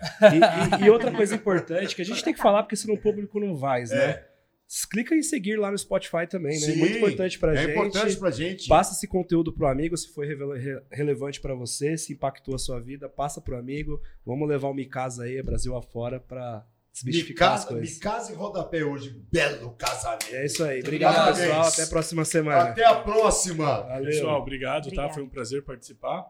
E, 0.80 0.82
e- 0.84 0.86
e 0.86 0.90
outra 0.90 1.12
coisa 1.12 1.36
importante 1.36 1.96
que 1.96 2.02
a 2.02 2.06
gente 2.06 2.24
tem 2.24 2.34
que 2.34 2.40
falar, 2.42 2.64
porque 2.64 2.76
senão 2.76 2.96
o 2.96 3.02
público 3.02 3.40
não 3.40 3.56
vai, 3.56 3.84
né? 3.84 4.24
É. 4.70 4.88
Clica 4.92 5.16
em 5.16 5.24
seguir 5.24 5.56
lá 5.58 5.72
no 5.72 5.78
Spotify 5.78 6.28
também, 6.30 6.60
né? 6.60 6.68
Sim, 6.68 6.76
muito 6.78 6.98
importante 6.98 7.40
pra 7.40 7.54
é 7.54 7.58
gente. 7.58 7.72
importante 7.72 8.18
pra 8.18 8.30
gente. 8.32 8.68
Passa 8.68 8.94
esse 8.94 9.08
conteúdo 9.08 9.52
pro 9.52 9.66
amigo, 9.68 9.98
se 9.98 10.10
foi 10.10 10.28
re- 10.28 10.82
relevante 10.92 11.42
pra 11.42 11.56
você, 11.56 11.98
se 11.98 12.14
impactou 12.14 12.54
a 12.54 12.60
sua 12.60 12.80
vida, 12.80 13.10
passa 13.10 13.42
pro 13.42 13.58
amigo. 13.58 14.00
Vamos 14.26 14.48
levar 14.48 14.68
o 14.70 14.74
Micasa 14.74 15.24
aí, 15.24 15.42
Brasil 15.42 15.76
afora, 15.76 16.20
pra 16.20 16.64
desmistificar 16.94 17.54
as 17.54 17.66
coisas. 17.66 17.96
Micasa 17.96 18.32
e 18.32 18.36
rodapé 18.36 18.84
hoje. 18.84 19.20
Belo 19.32 19.72
casamento. 19.72 20.36
É 20.36 20.46
isso 20.46 20.64
aí. 20.64 20.82
Obrigado, 20.82 21.30
Obrigado. 21.30 21.38
pessoal. 21.38 21.68
Até 21.68 21.84
a 21.84 21.88
próxima 21.88 22.26
semana. 22.26 22.62
Até 22.70 22.86
a 22.86 22.96
próxima. 22.96 23.82
Valeu. 23.82 24.06
Pessoal, 24.06 24.42
obrigado, 24.42 24.84
tá? 24.84 24.88
Obrigada. 24.88 25.14
Foi 25.14 25.24
um 25.24 25.30
prazer 25.30 25.64
participar. 25.64 26.28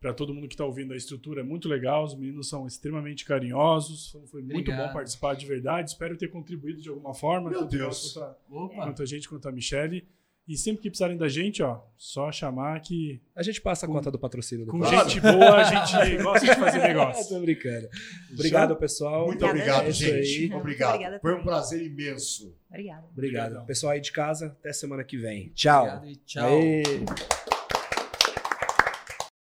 Para 0.00 0.14
todo 0.14 0.32
mundo 0.32 0.48
que 0.48 0.54
está 0.54 0.64
ouvindo, 0.64 0.94
a 0.94 0.96
estrutura 0.96 1.42
é 1.42 1.44
muito 1.44 1.68
legal, 1.68 2.04
os 2.04 2.14
meninos 2.16 2.48
são 2.48 2.66
extremamente 2.66 3.22
carinhosos, 3.24 4.10
foi- 4.10 4.26
foi 4.26 4.40
muito 4.42 4.70
Obrigado. 4.70 4.86
bom 4.88 4.92
participar 4.94 5.34
de 5.34 5.44
verdade. 5.44 5.90
Espero 5.90 6.16
ter 6.16 6.28
contribuído 6.28 6.80
de 6.80 6.88
alguma 6.88 7.12
forma, 7.12 7.50
Meu 7.50 7.60
tanto 7.60 7.76
Deus. 7.76 8.12
Quanto, 8.14 8.24
a, 8.24 8.36
Opa. 8.64 8.74
quanto 8.76 9.02
a 9.02 9.06
gente, 9.06 9.28
quanto 9.28 9.46
a 9.48 9.52
Michelle. 9.52 10.08
E 10.48 10.56
sempre 10.56 10.82
que 10.82 10.88
precisarem 10.90 11.16
da 11.16 11.28
gente, 11.28 11.62
ó, 11.62 11.80
só 11.96 12.32
chamar 12.32 12.80
que 12.80 13.20
A 13.36 13.42
gente 13.42 13.60
passa 13.60 13.84
a 13.86 13.88
conta 13.88 14.10
do 14.10 14.18
patrocínio 14.18 14.66
com 14.66 14.80
depois. 14.80 14.90
gente 15.12 15.20
boa 15.20 15.56
a 15.58 15.64
gente 15.64 16.22
gosta 16.22 16.46
de 16.46 16.54
fazer 16.58 16.78
negócio. 16.82 17.28
Tô 17.28 17.40
brincando. 17.42 17.88
Obrigado, 18.32 18.74
pessoal. 18.76 19.26
Muito 19.26 19.44
obrigado, 19.46 19.84
É 19.84 19.90
isso 19.90 20.04
aí. 20.06 20.24
gente. 20.24 20.54
Obrigado. 20.54 20.94
Obrigada 20.94 21.20
Foi 21.20 21.34
um 21.34 21.42
prazer 21.42 21.82
imenso. 21.86 22.56
Obrigada. 22.68 23.06
Obrigado. 23.12 23.12
Obrigadão. 23.12 23.66
Pessoal 23.66 23.92
aí 23.92 24.00
de 24.00 24.10
casa, 24.10 24.46
até 24.46 24.72
semana 24.72 25.04
que 25.04 25.18
vem. 25.18 25.50
Tchau. 25.50 25.82
Obrigado 25.84 26.08
e 26.08 26.16
tchau. 26.16 26.48
Aê. 26.48 26.82